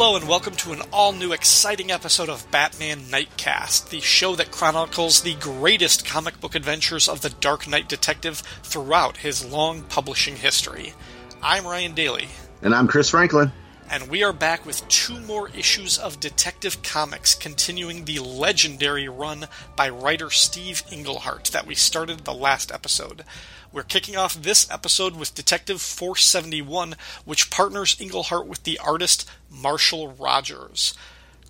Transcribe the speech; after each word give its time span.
Hello, 0.00 0.14
and 0.14 0.28
welcome 0.28 0.54
to 0.54 0.70
an 0.70 0.80
all 0.92 1.10
new 1.10 1.32
exciting 1.32 1.90
episode 1.90 2.28
of 2.28 2.48
Batman 2.52 3.00
Nightcast, 3.06 3.88
the 3.88 3.98
show 3.98 4.36
that 4.36 4.52
chronicles 4.52 5.22
the 5.22 5.34
greatest 5.34 6.06
comic 6.06 6.38
book 6.40 6.54
adventures 6.54 7.08
of 7.08 7.20
the 7.20 7.30
Dark 7.30 7.66
Knight 7.66 7.88
detective 7.88 8.38
throughout 8.62 9.16
his 9.16 9.44
long 9.44 9.82
publishing 9.82 10.36
history. 10.36 10.94
I'm 11.42 11.66
Ryan 11.66 11.96
Daly. 11.96 12.28
And 12.62 12.76
I'm 12.76 12.86
Chris 12.86 13.10
Franklin. 13.10 13.50
And 13.90 14.08
we 14.08 14.22
are 14.22 14.32
back 14.32 14.64
with 14.64 14.86
two 14.86 15.18
more 15.18 15.48
issues 15.48 15.98
of 15.98 16.20
Detective 16.20 16.80
Comics, 16.84 17.34
continuing 17.34 18.04
the 18.04 18.20
legendary 18.20 19.08
run 19.08 19.48
by 19.74 19.88
writer 19.88 20.30
Steve 20.30 20.84
Englehart 20.92 21.46
that 21.46 21.66
we 21.66 21.74
started 21.74 22.20
the 22.20 22.32
last 22.32 22.70
episode. 22.70 23.24
We're 23.70 23.82
kicking 23.82 24.16
off 24.16 24.34
this 24.34 24.70
episode 24.70 25.14
with 25.14 25.34
Detective 25.34 25.82
471, 25.82 26.94
which 27.26 27.50
partners 27.50 27.96
Englehart 28.00 28.46
with 28.46 28.62
the 28.62 28.78
artist 28.78 29.28
Marshall 29.50 30.08
Rogers. 30.12 30.94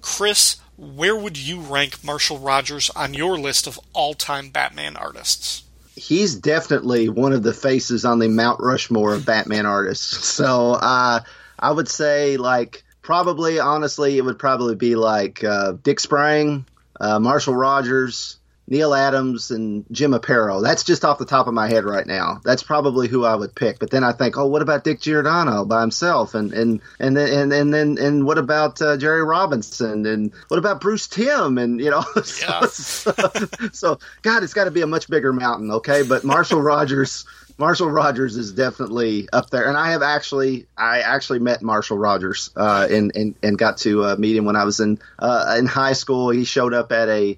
Chris, 0.01 0.57
where 0.77 1.15
would 1.15 1.37
you 1.37 1.61
rank 1.61 2.03
Marshall 2.03 2.39
Rogers 2.39 2.91
on 2.91 3.15
your 3.15 3.39
list 3.39 3.69
of 3.69 3.79
all 3.93 4.15
time 4.15 4.51
Batman 4.51 4.97
artists? 4.97 5.63
He's 5.95 6.35
definitely 6.35 7.09
one 7.09 7.33
of 7.33 7.45
the 7.45 7.55
faces 7.55 8.05
on 8.05 8.19
the 8.19 8.29
Mount 8.29 8.59
Rushmore 8.61 9.15
of 9.15 9.25
Batman 9.25 9.67
artists. 9.67 10.35
So 10.39 10.73
uh, 10.73 11.21
I 11.59 11.71
would 11.71 11.89
say, 11.89 12.37
like, 12.37 12.83
probably, 13.01 13.61
honestly, 13.61 14.19
it 14.19 14.25
would 14.25 14.41
probably 14.41 14.75
be 14.75 14.97
like 14.97 15.45
uh, 15.45 15.73
Dick 15.83 16.01
Sprang, 16.01 16.67
uh, 17.01 17.21
Marshall 17.21 17.55
Rogers, 17.55 18.38
Neal 18.69 18.95
Adams 18.95 19.51
and 19.51 19.85
Jim 19.91 20.13
Aparo. 20.13 20.63
That's 20.63 20.85
just 20.85 21.05
off 21.05 21.19
the 21.19 21.25
top 21.25 21.47
of 21.47 21.55
my 21.55 21.69
head 21.69 21.85
right 21.85 22.07
now. 22.07 22.41
That's 22.45 22.63
probably 22.63 23.09
who 23.09 23.25
I 23.25 23.35
would 23.35 23.55
pick. 23.55 23.79
But 23.79 23.91
then 23.91 24.05
I 24.05 24.13
think, 24.13 24.37
oh, 24.37 24.47
what 24.47 24.63
about 24.63 24.85
Dick 24.85 25.01
Giordano 25.01 25.65
by 25.65 25.81
himself? 25.81 26.35
And 26.35 26.53
and 26.53 26.81
and 26.99 27.17
then 27.17 27.33
and, 27.33 27.53
and 27.53 27.75
then 27.75 27.99
and 27.99 28.27
what 28.27 28.39
about 28.39 28.81
uh, 28.83 28.97
Jerry 28.99 29.25
Robinson? 29.25 30.05
And 30.07 30.33
what 30.49 30.59
about 30.59 30.81
Bruce 30.81 31.07
Timm? 31.09 31.57
And 31.57 31.81
you 31.81 31.91
know, 31.91 32.05
yeah. 32.41 32.67
so, 32.67 33.13
so, 33.73 33.99
God, 34.23 34.43
it's 34.43 34.55
got 34.55 34.65
to 34.65 34.71
be 34.71 34.83
a 34.83 34.87
much 34.87 35.09
bigger 35.09 35.33
mountain, 35.33 35.71
okay? 35.71 36.03
But 36.03 36.25
Marshall 36.25 36.61
Rogers. 36.63 37.25
Marshall 37.59 37.91
Rogers 37.91 38.37
is 38.37 38.53
definitely 38.53 39.29
up 39.33 39.51
there, 39.51 39.67
and 39.67 39.77
I 39.77 39.91
have 39.91 40.03
actually, 40.03 40.67
I 40.77 41.01
actually 41.01 41.41
met 41.41 41.61
Marshall 41.61 41.99
Rogers, 41.99 42.51
uh, 42.55 42.87
and, 42.89 43.11
and 43.17 43.35
and 43.43 43.59
got 43.59 43.79
to 43.79 44.05
uh, 44.05 44.17
meet 44.17 44.37
him 44.37 44.45
when 44.45 44.55
I 44.55 44.63
was 44.63 44.79
in 44.79 45.01
uh, 45.19 45.57
in 45.59 45.67
high 45.67 45.95
school. 45.95 46.31
He 46.31 46.45
showed 46.45 46.73
up 46.73 46.93
at 46.93 47.09
a, 47.09 47.37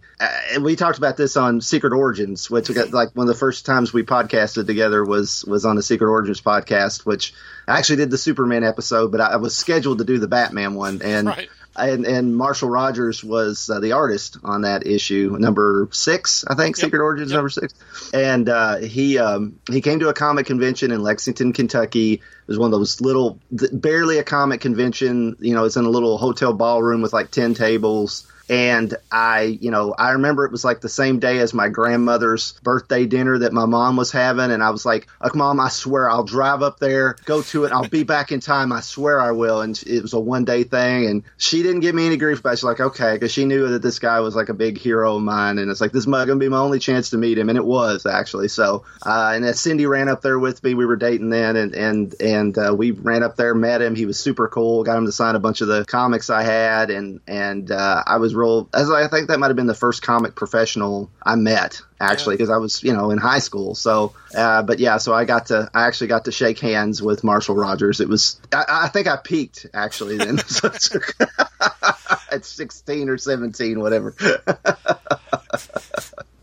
and 0.52 0.62
we 0.62 0.76
talked 0.76 0.98
about 0.98 1.16
this 1.16 1.38
on 1.38 1.62
Secret 1.62 1.94
Origins, 1.94 2.50
which 2.50 2.72
got, 2.72 2.92
like 2.92 3.16
one 3.16 3.28
of 3.28 3.34
the 3.34 3.38
first 3.38 3.64
times 3.64 3.94
we 3.94 4.02
podcasted 4.02 4.66
together 4.66 5.02
was 5.02 5.42
was 5.46 5.64
on 5.64 5.76
the 5.76 5.82
Secret 5.82 6.10
Origins 6.10 6.42
podcast, 6.42 7.06
which 7.06 7.32
I 7.66 7.78
actually 7.78 7.96
did 7.96 8.10
the 8.10 8.18
Superman 8.18 8.62
episode, 8.62 9.12
but 9.12 9.22
I, 9.22 9.36
was 9.36 9.56
scheduled 9.56 9.98
to 9.98 10.04
do 10.04 10.18
the 10.18 10.28
Batman 10.28 10.74
one, 10.74 11.00
and. 11.02 11.28
Right 11.28 11.48
and, 11.88 12.06
and 12.06 12.36
Marshall 12.36 12.70
Rogers 12.70 13.24
was 13.24 13.68
uh, 13.70 13.80
the 13.80 13.92
artist 13.92 14.38
on 14.44 14.62
that 14.62 14.86
issue, 14.86 15.36
number 15.38 15.88
six, 15.92 16.44
I 16.46 16.54
think, 16.54 16.76
yep. 16.76 16.84
Secret 16.84 17.02
Origins 17.02 17.30
yep. 17.30 17.38
number 17.38 17.50
six. 17.50 17.74
And 18.12 18.48
uh, 18.48 18.76
he 18.76 19.18
um, 19.18 19.58
he 19.70 19.80
came 19.80 20.00
to 20.00 20.08
a 20.08 20.14
comic 20.14 20.46
convention 20.46 20.90
in 20.90 21.02
Lexington, 21.02 21.52
Kentucky. 21.52 22.14
It 22.14 22.20
was 22.46 22.58
one 22.58 22.72
of 22.72 22.78
those 22.78 23.00
little, 23.00 23.38
barely 23.50 24.18
a 24.18 24.24
comic 24.24 24.60
convention. 24.60 25.36
You 25.40 25.54
know, 25.54 25.64
it's 25.64 25.76
in 25.76 25.84
a 25.84 25.90
little 25.90 26.18
hotel 26.18 26.52
ballroom 26.52 27.02
with 27.02 27.12
like 27.12 27.30
ten 27.30 27.54
tables 27.54 28.26
and 28.50 28.96
I, 29.12 29.42
you 29.42 29.70
know, 29.70 29.94
I 29.96 30.10
remember 30.10 30.44
it 30.44 30.50
was 30.50 30.64
like 30.64 30.80
the 30.80 30.88
same 30.88 31.20
day 31.20 31.38
as 31.38 31.54
my 31.54 31.68
grandmother's 31.68 32.54
birthday 32.64 33.06
dinner 33.06 33.38
that 33.38 33.52
my 33.52 33.64
mom 33.64 33.96
was 33.96 34.10
having. 34.10 34.50
And 34.50 34.60
I 34.60 34.70
was 34.70 34.84
like, 34.84 35.06
like, 35.22 35.36
mom, 35.36 35.60
I 35.60 35.68
swear 35.68 36.10
I'll 36.10 36.24
drive 36.24 36.60
up 36.60 36.80
there, 36.80 37.14
go 37.26 37.42
to 37.42 37.62
it. 37.62 37.70
I'll 37.70 37.88
be 37.88 38.02
back 38.02 38.32
in 38.32 38.40
time. 38.40 38.72
I 38.72 38.80
swear 38.80 39.20
I 39.20 39.30
will. 39.30 39.60
And 39.60 39.80
it 39.86 40.02
was 40.02 40.14
a 40.14 40.18
one 40.18 40.44
day 40.44 40.64
thing. 40.64 41.06
And 41.06 41.22
she 41.36 41.62
didn't 41.62 41.78
give 41.78 41.94
me 41.94 42.06
any 42.06 42.16
grief, 42.16 42.42
but 42.42 42.58
she's 42.58 42.64
like, 42.64 42.80
okay, 42.80 43.12
because 43.12 43.30
she 43.30 43.44
knew 43.44 43.68
that 43.68 43.82
this 43.82 44.00
guy 44.00 44.18
was 44.18 44.34
like 44.34 44.48
a 44.48 44.54
big 44.54 44.78
hero 44.78 45.14
of 45.14 45.22
mine. 45.22 45.58
And 45.58 45.70
it's 45.70 45.80
like, 45.80 45.92
this 45.92 46.00
is 46.00 46.06
going 46.06 46.26
to 46.26 46.34
be 46.34 46.48
my 46.48 46.58
only 46.58 46.80
chance 46.80 47.10
to 47.10 47.18
meet 47.18 47.38
him. 47.38 47.50
And 47.50 47.56
it 47.56 47.64
was 47.64 48.04
actually. 48.04 48.48
So, 48.48 48.84
uh, 49.06 49.30
and 49.32 49.56
Cindy 49.56 49.86
ran 49.86 50.08
up 50.08 50.22
there 50.22 50.40
with 50.40 50.60
me, 50.64 50.74
we 50.74 50.86
were 50.86 50.96
dating 50.96 51.30
then. 51.30 51.54
And, 51.54 51.72
and, 51.72 52.20
and, 52.20 52.58
uh, 52.58 52.74
we 52.76 52.90
ran 52.90 53.22
up 53.22 53.36
there, 53.36 53.54
met 53.54 53.80
him. 53.80 53.94
He 53.94 54.06
was 54.06 54.18
super 54.18 54.48
cool, 54.48 54.82
got 54.82 54.98
him 54.98 55.06
to 55.06 55.12
sign 55.12 55.36
a 55.36 55.40
bunch 55.40 55.60
of 55.60 55.68
the 55.68 55.84
comics 55.84 56.30
I 56.30 56.42
had. 56.42 56.90
And, 56.90 57.20
and, 57.28 57.70
uh, 57.70 58.02
I 58.04 58.16
was 58.16 58.34
real, 58.40 58.68
as 58.74 58.90
I 58.90 59.08
think 59.08 59.28
that 59.28 59.38
might 59.38 59.48
have 59.48 59.56
been 59.56 59.66
the 59.66 59.74
first 59.74 60.02
comic 60.02 60.34
professional 60.34 61.10
I 61.22 61.36
met 61.36 61.82
actually 62.00 62.34
because 62.34 62.48
yeah. 62.48 62.54
I 62.54 62.58
was 62.58 62.82
you 62.82 62.92
know 62.92 63.10
in 63.10 63.18
high 63.18 63.38
school. 63.38 63.74
So, 63.74 64.14
uh, 64.34 64.62
but 64.62 64.78
yeah, 64.78 64.96
so 64.98 65.12
I 65.12 65.24
got 65.24 65.46
to 65.46 65.70
I 65.74 65.86
actually 65.86 66.08
got 66.08 66.24
to 66.24 66.32
shake 66.32 66.58
hands 66.58 67.02
with 67.02 67.22
Marshall 67.22 67.54
Rogers. 67.54 68.00
It 68.00 68.08
was 68.08 68.40
I, 68.52 68.64
I 68.68 68.88
think 68.88 69.06
I 69.06 69.16
peaked 69.16 69.66
actually 69.74 70.16
then 70.16 70.38
at 72.30 72.44
sixteen 72.44 73.08
or 73.08 73.18
seventeen, 73.18 73.80
whatever. 73.80 74.14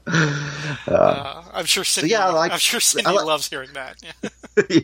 Uh, 0.88 1.44
I'm 1.54 1.66
sure 1.66 1.84
Cindy. 1.84 2.12
So 2.12 2.18
yeah, 2.18 2.30
like, 2.30 2.54
I'm 2.54 2.60
sure 2.60 2.80
Cindy 2.80 3.12
like, 3.12 3.26
loves 3.26 3.50
hearing 3.50 3.72
that. 3.74 4.02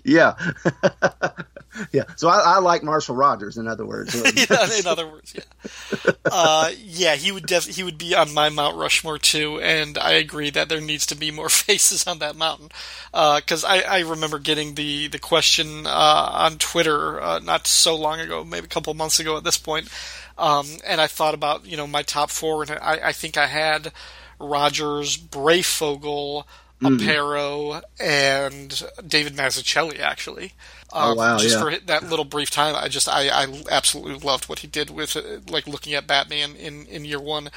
Yeah. 0.03 0.35
yeah. 0.45 1.31
yeah. 1.91 2.03
So 2.15 2.27
I, 2.27 2.55
I, 2.55 2.59
like 2.59 2.83
Marshall 2.83 3.15
Rogers. 3.15 3.57
In 3.57 3.67
other 3.67 3.85
words. 3.85 4.13
yeah, 4.13 4.79
in 4.79 4.85
other 4.85 5.07
words, 5.07 5.33
yeah. 5.33 6.11
Uh, 6.25 6.71
yeah, 6.77 7.15
he 7.15 7.31
would 7.31 7.45
def- 7.47 7.65
he 7.65 7.83
would 7.83 7.97
be 7.97 8.13
on 8.13 8.33
my 8.33 8.49
Mount 8.49 8.77
Rushmore 8.77 9.17
too, 9.17 9.59
and 9.61 9.97
I 9.97 10.11
agree 10.11 10.51
that 10.51 10.69
there 10.69 10.81
needs 10.81 11.05
to 11.07 11.15
be 11.15 11.31
more 11.31 11.49
faces 11.49 12.05
on 12.05 12.19
that 12.19 12.35
mountain. 12.35 12.69
Because 13.11 13.63
uh, 13.63 13.67
I, 13.69 13.81
I 13.81 13.99
remember 14.01 14.37
getting 14.39 14.75
the 14.75 15.07
the 15.07 15.19
question 15.19 15.87
uh, 15.87 16.29
on 16.33 16.57
Twitter 16.57 17.19
uh, 17.21 17.39
not 17.39 17.65
so 17.65 17.95
long 17.95 18.19
ago, 18.19 18.43
maybe 18.43 18.65
a 18.65 18.69
couple 18.69 18.93
months 18.93 19.19
ago 19.19 19.37
at 19.37 19.43
this 19.43 19.57
point, 19.57 19.89
um, 20.37 20.67
and 20.85 21.01
I 21.01 21.07
thought 21.07 21.33
about 21.33 21.65
you 21.65 21.77
know 21.77 21.87
my 21.87 22.03
top 22.03 22.29
four, 22.29 22.61
and 22.63 22.71
I, 22.71 22.99
I 23.05 23.11
think 23.11 23.37
I 23.37 23.47
had 23.47 23.91
Rogers, 24.39 25.17
Breyfogle, 25.17 26.45
mm. 26.81 26.99
Aparo, 26.99 27.81
and 27.99 28.83
David 29.07 29.35
Mazzucchelli 29.35 29.99
actually. 29.99 30.53
Oh, 30.91 31.11
um, 31.11 31.11
oh 31.11 31.15
wow! 31.15 31.37
Just 31.37 31.55
yeah. 31.55 31.61
for 31.61 31.85
that 31.85 32.03
little 32.03 32.25
brief 32.25 32.51
time, 32.51 32.75
I 32.77 32.87
just 32.87 33.09
I, 33.09 33.27
I 33.29 33.63
absolutely 33.71 34.19
loved 34.19 34.47
what 34.47 34.59
he 34.59 34.67
did 34.67 34.89
with 34.89 35.15
like 35.49 35.67
looking 35.67 35.93
at 35.93 36.07
Batman 36.07 36.55
in 36.55 36.85
in 36.85 37.05
year 37.05 37.19
one. 37.19 37.49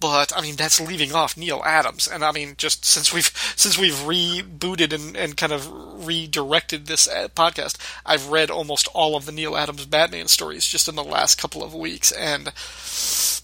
But 0.00 0.36
I 0.36 0.42
mean, 0.42 0.56
that's 0.56 0.80
leaving 0.80 1.14
off 1.14 1.36
Neal 1.36 1.62
Adams, 1.64 2.06
and 2.06 2.24
I 2.24 2.32
mean, 2.32 2.54
just 2.56 2.84
since 2.84 3.12
we've 3.12 3.30
since 3.56 3.78
we've 3.78 3.94
rebooted 3.94 4.92
and, 4.92 5.16
and 5.16 5.36
kind 5.36 5.52
of 5.52 6.06
redirected 6.06 6.86
this 6.86 7.08
uh, 7.08 7.28
podcast, 7.34 7.76
I've 8.04 8.28
read 8.28 8.50
almost 8.50 8.88
all 8.88 9.16
of 9.16 9.24
the 9.24 9.32
Neal 9.32 9.56
Adams 9.56 9.86
Batman 9.86 10.28
stories 10.28 10.66
just 10.66 10.88
in 10.88 10.94
the 10.94 11.04
last 11.04 11.40
couple 11.40 11.62
of 11.62 11.74
weeks, 11.74 12.12
and 12.12 12.52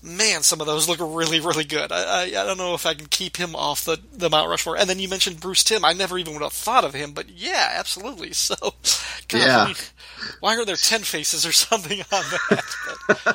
man, 0.02 0.42
some 0.42 0.60
of 0.60 0.66
those 0.66 0.88
look 0.88 0.98
really, 1.00 1.40
really 1.40 1.64
good. 1.64 1.92
I, 1.92 2.02
I, 2.02 2.22
I, 2.24 2.46
don't 2.46 2.58
know 2.58 2.74
if 2.74 2.86
I 2.86 2.94
can 2.94 3.06
keep 3.06 3.36
him 3.36 3.54
off 3.54 3.84
the, 3.84 3.98
the 4.12 4.30
Mount 4.30 4.48
Rushmore. 4.48 4.76
And 4.76 4.88
then 4.88 4.98
you 4.98 5.08
mentioned 5.08 5.40
Bruce 5.40 5.62
Timm. 5.62 5.84
I 5.84 5.92
never 5.92 6.18
even 6.18 6.32
would 6.34 6.42
have 6.42 6.52
thought 6.52 6.84
of 6.84 6.94
him, 6.94 7.12
but 7.12 7.28
yeah, 7.30 7.72
absolutely. 7.74 8.32
So, 8.40 8.56
God, 9.28 9.38
yeah. 9.38 9.58
I 9.58 9.66
mean, 9.66 9.76
why 10.40 10.56
are 10.56 10.64
there 10.64 10.74
ten 10.74 11.02
faces 11.02 11.46
or 11.46 11.52
something 11.52 12.00
on 12.10 12.24
that? 12.48 12.64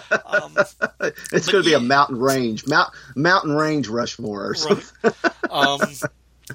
But, 0.10 0.24
um, 0.26 0.56
it's 1.32 1.48
going 1.48 1.64
to 1.64 1.70
be 1.70 1.74
a 1.74 1.80
mountain 1.80 2.20
range, 2.20 2.68
mount, 2.68 2.92
mountain 3.16 3.56
range 3.56 3.88
Rushmore 3.88 4.50
or 4.50 4.56
something. 4.56 4.86
Right. 5.04 5.14
Um, 5.50 5.82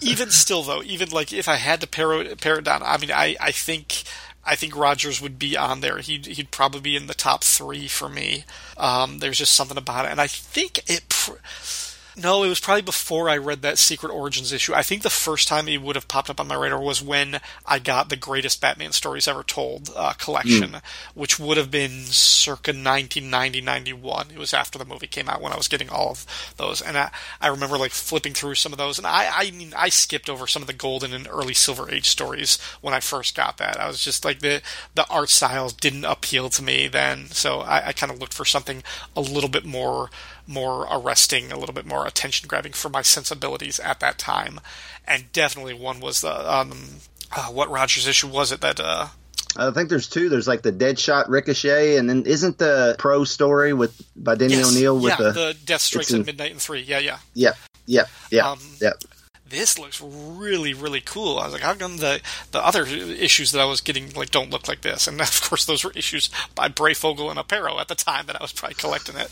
even 0.01 0.31
still, 0.31 0.63
though, 0.63 0.83
even 0.83 1.11
like 1.11 1.33
if 1.33 1.49
I 1.49 1.57
had 1.57 1.81
to 1.81 1.87
pare 1.87 2.13
it, 2.21 2.41
pare 2.41 2.59
it 2.59 2.65
down, 2.65 2.83
I 2.83 2.97
mean, 2.99 3.11
I, 3.11 3.37
I 3.41 3.51
think 3.51 4.05
I 4.45 4.57
think 4.57 4.77
Rogers 4.77 5.21
would 5.21 5.39
be 5.39 5.57
on 5.57 5.81
there. 5.81 5.99
He'd 5.99 6.27
he'd 6.27 6.51
probably 6.51 6.81
be 6.81 6.97
in 6.97 7.07
the 7.07 7.15
top 7.15 7.45
three 7.45 7.89
for 7.89 8.09
me. 8.09 8.45
Um, 8.77 9.19
there's 9.19 9.39
just 9.39 9.55
something 9.55 9.77
about 9.79 10.07
it, 10.07 10.11
and 10.11 10.21
I 10.21 10.27
think 10.27 10.79
it. 10.91 11.09
Pr- 11.09 11.33
no, 12.21 12.43
it 12.43 12.49
was 12.49 12.61
probably 12.61 12.83
before 12.83 13.29
I 13.29 13.37
read 13.37 13.63
that 13.63 13.79
Secret 13.79 14.11
Origins 14.11 14.53
issue. 14.53 14.75
I 14.75 14.83
think 14.83 15.03
the 15.03 15.11
first 15.11 15.49
time 15.49 15.69
it 15.69 15.81
would 15.81 15.97
have 15.97 16.09
popped 16.09 16.31
up 16.31 16.41
on 16.41 16.49
my 16.49 16.55
radar 16.55 16.81
was 16.81 17.03
when 17.03 17.41
I 17.65 17.79
got 17.79 18.09
the 18.09 18.17
Greatest 18.17 18.61
Batman 18.61 18.93
Stories 18.93 19.27
Ever 19.27 19.43
Told 19.43 19.91
uh, 19.97 20.13
collection, 20.15 20.71
mm. 20.73 20.83
which 21.15 21.39
would 21.39 21.57
have 21.57 21.71
been 21.71 22.05
circa 22.05 22.71
1990 22.71 23.61
91. 23.61 24.27
It 24.33 24.39
was 24.39 24.53
after 24.53 24.79
the 24.79 24.85
movie 24.85 25.07
came 25.07 25.29
out 25.29 25.41
when 25.41 25.53
I 25.53 25.57
was 25.57 25.69
getting 25.69 25.89
all 25.89 26.11
of 26.11 26.55
those. 26.57 26.83
And 26.83 26.99
I, 26.99 27.11
I 27.41 27.49
remember 27.49 27.79
like 27.79 27.93
flipping 27.93 28.35
through 28.35 28.57
some 28.57 28.73
of 28.73 28.79
those. 28.79 28.99
And 28.99 29.07
I, 29.07 29.31
I 29.33 29.51
mean, 29.51 29.73
I 29.77 29.89
skipped 29.89 30.29
over 30.29 30.47
some 30.47 30.63
of 30.63 30.67
the 30.67 30.73
Golden 30.73 31.13
and 31.13 31.29
early 31.31 31.55
Silver 31.55 31.91
Age 31.91 32.09
stories 32.09 32.59
when 32.81 32.95
I 32.95 33.01
first 33.01 33.35
got 33.35 33.57
that. 33.59 33.81
I 33.81 33.87
was 33.87 34.03
just 34.03 34.25
like, 34.25 34.41
the, 34.41 34.63
the 34.95 35.07
art 35.09 35.31
styles 35.31 35.73
didn't 35.73 36.05
appeal 36.05 36.51
to 36.51 36.63
me 36.63 36.89
then. 36.89 37.27
So 37.31 37.61
I, 37.61 37.89
I 37.89 37.93
kind 37.93 38.13
of 38.13 38.19
looked 38.19 38.35
for 38.35 38.45
something 38.45 38.83
a 39.17 39.21
little 39.21 39.51
bit 39.51 39.65
more 39.65 40.11
more 40.51 40.87
arresting, 40.91 41.53
a 41.53 41.59
little 41.59 41.75
bit 41.75 41.87
more 41.87 42.07
attention 42.07 42.49
grabbing 42.49 42.73
for 42.73 42.89
my 42.89 43.03
sensibilities 43.03 43.79
at 43.81 44.01
that 44.01 44.19
time. 44.19 44.61
And 45.07 45.33
definitely 45.33 45.75
one 45.75 46.01
was 46.01 46.21
the 46.21 46.53
um, 46.53 46.73
uh, 47.35 47.47
what 47.47 47.71
Rogers 47.71 48.07
issue 48.07 48.29
was 48.29 48.53
it 48.53 48.61
that 48.61 48.81
uh, 48.81 49.09
I 49.57 49.71
think 49.73 49.89
there's 49.89 50.09
two. 50.09 50.29
There's 50.29 50.47
like 50.47 50.63
the 50.63 50.73
Deadshot 50.73 51.29
Ricochet, 51.29 51.97
and 51.97 52.09
then 52.09 52.25
isn't 52.25 52.59
the 52.59 52.97
Pro 52.99 53.25
story 53.25 53.73
with 53.73 54.01
by 54.15 54.35
Denny 54.35 54.55
yes, 54.55 54.71
O'Neil 54.71 54.95
with 54.97 55.11
yeah, 55.11 55.17
the 55.17 55.33
the 55.33 55.57
Death 55.65 55.81
Strikes 55.81 56.13
at 56.13 56.27
Midnight 56.27 56.53
in 56.53 56.59
three? 56.59 56.83
Yeah, 56.83 56.99
yeah, 56.99 57.19
yeah, 57.35 57.53
yeah, 57.87 58.05
yeah, 58.31 58.51
um, 58.51 58.59
yeah. 58.81 58.93
This 59.51 59.79
looks 59.79 60.01
really, 60.01 60.73
really 60.73 61.01
cool. 61.01 61.39
I 61.39 61.45
was 61.45 61.53
like, 61.53 61.63
how 61.63 61.75
come 61.75 61.99
the 61.99 62.21
the 62.53 62.65
other 62.65 62.85
issues 62.87 63.53
that 63.53 63.61
I 63.61 63.65
was 63.65 63.81
getting 63.81 64.13
like 64.15 64.31
don't 64.31 64.51
look 64.51 64.69
like 64.69 64.81
this? 64.81 65.07
And 65.07 65.21
of 65.21 65.41
course, 65.43 65.65
those 65.65 65.85
were 65.85 65.93
issues 65.95 66.31
by 66.55 66.69
Breyfogle 66.69 67.31
and 67.31 67.39
Aparo 67.39 67.81
at 67.81 67.89
the 67.89 67.95
time 67.95 68.27
that 68.27 68.37
I 68.37 68.43
was 68.43 68.53
probably 68.53 68.77
collecting 68.77 69.17
it. 69.17 69.31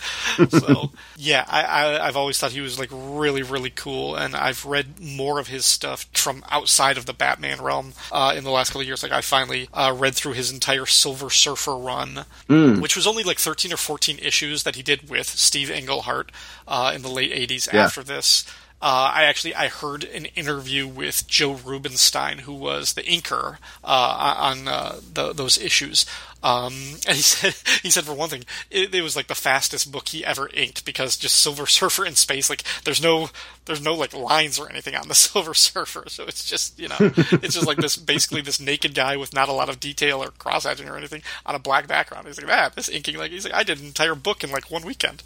So 0.51 0.93
yeah, 1.17 1.45
I, 1.49 1.63
I 1.63 2.07
I've 2.07 2.17
always 2.17 2.39
thought 2.39 2.53
he 2.53 2.61
was 2.61 2.79
like 2.79 2.91
really, 2.93 3.43
really 3.43 3.71
cool, 3.71 4.17
and 4.17 4.37
I've 4.37 4.67
read 4.67 5.01
more 5.01 5.39
of 5.39 5.49
his 5.49 5.65
stuff 5.65 6.07
from 6.13 6.45
outside 6.51 6.99
of 6.99 7.07
the 7.07 7.15
Batman 7.15 7.63
realm 7.63 7.95
uh, 8.13 8.35
in 8.37 8.45
the 8.45 8.51
last 8.51 8.71
couple 8.71 8.83
of 8.83 8.87
years. 8.87 9.03
Like 9.03 9.13
I 9.13 9.21
finally 9.21 9.69
uh, 9.73 9.95
read 9.97 10.15
through 10.15 10.33
his 10.33 10.53
entire 10.53 10.87
Silver 10.87 11.31
Surfer 11.31 11.77
run, 11.77 12.25
mm. 12.49 12.81
which 12.81 12.97
was 12.97 13.07
only 13.07 13.23
like 13.23 13.39
thirteen 13.39 13.73
or 13.73 13.77
fourteen 13.77 14.19
issues 14.19 14.65
that 14.65 14.77
he 14.77 14.83
did 14.83 15.09
with 15.09 15.29
Steve 15.29 15.71
Englehart 15.71 16.33
uh, 16.67 16.93
in 16.95 17.03
the 17.03 17.09
late 17.09 17.33
'80s. 17.33 17.73
Yeah. 17.73 17.85
After 17.85 18.03
this, 18.03 18.45
uh, 18.81 19.11
I 19.15 19.25
actually 19.25 19.55
I 19.55 19.69
heard 19.69 20.05
an 20.05 20.27
interview 20.37 20.87
with 20.87 21.27
Joe 21.27 21.55
Rubinstein, 21.55 22.39
who 22.41 22.55
was 22.55 22.93
the 22.93 23.03
inker 23.03 23.59
uh, 23.83 24.35
on 24.39 24.69
uh, 24.69 25.01
the, 25.13 25.33
those 25.33 25.59
issues, 25.59 26.07
um, 26.43 26.73
and 27.07 27.17
he 27.17 27.23
said 27.23 27.55
he 27.83 27.91
said 27.91 28.05
for 28.05 28.15
one 28.15 28.29
thing, 28.29 28.45
it, 28.71 28.95
it, 28.95 29.03
was 29.03 29.17
like 29.17 29.27
the 29.27 29.35
fastest 29.35 29.91
book 29.91 30.09
he 30.09 30.25
ever 30.25 30.49
inked 30.55 30.85
because 30.85 31.17
just 31.17 31.37
Silver 31.37 31.67
Surfer 31.79 32.07
in 32.07 32.15
space, 32.15 32.49
like 32.49 32.63
there's 32.85 33.03
no 33.03 33.31
there's 33.65 33.83
no 33.83 33.95
like 33.95 34.15
lines 34.15 34.59
or 34.59 34.71
anything 34.71 34.95
on 34.95 35.09
the 35.09 35.15
Silver 35.17 35.55
Surfer, 35.55 36.05
so 36.07 36.25
it's 36.25 36.45
just 36.45 36.79
you 36.79 36.89
know 36.89 36.97
it's 37.01 37.55
just 37.55 37.67
like 37.67 37.79
this 37.79 37.97
basically 37.97 38.41
this 38.41 38.61
naked 38.61 38.95
guy 38.95 39.17
with 39.17 39.35
not 39.35 39.49
a 39.49 39.53
lot 39.53 39.69
of 39.69 39.81
detail 39.81 40.23
or 40.23 40.29
cross 40.31 40.65
hatching 40.65 40.89
or 40.89 40.97
anything 40.97 41.23
on 41.45 41.55
a 41.55 41.59
black 41.59 41.89
background. 41.89 42.27
He's 42.27 42.41
like, 42.41 42.51
ah, 42.51 42.71
this 42.75 42.89
inking 42.89 43.19
like 43.19 43.33
he's 43.33 43.45
like 43.45 43.55
I 43.55 43.65
did 43.65 43.81
an 43.81 43.87
entire 43.87 44.15
book 44.15 44.45
in 44.45 44.51
like 44.51 44.71
one 44.71 44.85
weekend. 44.85 45.23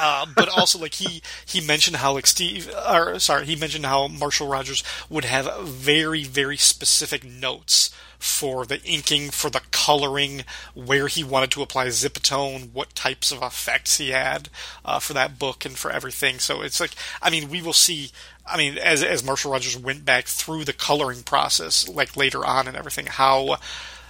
Uh, 0.00 0.24
but 0.36 0.48
also 0.48 0.78
like 0.78 0.94
he 0.94 1.20
he 1.44 1.60
mentioned 1.60 1.96
how 1.96 2.12
like 2.12 2.26
Steve 2.26 2.72
or 2.88 3.18
sorry 3.18 3.44
he 3.44 3.56
mentioned 3.56 3.84
how 3.84 4.06
Marshall 4.06 4.46
Rogers 4.46 4.84
would 5.10 5.24
have 5.24 5.66
very 5.66 6.22
very 6.22 6.56
specific 6.56 7.24
notes 7.24 7.90
for 8.18 8.66
the 8.66 8.82
inking, 8.82 9.30
for 9.30 9.50
the 9.50 9.62
coloring, 9.70 10.44
where 10.74 11.06
he 11.06 11.22
wanted 11.22 11.50
to 11.52 11.62
apply 11.62 11.86
Zipatone, 11.86 12.72
what 12.72 12.94
types 12.94 13.30
of 13.32 13.42
effects 13.42 13.98
he 13.98 14.10
had 14.10 14.48
uh, 14.84 14.98
for 14.98 15.12
that 15.14 15.38
book, 15.38 15.64
and 15.64 15.78
for 15.78 15.90
everything. 15.90 16.38
So 16.38 16.62
it's 16.62 16.80
like, 16.80 16.92
I 17.22 17.30
mean, 17.30 17.48
we 17.48 17.62
will 17.62 17.72
see. 17.72 18.10
I 18.46 18.56
mean, 18.56 18.78
as 18.78 19.02
as 19.02 19.24
Marshall 19.24 19.52
Rogers 19.52 19.76
went 19.76 20.04
back 20.04 20.26
through 20.26 20.64
the 20.64 20.72
coloring 20.72 21.22
process, 21.22 21.88
like 21.88 22.16
later 22.16 22.44
on 22.44 22.66
and 22.66 22.76
everything, 22.76 23.06
how 23.06 23.58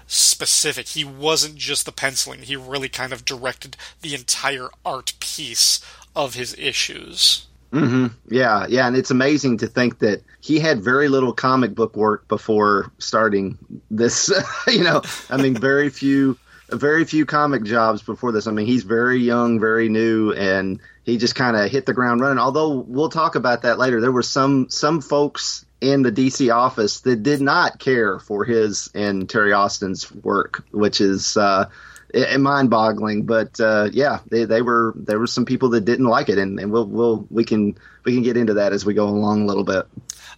specific. 0.09 0.89
He 0.89 1.05
wasn't 1.05 1.57
just 1.57 1.85
the 1.85 1.93
penciling, 1.93 2.41
he 2.41 2.57
really 2.57 2.89
kind 2.89 3.13
of 3.13 3.25
directed 3.25 3.77
the 4.01 4.15
entire 4.15 4.69
art 4.85 5.13
piece 5.21 5.81
of 6.17 6.35
his 6.35 6.57
issues. 6.59 7.48
Mm-hmm. 7.73 8.07
Yeah, 8.35 8.67
yeah, 8.69 8.87
and 8.87 8.97
it's 8.97 9.11
amazing 9.11 9.59
to 9.59 9.67
think 9.67 9.99
that 9.99 10.23
he 10.41 10.59
had 10.59 10.81
very 10.81 11.09
little 11.09 11.33
comic 11.33 11.75
book 11.75 11.97
work 11.97 12.27
before 12.29 12.91
starting 12.99 13.59
this. 13.91 14.33
you 14.67 14.85
know, 14.85 15.03
I 15.29 15.37
mean, 15.37 15.55
very 15.55 15.91
few, 15.91 16.39
very 16.71 17.05
few 17.05 17.27
comic 17.27 17.65
jobs 17.65 18.03
before 18.03 18.33
this. 18.33 18.47
I 18.47 18.53
mean, 18.53 18.67
he's 18.67 18.85
very 18.85 19.19
young, 19.19 19.61
very 19.61 19.89
new, 19.89 20.33
and 20.33 20.81
he 21.05 21.19
just 21.19 21.35
kind 21.35 21.57
of 21.57 21.71
hit 21.71 21.85
the 21.85 21.95
ground 21.95 22.21
running. 22.21 22.39
Although 22.39 22.85
we'll 22.87 23.11
talk 23.11 23.35
about 23.35 23.63
that 23.63 23.79
later. 23.79 24.01
There 24.01 24.13
were 24.13 24.23
some 24.23 24.71
some 24.71 25.03
folks 25.03 25.67
in 25.81 26.03
the 26.03 26.11
DC 26.11 26.53
office 26.55 27.01
that 27.01 27.23
did 27.23 27.41
not 27.41 27.79
care 27.79 28.19
for 28.19 28.45
his 28.45 28.91
and 28.95 29.29
Terry 29.29 29.53
Austin's 29.53 30.11
work, 30.11 30.65
which 30.71 31.01
is. 31.01 31.37
Uh, 31.37 31.67
mind-boggling. 32.15 33.27
But 33.27 33.61
uh, 33.61 33.89
yeah, 33.93 34.21
they, 34.31 34.45
they 34.45 34.63
were 34.63 34.95
there 34.97 35.19
were 35.19 35.27
some 35.27 35.45
people 35.45 35.71
that 35.71 35.85
didn't 35.85 36.07
like 36.07 36.29
it, 36.29 36.39
and, 36.39 36.59
and 36.59 36.73
we'll 36.73 36.87
we'll 36.87 37.27
we 37.31 37.45
can 37.45 37.77
we 38.05 38.15
can 38.15 38.23
get 38.23 38.37
into 38.37 38.55
that 38.55 38.73
as 38.73 38.85
we 38.85 38.95
go 38.95 39.09
along 39.09 39.43
a 39.43 39.47
little 39.47 39.65
bit. 39.65 39.87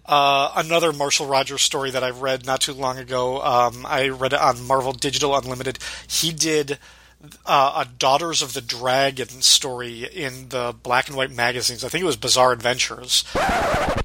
Uh, 0.06 0.52
another 0.56 0.92
Marshall 0.92 1.26
Rogers 1.26 1.62
story 1.62 1.90
that 1.90 2.02
I 2.02 2.10
read 2.10 2.44
not 2.44 2.62
too 2.62 2.72
long 2.72 2.98
ago. 2.98 3.40
Um, 3.42 3.86
I 3.86 4.08
read 4.08 4.32
it 4.32 4.40
on 4.40 4.66
Marvel 4.66 4.92
Digital 4.92 5.36
Unlimited. 5.36 5.78
He 6.08 6.32
did. 6.32 6.78
Uh, 7.44 7.84
a 7.84 7.88
Daughters 7.98 8.40
of 8.40 8.54
the 8.54 8.62
Dragon 8.62 9.42
story 9.42 10.04
in 10.04 10.48
the 10.48 10.74
black 10.82 11.06
and 11.08 11.16
white 11.18 11.30
magazines. 11.30 11.84
I 11.84 11.90
think 11.90 12.00
it 12.00 12.06
was 12.06 12.16
Bizarre 12.16 12.50
Adventures. 12.50 13.24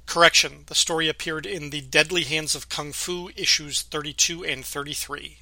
Correction, 0.05 0.65
the 0.65 0.75
story 0.75 1.07
appeared 1.07 1.45
in 1.45 1.69
the 1.69 1.79
Deadly 1.79 2.23
Hands 2.23 2.53
of 2.55 2.67
Kung 2.67 2.91
Fu 2.91 3.29
issues 3.37 3.83
32 3.83 4.43
and 4.43 4.65
33. 4.65 5.37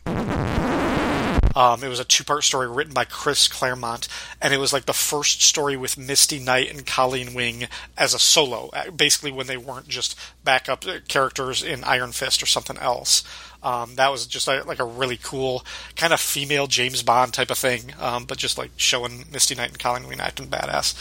Um, 1.56 1.84
it 1.84 1.88
was 1.88 2.00
a 2.00 2.06
two 2.06 2.24
part 2.24 2.44
story 2.44 2.68
written 2.68 2.94
by 2.94 3.06
Chris 3.06 3.48
Claremont, 3.48 4.08
and 4.42 4.54
it 4.54 4.58
was 4.58 4.74
like 4.74 4.86
the 4.86 4.94
first 4.94 5.42
story 5.42 5.78
with 5.78 5.98
Misty 5.98 6.40
Knight 6.40 6.72
and 6.72 6.86
Colleen 6.86 7.34
Wing 7.34 7.68
as 7.98 8.14
a 8.14 8.20
solo, 8.20 8.70
uh, 8.74 8.92
basically 8.92 9.32
when 9.32 9.48
they 9.48 9.58
weren't 9.58 9.88
just 9.88 10.18
backup 10.44 10.84
characters 11.08 11.64
in 11.64 11.84
Iron 11.84 12.12
Fist 12.12 12.42
or 12.42 12.48
something 12.48 12.78
else. 12.78 13.24
Um, 13.62 13.96
that 13.96 14.12
was 14.12 14.28
just 14.28 14.46
like 14.48 14.80
a 14.80 14.86
really 14.86 15.18
cool 15.18 15.64
kind 15.96 16.12
of 16.12 16.20
female 16.20 16.68
James 16.68 17.02
Bond 17.02 17.34
type 17.34 17.50
of 17.50 17.58
thing, 17.58 17.94
um, 18.00 18.26
but 18.26 18.38
just 18.38 18.58
like 18.58 18.72
showing 18.76 19.26
Misty 19.32 19.56
Knight 19.56 19.70
and 19.70 19.80
Colleen 19.80 20.08
Wing 20.08 20.20
acting 20.20 20.48
badass. 20.48 20.96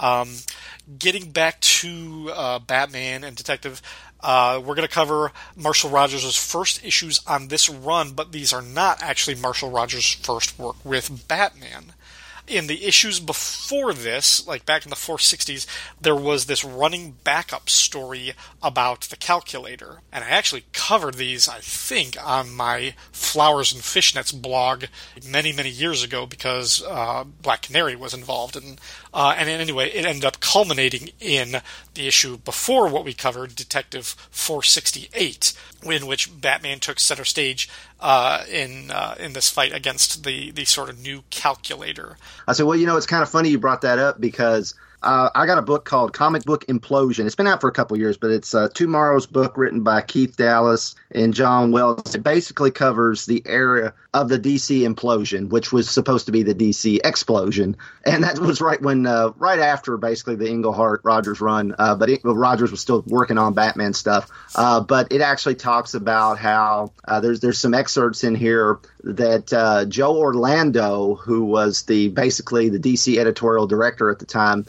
Um, 0.00 0.36
getting 0.98 1.30
back 1.30 1.60
to 1.60 2.30
uh, 2.34 2.58
Batman 2.60 3.24
and 3.24 3.36
Detective, 3.36 3.82
uh, 4.20 4.60
we're 4.64 4.74
going 4.74 4.86
to 4.88 4.92
cover 4.92 5.32
Marshall 5.56 5.90
Rogers' 5.90 6.36
first 6.36 6.84
issues 6.84 7.20
on 7.26 7.48
this 7.48 7.68
run, 7.68 8.12
but 8.12 8.32
these 8.32 8.52
are 8.52 8.62
not 8.62 9.02
actually 9.02 9.36
Marshall 9.36 9.70
Rogers' 9.70 10.14
first 10.14 10.58
work 10.58 10.76
with 10.84 11.26
Batman 11.28 11.94
in 12.48 12.66
the 12.66 12.84
issues 12.84 13.20
before 13.20 13.92
this, 13.92 14.46
like 14.46 14.66
back 14.66 14.84
in 14.84 14.90
the 14.90 14.96
460s, 14.96 15.66
there 16.00 16.16
was 16.16 16.46
this 16.46 16.64
running 16.64 17.16
backup 17.24 17.68
story 17.68 18.32
about 18.62 19.02
the 19.02 19.16
calculator. 19.16 20.00
And 20.12 20.24
I 20.24 20.28
actually 20.28 20.64
covered 20.72 21.14
these, 21.14 21.48
I 21.48 21.58
think, 21.58 22.16
on 22.24 22.54
my 22.54 22.94
Flowers 23.12 23.72
and 23.72 23.82
Fishnets 23.82 24.34
blog 24.34 24.84
many, 25.28 25.52
many 25.52 25.70
years 25.70 26.02
ago 26.02 26.26
because 26.26 26.82
uh, 26.82 27.24
Black 27.24 27.62
Canary 27.62 27.96
was 27.96 28.14
involved. 28.14 28.56
And, 28.56 28.80
uh, 29.12 29.34
and 29.36 29.48
anyway, 29.48 29.90
it 29.90 30.04
ended 30.04 30.24
up 30.24 30.40
culminating 30.40 31.10
in 31.20 31.62
the 31.94 32.06
issue 32.06 32.38
before 32.38 32.88
what 32.88 33.04
we 33.04 33.12
covered, 33.14 33.54
Detective 33.54 34.16
468, 34.30 35.52
in 35.84 36.06
which 36.06 36.40
Batman 36.40 36.80
took 36.80 37.00
center 37.00 37.24
stage 37.24 37.68
uh, 38.00 38.44
in 38.50 38.90
uh, 38.90 39.14
in 39.18 39.32
this 39.32 39.50
fight 39.50 39.74
against 39.74 40.24
the 40.24 40.50
the 40.50 40.64
sort 40.64 40.88
of 40.88 40.98
new 40.98 41.22
calculator. 41.30 42.16
I 42.46 42.52
said, 42.52 42.66
well, 42.66 42.76
you 42.76 42.86
know, 42.86 42.96
it's 42.96 43.06
kind 43.06 43.22
of 43.22 43.28
funny 43.28 43.50
you 43.50 43.58
brought 43.58 43.82
that 43.82 43.98
up 43.98 44.20
because 44.20 44.74
uh, 45.02 45.30
I 45.34 45.46
got 45.46 45.58
a 45.58 45.62
book 45.62 45.84
called 45.84 46.12
Comic 46.12 46.44
Book 46.44 46.66
Implosion. 46.66 47.26
It's 47.26 47.36
been 47.36 47.46
out 47.46 47.60
for 47.60 47.68
a 47.68 47.72
couple 47.72 47.96
years, 47.96 48.16
but 48.16 48.30
it's 48.30 48.54
uh, 48.54 48.68
TwoMorrows 48.68 49.30
book 49.30 49.56
written 49.56 49.82
by 49.82 50.00
Keith 50.02 50.36
Dallas 50.36 50.96
and 51.10 51.34
John 51.34 51.70
Wells. 51.70 52.14
It 52.14 52.22
basically 52.22 52.70
covers 52.70 53.24
the 53.26 53.42
era 53.46 53.94
of 54.12 54.28
the 54.28 54.38
DC 54.38 54.80
implosion, 54.80 55.50
which 55.50 55.72
was 55.72 55.88
supposed 55.88 56.26
to 56.26 56.32
be 56.32 56.42
the 56.42 56.54
DC 56.54 56.98
explosion, 57.04 57.76
and 58.04 58.24
that 58.24 58.38
was 58.38 58.60
right 58.60 58.80
when, 58.82 59.06
uh, 59.06 59.30
right 59.36 59.60
after 59.60 59.96
basically 59.96 60.36
the 60.36 60.48
Englehart 60.48 61.02
Rogers 61.04 61.40
run. 61.40 61.74
Uh, 61.78 61.94
but 61.94 62.10
it, 62.10 62.24
well, 62.24 62.34
Rogers 62.34 62.70
was 62.70 62.80
still 62.80 63.04
working 63.06 63.38
on 63.38 63.54
Batman 63.54 63.94
stuff. 63.94 64.28
Uh, 64.54 64.80
but 64.80 65.12
it 65.12 65.20
actually 65.20 65.54
talks 65.54 65.94
about 65.94 66.38
how 66.38 66.92
uh, 67.06 67.20
there's 67.20 67.40
there's 67.40 67.58
some 67.58 67.74
excerpts 67.74 68.24
in 68.24 68.34
here 68.34 68.78
that 69.04 69.86
Joe 69.88 70.16
Orlando, 70.16 71.14
who 71.14 71.44
was 71.44 71.82
the 71.82 72.08
basically 72.08 72.68
the 72.68 72.78
DC 72.78 73.18
editorial 73.18 73.66
director 73.66 74.10
at 74.10 74.18
the 74.18 74.26
time 74.26 74.66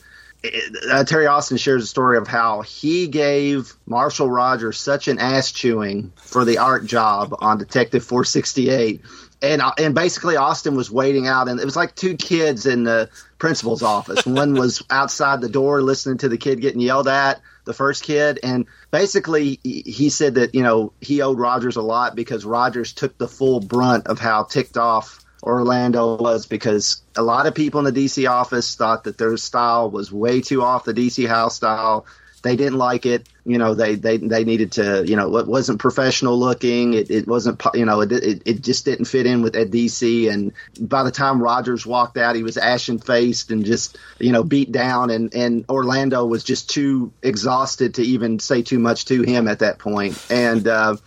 uh, 0.89 1.03
Terry 1.03 1.27
Austin 1.27 1.57
shares 1.57 1.83
a 1.83 1.87
story 1.87 2.17
of 2.17 2.27
how 2.27 2.61
he 2.61 3.07
gave 3.07 3.73
Marshall 3.85 4.29
Rogers 4.29 4.79
such 4.79 5.07
an 5.07 5.19
ass 5.19 5.51
chewing 5.51 6.13
for 6.15 6.45
the 6.45 6.59
art 6.59 6.85
job 6.85 7.35
on 7.39 7.57
Detective 7.57 8.03
468. 8.05 9.01
And, 9.41 9.61
uh, 9.61 9.73
and 9.77 9.93
basically 9.93 10.37
Austin 10.37 10.75
was 10.75 10.89
waiting 10.89 11.27
out 11.27 11.49
and 11.49 11.59
it 11.59 11.65
was 11.65 11.75
like 11.75 11.95
two 11.95 12.15
kids 12.15 12.65
in 12.65 12.83
the 12.83 13.09
principal's 13.37 13.83
office. 13.83 14.25
One 14.25 14.53
was 14.53 14.81
outside 14.89 15.41
the 15.41 15.49
door 15.49 15.81
listening 15.81 16.19
to 16.19 16.29
the 16.29 16.37
kid 16.37 16.61
getting 16.61 16.81
yelled 16.81 17.07
at, 17.07 17.41
the 17.69 17.73
first 17.75 18.03
kid, 18.03 18.39
and 18.41 18.65
basically 18.89 19.59
he 19.63 20.09
said 20.09 20.35
that, 20.35 20.55
you 20.55 20.63
know, 20.63 20.91
he 20.99 21.21
owed 21.21 21.37
Rogers 21.37 21.75
a 21.75 21.83
lot 21.83 22.15
because 22.15 22.43
Rogers 22.43 22.93
took 22.93 23.15
the 23.19 23.27
full 23.27 23.59
brunt 23.59 24.07
of 24.07 24.17
how 24.17 24.43
ticked 24.43 24.75
off 24.75 25.23
Orlando 25.43 26.17
was 26.17 26.47
because 26.47 27.03
a 27.15 27.21
lot 27.21 27.45
of 27.45 27.53
people 27.53 27.85
in 27.85 27.93
the 27.93 28.05
DC 28.05 28.27
office 28.27 28.73
thought 28.73 29.03
that 29.03 29.19
their 29.19 29.37
style 29.37 29.91
was 29.91 30.11
way 30.11 30.41
too 30.41 30.63
off 30.63 30.83
the 30.83 30.95
DC 30.95 31.27
house 31.27 31.55
style. 31.55 32.07
They 32.41 32.55
didn't 32.55 32.77
like 32.77 33.05
it. 33.05 33.27
You 33.45 33.57
know, 33.57 33.73
they 33.73 33.95
they, 33.95 34.17
they 34.17 34.43
needed 34.43 34.73
to. 34.73 35.03
You 35.05 35.15
know, 35.15 35.37
it 35.37 35.47
wasn't 35.47 35.79
professional 35.79 36.39
looking. 36.39 36.93
It, 36.93 37.11
it 37.11 37.27
wasn't. 37.27 37.61
You 37.73 37.85
know, 37.85 38.01
it, 38.01 38.11
it, 38.11 38.41
it 38.45 38.61
just 38.61 38.85
didn't 38.85 39.05
fit 39.05 39.25
in 39.25 39.41
with 39.41 39.55
at 39.55 39.71
DC. 39.71 40.31
And 40.31 40.53
by 40.79 41.03
the 41.03 41.11
time 41.11 41.41
Rogers 41.41 41.85
walked 41.85 42.17
out, 42.17 42.35
he 42.35 42.43
was 42.43 42.57
ashen 42.57 42.99
faced 42.99 43.51
and 43.51 43.65
just 43.65 43.97
you 44.19 44.31
know 44.31 44.43
beat 44.43 44.71
down. 44.71 45.09
And 45.09 45.33
and 45.33 45.65
Orlando 45.69 46.25
was 46.25 46.43
just 46.43 46.69
too 46.69 47.11
exhausted 47.21 47.95
to 47.95 48.03
even 48.03 48.39
say 48.39 48.61
too 48.61 48.79
much 48.79 49.05
to 49.05 49.23
him 49.23 49.47
at 49.47 49.59
that 49.59 49.79
point. 49.79 50.23
And 50.29 50.67
uh, 50.67 50.97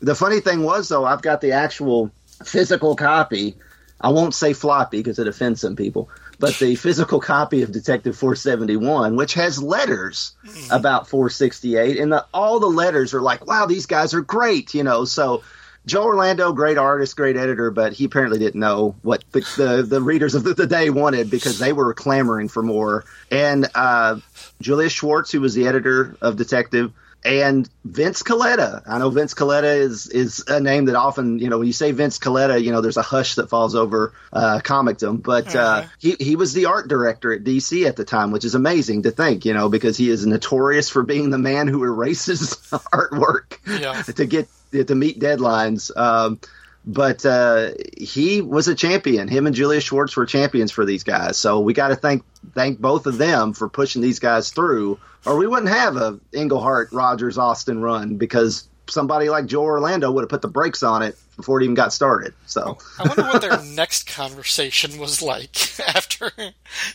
the 0.00 0.14
funny 0.14 0.40
thing 0.40 0.62
was 0.62 0.88
though, 0.88 1.04
I've 1.04 1.22
got 1.22 1.40
the 1.40 1.52
actual 1.52 2.10
physical 2.44 2.96
copy 2.96 3.56
I 4.00 4.08
won't 4.08 4.34
say 4.34 4.52
floppy 4.52 4.98
because 4.98 5.18
it 5.18 5.28
offends 5.28 5.60
some 5.60 5.76
people, 5.76 6.08
but 6.40 6.58
the 6.58 6.74
physical 6.74 7.20
copy 7.20 7.62
of 7.62 7.70
Detective 7.70 8.16
471, 8.16 9.14
which 9.14 9.34
has 9.34 9.62
letters 9.62 10.32
mm. 10.44 10.74
about 10.76 11.06
468, 11.06 11.98
and 11.98 12.12
the, 12.12 12.26
all 12.32 12.58
the 12.58 12.66
letters 12.66 13.12
are 13.12 13.20
like, 13.20 13.46
wow, 13.46 13.66
these 13.66 13.86
guys 13.86 14.14
are 14.14 14.22
great, 14.22 14.72
you 14.72 14.82
know. 14.82 15.04
So 15.04 15.42
Joe 15.84 16.04
Orlando, 16.04 16.52
great 16.52 16.78
artist, 16.78 17.14
great 17.14 17.36
editor, 17.36 17.70
but 17.70 17.92
he 17.92 18.06
apparently 18.06 18.38
didn't 18.38 18.58
know 18.58 18.96
what 19.02 19.22
the 19.32 19.40
the, 19.56 19.82
the 19.82 20.00
readers 20.00 20.34
of 20.34 20.42
the, 20.42 20.54
the, 20.54 20.66
day 20.66 20.88
wanted 20.88 21.30
because 21.30 21.58
they 21.58 21.74
were 21.74 21.92
clamoring 21.92 22.48
for 22.48 22.62
more. 22.62 23.04
And 23.30 23.68
uh, 23.74 24.18
Julius 24.62 24.92
Schwartz, 24.92 25.30
who 25.30 25.42
was 25.42 25.54
the 25.54 25.68
editor 25.68 26.16
of 26.22 26.36
Detective, 26.36 26.92
and 27.24 27.68
Vince 27.84 28.22
Colletta. 28.22 28.82
I 28.86 28.98
know 28.98 29.10
Vince 29.10 29.34
Colletta 29.34 29.76
is 29.76 30.08
is 30.08 30.44
a 30.48 30.60
name 30.60 30.86
that 30.86 30.96
often, 30.96 31.38
you 31.38 31.50
know, 31.50 31.58
when 31.58 31.66
you 31.66 31.72
say 31.72 31.92
Vince 31.92 32.18
Colletta, 32.18 32.62
you 32.62 32.72
know, 32.72 32.80
there's 32.80 32.96
a 32.96 33.02
hush 33.02 33.34
that 33.34 33.48
falls 33.48 33.74
over 33.74 34.14
uh, 34.32 34.60
comicdom. 34.62 35.22
But 35.22 35.54
uh, 35.54 35.84
he 35.98 36.16
he 36.18 36.36
was 36.36 36.52
the 36.52 36.66
art 36.66 36.88
director 36.88 37.32
at 37.32 37.44
DC 37.44 37.86
at 37.86 37.96
the 37.96 38.04
time, 38.04 38.30
which 38.30 38.44
is 38.44 38.54
amazing 38.54 39.02
to 39.02 39.10
think, 39.10 39.44
you 39.44 39.52
know, 39.52 39.68
because 39.68 39.96
he 39.96 40.08
is 40.08 40.24
notorious 40.26 40.88
for 40.88 41.02
being 41.02 41.30
the 41.30 41.38
man 41.38 41.68
who 41.68 41.84
erases 41.84 42.40
artwork 42.72 43.58
yeah. 43.66 44.02
to 44.02 44.24
get 44.24 44.48
to 44.72 44.94
meet 44.94 45.20
deadlines. 45.20 45.94
Um, 45.96 46.40
but 46.84 47.24
uh, 47.26 47.72
he 47.96 48.40
was 48.40 48.68
a 48.68 48.74
champion. 48.74 49.28
Him 49.28 49.46
and 49.46 49.54
Julius 49.54 49.84
Schwartz 49.84 50.16
were 50.16 50.26
champions 50.26 50.70
for 50.70 50.84
these 50.84 51.04
guys. 51.04 51.36
So 51.36 51.60
we 51.60 51.74
got 51.74 51.88
to 51.88 51.96
thank 51.96 52.24
thank 52.54 52.80
both 52.80 53.06
of 53.06 53.18
them 53.18 53.52
for 53.52 53.68
pushing 53.68 54.02
these 54.02 54.18
guys 54.18 54.50
through, 54.50 54.98
or 55.26 55.36
we 55.36 55.46
wouldn't 55.46 55.72
have 55.72 55.96
a 55.96 56.18
Englehart 56.32 56.92
Rogers 56.92 57.38
Austin 57.38 57.80
run 57.80 58.16
because 58.16 58.66
somebody 58.88 59.28
like 59.28 59.46
Joe 59.46 59.62
Orlando 59.62 60.10
would 60.10 60.22
have 60.22 60.30
put 60.30 60.42
the 60.42 60.48
brakes 60.48 60.82
on 60.82 61.02
it 61.02 61.16
before 61.36 61.60
it 61.60 61.64
even 61.64 61.74
got 61.74 61.92
started. 61.92 62.34
So 62.46 62.78
I 62.98 63.08
wonder 63.08 63.22
what 63.22 63.40
their 63.40 63.62
next 63.74 64.06
conversation 64.06 64.98
was 64.98 65.22
like 65.22 65.78
after 65.86 66.32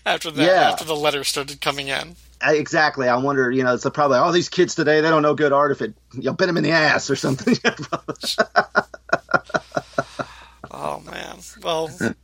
after 0.05 0.31
that 0.31 0.45
yeah. 0.45 0.69
after 0.71 0.85
the 0.85 0.95
letters 0.95 1.27
started 1.27 1.61
coming 1.61 1.87
in. 1.87 2.15
Exactly. 2.41 3.07
I 3.07 3.17
wonder, 3.17 3.49
you 3.49 3.63
know, 3.63 3.73
it's 3.73 3.89
probably 3.89 4.17
all 4.17 4.31
these 4.31 4.49
kids 4.49 4.75
today, 4.75 5.01
they 5.01 5.09
don't 5.09 5.21
know 5.21 5.35
good 5.35 5.53
art 5.53 5.71
if 5.71 5.81
it, 5.81 5.93
you 6.13 6.23
know, 6.23 6.33
bit 6.33 6.47
them 6.47 6.57
in 6.57 6.63
the 6.63 6.71
ass 6.71 7.09
or 7.09 7.15
something. 7.15 7.55
oh, 10.85 10.99
man. 11.01 11.37
Well, 11.63 11.87
th- 11.87 12.15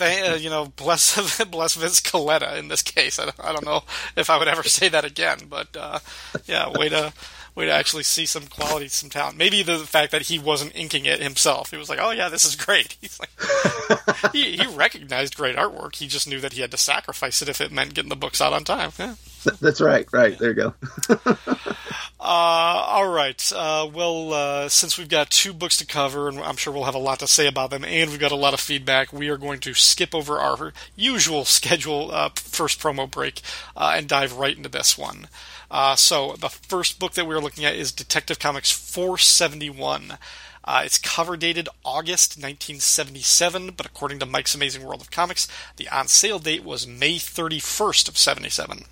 uh, 0.00 0.34
you 0.36 0.48
know, 0.48 0.66
bless, 0.76 1.44
bless 1.50 1.74
Vince 1.74 2.00
Colletta 2.00 2.56
in 2.58 2.68
this 2.68 2.82
case. 2.82 3.18
I 3.18 3.24
don't, 3.24 3.40
I 3.40 3.52
don't, 3.52 3.64
know 3.64 3.82
if 4.16 4.30
I 4.30 4.38
would 4.38 4.48
ever 4.48 4.62
say 4.62 4.88
that 4.88 5.04
again, 5.04 5.38
but, 5.48 5.76
uh, 5.76 5.98
yeah, 6.46 6.70
way 6.70 6.88
to, 6.88 7.12
way 7.58 7.66
to 7.66 7.72
actually 7.72 8.04
see 8.04 8.24
some 8.24 8.46
quality, 8.46 8.88
some 8.88 9.10
talent. 9.10 9.36
Maybe 9.36 9.62
the 9.62 9.78
fact 9.78 10.12
that 10.12 10.22
he 10.22 10.38
wasn't 10.38 10.76
inking 10.76 11.06
it 11.06 11.20
himself. 11.20 11.72
He 11.72 11.76
was 11.76 11.90
like, 11.90 11.98
"Oh 12.00 12.12
yeah, 12.12 12.28
this 12.28 12.44
is 12.44 12.54
great." 12.54 12.96
He's 13.00 13.18
like, 13.18 14.32
he, 14.32 14.56
he 14.56 14.66
recognized 14.66 15.36
great 15.36 15.56
artwork. 15.56 15.96
He 15.96 16.06
just 16.06 16.28
knew 16.28 16.40
that 16.40 16.52
he 16.52 16.60
had 16.60 16.70
to 16.70 16.78
sacrifice 16.78 17.42
it 17.42 17.48
if 17.48 17.60
it 17.60 17.72
meant 17.72 17.94
getting 17.94 18.08
the 18.08 18.16
books 18.16 18.40
out 18.40 18.52
on 18.52 18.64
time. 18.64 18.92
Yeah. 18.98 19.16
That's 19.60 19.80
right. 19.80 20.06
Right 20.12 20.38
there 20.38 20.50
you 20.50 20.54
go. 20.54 20.74
uh, 21.18 22.20
all 22.20 23.08
right. 23.08 23.52
Uh, 23.54 23.88
well, 23.92 24.32
uh, 24.32 24.68
since 24.68 24.98
we've 24.98 25.08
got 25.08 25.30
two 25.30 25.52
books 25.52 25.76
to 25.78 25.86
cover, 25.86 26.28
and 26.28 26.40
I'm 26.40 26.56
sure 26.56 26.72
we'll 26.72 26.84
have 26.84 26.94
a 26.94 26.98
lot 26.98 27.20
to 27.20 27.26
say 27.26 27.46
about 27.46 27.70
them, 27.70 27.84
and 27.84 28.10
we've 28.10 28.18
got 28.18 28.32
a 28.32 28.36
lot 28.36 28.54
of 28.54 28.60
feedback, 28.60 29.12
we 29.12 29.28
are 29.28 29.36
going 29.36 29.60
to 29.60 29.74
skip 29.74 30.14
over 30.14 30.38
our 30.38 30.72
usual 30.96 31.44
schedule 31.44 32.10
uh, 32.12 32.30
first 32.34 32.80
promo 32.80 33.10
break 33.10 33.40
uh, 33.76 33.94
and 33.96 34.08
dive 34.08 34.34
right 34.34 34.56
into 34.56 34.68
this 34.68 34.98
one. 34.98 35.28
Uh, 35.70 35.96
so 35.96 36.34
the 36.38 36.48
first 36.48 36.98
book 36.98 37.12
that 37.12 37.26
we're 37.26 37.40
looking 37.40 37.64
at 37.64 37.76
is 37.76 37.92
Detective 37.92 38.38
Comics 38.38 38.72
471. 38.72 40.18
Uh, 40.64 40.82
it's 40.84 40.98
cover 40.98 41.36
dated 41.36 41.68
August 41.84 42.36
1977, 42.36 43.70
but 43.76 43.86
according 43.86 44.18
to 44.18 44.26
Mike's 44.26 44.54
Amazing 44.54 44.84
World 44.84 45.00
of 45.00 45.10
Comics, 45.10 45.48
the 45.76 45.88
on 45.88 46.08
sale 46.08 46.38
date 46.38 46.62
was 46.62 46.86
May 46.86 47.16
31st 47.16 48.08
of 48.08 48.18
77. 48.18 48.84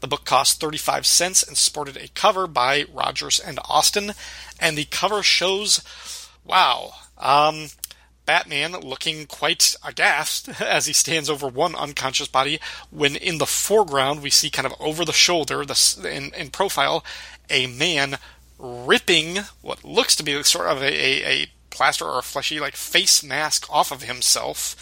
The 0.00 0.08
book 0.08 0.24
cost 0.24 0.60
35 0.60 1.06
cents 1.06 1.42
and 1.42 1.56
sported 1.56 1.96
a 1.96 2.08
cover 2.08 2.46
by 2.46 2.84
Rogers 2.92 3.38
and 3.38 3.60
Austin, 3.68 4.12
and 4.58 4.76
the 4.76 4.86
cover 4.86 5.22
shows, 5.22 5.82
wow, 6.44 6.94
um, 7.16 7.68
Batman 8.30 8.74
looking 8.74 9.26
quite 9.26 9.74
aghast 9.84 10.48
as 10.60 10.86
he 10.86 10.92
stands 10.92 11.28
over 11.28 11.48
one 11.48 11.74
unconscious 11.74 12.28
body, 12.28 12.60
when 12.92 13.16
in 13.16 13.38
the 13.38 13.44
foreground 13.44 14.22
we 14.22 14.30
see 14.30 14.50
kind 14.50 14.66
of 14.66 14.74
over 14.78 15.04
the 15.04 15.12
shoulder, 15.12 15.64
the, 15.64 16.08
in, 16.08 16.32
in 16.34 16.50
profile, 16.50 17.04
a 17.48 17.66
man 17.66 18.18
ripping 18.56 19.38
what 19.62 19.84
looks 19.84 20.14
to 20.14 20.22
be 20.22 20.40
sort 20.44 20.68
of 20.68 20.80
a, 20.80 20.86
a, 20.86 21.42
a 21.42 21.46
plaster 21.70 22.04
or 22.04 22.20
a 22.20 22.22
fleshy 22.22 22.60
like 22.60 22.76
face 22.76 23.20
mask 23.24 23.66
off 23.68 23.90
of 23.90 24.04
himself 24.04 24.76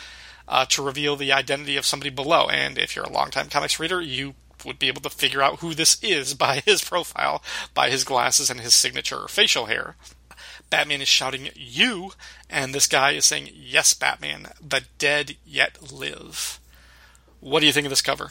uh, 0.47 0.67
to 0.67 0.83
reveal 0.83 1.17
the 1.17 1.33
identity 1.33 1.79
of 1.79 1.87
somebody 1.87 2.11
below. 2.11 2.49
And 2.49 2.77
if 2.77 2.95
you're 2.95 3.07
a 3.07 3.11
longtime 3.11 3.49
comics 3.49 3.81
reader, 3.81 4.03
you 4.03 4.35
would 4.67 4.79
be 4.79 4.89
able 4.89 5.01
to 5.01 5.09
figure 5.09 5.41
out 5.41 5.61
who 5.61 5.73
this 5.73 5.97
is 6.03 6.35
by 6.47 6.61
his 6.67 6.85
profile, 6.85 7.43
by 7.73 7.89
his 7.89 8.05
glasses 8.05 8.51
and 8.51 8.61
his 8.61 8.75
signature 8.75 9.27
facial 9.27 9.65
hair. 9.65 9.97
Batman 10.71 11.01
is 11.01 11.09
shouting, 11.09 11.49
You! 11.55 12.13
And 12.51 12.75
this 12.75 12.87
guy 12.87 13.13
is 13.13 13.25
saying, 13.25 13.51
Yes, 13.55 13.95
Batman, 13.95 14.49
the 14.67 14.83
dead 14.99 15.37
yet 15.47 15.93
live. 15.93 16.61
What 17.41 17.61
do 17.61 17.67
you 17.67 17.73
think 17.73 17.87
of 17.87 17.91
this 17.91 18.03
cover? 18.03 18.31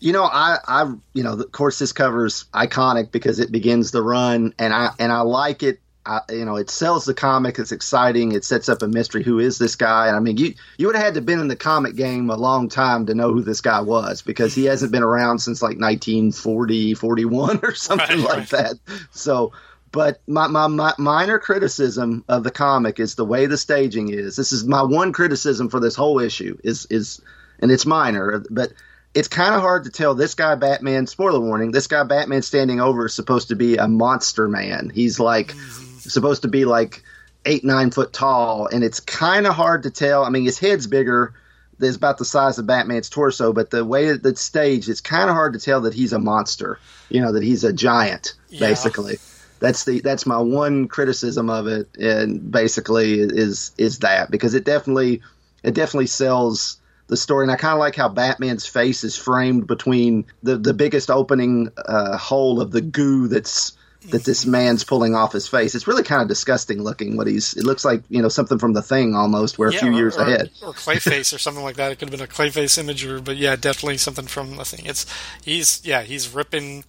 You 0.00 0.12
know, 0.12 0.24
I, 0.24 0.58
I, 0.66 0.92
you 1.14 1.22
know, 1.22 1.32
of 1.32 1.52
course, 1.52 1.78
this 1.78 1.92
cover's 1.92 2.44
iconic 2.52 3.10
because 3.10 3.38
it 3.38 3.50
begins 3.50 3.90
the 3.90 4.02
run, 4.02 4.52
and 4.58 4.72
I, 4.72 4.90
and 4.98 5.10
I 5.10 5.20
like 5.20 5.62
it. 5.62 5.80
I, 6.06 6.20
you 6.28 6.44
know, 6.44 6.56
it 6.56 6.68
sells 6.68 7.06
the 7.06 7.14
comic. 7.14 7.58
It's 7.58 7.72
exciting. 7.72 8.32
It 8.32 8.44
sets 8.44 8.68
up 8.68 8.82
a 8.82 8.88
mystery. 8.88 9.22
Who 9.22 9.38
is 9.38 9.56
this 9.56 9.76
guy? 9.76 10.08
And 10.08 10.16
I 10.16 10.20
mean, 10.20 10.36
you 10.36 10.54
you 10.76 10.86
would 10.86 10.96
have 10.96 11.04
had 11.04 11.14
to 11.14 11.22
been 11.22 11.40
in 11.40 11.48
the 11.48 11.56
comic 11.56 11.96
game 11.96 12.28
a 12.28 12.36
long 12.36 12.68
time 12.68 13.06
to 13.06 13.14
know 13.14 13.32
who 13.32 13.42
this 13.42 13.62
guy 13.62 13.80
was 13.80 14.20
because 14.20 14.54
he 14.54 14.66
hasn't 14.66 14.92
been 14.92 15.02
around 15.02 15.38
since 15.38 15.62
like 15.62 15.78
1940, 15.78 16.94
41 16.94 17.60
or 17.62 17.74
something 17.74 18.18
right, 18.18 18.28
like 18.28 18.36
right. 18.36 18.48
that. 18.50 18.74
So, 19.12 19.52
but 19.94 20.20
my, 20.26 20.48
my, 20.48 20.66
my 20.66 20.92
minor 20.98 21.38
criticism 21.38 22.24
of 22.28 22.42
the 22.42 22.50
comic 22.50 22.98
is 22.98 23.14
the 23.14 23.24
way 23.24 23.46
the 23.46 23.56
staging 23.56 24.08
is. 24.08 24.34
This 24.34 24.50
is 24.50 24.64
my 24.64 24.82
one 24.82 25.12
criticism 25.12 25.68
for 25.68 25.78
this 25.78 25.94
whole 25.94 26.18
issue 26.18 26.58
is 26.64 26.86
is 26.86 27.22
and 27.60 27.70
it's 27.70 27.86
minor, 27.86 28.42
but 28.50 28.72
it's 29.14 29.28
kind 29.28 29.54
of 29.54 29.60
hard 29.60 29.84
to 29.84 29.90
tell 29.90 30.16
this 30.16 30.34
guy 30.34 30.56
Batman 30.56 31.06
spoiler 31.06 31.38
warning, 31.38 31.70
this 31.70 31.86
guy 31.86 32.02
Batman 32.02 32.42
standing 32.42 32.80
over 32.80 33.06
is 33.06 33.14
supposed 33.14 33.48
to 33.48 33.56
be 33.56 33.76
a 33.76 33.86
monster 33.86 34.48
man. 34.48 34.90
He's 34.92 35.20
like 35.20 35.52
supposed 36.00 36.42
to 36.42 36.48
be 36.48 36.64
like 36.64 37.04
eight, 37.46 37.62
nine 37.62 37.92
foot 37.92 38.12
tall, 38.12 38.66
and 38.66 38.82
it's 38.82 38.98
kind 38.98 39.46
of 39.46 39.54
hard 39.54 39.84
to 39.84 39.90
tell. 39.90 40.24
I 40.24 40.30
mean, 40.30 40.44
his 40.44 40.58
head's 40.58 40.88
bigger, 40.88 41.34
is 41.78 41.94
about 41.94 42.18
the 42.18 42.24
size 42.24 42.58
of 42.58 42.66
Batman's 42.66 43.10
torso, 43.10 43.52
but 43.52 43.70
the 43.70 43.84
way 43.84 44.10
that 44.10 44.26
it's 44.26 44.40
staged, 44.40 44.88
it's 44.88 45.00
kind 45.00 45.30
of 45.30 45.36
hard 45.36 45.52
to 45.52 45.60
tell 45.60 45.82
that 45.82 45.94
he's 45.94 46.12
a 46.12 46.18
monster. 46.18 46.80
You 47.10 47.20
know, 47.20 47.32
that 47.32 47.44
he's 47.44 47.62
a 47.62 47.72
giant, 47.72 48.34
yeah. 48.48 48.58
basically 48.58 49.18
that's 49.64 49.84
the 49.84 50.00
that's 50.00 50.26
my 50.26 50.38
one 50.38 50.88
criticism 50.88 51.48
of 51.48 51.66
it, 51.66 51.88
and 51.96 52.50
basically 52.50 53.20
is 53.20 53.72
is 53.78 54.00
that 54.00 54.30
because 54.30 54.54
it 54.54 54.64
definitely 54.64 55.22
it 55.62 55.74
definitely 55.74 56.06
sells 56.06 56.78
the 57.06 57.16
story, 57.16 57.44
and 57.44 57.52
I 57.52 57.56
kind 57.56 57.72
of 57.72 57.78
like 57.78 57.96
how 57.96 58.08
Batman's 58.08 58.66
face 58.66 59.04
is 59.04 59.16
framed 59.16 59.66
between 59.66 60.26
the 60.42 60.56
the 60.56 60.74
biggest 60.74 61.10
opening 61.10 61.70
uh, 61.76 62.16
hole 62.16 62.60
of 62.60 62.72
the 62.72 62.80
goo 62.80 63.28
that's 63.28 63.76
that 64.10 64.24
this 64.24 64.44
man's 64.44 64.84
pulling 64.84 65.14
off 65.14 65.32
his 65.32 65.48
face. 65.48 65.74
It's 65.74 65.86
really 65.86 66.02
kind 66.02 66.20
of 66.20 66.28
disgusting 66.28 66.82
looking. 66.82 67.16
What 67.16 67.26
he's 67.26 67.54
it 67.54 67.64
looks 67.64 67.84
like 67.84 68.02
you 68.10 68.20
know 68.20 68.28
something 68.28 68.58
from 68.58 68.74
the 68.74 68.82
Thing 68.82 69.14
almost, 69.14 69.58
where 69.58 69.70
yeah, 69.70 69.78
a 69.78 69.80
few 69.80 69.90
or, 69.90 69.94
years 69.94 70.16
or, 70.16 70.22
ahead, 70.22 70.50
or 70.62 70.72
Clayface 70.72 71.34
or 71.34 71.38
something 71.38 71.64
like 71.64 71.76
that. 71.76 71.92
It 71.92 71.98
could 71.98 72.10
have 72.10 72.18
been 72.18 72.26
a 72.26 72.30
Clayface 72.30 72.76
image, 72.76 73.04
or 73.06 73.20
but 73.20 73.36
yeah, 73.36 73.56
definitely 73.56 73.96
something 73.96 74.26
from 74.26 74.56
the 74.56 74.64
Thing. 74.64 74.84
It's 74.84 75.06
he's 75.42 75.80
yeah 75.84 76.02
he's 76.02 76.28
ripping 76.34 76.84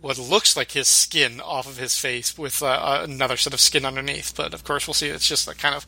what 0.00 0.18
looks 0.18 0.56
like 0.56 0.72
his 0.72 0.88
skin 0.88 1.40
off 1.40 1.68
of 1.68 1.78
his 1.78 1.98
face 1.98 2.36
with 2.38 2.62
uh, 2.62 3.00
another 3.02 3.36
set 3.36 3.54
of 3.54 3.60
skin 3.60 3.84
underneath. 3.84 4.34
But 4.36 4.54
of 4.54 4.64
course, 4.64 4.86
we'll 4.86 4.94
see. 4.94 5.08
It's 5.08 5.28
just 5.28 5.48
a 5.48 5.54
kind 5.54 5.74
of 5.74 5.86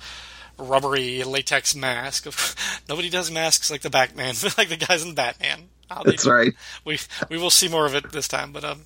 rubbery 0.59 1.23
latex 1.25 1.75
mask. 1.75 2.27
Nobody 2.89 3.09
does 3.09 3.31
masks 3.31 3.71
like 3.71 3.83
the 3.83 3.91
Batman, 3.91 4.35
like 4.59 4.69
the 4.69 4.77
guys 4.77 5.05
in 5.05 5.15
Batman. 5.15 5.69
That's 6.05 6.27
right. 6.27 6.55
We 6.85 6.99
we 7.29 7.39
will 7.39 7.51
see 7.51 7.69
more 7.69 7.87
of 7.87 7.95
it 7.95 8.13
this 8.13 8.29
time. 8.29 8.53
But 8.53 8.65
um, 8.65 8.83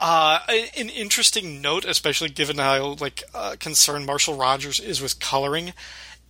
uh, 0.00 0.40
an 0.76 0.88
interesting 0.88 1.60
note, 1.60 1.84
especially 1.84 2.28
given 2.28 2.58
how 2.58 2.96
like 3.00 3.22
uh, 3.34 3.56
concerned 3.58 4.06
Marshall 4.06 4.36
Rogers 4.36 4.80
is 4.80 5.00
with 5.00 5.20
coloring. 5.20 5.72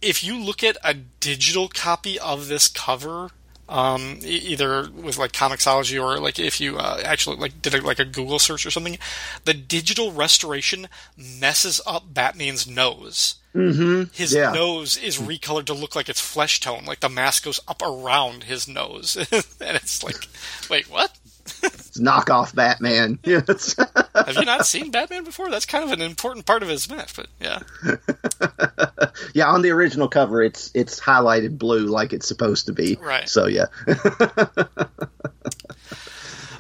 If 0.01 0.23
you 0.25 0.37
look 0.39 0.65
at 0.65 0.77
a 0.85 0.95
digital 0.95 1.69
copy 1.69 2.19
of 2.19 2.49
this 2.49 2.69
cover 2.69 3.31
um, 3.73 4.19
either 4.23 4.91
with 4.91 5.17
like 5.17 5.33
Comixology 5.33 6.01
or 6.01 6.21
like 6.21 6.39
if 6.39 6.61
you 6.61 6.77
uh, 6.77 7.01
actually 7.05 7.37
like 7.37 7.63
did 7.63 7.75
a, 7.75 7.81
like 7.81 7.99
a 7.99 8.05
Google 8.05 8.39
search 8.39 8.67
or 8.67 8.71
something, 8.71 8.99
the 9.45 9.55
digital 9.55 10.13
restoration 10.13 10.89
messes 11.17 11.81
up 11.87 12.13
Batman's 12.13 12.69
nose. 12.69 13.37
Mm-hmm. 13.55 14.15
His 14.15 14.35
yeah. 14.35 14.53
nose 14.53 14.97
is 14.97 15.19
recolored 15.19 15.67
to 15.67 15.75
look 15.75 15.97
like 15.97 16.09
it's 16.09 16.21
flesh 16.21 16.61
tone, 16.61 16.85
like 16.85 17.01
the 17.01 17.09
mask 17.09 17.45
goes 17.45 17.61
up 17.67 17.83
around 17.83 18.45
his 18.45 18.69
nose, 18.69 19.17
and 19.31 19.77
it's 19.77 20.03
like, 20.03 20.29
wait, 20.71 20.91
what? 20.91 21.19
Knockoff 21.45 22.55
Batman. 22.55 23.19
Have 24.27 24.37
you 24.37 24.45
not 24.45 24.67
seen 24.67 24.91
Batman 24.91 25.25
before? 25.25 25.51
That's 25.51 25.67
kind 25.67 25.85
of 25.85 25.93
an 25.93 26.01
important 26.03 26.47
part 26.47 26.63
of 26.63 26.69
his 26.69 26.89
match, 26.89 27.15
but 27.17 27.27
yeah. 27.41 27.61
yeah, 29.35 29.49
on 29.49 29.63
the 29.63 29.71
original 29.71 30.09
cover, 30.09 30.43
it's 30.43 30.71
it's 30.75 31.01
highlighted 31.01 31.59
blue 31.59 31.87
like 31.87 32.13
it's 32.13 32.29
supposed 32.29 32.67
to 32.67 32.73
be. 32.73 32.97
Right. 33.01 33.29
So 33.29 33.47
yeah. 33.47 33.67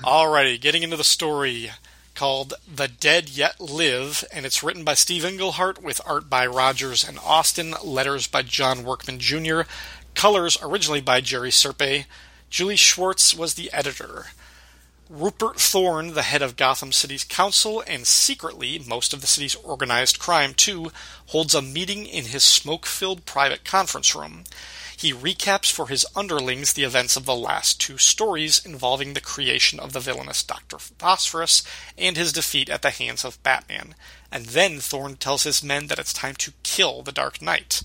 Alrighty, 0.02 0.60
getting 0.60 0.82
into 0.82 0.96
the 0.96 1.04
story 1.04 1.70
called 2.14 2.54
The 2.72 2.88
Dead 2.88 3.30
Yet 3.30 3.60
Live, 3.60 4.24
and 4.32 4.44
it's 4.44 4.62
written 4.62 4.84
by 4.84 4.94
Steve 4.94 5.24
Englehart 5.24 5.82
with 5.82 6.00
art 6.04 6.28
by 6.28 6.46
Rogers 6.46 7.06
and 7.06 7.18
Austin, 7.20 7.74
letters 7.82 8.26
by 8.26 8.42
John 8.42 8.84
Workman 8.84 9.18
Jr., 9.18 9.62
colors 10.14 10.58
originally 10.62 11.00
by 11.00 11.20
Jerry 11.20 11.50
Serpe. 11.50 12.04
Julie 12.50 12.76
Schwartz 12.76 13.34
was 13.34 13.54
the 13.54 13.72
editor. 13.72 14.26
Rupert 15.14 15.60
Thorne, 15.60 16.14
the 16.14 16.22
head 16.22 16.40
of 16.40 16.56
Gotham 16.56 16.90
City's 16.90 17.22
council, 17.22 17.84
and 17.86 18.06
secretly 18.06 18.78
most 18.78 19.12
of 19.12 19.20
the 19.20 19.26
city's 19.26 19.54
organized 19.56 20.18
crime 20.18 20.54
too, 20.54 20.90
holds 21.26 21.54
a 21.54 21.60
meeting 21.60 22.06
in 22.06 22.24
his 22.24 22.42
smoke 22.42 22.86
filled 22.86 23.26
private 23.26 23.62
conference 23.62 24.14
room. 24.14 24.44
He 24.96 25.12
recaps 25.12 25.70
for 25.70 25.88
his 25.88 26.06
underlings 26.16 26.72
the 26.72 26.84
events 26.84 27.14
of 27.14 27.26
the 27.26 27.36
last 27.36 27.78
two 27.78 27.98
stories 27.98 28.64
involving 28.64 29.12
the 29.12 29.20
creation 29.20 29.78
of 29.78 29.92
the 29.92 30.00
villainous 30.00 30.42
Dr. 30.42 30.78
Phosphorus 30.78 31.62
and 31.98 32.16
his 32.16 32.32
defeat 32.32 32.70
at 32.70 32.80
the 32.80 32.88
hands 32.88 33.22
of 33.22 33.42
Batman. 33.42 33.94
And 34.30 34.46
then 34.46 34.80
Thorne 34.80 35.16
tells 35.16 35.42
his 35.42 35.62
men 35.62 35.88
that 35.88 35.98
it's 35.98 36.14
time 36.14 36.36
to 36.36 36.54
kill 36.62 37.02
the 37.02 37.12
Dark 37.12 37.42
Knight. 37.42 37.82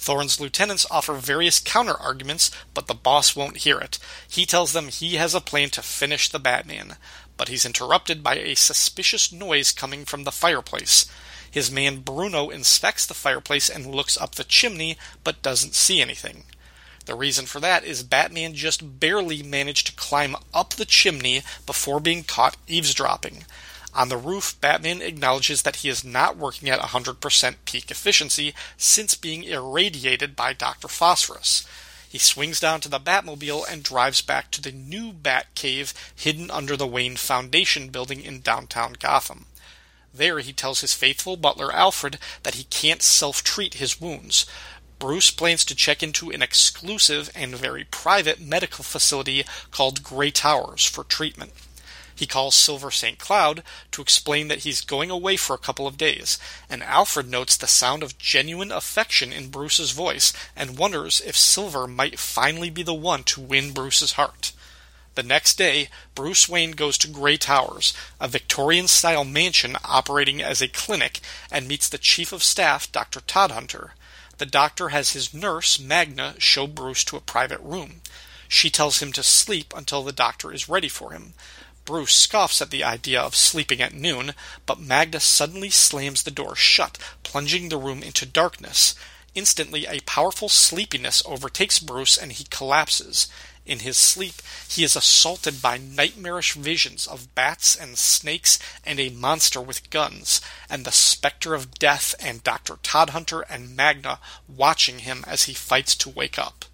Thorne's 0.00 0.40
lieutenants 0.40 0.86
offer 0.90 1.12
various 1.12 1.58
counter 1.58 1.92
arguments, 1.94 2.50
but 2.72 2.86
the 2.86 2.94
boss 2.94 3.36
won't 3.36 3.58
hear 3.58 3.78
it. 3.78 3.98
He 4.26 4.46
tells 4.46 4.72
them 4.72 4.88
he 4.88 5.16
has 5.16 5.34
a 5.34 5.42
plan 5.42 5.68
to 5.70 5.82
finish 5.82 6.30
the 6.30 6.38
Batman, 6.38 6.96
but 7.36 7.48
he's 7.48 7.66
interrupted 7.66 8.22
by 8.22 8.36
a 8.36 8.56
suspicious 8.56 9.30
noise 9.30 9.72
coming 9.72 10.06
from 10.06 10.24
the 10.24 10.32
fireplace. 10.32 11.04
His 11.50 11.70
man 11.70 11.98
Bruno 11.98 12.48
inspects 12.48 13.04
the 13.04 13.12
fireplace 13.12 13.68
and 13.68 13.94
looks 13.94 14.16
up 14.16 14.36
the 14.36 14.44
chimney, 14.44 14.96
but 15.22 15.42
doesn't 15.42 15.74
see 15.74 16.00
anything. 16.00 16.44
The 17.04 17.14
reason 17.14 17.44
for 17.44 17.60
that 17.60 17.84
is 17.84 18.02
Batman 18.02 18.54
just 18.54 19.00
barely 19.00 19.42
managed 19.42 19.86
to 19.88 19.96
climb 19.96 20.34
up 20.54 20.70
the 20.70 20.86
chimney 20.86 21.42
before 21.66 22.00
being 22.00 22.24
caught 22.24 22.56
eavesdropping. 22.66 23.44
On 23.92 24.08
the 24.08 24.16
roof, 24.16 24.60
Batman 24.60 25.02
acknowledges 25.02 25.62
that 25.62 25.76
he 25.76 25.88
is 25.88 26.04
not 26.04 26.36
working 26.36 26.68
at 26.68 26.80
100% 26.80 27.54
peak 27.64 27.90
efficiency 27.90 28.54
since 28.76 29.14
being 29.14 29.42
irradiated 29.42 30.36
by 30.36 30.52
Dr. 30.52 30.86
Phosphorus. 30.86 31.66
He 32.08 32.18
swings 32.18 32.60
down 32.60 32.80
to 32.82 32.88
the 32.88 33.00
Batmobile 33.00 33.64
and 33.70 33.82
drives 33.82 34.20
back 34.20 34.50
to 34.52 34.60
the 34.60 34.72
new 34.72 35.12
Batcave 35.12 35.92
hidden 36.14 36.50
under 36.50 36.76
the 36.76 36.86
Wayne 36.86 37.16
Foundation 37.16 37.88
building 37.88 38.20
in 38.20 38.40
downtown 38.40 38.94
Gotham. 38.94 39.46
There, 40.12 40.40
he 40.40 40.52
tells 40.52 40.80
his 40.80 40.94
faithful 40.94 41.36
butler 41.36 41.72
Alfred 41.72 42.18
that 42.42 42.56
he 42.56 42.64
can't 42.64 43.02
self 43.02 43.44
treat 43.44 43.74
his 43.74 44.00
wounds. 44.00 44.44
Bruce 44.98 45.30
plans 45.30 45.64
to 45.64 45.74
check 45.74 46.02
into 46.02 46.30
an 46.30 46.42
exclusive 46.42 47.30
and 47.34 47.54
very 47.54 47.84
private 47.84 48.40
medical 48.40 48.84
facility 48.84 49.44
called 49.70 50.02
Grey 50.02 50.30
Towers 50.30 50.84
for 50.84 51.04
treatment. 51.04 51.52
He 52.20 52.26
calls 52.26 52.54
Silver 52.54 52.90
St. 52.90 53.18
Cloud 53.18 53.62
to 53.92 54.02
explain 54.02 54.48
that 54.48 54.58
he's 54.58 54.82
going 54.82 55.08
away 55.08 55.38
for 55.38 55.54
a 55.54 55.58
couple 55.58 55.86
of 55.86 55.96
days, 55.96 56.38
and 56.68 56.82
Alfred 56.82 57.30
notes 57.30 57.56
the 57.56 57.66
sound 57.66 58.02
of 58.02 58.18
genuine 58.18 58.70
affection 58.70 59.32
in 59.32 59.48
Bruce's 59.48 59.92
voice 59.92 60.34
and 60.54 60.76
wonders 60.76 61.22
if 61.22 61.34
Silver 61.34 61.86
might 61.86 62.18
finally 62.18 62.68
be 62.68 62.82
the 62.82 62.92
one 62.92 63.24
to 63.24 63.40
win 63.40 63.72
Bruce's 63.72 64.12
heart. 64.12 64.52
The 65.14 65.22
next 65.22 65.56
day, 65.56 65.88
Bruce 66.14 66.46
Wayne 66.46 66.72
goes 66.72 66.98
to 66.98 67.08
Grey 67.08 67.38
Towers, 67.38 67.94
a 68.20 68.28
Victorian 68.28 68.86
style 68.86 69.24
mansion 69.24 69.78
operating 69.82 70.42
as 70.42 70.60
a 70.60 70.68
clinic, 70.68 71.20
and 71.50 71.66
meets 71.66 71.88
the 71.88 71.96
Chief 71.96 72.34
of 72.34 72.42
Staff, 72.42 72.92
Dr. 72.92 73.20
Todhunter. 73.20 73.92
The 74.36 74.44
doctor 74.44 74.90
has 74.90 75.14
his 75.14 75.32
nurse, 75.32 75.80
Magna, 75.80 76.34
show 76.36 76.66
Bruce 76.66 77.02
to 77.04 77.16
a 77.16 77.20
private 77.22 77.60
room. 77.60 78.02
She 78.46 78.68
tells 78.68 79.00
him 79.00 79.12
to 79.12 79.22
sleep 79.22 79.72
until 79.74 80.02
the 80.02 80.12
doctor 80.12 80.52
is 80.52 80.68
ready 80.68 80.88
for 80.88 81.12
him. 81.12 81.34
Bruce 81.90 82.14
scoffs 82.14 82.62
at 82.62 82.70
the 82.70 82.84
idea 82.84 83.20
of 83.20 83.34
sleeping 83.34 83.82
at 83.82 83.92
noon, 83.92 84.32
but 84.64 84.78
Magna 84.78 85.18
suddenly 85.18 85.70
slams 85.70 86.22
the 86.22 86.30
door 86.30 86.54
shut, 86.54 86.96
plunging 87.24 87.68
the 87.68 87.78
room 87.78 88.00
into 88.00 88.24
darkness. 88.24 88.94
Instantly, 89.34 89.86
a 89.86 89.98
powerful 90.02 90.48
sleepiness 90.48 91.20
overtakes 91.26 91.80
Bruce 91.80 92.16
and 92.16 92.30
he 92.30 92.44
collapses. 92.44 93.26
In 93.66 93.80
his 93.80 93.96
sleep, 93.96 94.40
he 94.68 94.84
is 94.84 94.94
assaulted 94.94 95.60
by 95.60 95.78
nightmarish 95.78 96.52
visions 96.52 97.08
of 97.08 97.34
bats 97.34 97.74
and 97.74 97.98
snakes 97.98 98.60
and 98.86 99.00
a 99.00 99.10
monster 99.10 99.60
with 99.60 99.90
guns, 99.90 100.40
and 100.68 100.84
the 100.84 100.92
specter 100.92 101.56
of 101.56 101.74
death 101.74 102.14
and 102.20 102.44
Dr. 102.44 102.76
Todhunter 102.84 103.44
and 103.50 103.74
Magna 103.74 104.20
watching 104.46 105.00
him 105.00 105.24
as 105.26 105.46
he 105.50 105.54
fights 105.54 105.96
to 105.96 106.08
wake 106.08 106.38
up. 106.38 106.66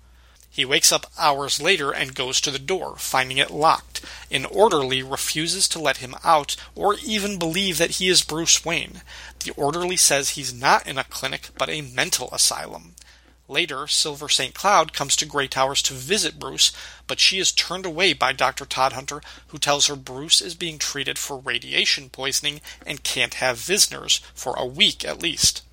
He 0.57 0.65
wakes 0.65 0.91
up 0.91 1.13
hours 1.19 1.61
later 1.61 1.91
and 1.91 2.15
goes 2.15 2.41
to 2.41 2.51
the 2.51 2.59
door, 2.59 2.97
finding 2.97 3.37
it 3.37 3.51
locked. 3.51 4.01
An 4.31 4.47
orderly 4.47 5.03
refuses 5.03 5.69
to 5.69 5.79
let 5.79 5.99
him 5.99 6.15
out 6.25 6.57
or 6.75 6.97
even 7.05 7.39
believe 7.39 7.77
that 7.77 7.97
he 7.97 8.09
is 8.09 8.23
Bruce 8.23 8.65
Wayne. 8.65 9.03
The 9.41 9.51
orderly 9.51 9.99
says 9.99 10.31
he's 10.31 10.55
not 10.55 10.87
in 10.87 10.97
a 10.97 11.05
clinic 11.05 11.51
but 11.59 11.69
a 11.69 11.83
mental 11.83 12.31
asylum. 12.33 12.95
Later, 13.49 13.87
Silver 13.87 14.31
St. 14.31 14.55
Cloud 14.55 14.95
comes 14.95 15.15
to 15.17 15.27
Grey 15.27 15.47
Towers 15.47 15.83
to 15.83 15.93
visit 15.93 16.39
Bruce, 16.39 16.73
but 17.07 17.21
she 17.21 17.39
is 17.39 17.53
turned 17.53 17.85
away 17.85 18.15
by 18.15 18.33
Dr. 18.33 18.65
Todhunter, 18.65 19.23
who 19.49 19.59
tells 19.59 19.89
her 19.89 19.95
Bruce 19.95 20.41
is 20.41 20.55
being 20.55 20.79
treated 20.79 21.19
for 21.19 21.37
radiation 21.37 22.09
poisoning 22.09 22.63
and 22.87 23.05
can't 23.05 23.35
have 23.35 23.59
visitors 23.59 24.23
for 24.35 24.55
a 24.55 24.65
week 24.65 25.05
at 25.05 25.21
least. 25.21 25.66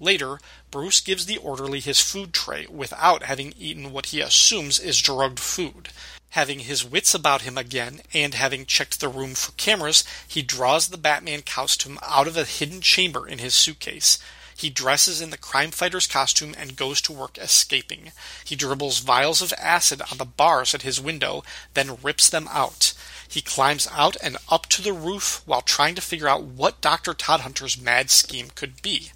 Later, 0.00 0.40
Bruce 0.70 1.00
gives 1.00 1.26
the 1.26 1.36
orderly 1.36 1.78
his 1.78 2.00
food 2.00 2.32
tray 2.32 2.66
without 2.70 3.22
having 3.22 3.52
eaten 3.58 3.92
what 3.92 4.06
he 4.06 4.22
assumes 4.22 4.78
is 4.78 5.02
drugged 5.02 5.38
food. 5.38 5.90
Having 6.30 6.60
his 6.60 6.84
wits 6.84 7.12
about 7.12 7.42
him 7.42 7.58
again, 7.58 8.00
and 8.14 8.32
having 8.32 8.64
checked 8.64 9.00
the 9.00 9.08
room 9.08 9.34
for 9.34 9.52
cameras, 9.52 10.02
he 10.26 10.40
draws 10.40 10.88
the 10.88 10.96
Batman 10.96 11.42
costume 11.42 11.98
out 12.02 12.26
of 12.26 12.36
a 12.36 12.44
hidden 12.44 12.80
chamber 12.80 13.28
in 13.28 13.40
his 13.40 13.54
suitcase. 13.54 14.18
He 14.56 14.70
dresses 14.70 15.20
in 15.20 15.30
the 15.30 15.36
crime 15.36 15.70
fighter's 15.70 16.06
costume 16.06 16.54
and 16.56 16.76
goes 16.76 17.00
to 17.02 17.12
work 17.12 17.36
escaping. 17.36 18.12
He 18.44 18.56
dribbles 18.56 19.00
vials 19.00 19.42
of 19.42 19.52
acid 19.58 20.00
on 20.10 20.18
the 20.18 20.24
bars 20.24 20.74
at 20.74 20.82
his 20.82 21.00
window, 21.00 21.42
then 21.74 21.98
rips 22.02 22.28
them 22.28 22.48
out. 22.48 22.94
He 23.28 23.42
climbs 23.42 23.86
out 23.90 24.16
and 24.22 24.38
up 24.48 24.66
to 24.66 24.82
the 24.82 24.92
roof 24.92 25.42
while 25.46 25.62
trying 25.62 25.94
to 25.94 26.02
figure 26.02 26.28
out 26.28 26.42
what 26.42 26.80
Dr. 26.80 27.12
Todhunter's 27.12 27.78
mad 27.78 28.10
scheme 28.10 28.48
could 28.54 28.80
be. 28.82 29.12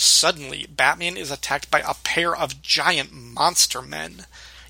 Suddenly, 0.00 0.66
Batman 0.70 1.16
is 1.16 1.32
attacked 1.32 1.72
by 1.72 1.80
a 1.80 1.94
pair 1.94 2.32
of 2.32 2.62
giant 2.62 3.12
monster 3.12 3.82
men. 3.82 4.26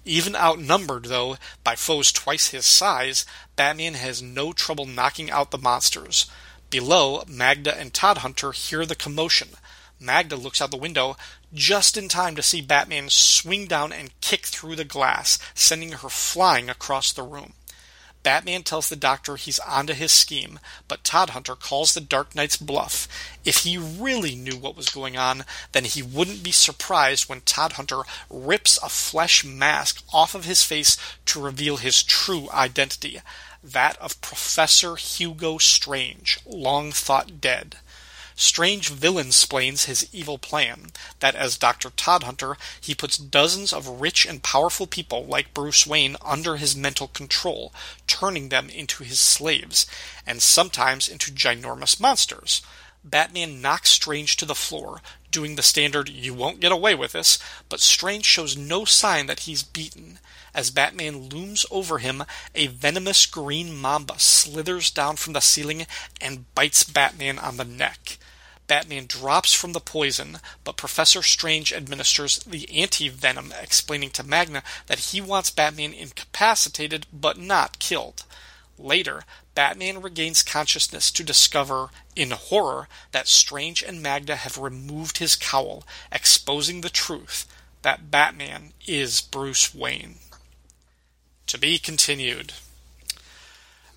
Even 0.07 0.35
outnumbered, 0.35 1.05
though, 1.05 1.37
by 1.63 1.77
foes 1.77 2.13
twice 2.13 2.47
his 2.47 2.65
size, 2.65 3.27
Batman 3.55 3.93
has 3.93 4.23
no 4.23 4.55
trouble 4.55 4.87
knocking 4.87 5.31
out 5.31 5.51
the 5.51 5.59
monsters. 5.59 6.31
Below, 6.71 7.25
Magda 7.29 7.79
and 7.79 7.93
Todhunter 7.93 8.55
hear 8.55 8.87
the 8.87 8.97
commotion. 8.97 9.51
Magda 10.01 10.35
looks 10.35 10.63
out 10.63 10.71
the 10.71 10.79
window 10.79 11.19
just 11.53 11.99
in 11.99 12.09
time 12.09 12.35
to 12.35 12.43
see 12.43 12.63
Batman 12.63 13.11
swing 13.11 13.67
down 13.67 13.93
and 13.93 14.19
kick 14.23 14.47
through 14.47 14.77
the 14.77 14.85
glass, 14.85 15.39
sending 15.55 15.93
her 15.93 16.09
flying 16.09 16.71
across 16.71 17.13
the 17.13 17.23
room. 17.23 17.53
Batman 18.29 18.63
tells 18.63 18.91
the 18.91 18.95
doctor 18.95 19.37
he's 19.37 19.59
onto 19.61 19.95
his 19.95 20.13
scheme, 20.13 20.61
but 20.87 21.03
Todhunter 21.03 21.59
calls 21.59 21.95
the 21.95 22.01
Dark 22.03 22.35
Knight's 22.35 22.59
bluff. 22.59 23.09
If 23.43 23.61
he 23.61 23.79
really 23.79 24.35
knew 24.35 24.59
what 24.59 24.77
was 24.77 24.91
going 24.91 25.17
on, 25.17 25.47
then 25.73 25.87
he 25.87 26.03
wouldn't 26.03 26.43
be 26.43 26.53
surprised 26.53 27.27
when 27.27 27.41
Todhunter 27.41 28.03
rips 28.29 28.79
a 28.83 28.91
flesh 28.91 29.45
mask 29.45 30.05
off 30.13 30.35
of 30.35 30.45
his 30.45 30.63
face 30.63 30.99
to 31.25 31.41
reveal 31.41 31.79
his 31.79 32.03
true 32.03 32.51
identity 32.53 33.23
that 33.65 33.97
of 33.97 34.21
Professor 34.21 34.97
Hugo 34.97 35.57
Strange, 35.57 36.39
long 36.45 36.93
thought 36.93 37.41
dead. 37.41 37.79
Strange 38.41 38.91
villain 38.91 39.33
splains 39.33 39.87
his 39.87 40.09
evil 40.13 40.39
plan 40.39 40.93
that 41.19 41.35
as 41.35 41.59
Dr. 41.59 41.91
Todhunter, 41.91 42.57
he 42.81 42.95
puts 42.95 43.19
dozens 43.19 43.73
of 43.73 44.01
rich 44.01 44.25
and 44.25 44.45
powerful 44.45 44.87
people 44.87 45.27
like 45.27 45.53
Bruce 45.53 45.89
Wayne 45.89 46.17
under 46.25 46.55
his 46.55 46.77
mental 46.77 47.09
control, 47.09 47.73
turning 48.07 48.49
them 48.49 48.71
into 48.71 49.03
his 49.03 49.19
slaves, 49.19 49.87
and 50.25 50.41
sometimes 50.41 51.09
into 51.09 51.33
ginormous 51.33 51.99
monsters. 51.99 52.63
Batman 53.03 53.61
knocks 53.61 53.91
Strange 53.91 54.37
to 54.37 54.45
the 54.45 54.55
floor, 54.55 55.03
doing 55.33 55.57
the 55.57 55.63
standard 55.63 56.09
you 56.09 56.33
won't 56.33 56.61
get 56.61 56.71
away 56.71 56.95
with 56.95 57.13
this, 57.13 57.41
but 57.69 57.81
Strange 57.81 58.25
shows 58.25 58.57
no 58.57 58.85
sign 58.85 59.27
that 59.27 59.41
he's 59.41 59.65
beaten. 59.65 60.21
As 60.55 60.71
Batman 60.71 61.29
looms 61.29 61.67
over 61.73 61.99
him, 61.99 62.23
a 62.55 62.69
venomous 62.69 63.27
green 63.27 63.77
mamba 63.77 64.21
slithers 64.21 64.93
down 64.93 65.17
from 65.17 65.33
the 65.33 65.41
ceiling 65.41 65.89
and 66.21 66.53
bites 66.55 66.85
Batman 66.85 67.41
on 67.41 67.57
the 67.57 67.65
neck. 67.65 68.19
Batman 68.69 69.07
drops 69.07 69.53
from 69.53 69.73
the 69.73 69.81
poison, 69.81 70.39
but 70.63 70.77
Professor 70.77 71.23
Strange 71.23 71.73
administers 71.73 72.39
the 72.41 72.71
anti 72.71 73.09
venom, 73.09 73.53
explaining 73.61 74.11
to 74.11 74.23
Magna 74.23 74.63
that 74.87 74.99
he 74.99 75.21
wants 75.21 75.51
Batman 75.51 75.93
incapacitated 75.93 77.07
but 77.13 77.39
not 77.39 77.81
killed. 77.81 78.25
Later, 78.79 79.25
Batman 79.55 80.01
regains 80.01 80.45
consciousness 80.45 81.11
to 81.11 81.25
discover, 81.25 81.89
in 82.15 82.31
horror, 82.31 82.87
that 83.11 83.27
Strange 83.27 83.83
and 83.83 84.01
Magna 84.01 84.37
have 84.37 84.57
removed 84.57 85.19
his 85.19 85.35
cowl, 85.35 85.83
exposing 86.13 86.83
the 86.83 86.91
truth 86.91 87.47
that 87.83 88.11
Batman 88.11 88.73
is 88.87 89.21
Bruce 89.21 89.75
Wayne. 89.75 90.17
To 91.49 91.59
be 91.59 91.79
continued. 91.79 92.53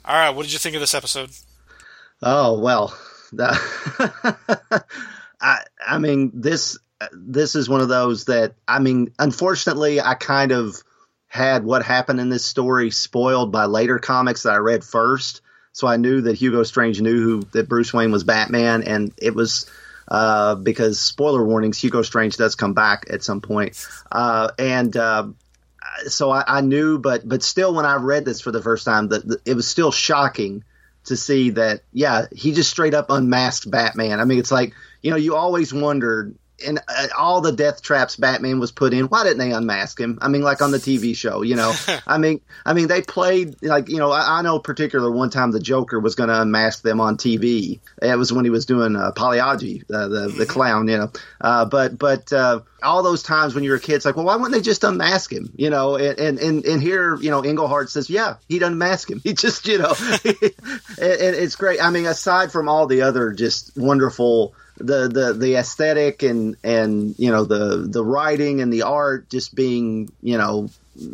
All 0.03 0.15
right, 0.15 0.29
what 0.31 0.43
did 0.43 0.53
you 0.53 0.59
think 0.59 0.75
of 0.75 0.81
this 0.81 0.95
episode? 0.95 1.31
Oh 2.23 2.57
well, 2.57 2.97
I 5.41 5.63
I 5.85 5.97
mean 5.97 6.31
this 6.33 6.77
this 7.11 7.55
is 7.55 7.69
one 7.69 7.81
of 7.81 7.89
those 7.89 8.25
that 8.25 8.55
I 8.67 8.79
mean, 8.79 9.13
unfortunately, 9.17 10.01
I 10.01 10.15
kind 10.15 10.51
of 10.51 10.81
had 11.27 11.63
what 11.63 11.83
happened 11.83 12.19
in 12.19 12.29
this 12.29 12.45
story 12.45 12.91
spoiled 12.91 13.51
by 13.51 13.65
later 13.65 13.99
comics 13.99 14.43
that 14.43 14.53
I 14.53 14.57
read 14.57 14.83
first. 14.83 15.41
So 15.73 15.87
I 15.87 15.97
knew 15.97 16.21
that 16.21 16.35
Hugo 16.35 16.63
Strange 16.63 17.01
knew 17.01 17.21
who 17.23 17.41
that 17.53 17.69
Bruce 17.69 17.93
Wayne 17.93 18.11
was 18.11 18.25
Batman, 18.25 18.83
and 18.83 19.13
it 19.17 19.33
was 19.33 19.69
uh, 20.09 20.55
because 20.55 20.99
spoiler 20.99 21.43
warnings, 21.43 21.81
Hugo 21.81 22.01
Strange 22.01 22.35
does 22.35 22.55
come 22.55 22.73
back 22.73 23.05
at 23.09 23.23
some 23.23 23.39
point, 23.39 23.85
uh, 24.11 24.49
and 24.59 24.95
uh, 24.97 25.27
so 26.07 26.29
I, 26.29 26.43
I, 26.45 26.61
knew, 26.61 26.99
but 26.99 27.27
but 27.27 27.41
still, 27.41 27.73
when 27.73 27.85
I 27.85 27.95
read 27.95 28.25
this 28.25 28.41
for 28.41 28.51
the 28.51 28.61
first 28.61 28.83
time, 28.83 29.07
that 29.09 29.39
it 29.45 29.53
was 29.53 29.67
still 29.67 29.91
shocking 29.91 30.65
to 31.05 31.17
see 31.17 31.51
that 31.51 31.81
yeah, 31.91 32.27
he 32.31 32.51
just 32.51 32.69
straight 32.69 32.93
up 32.93 33.09
unmasked 33.09 33.69
Batman. 33.69 34.19
I 34.19 34.25
mean, 34.25 34.39
it's 34.39 34.51
like 34.51 34.73
you 35.01 35.11
know, 35.11 35.17
you 35.17 35.35
always 35.35 35.73
wondered 35.73 36.35
and 36.65 36.79
uh, 36.87 37.07
all 37.17 37.41
the 37.41 37.51
death 37.51 37.81
traps 37.81 38.15
Batman 38.15 38.59
was 38.59 38.71
put 38.71 38.93
in, 38.93 39.05
why 39.05 39.23
didn't 39.23 39.39
they 39.39 39.51
unmask 39.51 39.99
him? 39.99 40.19
I 40.21 40.27
mean, 40.27 40.41
like 40.41 40.61
on 40.61 40.71
the 40.71 40.77
TV 40.77 41.15
show, 41.15 41.41
you 41.41 41.55
know. 41.55 41.73
I 42.07 42.17
mean, 42.17 42.41
I 42.65 42.73
mean, 42.73 42.87
they 42.87 43.01
played 43.01 43.61
like 43.61 43.89
you 43.89 43.97
know. 43.97 44.11
I, 44.11 44.39
I 44.39 44.41
know 44.41 44.59
particular 44.59 45.11
one 45.11 45.29
time 45.29 45.51
the 45.51 45.59
Joker 45.59 45.99
was 45.99 46.15
going 46.15 46.29
to 46.29 46.41
unmask 46.41 46.81
them 46.81 46.99
on 46.99 47.17
TV. 47.17 47.79
It 48.01 48.17
was 48.17 48.31
when 48.33 48.45
he 48.45 48.51
was 48.51 48.65
doing 48.65 48.95
uh, 48.95 49.11
Pagliacci, 49.11 49.83
uh, 49.93 50.07
the 50.07 50.07
the 50.07 50.27
mm-hmm. 50.27 50.43
clown, 50.43 50.87
you 50.87 50.97
know. 50.97 51.11
Uh, 51.39 51.65
but 51.65 51.97
but 51.97 52.31
uh, 52.33 52.61
all 52.83 53.03
those 53.03 53.23
times 53.23 53.53
when 53.53 53.63
you 53.63 53.71
were 53.71 53.77
a 53.77 53.79
kid, 53.79 53.95
it's 53.95 54.05
like, 54.05 54.15
well, 54.15 54.25
why 54.25 54.35
wouldn't 54.35 54.53
they 54.53 54.61
just 54.61 54.83
unmask 54.83 55.31
him? 55.31 55.51
You 55.55 55.69
know, 55.69 55.97
and 55.97 56.39
and 56.39 56.65
and, 56.65 56.81
here, 56.81 57.15
you 57.15 57.29
know, 57.29 57.43
Englehart 57.43 57.89
says, 57.89 58.09
yeah, 58.09 58.35
he'd 58.47 58.63
unmask 58.63 59.09
him. 59.09 59.21
He 59.31 59.33
just, 59.33 59.65
you 59.67 59.77
know, 59.77 59.93
and, 60.25 60.35
and 60.99 61.35
it's 61.35 61.55
great. 61.55 61.81
I 61.81 61.89
mean, 61.89 62.05
aside 62.05 62.51
from 62.51 62.67
all 62.67 62.87
the 62.87 63.03
other 63.03 63.31
just 63.31 63.77
wonderful 63.77 64.53
the 64.81 65.07
the 65.07 65.33
the 65.33 65.55
aesthetic 65.55 66.23
and 66.23 66.55
and 66.63 67.15
you 67.17 67.31
know 67.31 67.45
the 67.45 67.87
the 67.87 68.03
writing 68.03 68.61
and 68.61 68.71
the 68.71 68.83
art 68.83 69.29
just 69.29 69.53
being 69.55 70.09
you 70.21 70.37
know 70.37 70.69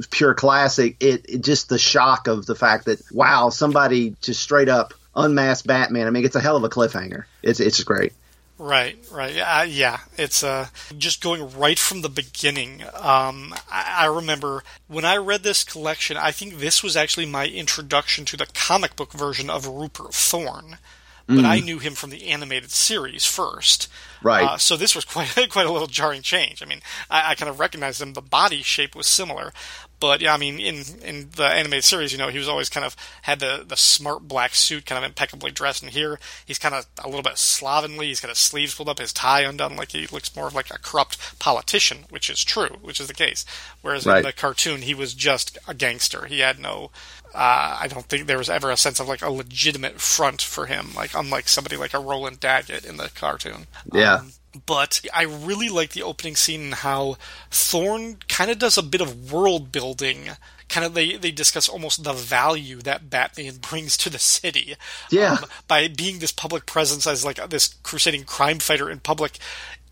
pure 0.09 0.33
classic 0.33 0.95
it, 0.99 1.25
it, 1.29 1.43
just 1.43 1.69
the 1.69 1.77
shock 1.77 2.27
of 2.27 2.45
the 2.45 2.55
fact 2.55 2.85
that 2.85 2.99
wow 3.11 3.49
somebody 3.49 4.15
just 4.21 4.41
straight 4.41 4.69
up 4.69 4.93
unmasked 5.15 5.67
batman 5.67 6.07
i 6.07 6.09
mean 6.09 6.25
it's 6.25 6.35
a 6.35 6.41
hell 6.41 6.57
of 6.57 6.63
a 6.63 6.69
cliffhanger 6.69 7.25
it's 7.43 7.59
it's 7.59 7.83
great 7.83 8.13
Right, 8.59 8.97
right, 9.11 9.37
uh, 9.37 9.65
yeah. 9.69 9.99
It's 10.17 10.43
uh, 10.43 10.69
just 10.97 11.21
going 11.21 11.59
right 11.59 11.77
from 11.77 12.01
the 12.01 12.09
beginning. 12.09 12.81
Um, 12.95 13.53
I, 13.71 13.97
I, 13.99 14.05
remember 14.07 14.63
when 14.87 15.05
I 15.05 15.17
read 15.17 15.43
this 15.43 15.63
collection. 15.63 16.17
I 16.17 16.31
think 16.31 16.55
this 16.55 16.81
was 16.81 16.97
actually 16.97 17.27
my 17.27 17.45
introduction 17.45 18.25
to 18.25 18.37
the 18.37 18.47
comic 18.47 18.95
book 18.95 19.13
version 19.13 19.51
of 19.51 19.67
Rupert 19.67 20.11
Thorne 20.15 20.79
but 21.27 21.45
I 21.45 21.59
mm. 21.59 21.65
knew 21.65 21.79
him 21.79 21.93
from 21.93 22.09
the 22.09 22.27
animated 22.27 22.71
series 22.71 23.25
first. 23.25 23.89
Right. 24.23 24.43
Uh, 24.43 24.57
so 24.57 24.77
this 24.77 24.95
was 24.95 25.05
quite 25.13 25.29
quite 25.49 25.67
a 25.67 25.71
little 25.71 25.87
jarring 25.87 26.21
change. 26.21 26.63
I 26.63 26.65
mean, 26.65 26.81
I, 27.09 27.31
I, 27.31 27.35
kind 27.35 27.49
of 27.49 27.59
recognized 27.59 28.01
him. 28.01 28.13
The 28.13 28.21
body 28.21 28.61
shape 28.61 28.95
was 28.95 29.07
similar, 29.07 29.51
but 29.99 30.21
yeah, 30.21 30.33
I 30.33 30.37
mean, 30.37 30.59
in 30.59 30.83
in 31.03 31.29
the 31.35 31.45
animated 31.45 31.83
series, 31.83 32.11
you 32.11 32.17
know, 32.17 32.29
he 32.29 32.37
was 32.37 32.47
always 32.47 32.69
kind 32.69 32.85
of 32.85 32.95
had 33.23 33.39
the 33.39 33.63
the 33.67 33.75
smart 33.77 34.27
black 34.27 34.55
suit, 34.55 34.85
kind 34.85 35.03
of 35.03 35.07
impeccably 35.07 35.51
dressed. 35.51 35.83
And 35.83 35.91
here, 35.91 36.19
he's 36.45 36.59
kind 36.59 36.75
of 36.75 36.85
a 37.03 37.07
little 37.07 37.23
bit 37.23 37.37
slovenly. 37.37 38.07
He's 38.07 38.19
got 38.19 38.29
his 38.29 38.37
sleeves 38.37 38.75
pulled 38.75 38.89
up, 38.89 38.99
his 38.99 39.13
tie 39.13 39.41
undone, 39.41 39.75
like 39.75 39.91
he 39.91 40.07
looks 40.07 40.35
more 40.35 40.47
of 40.47 40.55
like 40.55 40.73
a 40.73 40.79
corrupt 40.79 41.39
politician, 41.39 42.05
which 42.09 42.29
is 42.29 42.43
true, 42.43 42.77
which 42.81 42.99
is 42.99 43.07
the 43.07 43.13
case. 43.13 43.45
Whereas 43.81 44.05
right. 44.05 44.17
in 44.17 44.23
the 44.23 44.33
cartoon, 44.33 44.83
he 44.83 44.93
was 44.93 45.13
just 45.13 45.57
a 45.67 45.73
gangster. 45.73 46.25
He 46.25 46.39
had 46.39 46.59
no 46.59 46.91
uh, 47.33 47.77
I 47.81 47.87
don't 47.89 48.05
think 48.05 48.27
there 48.27 48.37
was 48.37 48.49
ever 48.49 48.71
a 48.71 48.77
sense 48.77 48.99
of 48.99 49.07
like 49.07 49.21
a 49.21 49.31
legitimate 49.31 49.99
front 50.01 50.41
for 50.41 50.65
him, 50.65 50.93
like 50.95 51.11
unlike 51.13 51.47
somebody 51.47 51.77
like 51.77 51.93
a 51.93 51.99
Roland 51.99 52.39
Daggett 52.39 52.85
in 52.85 52.97
the 52.97 53.09
cartoon. 53.09 53.67
Yeah. 53.91 54.15
Um, 54.15 54.31
but 54.65 55.01
I 55.13 55.23
really 55.23 55.69
like 55.69 55.91
the 55.91 56.03
opening 56.03 56.35
scene 56.35 56.61
and 56.61 56.73
how 56.75 57.17
Thorne 57.51 58.17
kind 58.27 58.49
of 58.49 58.59
does 58.59 58.77
a 58.77 58.83
bit 58.83 59.01
of 59.01 59.31
world 59.31 59.71
building. 59.71 60.29
Kind 60.69 60.85
of, 60.85 60.93
they, 60.93 61.15
they 61.15 61.31
discuss 61.31 61.69
almost 61.69 62.03
the 62.03 62.13
value 62.13 62.81
that 62.81 63.09
Batman 63.09 63.57
brings 63.61 63.97
to 63.97 64.09
the 64.09 64.19
city. 64.19 64.75
Yeah. 65.11 65.33
Um, 65.33 65.45
by 65.67 65.87
being 65.87 66.19
this 66.19 66.31
public 66.31 66.65
presence 66.65 67.05
as 67.07 67.23
like 67.23 67.49
this 67.49 67.75
crusading 67.83 68.23
crime 68.23 68.59
fighter 68.59 68.89
in 68.89 68.99
public, 68.99 69.37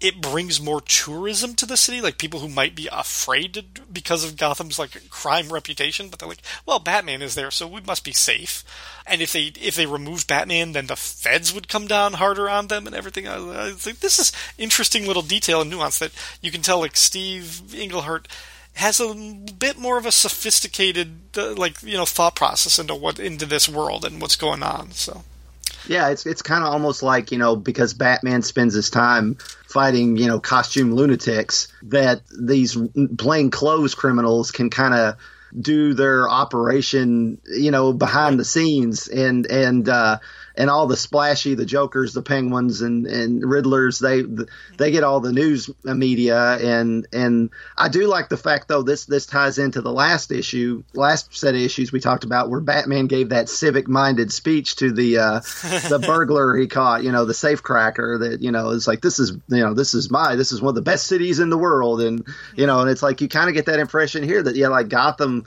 it 0.01 0.21
brings 0.21 0.61
more 0.61 0.81
tourism 0.81 1.55
to 1.55 1.65
the 1.65 1.77
city, 1.77 2.01
like 2.01 2.17
people 2.17 2.41
who 2.41 2.49
might 2.49 2.75
be 2.75 2.89
afraid 2.91 3.53
to, 3.53 3.63
because 3.91 4.25
of 4.25 4.35
Gotham's 4.35 4.77
like 4.77 5.09
crime 5.09 5.49
reputation, 5.49 6.09
but 6.09 6.19
they're 6.19 6.27
like, 6.27 6.41
well, 6.65 6.79
Batman 6.79 7.21
is 7.21 7.35
there, 7.35 7.49
so 7.49 7.67
we 7.67 7.81
must 7.81 8.03
be 8.03 8.11
safe. 8.11 8.63
And 9.07 9.21
if 9.21 9.31
they 9.31 9.53
if 9.59 9.75
they 9.75 9.85
remove 9.85 10.27
Batman, 10.27 10.73
then 10.73 10.87
the 10.87 10.95
feds 10.95 11.53
would 11.53 11.69
come 11.69 11.87
down 11.87 12.13
harder 12.13 12.49
on 12.49 12.67
them 12.67 12.87
and 12.87 12.95
everything. 12.95 13.27
I 13.27 13.37
was 13.37 13.85
like, 13.85 13.99
this 13.99 14.19
is 14.19 14.31
interesting 14.57 15.07
little 15.07 15.21
detail 15.21 15.61
and 15.61 15.69
nuance 15.69 15.99
that 15.99 16.11
you 16.41 16.51
can 16.51 16.61
tell. 16.61 16.79
Like 16.79 16.97
Steve 16.97 17.73
Englehart 17.73 18.27
has 18.73 18.99
a 18.99 19.13
bit 19.57 19.77
more 19.77 19.97
of 19.97 20.05
a 20.05 20.11
sophisticated 20.11 21.37
uh, 21.37 21.53
like 21.53 21.81
you 21.81 21.95
know 21.95 22.05
thought 22.05 22.35
process 22.35 22.77
into 22.77 22.95
what 22.95 23.19
into 23.19 23.45
this 23.45 23.69
world 23.69 24.03
and 24.03 24.21
what's 24.21 24.35
going 24.35 24.61
on. 24.61 24.91
So. 24.91 25.23
Yeah, 25.87 26.09
it's 26.09 26.25
it's 26.25 26.41
kind 26.41 26.63
of 26.63 26.71
almost 26.71 27.03
like 27.03 27.31
you 27.31 27.37
know 27.37 27.55
because 27.55 27.93
Batman 27.93 28.41
spends 28.41 28.73
his 28.73 28.89
time 28.89 29.35
fighting 29.67 30.17
you 30.17 30.27
know 30.27 30.39
costume 30.39 30.93
lunatics 30.93 31.67
that 31.83 32.21
these 32.27 32.77
plain 33.17 33.51
clothes 33.51 33.95
criminals 33.95 34.51
can 34.51 34.69
kind 34.69 34.93
of 34.93 35.15
do 35.57 35.93
their 35.93 36.29
operation 36.29 37.39
you 37.45 37.71
know 37.71 37.93
behind 37.93 38.39
the 38.39 38.45
scenes. 38.45 39.07
And 39.07 39.45
and 39.45 39.87
uh, 39.87 40.19
and 40.57 40.69
all 40.69 40.87
the 40.87 40.97
splashy, 40.97 41.55
the 41.55 41.65
Jokers, 41.65 42.13
the 42.13 42.21
Penguins, 42.21 42.81
and 42.81 43.05
and 43.05 43.43
Riddlers, 43.43 43.99
they 43.99 44.23
they 44.77 44.91
get 44.91 45.03
all 45.03 45.19
the 45.19 45.31
news 45.31 45.69
media, 45.83 46.57
and 46.57 47.07
and 47.13 47.49
I 47.77 47.89
do 47.89 48.07
like 48.07 48.29
the 48.29 48.37
fact 48.37 48.67
though 48.67 48.81
this 48.81 49.05
this 49.05 49.25
ties 49.25 49.57
into 49.57 49.81
the 49.81 49.91
last 49.91 50.31
issue, 50.31 50.83
last 50.93 51.35
set 51.35 51.55
of 51.55 51.61
issues 51.61 51.91
we 51.91 51.99
talked 51.99 52.23
about 52.23 52.49
where 52.49 52.61
Batman 52.61 53.07
gave 53.07 53.29
that 53.29 53.49
civic 53.49 53.87
minded 53.87 54.31
speech 54.31 54.77
to 54.77 54.91
the 54.91 55.17
uh, 55.17 55.39
the 55.89 56.03
burglar 56.05 56.55
he 56.55 56.67
caught, 56.67 57.03
you 57.03 57.11
know, 57.11 57.25
the 57.25 57.33
safe 57.33 57.63
cracker 57.63 58.17
that 58.19 58.41
you 58.41 58.51
know 58.51 58.69
is 58.69 58.87
like 58.87 59.01
this 59.01 59.19
is 59.19 59.31
you 59.47 59.61
know 59.61 59.73
this 59.73 59.93
is 59.93 60.09
my 60.09 60.35
this 60.35 60.51
is 60.51 60.61
one 60.61 60.69
of 60.69 60.75
the 60.75 60.81
best 60.81 61.07
cities 61.07 61.39
in 61.39 61.49
the 61.49 61.57
world, 61.57 62.01
and 62.01 62.25
you 62.55 62.65
know, 62.67 62.81
and 62.81 62.89
it's 62.89 63.03
like 63.03 63.21
you 63.21 63.27
kind 63.27 63.49
of 63.49 63.55
get 63.55 63.65
that 63.65 63.79
impression 63.79 64.23
here 64.23 64.41
that 64.41 64.55
yeah, 64.55 64.69
like 64.69 64.89
Gotham 64.89 65.45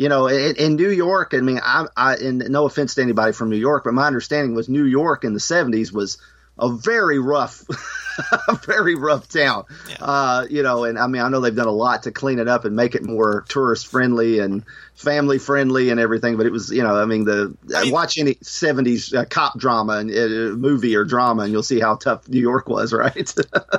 you 0.00 0.08
know, 0.08 0.28
in, 0.28 0.56
in, 0.56 0.76
New 0.76 0.88
York, 0.88 1.34
I 1.34 1.40
mean, 1.40 1.60
I, 1.62 1.84
I, 1.94 2.16
and 2.16 2.48
no 2.48 2.64
offense 2.64 2.94
to 2.94 3.02
anybody 3.02 3.34
from 3.34 3.50
New 3.50 3.58
York, 3.58 3.84
but 3.84 3.92
my 3.92 4.06
understanding 4.06 4.54
was 4.54 4.66
New 4.66 4.84
York 4.84 5.24
in 5.24 5.34
the 5.34 5.40
70s 5.40 5.92
was 5.92 6.16
a 6.58 6.72
very 6.72 7.18
rough, 7.18 7.66
a 8.48 8.54
very 8.66 8.94
rough 8.94 9.28
town. 9.28 9.64
Yeah. 9.88 9.96
Uh, 10.00 10.46
you 10.48 10.62
know, 10.62 10.84
and 10.84 10.98
I 10.98 11.06
mean, 11.06 11.22
I 11.22 11.28
know 11.28 11.40
they've 11.40 11.54
done 11.54 11.66
a 11.66 11.72
lot 11.72 12.04
to 12.04 12.12
clean 12.12 12.38
it 12.38 12.48
up 12.48 12.64
and 12.64 12.76
make 12.76 12.94
it 12.94 13.02
more 13.02 13.44
tourist 13.48 13.86
friendly 13.86 14.38
and 14.38 14.64
family 14.94 15.38
friendly 15.38 15.90
and 15.90 15.98
everything. 15.98 16.36
But 16.36 16.46
it 16.46 16.52
was, 16.52 16.70
you 16.70 16.82
know, 16.82 17.00
I 17.00 17.06
mean, 17.06 17.24
the 17.24 17.56
I 17.74 17.84
mean, 17.84 17.92
watch 17.92 18.18
any 18.18 18.34
'70s 18.34 19.14
uh, 19.14 19.24
cop 19.24 19.58
drama 19.58 19.98
and 19.98 20.10
uh, 20.10 20.56
movie 20.56 20.96
or 20.96 21.04
drama, 21.04 21.42
and 21.42 21.52
you'll 21.52 21.62
see 21.62 21.80
how 21.80 21.96
tough 21.96 22.28
New 22.28 22.40
York 22.40 22.68
was, 22.68 22.92
right? 22.92 23.34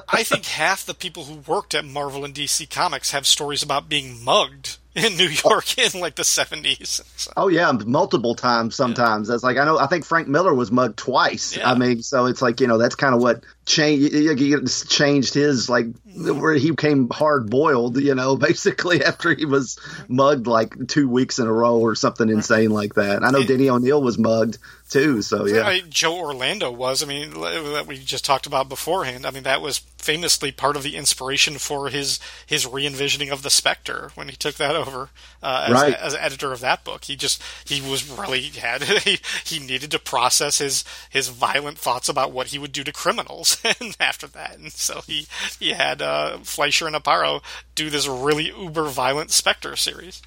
I 0.09 0.23
think 0.23 0.45
half 0.45 0.85
the 0.85 0.93
people 0.93 1.25
who 1.25 1.35
worked 1.51 1.73
at 1.73 1.85
Marvel 1.85 2.25
and 2.25 2.33
DC 2.33 2.69
Comics 2.69 3.11
have 3.11 3.27
stories 3.27 3.63
about 3.63 3.89
being 3.89 4.23
mugged 4.23 4.77
in 4.95 5.15
New 5.15 5.27
York 5.27 5.77
in 5.95 5.99
like 5.99 6.15
the 6.15 6.23
seventies. 6.23 7.01
So. 7.15 7.31
Oh 7.37 7.47
yeah, 7.47 7.71
multiple 7.71 8.35
times. 8.35 8.75
Sometimes 8.75 9.27
yeah. 9.27 9.33
that's 9.33 9.43
like 9.43 9.57
I 9.57 9.65
know. 9.65 9.77
I 9.77 9.87
think 9.87 10.05
Frank 10.05 10.27
Miller 10.27 10.53
was 10.53 10.71
mugged 10.71 10.97
twice. 10.97 11.57
Yeah. 11.57 11.69
I 11.69 11.75
mean, 11.75 12.01
so 12.01 12.25
it's 12.25 12.41
like 12.41 12.61
you 12.61 12.67
know 12.67 12.77
that's 12.77 12.95
kind 12.95 13.15
of 13.15 13.21
what 13.21 13.43
changed 13.71 14.89
changed 14.89 15.33
his 15.33 15.69
like 15.69 15.87
where 16.15 16.53
he 16.53 16.75
came 16.75 17.09
hard 17.09 17.49
boiled. 17.49 17.97
You 17.97 18.15
know, 18.15 18.35
basically 18.51 19.03
after 19.03 19.33
he 19.33 19.45
was 19.45 19.79
mugged 20.07 20.47
like 20.47 20.87
two 20.87 21.09
weeks 21.09 21.39
in 21.39 21.47
a 21.47 21.53
row 21.53 21.79
or 21.79 21.95
something 21.95 22.29
insane 22.29 22.71
like 22.71 22.95
that. 22.95 23.23
I 23.23 23.31
know 23.31 23.43
Denny 23.43 23.69
O'Neil 23.69 24.01
was 24.01 24.17
mugged 24.17 24.57
too. 24.91 25.21
So 25.21 25.47
yeah, 25.47 25.65
I 25.65 25.81
Joe 25.81 26.17
Orlando 26.17 26.71
was. 26.71 27.01
I 27.01 27.05
mean, 27.07 27.31
that 27.31 27.85
we 27.87 27.97
just 27.97 28.25
talked 28.25 28.45
about 28.45 28.69
beforehand. 28.69 29.25
I 29.25 29.31
mean, 29.31 29.43
that 29.43 29.61
was 29.61 29.79
famously 29.97 30.51
part 30.51 30.75
of 30.75 30.83
the 30.83 30.95
inspiration 30.95 31.57
for 31.57 31.89
his 31.89 32.19
his 32.45 32.67
re 32.67 32.85
envisioning 32.85 33.29
of 33.29 33.41
the 33.41 33.49
Spectre 33.49 34.11
when 34.15 34.27
he 34.27 34.35
took 34.35 34.55
that 34.55 34.75
over 34.75 35.09
uh, 35.41 35.67
as, 35.69 35.73
right. 35.73 35.93
as 35.93 36.15
editor 36.15 36.51
of 36.51 36.59
that 36.59 36.83
book. 36.83 37.05
He 37.05 37.15
just 37.15 37.41
he 37.65 37.81
was 37.81 38.09
really 38.09 38.41
had 38.41 38.83
he, 39.05 39.19
he 39.45 39.59
needed 39.59 39.91
to 39.91 39.99
process 39.99 40.59
his 40.59 40.83
his 41.09 41.29
violent 41.29 41.77
thoughts 41.77 42.09
about 42.09 42.31
what 42.31 42.47
he 42.47 42.59
would 42.59 42.73
do 42.73 42.83
to 42.83 42.91
criminals, 42.91 43.61
and 43.79 43.95
after 43.99 44.27
that, 44.27 44.57
and 44.57 44.71
so 44.71 45.01
he 45.07 45.27
he 45.59 45.71
had 45.71 46.00
uh, 46.01 46.39
Fleisher 46.43 46.87
and 46.87 46.95
Aparo 46.95 47.41
do 47.75 47.89
this 47.89 48.07
really 48.07 48.47
uber 48.47 48.87
violent 48.87 49.31
Spectre 49.31 49.75
series. 49.75 50.21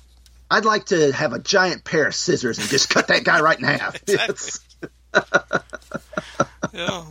I'd 0.51 0.65
like 0.65 0.87
to 0.87 1.13
have 1.13 1.33
a 1.33 1.39
giant 1.39 1.85
pair 1.85 2.07
of 2.07 2.15
scissors 2.15 2.59
and 2.59 2.69
just 2.69 2.91
cut 2.91 3.09
that 3.09 3.25
guy 3.25 3.41
right 3.41 3.59
in 3.59 3.65
half. 3.65 3.97
exactly. 4.09 4.91
yeah. 6.73 7.05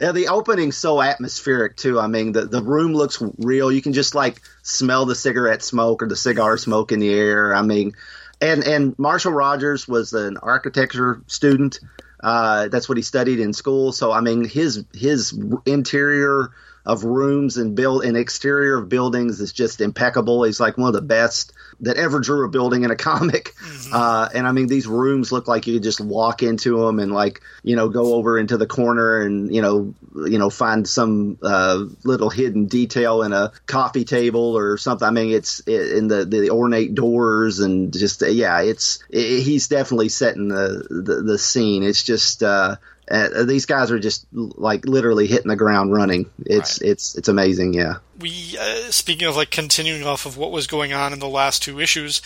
yeah, 0.00 0.12
the 0.12 0.28
opening's 0.28 0.76
so 0.76 1.00
atmospheric 1.02 1.76
too. 1.76 1.98
I 2.00 2.06
mean, 2.06 2.32
the 2.32 2.46
the 2.46 2.62
room 2.62 2.94
looks 2.94 3.22
real. 3.38 3.70
You 3.70 3.82
can 3.82 3.92
just 3.92 4.14
like 4.14 4.40
smell 4.62 5.06
the 5.06 5.14
cigarette 5.14 5.62
smoke 5.62 6.02
or 6.02 6.08
the 6.08 6.16
cigar 6.16 6.56
smoke 6.56 6.92
in 6.92 7.00
the 7.00 7.12
air. 7.12 7.54
I 7.54 7.62
mean, 7.62 7.94
and 8.40 8.64
and 8.64 8.98
Marshall 8.98 9.32
Rogers 9.32 9.86
was 9.88 10.12
an 10.12 10.36
architecture 10.36 11.22
student. 11.26 11.80
Uh, 12.20 12.68
that's 12.68 12.88
what 12.88 12.98
he 12.98 13.02
studied 13.02 13.40
in 13.40 13.52
school. 13.52 13.92
So 13.92 14.12
I 14.12 14.20
mean, 14.20 14.44
his 14.44 14.84
his 14.94 15.38
interior 15.66 16.50
of 16.84 17.04
rooms 17.04 17.56
and 17.56 17.74
build 17.74 18.04
and 18.04 18.16
exterior 18.16 18.78
of 18.78 18.88
buildings 18.88 19.40
is 19.40 19.52
just 19.52 19.80
impeccable. 19.80 20.42
He's 20.44 20.60
like 20.60 20.78
one 20.78 20.88
of 20.88 20.94
the 20.94 21.02
best 21.02 21.52
that 21.80 21.96
ever 21.96 22.20
drew 22.20 22.44
a 22.44 22.48
building 22.48 22.84
in 22.84 22.90
a 22.90 22.96
comic. 23.08 23.54
Mm-hmm. 23.56 23.94
Uh, 23.94 24.28
and 24.34 24.46
I 24.46 24.52
mean, 24.52 24.66
these 24.66 24.86
rooms 24.86 25.30
look 25.30 25.48
like 25.48 25.66
you 25.66 25.74
could 25.74 25.82
just 25.82 26.00
walk 26.00 26.42
into 26.42 26.84
them 26.84 26.98
and 26.98 27.12
like 27.12 27.42
you 27.62 27.76
know 27.76 27.88
go 27.88 28.14
over 28.14 28.38
into 28.38 28.56
the 28.56 28.66
corner 28.66 29.20
and 29.20 29.54
you 29.54 29.62
know 29.62 29.94
you 30.26 30.38
know 30.38 30.50
find 30.50 30.88
some 30.88 31.38
uh, 31.42 31.84
little 32.04 32.30
hidden 32.30 32.66
detail 32.66 33.22
in 33.22 33.32
a 33.32 33.52
coffee 33.66 34.04
table 34.04 34.56
or 34.56 34.78
something. 34.78 35.06
I 35.06 35.10
mean, 35.10 35.30
it's 35.30 35.60
in 35.60 36.08
the 36.08 36.24
the 36.24 36.50
ornate 36.50 36.94
doors 36.94 37.60
and 37.60 37.92
just 37.92 38.22
yeah, 38.22 38.62
it's 38.62 39.02
it, 39.10 39.42
he's 39.42 39.68
definitely 39.68 40.08
setting 40.08 40.48
the, 40.48 40.86
the 40.90 41.22
the 41.22 41.38
scene. 41.38 41.82
It's 41.82 42.02
just 42.02 42.42
uh, 42.42 42.76
uh, 43.10 43.44
these 43.44 43.66
guys 43.66 43.90
are 43.90 43.98
just 43.98 44.26
like 44.32 44.84
literally 44.84 45.26
hitting 45.26 45.48
the 45.48 45.56
ground 45.56 45.92
running. 45.92 46.30
It's 46.44 46.80
right. 46.80 46.90
it's 46.90 47.14
it's 47.14 47.28
amazing. 47.28 47.74
Yeah. 47.74 47.96
We 48.18 48.56
uh, 48.58 48.90
speaking 48.90 49.26
of 49.26 49.36
like 49.36 49.50
continuing 49.50 50.04
off 50.04 50.26
of 50.26 50.36
what 50.36 50.52
was 50.52 50.66
going 50.66 50.92
on 50.92 51.12
in 51.12 51.18
the 51.18 51.28
last 51.28 51.62
two 51.62 51.80
issues. 51.80 52.22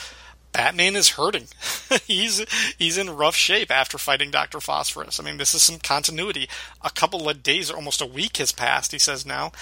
Batman 0.53 0.97
is 0.97 1.11
hurting. 1.11 1.47
he's 2.07 2.45
he's 2.79 2.99
in 2.99 3.09
rough 3.09 3.37
shape 3.37 3.71
after 3.71 3.97
fighting 3.97 4.31
Doctor 4.31 4.61
Phosphorus. 4.61 5.18
I 5.18 5.23
mean, 5.23 5.38
this 5.38 5.55
is 5.55 5.62
some 5.62 5.79
continuity. 5.79 6.47
A 6.83 6.90
couple 6.90 7.27
of 7.29 7.42
days, 7.42 7.71
or 7.71 7.77
almost 7.77 8.03
a 8.03 8.07
week, 8.07 8.37
has 8.37 8.53
passed. 8.53 8.92
He 8.92 8.99
says 8.99 9.25
now, 9.25 9.53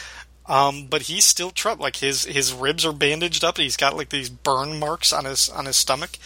um, 0.47 0.87
but 0.91 1.03
he's 1.03 1.25
still 1.25 1.51
troubled. 1.51 1.81
Like 1.81 1.97
his 1.97 2.25
his 2.25 2.53
ribs 2.53 2.85
are 2.85 2.93
bandaged 2.93 3.45
up. 3.45 3.57
He's 3.57 3.77
got 3.77 3.97
like 3.97 4.09
these 4.09 4.31
burn 4.31 4.81
marks 4.81 5.13
on 5.13 5.27
his 5.27 5.49
on 5.49 5.67
his 5.67 5.77
stomach 5.77 6.19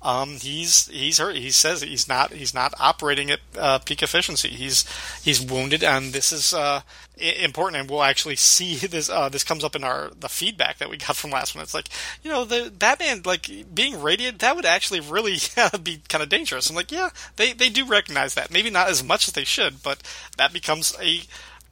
um, 0.00 0.36
he's 0.36 0.86
he's 0.88 1.18
hurt. 1.18 1.36
He 1.36 1.50
says 1.50 1.82
he's 1.82 2.06
not 2.06 2.32
he's 2.32 2.54
not 2.54 2.72
operating 2.78 3.30
at 3.30 3.40
uh, 3.58 3.78
peak 3.80 4.02
efficiency. 4.02 4.48
He's 4.48 4.84
he's 5.22 5.40
wounded, 5.40 5.82
and 5.82 6.12
this 6.12 6.30
is 6.30 6.54
uh, 6.54 6.82
important. 7.16 7.80
And 7.80 7.90
we'll 7.90 8.04
actually 8.04 8.36
see 8.36 8.76
this. 8.76 9.10
Uh, 9.10 9.28
this 9.28 9.42
comes 9.42 9.64
up 9.64 9.74
in 9.74 9.82
our 9.82 10.10
the 10.18 10.28
feedback 10.28 10.78
that 10.78 10.88
we 10.88 10.98
got 10.98 11.16
from 11.16 11.30
last 11.30 11.54
one. 11.54 11.62
It's 11.62 11.74
like 11.74 11.88
you 12.22 12.30
know 12.30 12.44
the 12.44 12.70
Batman 12.70 13.22
like 13.24 13.50
being 13.74 14.00
radiant 14.00 14.38
that 14.38 14.54
would 14.54 14.66
actually 14.66 15.00
really 15.00 15.38
be 15.82 16.00
kind 16.08 16.22
of 16.22 16.28
dangerous. 16.28 16.70
I'm 16.70 16.76
like 16.76 16.92
yeah 16.92 17.10
they 17.34 17.52
they 17.52 17.68
do 17.68 17.84
recognize 17.84 18.34
that. 18.34 18.52
Maybe 18.52 18.70
not 18.70 18.88
as 18.88 19.02
much 19.02 19.26
as 19.26 19.34
they 19.34 19.44
should, 19.44 19.82
but 19.82 20.02
that 20.36 20.52
becomes 20.52 20.94
a 21.02 21.22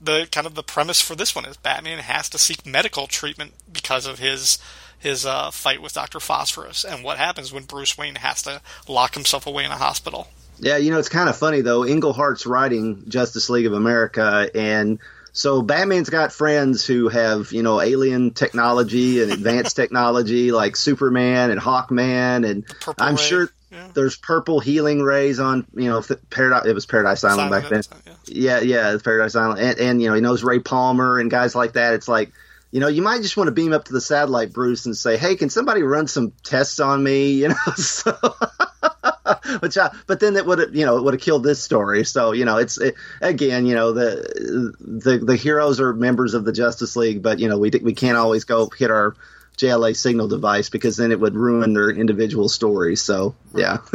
the 0.01 0.29
kind 0.31 0.47
of 0.47 0.55
the 0.55 0.63
premise 0.63 1.01
for 1.01 1.15
this 1.15 1.35
one 1.35 1.47
is 1.47 1.57
Batman 1.57 2.01
has 2.01 2.29
to 2.31 2.39
seek 2.39 2.67
medical 2.67 3.07
treatment 3.07 3.55
because 3.73 4.07
of 4.07 4.19
his 4.19 4.59
his 4.99 5.27
uh, 5.27 5.51
fight 5.51 5.83
with 5.83 5.93
Doctor 5.93 6.21
Phosphorus 6.21 6.85
and 6.85 7.05
what 7.05 7.19
happens 7.19 7.53
when 7.53 7.65
Bruce 7.65 7.97
Wayne 7.97 8.17
has 8.17 8.43
to 8.43 8.61
lock 8.89 9.15
himself 9.15 9.47
away 9.47 9.65
in 9.65 9.71
a 9.71 9.77
hospital. 9.77 10.29
Yeah, 10.59 10.79
you 10.79 10.91
know 10.91 10.99
it's 10.99 11.09
kind 11.09 11.29
of 11.29 11.37
funny 11.37 11.61
though. 11.61 11.85
Englehart's 11.85 12.47
writing 12.47 13.05
Justice 13.09 13.51
League 13.51 13.67
of 13.67 13.73
America, 13.73 14.51
and 14.55 14.99
so 15.33 15.61
Batman's 15.61 16.09
got 16.09 16.33
friends 16.33 16.87
who 16.87 17.09
have 17.09 17.53
you 17.53 17.63
know 17.63 17.81
alien 17.81 18.31
technology 18.31 19.23
and 19.23 19.31
advanced 19.31 19.77
technology 19.77 20.53
like 20.53 20.77
Superman 20.77 21.51
and 21.51 21.61
Hawkman, 21.61 22.49
and 22.49 22.65
I'm 22.99 23.17
ray. 23.17 23.23
sure 23.23 23.49
yeah. 23.71 23.89
there's 23.93 24.17
purple 24.17 24.61
healing 24.61 25.03
rays 25.03 25.39
on 25.39 25.67
you 25.75 25.91
know 25.91 26.03
Paradise. 26.31 26.65
It 26.65 26.75
was 26.75 26.87
Paradise 26.87 27.23
Island 27.23 27.51
back 27.51 27.69
then. 27.69 27.83
Time, 27.83 28.01
yeah. 28.25 28.61
yeah, 28.61 28.93
yeah, 28.93 28.99
Paradise 29.03 29.37
Island, 29.37 29.61
and, 29.61 29.79
and 29.79 30.03
you 30.03 30.09
know 30.09 30.15
he 30.15 30.23
knows 30.23 30.43
Ray 30.43 30.61
Palmer 30.61 31.19
and 31.19 31.31
guys 31.31 31.55
like 31.55 31.75
that. 31.75 31.93
It's 31.93 32.09
like 32.09 32.33
you 32.77 32.81
know, 32.81 32.89
you 32.89 33.01
might 33.01 33.23
just 33.23 33.39
want 33.39 33.49
to 33.49 33.53
beam 33.53 33.73
up 33.73 33.85
to 33.85 33.95
the 33.95 34.03
satellite, 34.03 34.53
Bruce, 34.53 34.85
and 34.85 34.95
say, 34.95 35.17
"Hey, 35.17 35.35
can 35.35 35.49
somebody 35.49 35.83
run 35.83 36.09
some 36.09 36.35
tests 36.43 36.79
on 36.79 37.03
me?" 37.03 37.31
You 37.47 37.49
know, 37.49 37.73
so, 37.75 38.13
which, 39.61 39.79
I, 39.79 39.97
but 40.07 40.21
then 40.21 40.37
it 40.37 40.45
would 40.45 40.75
you 40.77 40.85
know, 40.85 40.99
it 40.99 41.03
would 41.03 41.15
have 41.15 41.23
killed 41.23 41.43
this 41.43 41.63
story. 41.63 42.05
So, 42.05 42.33
you 42.33 42.45
know, 42.45 42.59
it's 42.59 42.79
it, 42.79 42.95
again, 43.23 43.65
you 43.65 43.75
know, 43.75 43.93
the 43.93 44.75
the 44.79 45.17
the 45.17 45.37
heroes 45.37 45.81
are 45.81 45.95
members 45.95 46.35
of 46.35 46.45
the 46.45 46.53
Justice 46.53 46.97
League, 46.97 47.23
but 47.23 47.39
you 47.39 47.49
know, 47.49 47.57
we 47.57 47.71
we 47.83 47.95
can't 47.95 48.19
always 48.19 48.45
go 48.45 48.69
hit 48.69 48.91
our 48.91 49.17
JLA 49.57 49.97
signal 49.97 50.29
device 50.29 50.69
because 50.69 50.99
then 50.99 51.13
it 51.13 51.19
would 51.19 51.35
ruin 51.35 51.73
their 51.73 51.89
individual 51.89 52.51
stories. 52.51 53.01
So, 53.01 53.35
yeah. 53.55 53.79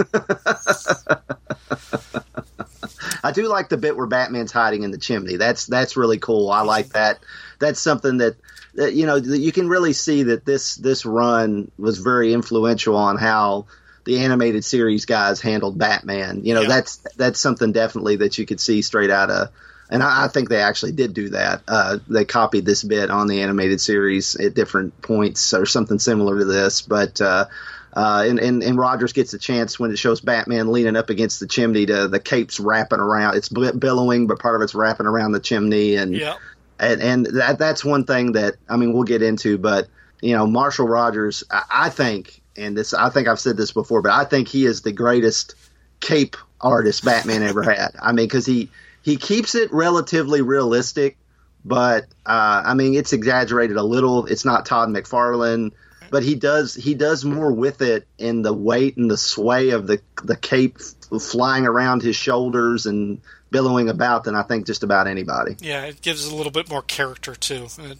I 3.23 3.31
do 3.31 3.47
like 3.47 3.69
the 3.69 3.77
bit 3.77 3.95
where 3.95 4.07
Batman's 4.07 4.51
hiding 4.51 4.81
in 4.81 4.89
the 4.89 4.97
chimney. 4.97 5.37
That's 5.37 5.67
that's 5.67 5.95
really 5.95 6.17
cool. 6.17 6.49
I 6.49 6.61
like 6.61 6.89
that. 6.93 7.19
That's 7.59 7.79
something 7.79 8.17
that 8.17 8.37
that 8.75 8.93
you 8.93 9.05
know 9.05 9.15
you 9.15 9.51
can 9.51 9.67
really 9.67 9.93
see 9.93 10.23
that 10.23 10.45
this 10.45 10.75
this 10.75 11.05
run 11.05 11.71
was 11.77 11.97
very 11.97 12.33
influential 12.33 12.95
on 12.95 13.17
how 13.17 13.65
the 14.05 14.19
animated 14.19 14.63
series 14.63 15.05
guys 15.05 15.41
handled 15.41 15.77
Batman. 15.77 16.43
You 16.43 16.55
know, 16.55 16.61
yeah. 16.61 16.67
that's 16.67 16.97
that's 17.17 17.39
something 17.39 17.71
definitely 17.71 18.17
that 18.17 18.37
you 18.37 18.45
could 18.45 18.59
see 18.59 18.81
straight 18.81 19.11
out 19.11 19.29
of. 19.29 19.49
And 19.89 20.01
I, 20.01 20.25
I 20.25 20.27
think 20.29 20.49
they 20.49 20.61
actually 20.61 20.93
did 20.93 21.13
do 21.13 21.29
that. 21.29 21.61
Uh, 21.67 21.99
they 22.07 22.23
copied 22.23 22.65
this 22.65 22.83
bit 22.83 23.11
on 23.11 23.27
the 23.27 23.41
animated 23.41 23.81
series 23.81 24.35
at 24.35 24.53
different 24.53 25.01
points 25.01 25.53
or 25.53 25.65
something 25.65 25.99
similar 25.99 26.39
to 26.39 26.45
this. 26.45 26.81
But 26.81 27.19
uh, 27.19 27.45
uh, 27.93 28.23
and, 28.25 28.39
and, 28.39 28.63
and 28.63 28.77
Rogers 28.77 29.11
gets 29.11 29.33
a 29.33 29.37
chance 29.37 29.77
when 29.77 29.91
it 29.91 29.99
shows 29.99 30.21
Batman 30.21 30.71
leaning 30.71 30.95
up 30.95 31.09
against 31.09 31.41
the 31.41 31.47
chimney 31.47 31.85
to 31.87 32.07
the 32.07 32.21
cape's 32.21 32.57
wrapping 32.57 32.99
around. 32.99 33.35
It's 33.35 33.49
billowing, 33.49 34.27
but 34.27 34.39
part 34.39 34.55
of 34.55 34.61
it's 34.61 34.73
wrapping 34.73 35.07
around 35.07 35.33
the 35.33 35.41
chimney. 35.41 35.97
And 35.97 36.15
yeah 36.15 36.37
and, 36.81 37.01
and 37.01 37.25
that 37.27 37.59
that's 37.59 37.85
one 37.85 38.03
thing 38.03 38.33
that 38.33 38.55
I 38.67 38.75
mean 38.75 38.91
we'll 38.91 39.03
get 39.03 39.21
into, 39.21 39.57
but 39.57 39.87
you 40.21 40.35
know 40.35 40.47
Marshall 40.47 40.87
Rogers, 40.87 41.43
I, 41.51 41.63
I 41.69 41.89
think, 41.89 42.41
and 42.57 42.75
this 42.75 42.93
I 42.93 43.09
think 43.09 43.27
I've 43.27 43.39
said 43.39 43.55
this 43.55 43.71
before, 43.71 44.01
but 44.01 44.11
I 44.11 44.25
think 44.25 44.47
he 44.47 44.65
is 44.65 44.81
the 44.81 44.91
greatest 44.91 45.55
cape 45.99 46.35
artist 46.59 47.05
Batman 47.05 47.43
ever 47.43 47.63
had. 47.63 47.91
I 48.01 48.11
mean, 48.11 48.25
because 48.25 48.45
he 48.45 48.69
he 49.03 49.15
keeps 49.15 49.53
it 49.53 49.71
relatively 49.71 50.41
realistic, 50.41 51.17
but 51.63 52.05
uh, 52.25 52.63
I 52.65 52.73
mean 52.73 52.95
it's 52.95 53.13
exaggerated 53.13 53.77
a 53.77 53.83
little. 53.83 54.25
It's 54.25 54.43
not 54.43 54.65
Todd 54.65 54.89
McFarlane, 54.89 55.71
but 56.09 56.23
he 56.23 56.33
does 56.33 56.73
he 56.73 56.95
does 56.95 57.23
more 57.23 57.51
with 57.51 57.83
it 57.83 58.07
in 58.17 58.41
the 58.41 58.53
weight 58.53 58.97
and 58.97 59.09
the 59.09 59.17
sway 59.17 59.69
of 59.69 59.85
the 59.85 60.01
the 60.23 60.35
cape 60.35 60.79
flying 60.79 61.67
around 61.67 62.01
his 62.01 62.15
shoulders 62.15 62.87
and 62.87 63.21
billowing 63.51 63.89
about 63.89 64.23
than 64.23 64.35
I 64.35 64.43
think 64.43 64.65
just 64.65 64.83
about 64.83 65.07
anybody. 65.07 65.55
Yeah, 65.59 65.85
it 65.85 66.01
gives 66.01 66.25
a 66.25 66.35
little 66.35 66.51
bit 66.51 66.69
more 66.69 66.81
character 66.81 67.35
too. 67.35 67.67
It, 67.77 67.97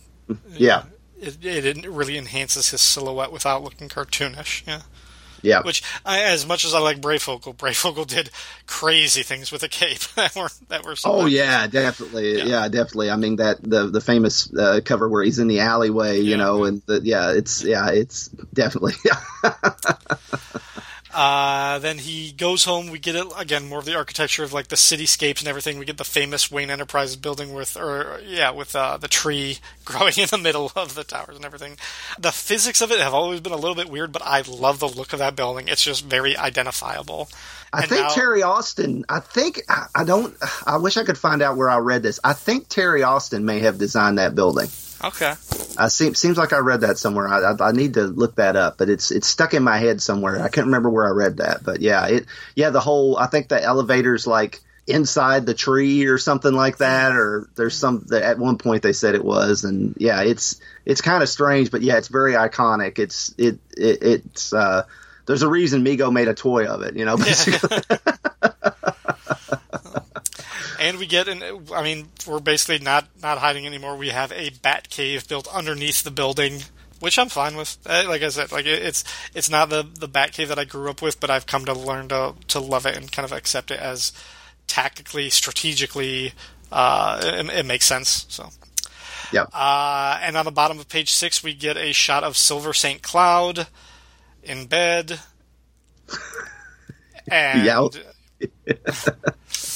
yeah, 0.54 0.84
it, 1.22 1.44
it 1.46 1.88
really 1.88 2.18
enhances 2.18 2.72
his 2.72 2.82
silhouette 2.82 3.32
without 3.32 3.64
looking 3.64 3.90
cartoonish. 3.90 4.66
Yeah. 4.66 4.82
Yeah. 5.44 5.62
Which, 5.64 5.82
I, 6.06 6.22
as 6.22 6.46
much 6.46 6.66
as 6.66 6.76
I 6.76 6.80
like 6.80 7.02
Breyfogle, 7.02 7.56
Breyfogle 7.56 8.06
did 8.06 8.30
crazy 8.68 9.24
things 9.24 9.52
with 9.52 9.64
a 9.64 9.68
cape 9.68 10.00
that 10.16 10.36
were 10.36 10.50
that 10.70 10.86
were. 10.86 10.96
Oh 11.04 11.26
yeah, 11.26 11.68
definitely. 11.68 12.38
Yeah. 12.38 12.46
yeah. 12.46 12.68
definitely. 12.68 13.10
I 13.10 13.16
mean 13.16 13.38
that 13.38 13.58
the 13.62 13.88
the 13.88 14.02
famous 14.02 14.54
uh, 14.54 14.82
cover 14.86 15.10
where 15.10 15.24
he's 15.24 15.40
in 15.40 15.48
the 15.48 15.62
alleyway, 15.62 16.20
you 16.20 16.32
yeah, 16.32 16.38
know, 16.38 16.66
and 16.66 16.82
the, 16.86 17.02
yeah, 17.04 17.32
it's 17.32 17.64
yeah, 17.64 17.90
it's 17.90 18.28
definitely. 18.28 18.94
Uh, 21.13 21.80
then 21.80 21.97
he 21.97 22.32
goes 22.32 22.63
home. 22.63 22.89
We 22.89 23.00
get 23.00 23.15
it 23.15 23.28
again 23.38 23.67
more 23.67 23.80
of 23.80 23.86
the 23.86 23.95
architecture 23.95 24.43
of 24.43 24.54
like 24.54 24.67
the 24.67 24.76
cityscapes 24.76 25.39
and 25.39 25.47
everything. 25.47 25.78
We 25.78 25.86
get 25.86 25.97
the 25.97 26.04
famous 26.04 26.52
Wayne 26.52 26.69
Enterprises 26.69 27.15
building 27.15 27.54
with, 27.54 27.76
or 27.78 28.21
yeah, 28.26 28.52
with 28.52 28.76
uh, 28.76 28.97
the 28.97 29.08
tree 29.08 29.60
growing 29.86 30.13
in 30.17 30.28
the 30.28 30.38
middle 30.38 30.71
of 30.76 30.95
the 30.95 31.04
towers 31.04 31.36
and 31.36 31.45
everything. 31.45 31.78
The 32.19 32.32
physics 32.32 32.82
of 32.82 32.91
it 32.91 33.00
have 33.00 33.13
always 33.13 33.39
been 33.39 33.54
a 33.54 33.58
little 33.58 33.76
bit 33.76 33.89
weird, 33.89 34.12
but 34.12 34.21
I 34.24 34.41
love 34.41 34.80
the 34.80 34.88
look 34.88 35.13
of 35.13 35.19
that 35.19 35.36
building. 35.36 35.67
It's 35.67 35.84
just 35.84 36.06
very 36.06 36.38
identifiable. 36.38 37.30
I 37.74 37.82
and 37.82 37.89
think 37.89 38.02
now, 38.02 38.10
Terry 38.10 38.43
Austin. 38.43 39.06
I 39.08 39.19
think 39.19 39.62
I 39.95 40.04
don't. 40.04 40.36
I 40.65 40.78
wish 40.78 40.97
I 40.97 41.04
could 41.04 41.17
find 41.17 41.41
out 41.41 41.58
where 41.58 41.69
I 41.69 41.78
read 41.78 42.04
this. 42.04 42.19
I 42.24 42.34
think 42.34 42.67
Terry 42.67 43.04
Austin 43.04 43.45
may 43.45 43.60
have 43.60 43.78
designed 43.78 44.17
that 44.17 44.36
building. 44.36 44.67
Okay. 45.04 45.34
I 45.78 45.88
seems 45.88 46.20
seems 46.20 46.38
like 46.38 46.54
I 46.54 46.60
read 46.60 46.82
that 46.82 46.98
somewhere. 46.98 47.28
I, 47.28 47.54
I, 47.54 47.70
I, 47.70 47.72
need 47.72 47.96
to 47.96 48.04
look 48.04 48.36
that 48.36 48.56
up, 48.56 48.78
but 48.78 48.90
it's 48.90 49.12
it's 49.12 49.28
stuck 49.28 49.54
in 49.54 49.64
my 49.64 49.78
head 49.78 50.02
somewhere. 50.02 50.42
I 50.42 50.50
can't 50.50 50.68
remember 50.68 50.90
where 50.90 51.08
I 51.08 51.12
read 51.12 51.38
that, 51.38 51.64
but 51.64 51.82
yeah, 51.82 52.08
it 52.08 52.26
yeah 52.56 52.70
the 52.70 52.80
whole. 52.80 53.18
I 53.18 53.28
think 53.28 53.48
the 53.48 53.62
elevator's 53.62 54.28
like 54.28 54.62
inside 54.88 55.46
the 55.46 55.54
tree 55.54 56.06
or 56.06 56.18
something 56.18 56.54
like 56.54 56.78
that, 56.78 57.14
or 57.14 57.50
there's 57.56 57.76
some. 57.76 58.06
At 58.12 58.38
one 58.38 58.58
point 58.58 58.84
they 58.84 58.94
said 58.94 59.16
it 59.16 59.24
was, 59.24 59.64
and 59.64 59.96
yeah, 59.98 60.22
it's 60.22 60.60
it's 60.86 61.02
kind 61.02 61.24
of 61.24 61.30
strange, 61.30 61.72
but 61.72 61.82
yeah, 61.82 61.98
it's 61.98 62.10
very 62.10 62.34
iconic. 62.34 63.00
It's 63.00 63.34
it, 63.38 63.60
it 63.76 64.04
it's 64.04 64.54
uh, 64.54 64.86
there's 65.26 65.44
a 65.44 65.50
reason 65.50 65.84
Mego 65.84 66.12
made 66.12 66.28
a 66.28 66.34
toy 66.34 66.66
of 66.66 66.82
it, 66.82 66.96
you 66.96 67.06
know. 67.06 67.18
Basically. 67.18 67.82
and 70.82 70.98
we 70.98 71.06
get 71.06 71.28
an 71.28 71.44
I 71.74 71.84
mean, 71.84 72.10
we're 72.28 72.39
basically 72.39 72.84
not 72.84 73.08
not 73.22 73.38
hiding 73.38 73.65
anymore. 73.65 73.96
We 73.96 74.10
have 74.10 74.32
a 74.34 74.50
bat 74.62 74.89
cave 74.89 75.28
built 75.28 75.48
underneath 75.48 76.04
the 76.04 76.12
building 76.12 76.62
which 77.02 77.17
I'm 77.17 77.30
fine 77.30 77.58
with. 77.58 77.80
Uh, 77.84 78.04
like 78.08 78.22
I 78.22 78.30
said, 78.30 78.52
like 78.52 78.67
it's 78.67 79.04
it's 79.34 79.50
not 79.50 79.70
the 79.70 79.84
the 79.84 80.08
bat 80.08 80.34
cave 80.34 80.50
that 80.50 80.60
I 80.60 80.65
grew 80.65 80.89
up 80.89 81.02
with, 81.02 81.20
but 81.20 81.30
I've 81.30 81.48
come 81.48 81.65
to 81.65 81.74
learn 81.74 82.10
to 82.10 82.36
to 82.50 82.60
love 82.60 82.86
it 82.86 82.96
and 82.96 83.12
kind 83.12 83.26
of 83.26 83.32
accept 83.32 83.72
it 83.72 83.80
as 83.80 84.13
tactically, 84.67 85.30
strategically, 85.30 86.34
uh, 86.72 87.20
it, 87.24 87.50
it 87.50 87.65
makes 87.65 87.86
sense. 87.86 88.26
So. 88.30 88.50
Yeah. 89.34 89.44
Uh, 89.54 90.20
and 90.22 90.36
on 90.36 90.46
the 90.46 90.52
bottom 90.52 90.78
of 90.80 90.89
page 90.89 91.12
six, 91.12 91.41
we 91.41 91.54
get 91.54 91.78
a 91.78 91.94
shot 91.94 92.24
of 92.24 92.36
Silver 92.38 92.74
St. 92.74 93.02
Cloud 93.02 93.67
in 94.44 94.65
bed. 94.67 95.20
And 97.28 97.63
Yeah. 97.63 97.88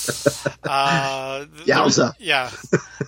uh, 0.64 1.46
Yowza. 1.66 2.14
yeah. 2.20 2.52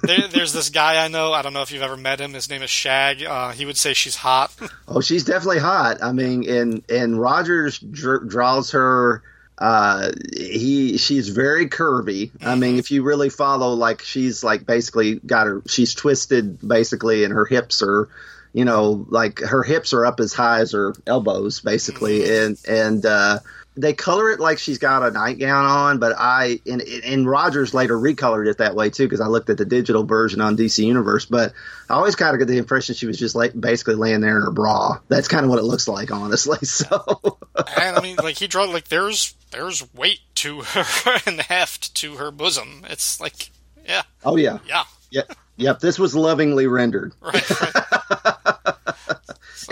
There, 0.04 0.28
there's 0.28 0.54
this 0.54 0.70
guy 0.70 1.04
I 1.04 1.08
know. 1.08 1.34
I 1.34 1.42
don't 1.42 1.54
know 1.54 1.62
if 1.62 1.72
you've 1.72 1.82
ever 1.82 1.98
met 1.98 2.20
him. 2.20 2.34
His 2.34 2.50
name 2.50 2.62
is 2.62 2.70
Shag. 2.70 3.24
Uh, 3.24 3.52
he 3.52 3.66
would 3.66 3.78
say 3.78 3.94
she's 3.94 4.16
hot. 4.16 4.54
Oh, 4.90 5.02
she's 5.02 5.26
definitely 5.26 5.60
hot. 5.60 6.02
I 6.02 6.14
mean, 6.14 6.50
and 6.50 6.82
and 6.90 7.20
Rogers 7.20 7.78
dr- 7.78 8.30
draws 8.30 8.72
her. 8.72 9.22
Uh, 9.58 10.12
he 10.34 10.98
she's 10.98 11.28
very 11.28 11.68
curvy. 11.68 12.32
I 12.42 12.56
mean, 12.56 12.78
if 12.78 12.90
you 12.90 13.04
really 13.04 13.30
follow, 13.30 13.74
like 13.74 14.02
she's 14.02 14.46
like 14.46 14.66
basically 14.66 15.16
got 15.16 15.48
her. 15.48 15.62
She's 15.68 15.94
twisted 15.94 16.66
basically, 16.66 17.26
and 17.26 17.34
her 17.34 17.44
hips 17.46 17.84
are, 17.84 18.08
you 18.54 18.64
know, 18.64 19.06
like 19.10 19.40
her 19.40 19.62
hips 19.62 19.92
are 19.94 20.06
up 20.06 20.22
as 20.22 20.32
high 20.34 20.62
as 20.62 20.72
her 20.72 20.94
elbows 21.06 21.60
basically, 21.60 22.24
and 22.38 22.58
and 22.66 23.06
uh, 23.06 23.40
they 23.78 23.94
color 23.94 24.32
it 24.32 24.40
like 24.40 24.58
she's 24.58 24.80
got 24.80 25.04
a 25.04 25.12
nightgown 25.12 25.66
on, 25.66 26.00
but 26.00 26.16
I 26.18 26.60
and 26.66 26.82
and 26.82 27.30
Rogers 27.30 27.74
later 27.74 27.96
recolored 27.96 28.48
it 28.48 28.58
that 28.58 28.76
way 28.76 28.90
too 28.90 29.06
because 29.06 29.22
I 29.22 29.28
looked 29.28 29.50
at 29.50 29.58
the 29.58 29.66
digital 29.66 30.04
version 30.04 30.42
on 30.42 30.58
DC 30.58 30.84
Universe, 30.84 31.26
but 31.26 31.54
I 31.88 31.94
always 31.94 32.16
kind 32.16 32.34
of 32.34 32.40
get 32.40 32.48
the 32.48 32.58
impression 32.58 32.96
she 32.96 33.06
was 33.06 33.20
just 33.20 33.36
like 33.36 33.60
basically 33.60 33.96
laying 33.96 34.22
there 34.22 34.36
in 34.36 34.44
her 34.44 34.52
bra. 34.52 35.00
That's 35.08 35.28
kind 35.28 35.44
of 35.44 35.52
what 35.52 35.60
it 35.60 35.64
looks 35.64 35.88
like, 35.88 36.12
honestly. 36.12 36.58
So 36.68 37.38
and 37.56 37.98
I 37.98 38.02
mean, 38.02 38.18
like 38.18 38.38
he 38.38 38.48
draw 38.48 38.64
like 38.66 38.88
there's 38.88 39.36
there's 39.52 39.84
weight 39.94 40.20
to 40.36 40.62
her 40.62 41.20
and 41.26 41.40
heft 41.42 41.96
to 41.96 42.18
her 42.18 42.32
bosom. 42.32 42.86
It's 42.90 43.20
like, 43.22 43.52
yeah, 43.88 44.04
oh 44.24 44.36
yeah, 44.36 44.60
yeah, 44.68 44.84
yep, 45.12 45.32
yep. 45.56 45.80
This 45.80 45.98
was 45.98 46.16
lovingly 46.16 46.68
rendered, 46.68 47.14
right. 47.22 47.62
right. 47.62 48.76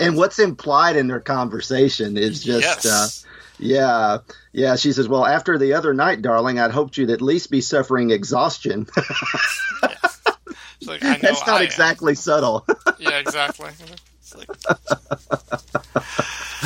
and 0.00 0.16
what's 0.16 0.38
implied 0.38 0.96
in 0.96 1.08
their 1.08 1.20
conversation 1.20 2.16
is 2.16 2.42
just. 2.42 2.84
Yes. 2.84 2.86
Uh, 2.86 3.26
yeah, 3.58 4.18
yeah. 4.52 4.76
She 4.76 4.92
says, 4.92 5.08
"Well, 5.08 5.24
after 5.26 5.58
the 5.58 5.74
other 5.74 5.92
night, 5.94 6.22
darling, 6.22 6.58
I'd 6.58 6.70
hoped 6.70 6.96
you'd 6.96 7.10
at 7.10 7.20
least 7.22 7.50
be 7.50 7.60
suffering 7.60 8.10
exhaustion." 8.10 8.86
It's 10.78 10.88
like, 10.90 11.02
I 11.02 11.12
know 11.12 11.18
That's 11.22 11.46
not 11.46 11.56
I 11.56 11.60
am. 11.60 11.64
exactly 11.64 12.14
subtle. 12.14 12.66
Yeah, 12.98 13.18
exactly. 13.18 13.70
It's 14.20 14.36
like, 14.36 14.48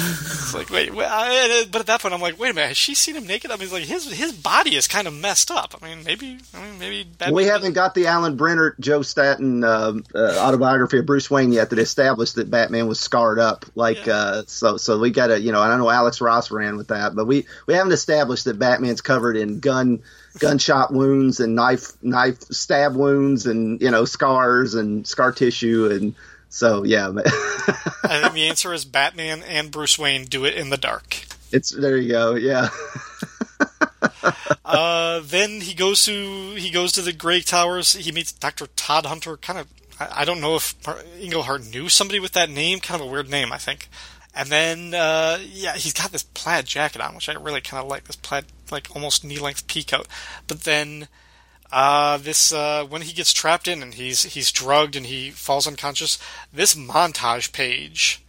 it's 0.01 0.55
like 0.55 0.71
wait, 0.71 0.95
wait 0.95 1.07
I, 1.09 1.65
but 1.71 1.81
at 1.81 1.87
that 1.87 2.01
point, 2.01 2.15
I'm 2.15 2.21
like, 2.21 2.39
wait 2.39 2.51
a 2.51 2.55
minute, 2.55 2.69
has 2.69 2.77
she 2.77 2.95
seen 2.95 3.17
him 3.17 3.27
naked? 3.27 3.51
I 3.51 3.57
mean, 3.57 3.71
like 3.71 3.85
his 3.85 4.11
his 4.11 4.33
body 4.33 4.77
is 4.77 4.89
kind 4.89 5.07
of 5.07 5.15
messed 5.15 5.51
up. 5.51 5.75
I 5.81 5.89
mean, 5.89 6.05
maybe, 6.05 6.39
I 6.55 6.63
mean, 6.63 6.79
maybe 6.79 7.05
Batman 7.05 7.35
we 7.35 7.45
haven't 7.45 7.73
got 7.75 7.95
the 7.95 8.07
Alan 8.07 8.37
Brennert, 8.37 8.79
Joe 8.81 9.03
Staton 9.03 9.65
um, 9.65 10.05
uh, 10.15 10.39
autobiography 10.39 10.99
of 10.99 11.07
Bruce 11.07 11.31
Wayne 11.31 11.53
yet 11.53 11.71
that 11.71 11.79
established 11.79 12.37
that 12.37 12.51
Batman 12.51 12.87
was 12.89 13.01
scarred 13.01 13.39
up. 13.39 13.67
Like, 13.75 14.07
Yeah. 14.07 14.15
uh, 14.15 14.43
so, 14.47 14.77
so 14.77 14.99
we 14.99 15.11
got 15.11 15.29
to, 15.29 15.41
you 15.41 15.53
know, 15.53 15.61
I 15.61 15.77
know 15.77 15.91
Alex 15.91 16.21
Ross 16.21 16.51
ran 16.51 16.77
with 16.77 16.89
that, 16.89 17.15
but 17.15 17.27
we 17.27 17.47
we 17.67 17.75
haven't 17.75 17.93
established 17.93 18.45
that 18.47 18.59
Batman's 18.59 19.01
covered 19.01 19.37
in 19.37 19.61
gun 19.61 20.03
gunshot 20.39 20.93
wounds 20.93 21.41
and 21.41 21.57
knife 21.57 21.93
knife 22.03 22.41
stab 22.53 22.95
wounds 22.95 23.47
and 23.47 23.81
you 23.83 23.91
know 23.91 24.05
scars 24.05 24.75
and 24.75 25.05
scar 25.07 25.33
tissue 25.33 25.89
and 25.91 26.15
so 26.51 26.85
yeah, 26.85 27.09
I 27.09 28.21
think 28.21 28.35
the 28.35 28.49
answer 28.49 28.75
is 28.75 28.85
Batman 28.85 29.43
and 29.43 29.71
Bruce 29.71 29.99
Wayne 29.99 30.25
do 30.27 30.45
it 30.45 30.55
in 30.55 30.69
the 30.71 30.77
dark. 30.77 31.25
it's 31.51 31.71
there 31.71 31.97
you 31.97 32.11
go, 32.11 32.35
yeah. 32.35 32.69
Uh, 34.65 35.21
then 35.25 35.61
he 35.63 35.75
goes 35.75 36.05
to 36.05 36.55
he 36.55 36.71
goes 36.71 36.93
to 36.93 37.03
the 37.03 37.13
Grey 37.13 37.41
Towers. 37.41 37.95
He 37.95 38.13
meets 38.13 38.31
Doctor 38.31 38.67
Todd 38.77 39.05
Hunter. 39.05 39.37
Kind 39.37 39.59
of, 39.59 39.67
I, 39.99 40.21
I 40.21 40.25
don't 40.25 40.41
know 40.41 40.55
if 40.55 40.75
Englehart 41.19 41.67
knew 41.67 41.89
somebody 41.89 42.21
with 42.21 42.33
that 42.33 42.49
name. 42.51 42.79
Kind 42.79 43.01
of 43.01 43.09
a 43.09 43.11
weird 43.11 43.29
name, 43.29 43.53
I 43.53 43.59
think. 43.59 43.89
And 44.33 44.49
then, 44.49 44.95
uh, 44.95 45.39
yeah, 45.43 45.75
he's 45.75 45.93
got 45.93 46.13
this 46.13 46.23
plaid 46.23 46.67
jacket 46.67 47.01
on, 47.01 47.17
which 47.17 47.29
I 47.29 47.33
really 47.33 47.61
kind 47.61 47.83
of 47.83 47.89
like. 47.91 48.05
This 48.05 48.15
plaid, 48.17 48.45
like 48.71 48.95
almost 48.95 49.25
knee 49.25 49.39
length 49.41 49.67
pea 49.67 49.83
coat. 49.83 50.07
But 50.47 50.63
then, 50.63 51.09
uh, 51.73 52.17
this 52.19 52.53
uh, 52.53 52.85
when 52.89 53.03
he 53.03 53.13
gets 53.13 53.33
trapped 53.33 53.69
in 53.69 53.83
and 53.83 53.95
he's 53.95 54.25
he's 54.25 54.51
drugged 54.53 54.97
and 54.97 55.07
he 55.07 55.31
falls 55.31 55.67
unconscious. 55.67 56.19
This 56.53 56.75
montage 56.75 57.53
page. 57.53 58.25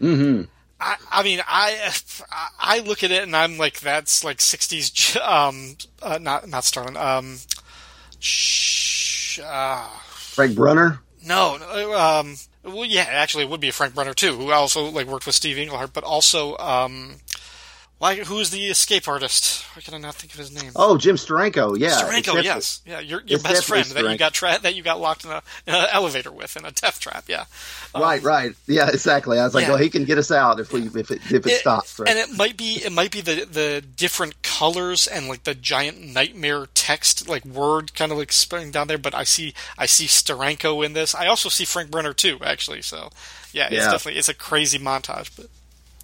Mm-hmm. 0.00 0.42
I, 0.80 0.96
I 1.10 1.22
mean, 1.22 1.40
I 1.46 1.92
I 2.58 2.80
look 2.80 3.02
at 3.02 3.10
it 3.10 3.22
and 3.22 3.34
I'm 3.34 3.58
like, 3.58 3.80
that's 3.80 4.24
like 4.24 4.38
'60s, 4.38 5.16
um, 5.26 5.76
uh, 6.02 6.18
not 6.20 6.48
not 6.48 6.64
Starlin, 6.64 6.96
um, 6.96 7.38
sh- 8.18 9.40
uh, 9.42 9.88
Frank 10.08 10.54
Brunner. 10.54 11.00
no, 11.24 11.56
no, 11.56 11.98
um, 11.98 12.36
well, 12.62 12.84
yeah, 12.84 13.06
actually, 13.08 13.44
it 13.44 13.50
would 13.50 13.60
be 13.60 13.68
a 13.68 13.72
Frank 13.72 13.94
Brunner 13.94 14.12
too, 14.14 14.34
who 14.34 14.50
also 14.52 14.84
like 14.90 15.06
worked 15.06 15.26
with 15.26 15.34
Steve 15.34 15.56
Englehart, 15.58 15.92
but 15.92 16.04
also, 16.04 16.56
um, 16.58 17.16
why? 17.98 18.16
Who's 18.16 18.50
the 18.50 18.66
escape 18.66 19.08
artist? 19.08 19.64
Why 19.74 19.80
can 19.82 19.94
I 19.94 19.98
not 19.98 20.14
think 20.14 20.32
of 20.34 20.38
his 20.38 20.52
name? 20.52 20.72
Oh, 20.76 20.98
Jim 20.98 21.16
Steranko. 21.16 21.78
Yeah, 21.78 21.90
Steranko, 22.02 22.42
yes, 22.42 22.82
yeah, 22.86 23.00
your 23.00 23.22
your 23.26 23.38
best 23.40 23.64
friend 23.64 23.86
that 23.86 24.04
you 24.10 24.18
got 24.18 24.34
tra- 24.34 24.58
that 24.62 24.74
you 24.74 24.82
got 24.82 25.00
locked 25.00 25.24
in 25.24 25.30
a 25.30 25.42
in 25.66 25.74
an 25.74 25.86
elevator 25.92 26.30
with 26.30 26.56
in 26.56 26.64
a 26.64 26.70
death 26.72 27.00
trap, 27.00 27.24
yeah. 27.28 27.44
Um, 27.94 28.02
right, 28.02 28.22
right. 28.22 28.52
Yeah, 28.66 28.88
exactly. 28.88 29.38
I 29.38 29.44
was 29.44 29.54
like, 29.54 29.62
Yeah. 29.62 29.70
well, 29.70 29.78
he 29.78 29.88
can 29.88 30.04
get 30.04 30.18
us 30.18 30.30
out 30.30 30.60
if 30.60 30.72
we 30.72 30.82
if 30.82 31.10
it 31.10 31.20
if 31.26 31.32
it, 31.32 31.46
It- 31.46 31.60
stops. 31.60 31.98
Right? 31.98 32.08
And 32.10 32.18
it 32.18 32.36
might 32.36 32.56
be 32.56 32.82
it 32.84 32.92
might 32.92 33.10
be 33.10 33.20
the 33.22 33.46
the 33.50 33.82
different 33.96 34.42
colors 34.42 35.06
and 35.06 35.26
like 35.28 35.44
the 35.44 35.54
giant 35.54 36.00
nightmare 36.00 36.66
text 36.74 37.28
like 37.28 37.44
word 37.46 37.94
kind 37.94 38.12
of 38.12 38.18
like 38.18 38.32
spilling 38.32 38.70
down 38.70 38.88
there. 38.88 38.98
But 38.98 39.14
I 39.14 39.24
see 39.24 39.54
I 39.78 39.86
see 39.86 40.06
Steranko 40.06 40.84
in 40.84 40.92
this. 40.92 41.14
I 41.14 41.26
also 41.28 41.48
see 41.48 41.64
Frank 41.64 41.90
Brunner 41.90 42.12
too, 42.12 42.38
actually. 42.44 42.82
So 42.82 43.10
yeah, 43.52 43.66
it's 43.66 43.76
Yeah. 43.76 43.90
definitely 43.92 44.18
it's 44.18 44.28
a 44.28 44.34
crazy 44.34 44.78
montage. 44.78 45.30
But 45.34 45.46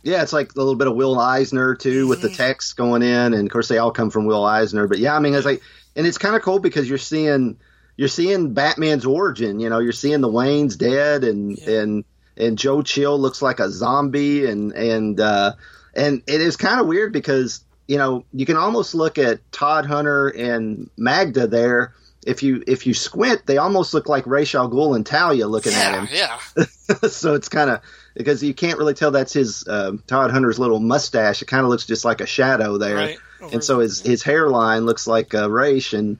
yeah, 0.03 0.23
it's 0.23 0.33
like 0.33 0.53
a 0.55 0.59
little 0.59 0.75
bit 0.75 0.87
of 0.89 0.97
Will 0.97 1.19
Eisner 1.19 1.75
too, 1.75 2.07
with 2.09 2.21
the 2.21 2.29
Mm-hmm. 2.29 2.37
text 2.37 2.77
going 2.77 3.03
in, 3.03 3.35
and 3.35 3.47
of 3.47 3.51
course 3.51 3.69
they 3.69 3.79
all 3.79 3.93
come 3.93 4.11
from 4.11 4.27
Will 4.27 4.45
Eisner. 4.45 4.87
But 4.89 4.99
yeah, 4.99 5.15
I 5.15 5.19
mean, 5.21 5.35
it's 5.35 5.47
like, 5.47 5.63
and 5.97 6.07
it's 6.07 6.19
kind 6.19 6.35
of 6.37 6.43
cool 6.43 6.59
because 6.59 6.89
you're 6.89 6.99
seeing 6.99 7.57
you're 7.97 8.09
seeing 8.09 8.55
Batman's 8.55 9.05
origin. 9.07 9.61
You 9.61 9.69
know, 9.69 9.79
you're 9.79 9.93
seeing 9.93 10.21
the 10.21 10.29
Wayne's 10.31 10.77
dead, 10.77 11.25
and 11.25 11.59
Yeah. 11.59 11.81
and 11.81 12.05
and 12.37 12.59
Joe 12.59 12.83
Chill 12.83 13.19
looks 13.19 13.43
like 13.43 13.61
a 13.61 13.71
zombie, 13.71 14.47
and 14.47 14.73
and 14.73 15.21
uh, 15.21 15.53
and 15.95 16.23
it 16.27 16.41
is 16.41 16.57
kind 16.57 16.81
of 16.81 16.87
weird 16.87 17.13
because 17.13 17.65
you 17.87 17.99
know 17.99 18.25
you 18.33 18.47
can 18.47 18.57
almost 18.57 18.95
look 18.95 19.19
at 19.19 19.41
Todd 19.53 19.87
Hunter 19.87 20.29
and 20.29 20.89
Magda 20.97 21.47
there. 21.47 21.95
If 22.25 22.43
you 22.43 22.63
if 22.67 22.87
you 22.87 22.95
squint, 22.95 23.47
they 23.47 23.59
almost 23.59 23.95
look 23.95 24.09
like 24.09 24.27
Ra's 24.27 24.55
al 24.55 24.71
Ghul 24.71 24.95
and 24.95 25.05
Talia 25.05 25.49
looking 25.49 25.73
at 25.73 25.95
him. 25.95 26.09
yeah, 26.13 26.39
yeah, 26.57 26.65
so 27.09 27.35
it's 27.35 27.49
kind 27.49 27.71
of 27.71 27.81
because 28.15 28.43
you 28.43 28.55
can't 28.55 28.79
really 28.79 28.95
tell 28.95 29.11
that's 29.11 29.33
his 29.33 29.67
uh, 29.67 29.93
Todd 30.07 30.31
Hunter's 30.31 30.59
little 30.59 30.79
mustache. 30.79 31.43
It 31.43 31.47
kind 31.47 31.65
of 31.65 31.71
looks 31.71 31.85
just 31.85 32.05
like 32.05 32.21
a 32.21 32.27
shadow 32.27 32.79
there, 32.79 32.97
right. 32.97 33.19
And 33.53 33.65
so 33.65 33.81
his 33.81 34.01
his 34.01 34.23
hairline 34.23 34.87
looks 34.87 35.07
like 35.07 35.35
uh, 35.35 35.51
Ra's, 35.51 35.93
and 35.95 36.19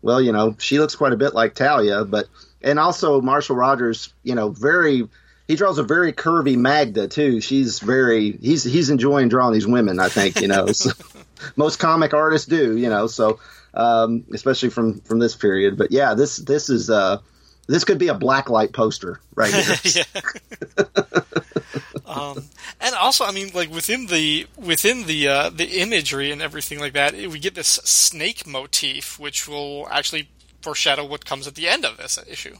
well, 0.00 0.20
you 0.20 0.32
know, 0.32 0.56
she 0.58 0.78
looks 0.78 0.96
quite 0.96 1.12
a 1.12 1.16
bit 1.16 1.34
like 1.34 1.54
Talia, 1.54 2.04
but 2.04 2.26
and 2.62 2.78
also 2.78 3.20
Marshall 3.20 3.56
Rogers, 3.56 4.12
you 4.22 4.34
know, 4.34 4.50
very. 4.50 5.08
He 5.48 5.56
draws 5.56 5.76
a 5.76 5.82
very 5.82 6.12
curvy 6.12 6.56
Magda 6.56 7.08
too. 7.08 7.40
She's 7.40 7.80
very 7.80 8.32
he's 8.40 8.62
he's 8.62 8.90
enjoying 8.90 9.28
drawing 9.28 9.52
these 9.52 9.66
women. 9.66 9.98
I 9.98 10.08
think 10.08 10.40
you 10.40 10.48
know 10.48 10.68
so, 10.68 10.92
most 11.56 11.78
comic 11.78 12.14
artists 12.14 12.46
do. 12.46 12.76
You 12.76 12.88
know, 12.88 13.06
so 13.06 13.38
um, 13.74 14.24
especially 14.32 14.70
from 14.70 15.00
from 15.00 15.18
this 15.18 15.36
period. 15.36 15.76
But 15.76 15.92
yeah, 15.92 16.14
this 16.14 16.36
this 16.36 16.70
is 16.70 16.90
uh 16.90 17.18
this 17.66 17.84
could 17.84 17.98
be 17.98 18.08
a 18.08 18.14
blacklight 18.14 18.72
poster 18.72 19.20
right 19.34 19.52
here. 19.52 20.04
um, 22.06 22.44
and 22.80 22.94
also, 22.94 23.24
I 23.24 23.32
mean, 23.32 23.50
like 23.54 23.70
within 23.70 24.06
the 24.06 24.46
within 24.56 25.06
the 25.06 25.28
uh, 25.28 25.50
the 25.50 25.80
imagery 25.80 26.32
and 26.32 26.42
everything 26.42 26.80
like 26.80 26.94
that, 26.94 27.14
we 27.14 27.38
get 27.38 27.54
this 27.54 27.68
snake 27.68 28.46
motif, 28.46 29.18
which 29.18 29.48
will 29.48 29.88
actually 29.90 30.28
foreshadow 30.60 31.04
what 31.04 31.24
comes 31.24 31.46
at 31.46 31.54
the 31.54 31.68
end 31.68 31.84
of 31.84 31.96
this 31.96 32.18
issue. 32.28 32.56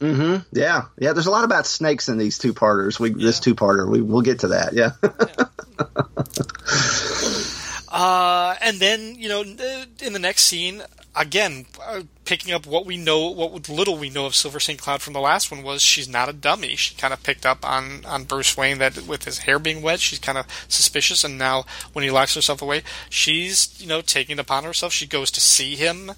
Mm-hmm. 0.00 0.42
Yeah, 0.52 0.84
yeah. 0.98 1.12
There's 1.12 1.26
a 1.26 1.30
lot 1.30 1.44
about 1.44 1.66
snakes 1.66 2.08
in 2.08 2.18
these 2.18 2.38
two 2.38 2.52
parters. 2.52 3.00
We 3.00 3.10
this 3.10 3.40
two 3.40 3.54
parter. 3.54 3.88
We 3.88 4.02
we'll 4.02 4.22
get 4.22 4.40
to 4.40 4.48
that. 4.48 4.74
Yeah. 4.74 4.90
Uh, 7.92 8.56
and 8.62 8.80
then 8.80 9.14
you 9.16 9.28
know, 9.28 9.42
in 9.42 10.12
the 10.14 10.18
next 10.18 10.44
scene, 10.44 10.82
again, 11.14 11.66
uh, 11.84 12.00
picking 12.24 12.54
up 12.54 12.66
what 12.66 12.86
we 12.86 12.96
know, 12.96 13.28
what 13.28 13.68
little 13.68 13.98
we 13.98 14.08
know 14.08 14.24
of 14.24 14.34
Silver 14.34 14.58
St. 14.58 14.80
Cloud 14.80 15.02
from 15.02 15.12
the 15.12 15.20
last 15.20 15.50
one 15.50 15.62
was 15.62 15.82
she's 15.82 16.08
not 16.08 16.30
a 16.30 16.32
dummy. 16.32 16.74
She 16.74 16.94
kind 16.94 17.12
of 17.12 17.22
picked 17.22 17.44
up 17.44 17.68
on 17.68 18.04
on 18.06 18.24
Bruce 18.24 18.56
Wayne 18.56 18.78
that 18.78 19.06
with 19.06 19.24
his 19.24 19.40
hair 19.40 19.58
being 19.58 19.82
wet, 19.82 20.00
she's 20.00 20.18
kind 20.18 20.38
of 20.38 20.46
suspicious. 20.68 21.22
And 21.22 21.36
now 21.36 21.66
when 21.92 22.02
he 22.02 22.10
locks 22.10 22.34
herself 22.34 22.62
away, 22.62 22.82
she's 23.10 23.78
you 23.78 23.86
know 23.86 24.00
taking 24.00 24.38
it 24.38 24.40
upon 24.40 24.64
herself. 24.64 24.94
She 24.94 25.06
goes 25.06 25.30
to 25.32 25.40
see 25.40 25.76
him. 25.76 26.12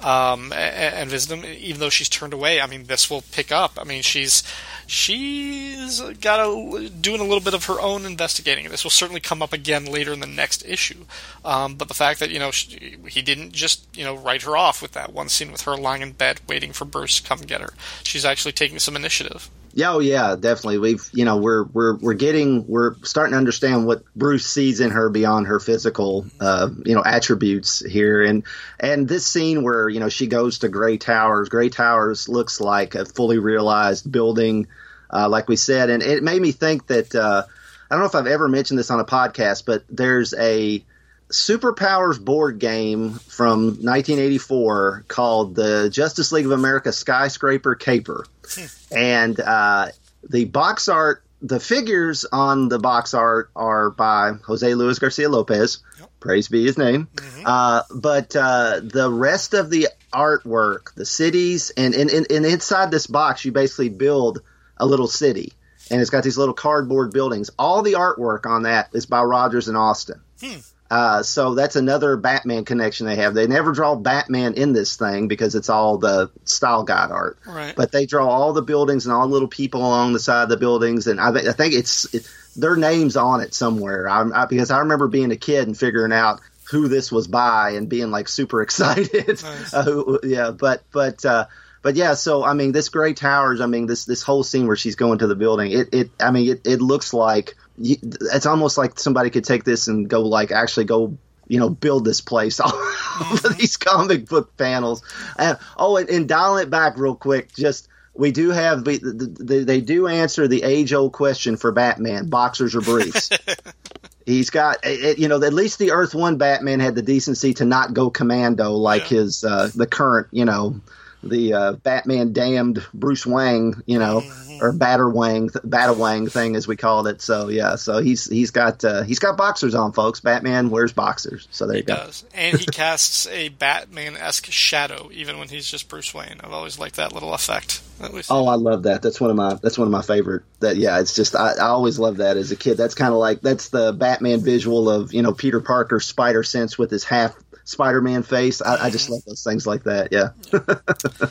Um, 0.00 0.52
and, 0.52 0.94
and, 0.94 1.10
visit 1.10 1.36
him, 1.36 1.44
even 1.44 1.80
though 1.80 1.90
she's 1.90 2.08
turned 2.08 2.32
away. 2.32 2.60
I 2.60 2.66
mean, 2.66 2.84
this 2.84 3.10
will 3.10 3.22
pick 3.32 3.50
up. 3.50 3.78
I 3.78 3.84
mean, 3.84 4.02
she's 4.02 4.44
she's 4.86 6.00
got 6.20 6.40
a, 6.40 6.88
doing 6.88 7.20
a 7.20 7.24
little 7.24 7.40
bit 7.40 7.54
of 7.54 7.64
her 7.64 7.80
own 7.80 8.04
investigating. 8.04 8.68
This 8.68 8.84
will 8.84 8.90
certainly 8.90 9.20
come 9.20 9.42
up 9.42 9.52
again 9.52 9.86
later 9.86 10.12
in 10.12 10.20
the 10.20 10.26
next 10.26 10.64
issue. 10.64 11.04
Um, 11.44 11.74
but 11.74 11.88
the 11.88 11.94
fact 11.94 12.20
that 12.20 12.30
you 12.30 12.38
know 12.38 12.52
she, 12.52 12.96
he 13.08 13.22
didn't 13.22 13.52
just 13.52 13.86
you 13.96 14.04
know 14.04 14.16
write 14.16 14.42
her 14.42 14.56
off 14.56 14.80
with 14.80 14.92
that 14.92 15.12
one 15.12 15.28
scene 15.28 15.50
with 15.50 15.62
her 15.62 15.76
lying 15.76 16.02
in 16.02 16.12
bed 16.12 16.40
waiting 16.48 16.72
for 16.72 16.84
Bruce 16.84 17.20
to 17.20 17.28
come 17.28 17.40
get 17.40 17.60
her. 17.60 17.74
She's 18.04 18.24
actually 18.24 18.52
taking 18.52 18.78
some 18.78 18.94
initiative. 18.94 19.50
Yeah, 19.74 19.92
oh 19.92 19.98
yeah, 20.00 20.34
definitely. 20.34 20.78
We've 20.78 21.08
you 21.12 21.24
know 21.24 21.36
we're 21.36 21.64
we're 21.64 21.96
we're 21.96 22.14
getting 22.14 22.66
we're 22.66 22.96
starting 23.02 23.32
to 23.32 23.38
understand 23.38 23.86
what 23.86 24.02
Bruce 24.14 24.46
sees 24.46 24.80
in 24.80 24.90
her 24.90 25.08
beyond 25.10 25.46
her 25.46 25.60
physical 25.60 26.26
uh, 26.40 26.70
you 26.84 26.94
know 26.94 27.02
attributes 27.04 27.84
here, 27.84 28.22
and 28.22 28.44
and 28.80 29.06
this 29.06 29.26
scene 29.26 29.62
where 29.62 29.88
you 29.88 30.00
know 30.00 30.08
she 30.08 30.26
goes 30.26 30.60
to 30.60 30.68
Gray 30.68 30.96
Towers. 30.96 31.48
Gray 31.48 31.68
Towers 31.68 32.28
looks 32.28 32.60
like 32.60 32.94
a 32.94 33.04
fully 33.04 33.38
realized 33.38 34.10
building, 34.10 34.66
uh, 35.10 35.28
like 35.28 35.48
we 35.48 35.56
said, 35.56 35.90
and 35.90 36.02
it 36.02 36.22
made 36.22 36.40
me 36.40 36.52
think 36.52 36.86
that 36.88 37.14
uh, 37.14 37.44
I 37.90 37.94
don't 37.94 38.00
know 38.00 38.08
if 38.08 38.14
I've 38.14 38.26
ever 38.26 38.48
mentioned 38.48 38.78
this 38.78 38.90
on 38.90 39.00
a 39.00 39.04
podcast, 39.04 39.64
but 39.64 39.84
there's 39.88 40.34
a 40.34 40.84
Superpowers 41.30 42.22
board 42.22 42.58
game 42.58 43.10
from 43.10 43.66
1984 43.66 45.04
called 45.08 45.54
the 45.54 45.90
Justice 45.90 46.32
League 46.32 46.46
of 46.46 46.52
America 46.52 46.92
Skyscraper 46.92 47.74
Caper. 47.74 48.26
Hmm. 48.50 48.94
and 48.96 49.40
uh, 49.40 49.88
the 50.28 50.46
box 50.46 50.88
art, 50.88 51.22
the 51.42 51.60
figures 51.60 52.24
on 52.24 52.68
the 52.68 52.78
box 52.78 53.12
art 53.14 53.50
are 53.54 53.90
by 53.90 54.32
Jose 54.46 54.74
Luis 54.74 54.98
Garcia 54.98 55.28
Lopez. 55.28 55.78
Yep. 55.98 56.10
Praise 56.20 56.48
be 56.48 56.64
his 56.64 56.78
name. 56.78 57.08
Mm-hmm. 57.14 57.42
Uh, 57.44 57.82
but 57.94 58.34
uh, 58.34 58.80
the 58.82 59.10
rest 59.10 59.54
of 59.54 59.70
the 59.70 59.88
artwork, 60.12 60.94
the 60.94 61.06
cities, 61.06 61.70
and, 61.76 61.94
and, 61.94 62.10
and, 62.10 62.30
and 62.30 62.46
inside 62.46 62.90
this 62.90 63.06
box, 63.06 63.44
you 63.44 63.52
basically 63.52 63.88
build 63.88 64.40
a 64.78 64.86
little 64.86 65.06
city. 65.06 65.52
And 65.90 66.00
it's 66.00 66.10
got 66.10 66.24
these 66.24 66.36
little 66.36 66.54
cardboard 66.54 67.12
buildings. 67.12 67.50
All 67.58 67.82
the 67.82 67.94
artwork 67.94 68.46
on 68.46 68.64
that 68.64 68.90
is 68.92 69.06
by 69.06 69.22
Rogers 69.22 69.68
and 69.68 69.76
Austin. 69.76 70.20
Hmm. 70.40 70.58
Uh, 70.90 71.22
so 71.22 71.54
that's 71.54 71.76
another 71.76 72.16
Batman 72.16 72.64
connection 72.64 73.06
they 73.06 73.16
have. 73.16 73.34
They 73.34 73.46
never 73.46 73.72
draw 73.72 73.94
Batman 73.94 74.54
in 74.54 74.72
this 74.72 74.96
thing 74.96 75.28
because 75.28 75.54
it's 75.54 75.68
all 75.68 75.98
the 75.98 76.30
style 76.44 76.82
guide 76.82 77.10
art. 77.10 77.38
Right. 77.46 77.76
But 77.76 77.92
they 77.92 78.06
draw 78.06 78.26
all 78.26 78.54
the 78.54 78.62
buildings 78.62 79.04
and 79.04 79.12
all 79.12 79.26
the 79.26 79.32
little 79.32 79.48
people 79.48 79.80
along 79.80 80.14
the 80.14 80.18
side 80.18 80.44
of 80.44 80.48
the 80.48 80.56
buildings, 80.56 81.06
and 81.06 81.20
I, 81.20 81.28
I 81.28 81.52
think 81.52 81.74
it's 81.74 82.12
it, 82.14 82.28
their 82.56 82.76
names 82.76 83.16
on 83.16 83.42
it 83.42 83.52
somewhere. 83.52 84.08
I, 84.08 84.28
I, 84.34 84.46
because 84.46 84.70
I 84.70 84.78
remember 84.78 85.08
being 85.08 85.30
a 85.30 85.36
kid 85.36 85.66
and 85.66 85.76
figuring 85.76 86.12
out 86.12 86.40
who 86.70 86.88
this 86.88 87.12
was 87.12 87.26
by 87.26 87.70
and 87.70 87.88
being 87.88 88.10
like 88.10 88.28
super 88.28 88.62
excited. 88.62 89.42
Nice. 89.42 89.74
uh, 89.74 90.18
yeah, 90.22 90.50
but 90.52 90.82
but. 90.90 91.24
Uh, 91.24 91.46
but 91.80 91.94
yeah, 91.94 92.14
so 92.14 92.44
I 92.44 92.54
mean, 92.54 92.72
this 92.72 92.88
Gray 92.88 93.14
Towers. 93.14 93.60
I 93.60 93.66
mean, 93.66 93.86
this 93.86 94.04
this 94.04 94.22
whole 94.22 94.42
scene 94.42 94.66
where 94.66 94.74
she's 94.74 94.96
going 94.96 95.20
to 95.20 95.28
the 95.28 95.36
building. 95.36 95.70
It 95.70 95.94
it. 95.94 96.10
I 96.20 96.32
mean, 96.32 96.50
it, 96.50 96.66
it 96.66 96.80
looks 96.80 97.14
like 97.14 97.54
it's 97.80 98.46
almost 98.46 98.76
like 98.76 98.98
somebody 98.98 99.30
could 99.30 99.44
take 99.44 99.64
this 99.64 99.88
and 99.88 100.08
go 100.08 100.22
like 100.22 100.50
actually 100.50 100.84
go 100.84 101.16
you 101.46 101.58
know 101.58 101.70
build 101.70 102.04
this 102.04 102.20
place 102.20 102.60
off 102.60 102.72
mm-hmm. 102.74 103.46
of 103.46 103.58
these 103.58 103.76
comic 103.76 104.28
book 104.28 104.56
panels 104.56 105.02
and 105.38 105.58
oh 105.76 105.96
and, 105.96 106.08
and 106.08 106.28
dialing 106.28 106.64
it 106.64 106.70
back 106.70 106.96
real 106.96 107.14
quick 107.14 107.54
just 107.54 107.88
we 108.14 108.32
do 108.32 108.50
have 108.50 108.84
they, 108.84 108.98
they 108.98 109.80
do 109.80 110.08
answer 110.08 110.48
the 110.48 110.62
age 110.62 110.92
old 110.92 111.12
question 111.12 111.56
for 111.56 111.72
batman 111.72 112.28
boxers 112.28 112.74
or 112.74 112.80
briefs 112.80 113.30
he's 114.26 114.50
got 114.50 114.84
you 115.18 115.28
know 115.28 115.42
at 115.42 115.52
least 115.52 115.78
the 115.78 115.92
earth 115.92 116.14
one 116.14 116.36
batman 116.36 116.80
had 116.80 116.94
the 116.94 117.02
decency 117.02 117.54
to 117.54 117.64
not 117.64 117.94
go 117.94 118.10
commando 118.10 118.72
like 118.72 119.10
yeah. 119.10 119.18
his 119.18 119.44
uh, 119.44 119.70
the 119.74 119.86
current 119.86 120.26
you 120.32 120.44
know 120.44 120.80
the 121.28 121.54
uh, 121.54 121.72
batman 121.72 122.32
damned 122.32 122.84
bruce 122.92 123.26
wayne 123.26 123.82
you 123.86 123.98
know 123.98 124.20
mm-hmm 124.20 124.48
or 124.60 124.72
Batterwang 124.72 125.50
Batawang 125.50 126.30
thing 126.30 126.56
as 126.56 126.66
we 126.66 126.76
called 126.76 127.06
it. 127.06 127.20
So 127.20 127.48
yeah, 127.48 127.76
so 127.76 127.98
he's 127.98 128.28
he's 128.28 128.50
got 128.50 128.84
uh, 128.84 129.02
he's 129.02 129.18
got 129.18 129.36
boxers 129.36 129.74
on, 129.74 129.92
folks. 129.92 130.20
Batman 130.20 130.70
wears 130.70 130.92
boxers, 130.92 131.48
so 131.50 131.66
there 131.66 131.74
he 131.74 131.80
you 131.80 131.86
go. 131.86 131.96
Does. 131.96 132.24
And 132.34 132.58
he 132.58 132.66
casts 132.66 133.26
a 133.28 133.48
Batman 133.50 134.16
esque 134.16 134.46
shadow 134.46 135.10
even 135.12 135.38
when 135.38 135.48
he's 135.48 135.70
just 135.70 135.88
Bruce 135.88 136.12
Wayne. 136.12 136.40
I've 136.42 136.52
always 136.52 136.78
liked 136.78 136.96
that 136.96 137.12
little 137.12 137.34
effect. 137.34 137.82
Oh, 138.30 138.46
I 138.46 138.54
love 138.54 138.84
that. 138.84 139.02
That's 139.02 139.20
one 139.20 139.30
of 139.30 139.36
my 139.36 139.54
that's 139.54 139.76
one 139.76 139.88
of 139.88 139.92
my 139.92 140.02
favorite. 140.02 140.42
That 140.60 140.76
yeah, 140.76 141.00
it's 141.00 141.14
just 141.14 141.34
I, 141.34 141.54
I 141.54 141.68
always 141.68 141.98
love 141.98 142.18
that 142.18 142.36
as 142.36 142.52
a 142.52 142.56
kid. 142.56 142.76
That's 142.76 142.94
kind 142.94 143.12
of 143.12 143.18
like 143.18 143.40
that's 143.40 143.70
the 143.70 143.92
Batman 143.92 144.40
visual 144.40 144.88
of 144.88 145.12
you 145.12 145.22
know 145.22 145.32
Peter 145.32 145.60
Parker's 145.60 146.06
spider 146.06 146.42
sense 146.42 146.78
with 146.78 146.90
his 146.90 147.04
half 147.04 147.34
Spider-Man 147.68 148.22
face. 148.22 148.62
I, 148.62 148.86
I, 148.86 148.90
just 148.90 149.10
love 149.10 149.22
those 149.26 149.44
things 149.44 149.66
like 149.66 149.84
that. 149.84 150.08
Yeah. 150.10 150.30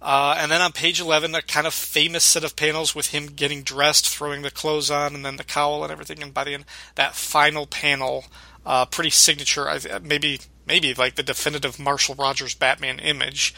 uh, 0.00 0.36
and 0.38 0.48
then 0.48 0.60
on 0.60 0.70
page 0.70 1.00
eleven, 1.00 1.34
a 1.34 1.42
kind 1.42 1.66
of 1.66 1.74
famous 1.74 2.22
set 2.22 2.44
of 2.44 2.54
panels 2.54 2.94
with 2.94 3.08
him 3.08 3.26
getting 3.26 3.64
dressed, 3.64 4.08
throwing 4.08 4.42
the 4.42 4.52
clothes 4.52 4.88
on, 4.88 5.16
and 5.16 5.24
then 5.24 5.34
the 5.34 5.42
cowl 5.42 5.82
and 5.82 5.90
everything. 5.90 6.22
And 6.22 6.32
by 6.32 6.44
the 6.44 6.54
end, 6.54 6.64
that 6.94 7.16
final 7.16 7.66
panel, 7.66 8.26
uh, 8.64 8.86
pretty 8.86 9.10
signature. 9.10 9.68
Maybe 10.00 10.38
maybe 10.64 10.94
like 10.94 11.16
the 11.16 11.24
definitive 11.24 11.80
Marshall 11.80 12.14
Rogers 12.14 12.54
Batman 12.54 13.00
image. 13.00 13.52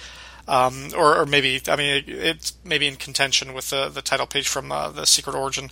Um, 0.49 0.89
or, 0.97 1.19
or, 1.19 1.27
maybe 1.27 1.61
I 1.69 1.77
mean 1.77 1.97
it, 1.97 2.09
it's 2.09 2.55
maybe 2.65 2.89
in 2.89 2.97
contention 2.97 3.53
with 3.53 3.69
the 3.69 3.91
the 3.91 4.03
title 4.03 4.27
page 4.27 4.49
from 4.49 4.73
uh, 4.73 4.89
the 4.89 5.05
Secret 5.05 5.37
Origin. 5.37 5.71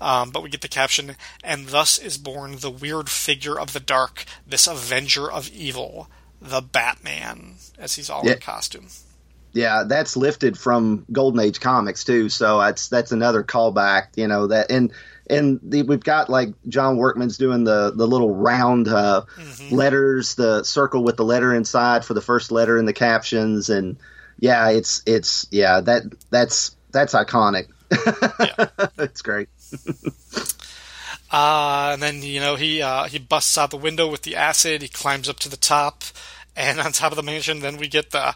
Um, 0.00 0.30
but 0.30 0.42
we 0.42 0.48
get 0.48 0.62
the 0.62 0.68
caption, 0.68 1.16
and 1.44 1.68
thus 1.68 1.98
is 1.98 2.16
born 2.16 2.56
the 2.56 2.70
weird 2.70 3.08
figure 3.08 3.58
of 3.58 3.72
the 3.72 3.80
dark, 3.80 4.24
this 4.46 4.66
avenger 4.66 5.30
of 5.30 5.50
evil, 5.50 6.08
the 6.40 6.62
Batman, 6.62 7.56
as 7.78 7.96
he's 7.96 8.08
all 8.08 8.22
yeah. 8.24 8.32
in 8.32 8.40
costume. 8.40 8.88
Yeah, 9.52 9.84
that's 9.86 10.16
lifted 10.16 10.56
from 10.56 11.04
Golden 11.10 11.40
Age 11.40 11.60
comics 11.60 12.04
too, 12.04 12.28
so 12.28 12.60
that's 12.60 12.88
that's 12.88 13.12
another 13.12 13.42
callback. 13.42 14.08
You 14.16 14.28
know 14.28 14.46
that, 14.46 14.70
and 14.70 14.92
and 15.28 15.60
the, 15.62 15.82
we've 15.82 16.02
got 16.02 16.28
like 16.28 16.50
John 16.68 16.96
Workman's 16.96 17.36
doing 17.36 17.64
the 17.64 17.92
the 17.94 18.06
little 18.06 18.34
round 18.34 18.88
uh, 18.88 19.24
mm-hmm. 19.36 19.74
letters, 19.74 20.34
the 20.36 20.62
circle 20.62 21.02
with 21.02 21.16
the 21.16 21.24
letter 21.24 21.54
inside 21.54 22.04
for 22.04 22.14
the 22.14 22.20
first 22.20 22.52
letter 22.52 22.78
in 22.78 22.84
the 22.84 22.92
captions, 22.92 23.70
and 23.70 23.96
yeah, 24.38 24.70
it's 24.70 25.02
it's 25.04 25.46
yeah 25.50 25.80
that 25.80 26.02
that's 26.30 26.76
that's 26.90 27.14
iconic. 27.14 27.68
Yeah. 28.40 28.68
it's 28.98 29.20
great. 29.22 29.48
uh, 31.30 31.90
and 31.92 32.02
then 32.02 32.22
you 32.22 32.40
know 32.40 32.56
he 32.56 32.82
uh, 32.82 33.04
he 33.04 33.18
busts 33.18 33.56
out 33.58 33.70
the 33.70 33.76
window 33.76 34.08
with 34.08 34.22
the 34.22 34.36
acid. 34.36 34.82
He 34.82 34.88
climbs 34.88 35.28
up 35.28 35.38
to 35.40 35.48
the 35.48 35.56
top, 35.56 36.04
and 36.56 36.80
on 36.80 36.92
top 36.92 37.12
of 37.12 37.16
the 37.16 37.22
mansion, 37.22 37.60
then 37.60 37.76
we 37.76 37.88
get 37.88 38.10
the 38.10 38.34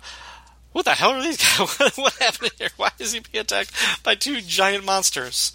what 0.72 0.84
the 0.84 0.90
hell 0.90 1.12
are 1.12 1.22
these 1.22 1.36
guys? 1.36 1.78
what, 1.96 2.12
happened 2.14 2.52
here? 2.58 2.70
Why 2.76 2.90
is 2.98 3.12
he 3.12 3.20
being 3.20 3.42
attacked 3.42 3.72
by 4.02 4.16
two 4.16 4.40
giant 4.40 4.84
monsters? 4.84 5.52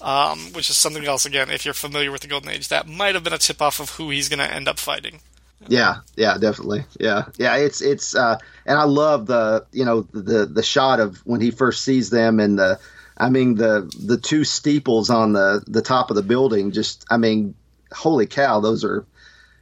Um, 0.00 0.52
which 0.52 0.68
is 0.68 0.76
something 0.76 1.04
else. 1.04 1.26
Again, 1.26 1.50
if 1.50 1.64
you're 1.64 1.74
familiar 1.74 2.10
with 2.10 2.22
the 2.22 2.26
Golden 2.26 2.50
Age, 2.50 2.68
that 2.68 2.88
might 2.88 3.14
have 3.14 3.22
been 3.22 3.32
a 3.32 3.38
tip 3.38 3.62
off 3.62 3.78
of 3.78 3.90
who 3.90 4.10
he's 4.10 4.28
going 4.28 4.40
to 4.40 4.52
end 4.52 4.66
up 4.66 4.80
fighting. 4.80 5.20
Yeah, 5.68 5.98
yeah, 6.16 6.38
definitely. 6.38 6.84
Yeah, 6.98 7.26
yeah. 7.38 7.56
It's 7.56 7.80
it's 7.80 8.14
uh, 8.14 8.38
and 8.66 8.78
I 8.78 8.84
love 8.84 9.26
the 9.26 9.66
you 9.72 9.84
know 9.84 10.02
the 10.12 10.46
the 10.46 10.62
shot 10.62 11.00
of 11.00 11.18
when 11.24 11.40
he 11.40 11.50
first 11.50 11.84
sees 11.84 12.10
them 12.10 12.40
and 12.40 12.58
the 12.58 12.80
I 13.22 13.30
mean 13.30 13.54
the 13.54 13.88
the 14.04 14.18
two 14.18 14.42
steeples 14.42 15.08
on 15.08 15.32
the 15.32 15.62
the 15.68 15.80
top 15.80 16.10
of 16.10 16.16
the 16.16 16.24
building. 16.24 16.72
Just 16.72 17.04
I 17.08 17.18
mean, 17.18 17.54
holy 17.92 18.26
cow, 18.26 18.58
those 18.58 18.84
are 18.84 19.06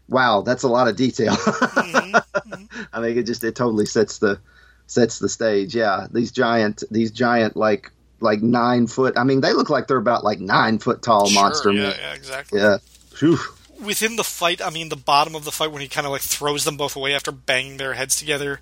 wow. 0.09 0.41
That's 0.41 0.63
a 0.63 0.69
lot 0.69 0.89
of 0.89 0.97
detail. 0.97 1.33
mm-hmm. 1.37 2.65
I 2.91 3.01
mean, 3.01 3.19
it 3.19 3.27
just 3.27 3.45
it 3.45 3.55
totally 3.55 3.85
sets 3.85 4.17
the 4.17 4.41
sets 4.87 5.19
the 5.19 5.29
stage. 5.29 5.75
Yeah, 5.75 6.07
these 6.11 6.33
giant 6.33 6.85
these 6.91 7.11
giant 7.11 7.55
like 7.55 7.93
like 8.19 8.41
nine 8.41 8.87
foot. 8.87 9.19
I 9.19 9.25
mean, 9.25 9.43
they 9.43 9.53
look 9.53 9.69
like 9.69 9.89
they're 9.89 9.99
about 9.99 10.25
like 10.25 10.41
nine 10.41 10.79
foot 10.79 11.03
tall 11.03 11.29
sure, 11.29 11.43
monster. 11.43 11.71
Yeah, 11.71 11.93
yeah, 11.95 12.15
exactly. 12.15 12.61
Yeah. 12.63 12.79
Whew. 13.19 13.39
Within 13.85 14.17
the 14.17 14.25
fight, 14.25 14.63
I 14.63 14.71
mean, 14.71 14.89
the 14.89 14.97
bottom 14.97 15.35
of 15.35 15.45
the 15.45 15.53
fight 15.53 15.71
when 15.71 15.83
he 15.83 15.89
kind 15.89 16.07
of 16.07 16.13
like 16.13 16.23
throws 16.23 16.65
them 16.65 16.79
both 16.79 16.97
away 16.97 17.15
after 17.15 17.31
banging 17.31 17.77
their 17.77 17.93
heads 17.93 18.17
together, 18.17 18.59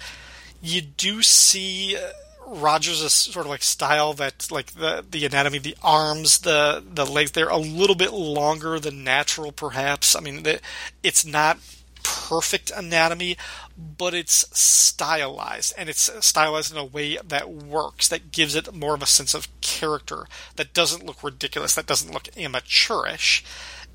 you 0.60 0.80
do 0.80 1.22
see. 1.22 1.96
Uh, 1.96 2.10
Rogers' 2.48 3.12
sort 3.12 3.46
of 3.46 3.50
like 3.50 3.62
style 3.62 4.14
that 4.14 4.50
like 4.50 4.72
the 4.72 5.04
the 5.08 5.26
anatomy, 5.26 5.58
the 5.58 5.76
arms, 5.82 6.38
the 6.38 6.82
the 6.86 7.04
legs, 7.04 7.32
they're 7.32 7.48
a 7.48 7.56
little 7.58 7.96
bit 7.96 8.12
longer 8.12 8.80
than 8.80 9.04
natural, 9.04 9.52
perhaps. 9.52 10.16
I 10.16 10.20
mean, 10.20 10.42
the, 10.42 10.60
it's 11.02 11.24
not 11.24 11.58
perfect 12.02 12.70
anatomy, 12.74 13.36
but 13.76 14.14
it's 14.14 14.46
stylized, 14.58 15.74
and 15.76 15.88
it's 15.88 16.10
stylized 16.24 16.72
in 16.72 16.78
a 16.78 16.84
way 16.84 17.18
that 17.26 17.50
works, 17.50 18.08
that 18.08 18.32
gives 18.32 18.54
it 18.54 18.74
more 18.74 18.94
of 18.94 19.02
a 19.02 19.06
sense 19.06 19.34
of 19.34 19.48
character, 19.60 20.26
that 20.56 20.72
doesn't 20.72 21.04
look 21.04 21.22
ridiculous, 21.22 21.74
that 21.74 21.86
doesn't 21.86 22.12
look 22.12 22.28
amateurish. 22.36 23.44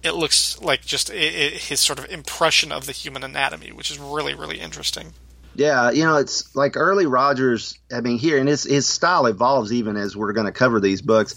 It 0.04 0.12
looks 0.12 0.62
like 0.62 0.86
just 0.86 1.10
it, 1.10 1.16
it, 1.16 1.54
his 1.64 1.80
sort 1.80 1.98
of 1.98 2.10
impression 2.12 2.72
of 2.72 2.86
the 2.86 2.92
human 2.92 3.24
anatomy, 3.24 3.72
which 3.72 3.90
is 3.90 3.98
really, 3.98 4.34
really 4.36 4.60
interesting. 4.60 5.14
Yeah, 5.56 5.92
you 5.92 6.04
know, 6.04 6.18
it's 6.18 6.56
like 6.56 6.78
early 6.78 7.06
Rogers. 7.06 7.78
I 7.92 8.02
mean, 8.02 8.18
here 8.18 8.40
and 8.40 8.48
his 8.48 8.64
his 8.64 8.88
style 8.88 9.26
evolves 9.26 9.72
even 9.72 9.98
as 9.98 10.16
we're 10.16 10.34
going 10.34 10.48
to 10.48 10.52
cover 10.52 10.80
these 10.80 11.02
books. 11.02 11.36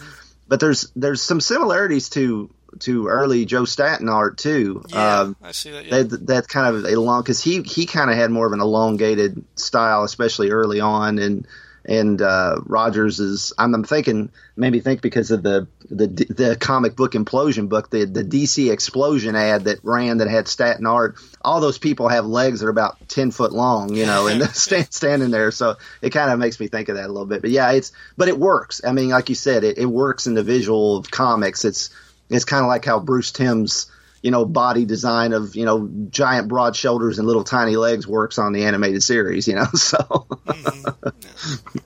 But 0.48 0.60
there's 0.60 0.90
there's 0.96 1.22
some 1.22 1.40
similarities 1.40 2.08
to 2.10 2.50
to 2.80 3.08
early 3.08 3.44
Joe 3.44 3.64
Staton 3.64 4.08
art 4.08 4.38
too. 4.38 4.84
Yeah, 4.88 5.20
um, 5.20 5.36
I 5.42 5.52
see 5.52 5.70
that. 5.72 5.86
Yeah. 5.86 6.02
That, 6.02 6.26
that's 6.26 6.46
kind 6.46 6.74
of 6.74 6.84
a 6.84 6.98
long 7.00 7.22
because 7.22 7.42
he 7.42 7.62
he 7.62 7.86
kind 7.86 8.10
of 8.10 8.16
had 8.16 8.30
more 8.30 8.46
of 8.46 8.52
an 8.52 8.60
elongated 8.60 9.44
style, 9.56 10.04
especially 10.04 10.50
early 10.50 10.80
on, 10.80 11.18
and 11.18 11.46
and 11.86 12.20
uh, 12.20 12.60
Rogers 12.66 13.20
is. 13.20 13.52
I'm, 13.56 13.74
I'm, 13.74 13.84
thinking 13.84 14.30
maybe 14.56 14.80
think 14.80 15.00
because 15.00 15.30
of 15.30 15.42
the 15.42 15.68
the 15.88 16.06
the 16.08 16.56
comic 16.56 16.96
book 16.96 17.12
implosion 17.12 17.68
book, 17.68 17.90
the 17.90 18.04
the 18.04 18.24
DC 18.24 18.72
explosion 18.72 19.36
ad 19.36 19.64
that 19.64 19.84
ran 19.84 20.18
that 20.18 20.28
had 20.28 20.48
Staton 20.48 20.84
art. 20.84 21.16
All 21.40 21.60
those 21.60 21.78
people 21.78 22.08
have 22.08 22.26
legs 22.26 22.60
that 22.60 22.66
are 22.66 22.70
about 22.70 23.08
ten 23.08 23.30
foot 23.30 23.52
long, 23.52 23.94
you 23.94 24.04
know, 24.04 24.26
and 24.26 24.42
stand, 24.54 24.92
standing 24.92 25.30
there. 25.30 25.52
So 25.52 25.76
it 26.02 26.10
kind 26.10 26.30
of 26.30 26.38
makes 26.40 26.58
me 26.58 26.66
think 26.66 26.88
of 26.88 26.96
that 26.96 27.06
a 27.06 27.12
little 27.12 27.26
bit. 27.26 27.40
But 27.40 27.50
yeah, 27.50 27.70
it's 27.70 27.92
but 28.16 28.28
it 28.28 28.38
works. 28.38 28.80
I 28.84 28.92
mean, 28.92 29.10
like 29.10 29.28
you 29.28 29.36
said, 29.36 29.62
it, 29.62 29.78
it 29.78 29.86
works 29.86 30.26
in 30.26 30.34
the 30.34 30.42
visual 30.42 30.96
of 30.96 31.10
comics. 31.10 31.64
It's 31.64 31.90
it's 32.28 32.44
kind 32.44 32.64
of 32.64 32.68
like 32.68 32.84
how 32.84 32.98
Bruce 32.98 33.30
Timm's 33.30 33.90
you 34.22 34.30
know 34.30 34.44
body 34.44 34.84
design 34.84 35.32
of 35.32 35.56
you 35.56 35.64
know 35.64 35.88
giant 36.10 36.48
broad 36.48 36.76
shoulders 36.76 37.18
and 37.18 37.26
little 37.26 37.44
tiny 37.44 37.76
legs 37.76 38.06
works 38.06 38.38
on 38.38 38.52
the 38.52 38.64
animated 38.64 39.02
series 39.02 39.46
you 39.48 39.54
know 39.54 39.64
so 39.74 39.98
mm-hmm. 39.98 41.78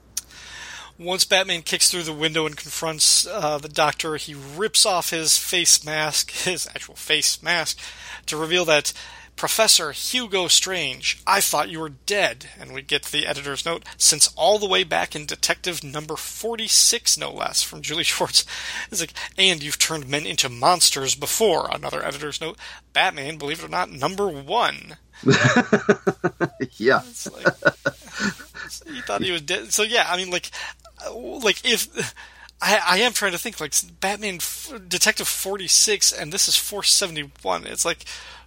once 0.97 1.25
batman 1.25 1.61
kicks 1.61 1.91
through 1.91 2.03
the 2.03 2.13
window 2.13 2.45
and 2.45 2.57
confronts 2.57 3.27
uh, 3.27 3.57
the 3.57 3.69
doctor 3.69 4.15
he 4.15 4.33
rips 4.33 4.85
off 4.85 5.09
his 5.09 5.37
face 5.37 5.85
mask 5.85 6.31
his 6.43 6.67
actual 6.67 6.95
face 6.95 7.41
mask 7.43 7.77
to 8.25 8.37
reveal 8.37 8.65
that 8.65 8.93
Professor 9.41 9.91
Hugo 9.91 10.47
Strange, 10.47 11.19
I 11.25 11.41
thought 11.41 11.71
you 11.71 11.79
were 11.79 11.89
dead. 11.89 12.49
And 12.59 12.75
we 12.75 12.83
get 12.83 13.05
the 13.05 13.25
editor's 13.25 13.65
note, 13.65 13.83
since 13.97 14.31
all 14.35 14.59
the 14.59 14.67
way 14.67 14.83
back 14.83 15.15
in 15.15 15.25
Detective 15.25 15.83
number 15.83 16.15
46, 16.15 17.17
no 17.17 17.31
less, 17.31 17.63
from 17.63 17.81
Julie 17.81 18.03
Schwartz. 18.11 18.45
It's 18.91 19.01
like, 19.01 19.13
and 19.39 19.63
you've 19.63 19.79
turned 19.79 20.07
men 20.07 20.27
into 20.27 20.47
monsters 20.47 21.15
before. 21.15 21.67
Another 21.71 22.05
editor's 22.05 22.39
note, 22.39 22.55
Batman, 22.93 23.39
believe 23.39 23.63
it 23.63 23.65
or 23.65 23.69
not, 23.69 23.91
number 23.91 24.27
one. 24.27 24.97
yeah. 26.77 27.01
Like, 27.33 27.55
he 28.85 29.01
thought 29.01 29.23
he 29.23 29.31
was 29.31 29.41
dead. 29.41 29.73
So 29.73 29.81
yeah, 29.81 30.05
I 30.07 30.17
mean, 30.17 30.29
like, 30.29 30.51
uh, 31.03 31.15
like 31.15 31.65
if 31.65 32.13
I, 32.61 32.79
I 32.87 32.97
am 32.99 33.13
trying 33.13 33.31
to 33.31 33.39
think, 33.39 33.59
like 33.59 33.73
Batman 33.99 34.37
Detective 34.87 35.27
Forty 35.27 35.67
Six, 35.67 36.11
and 36.11 36.31
this 36.31 36.47
is 36.47 36.55
Four 36.57 36.83
Seventy 36.83 37.31
One. 37.41 37.65
It's 37.65 37.85
like, 37.85 38.05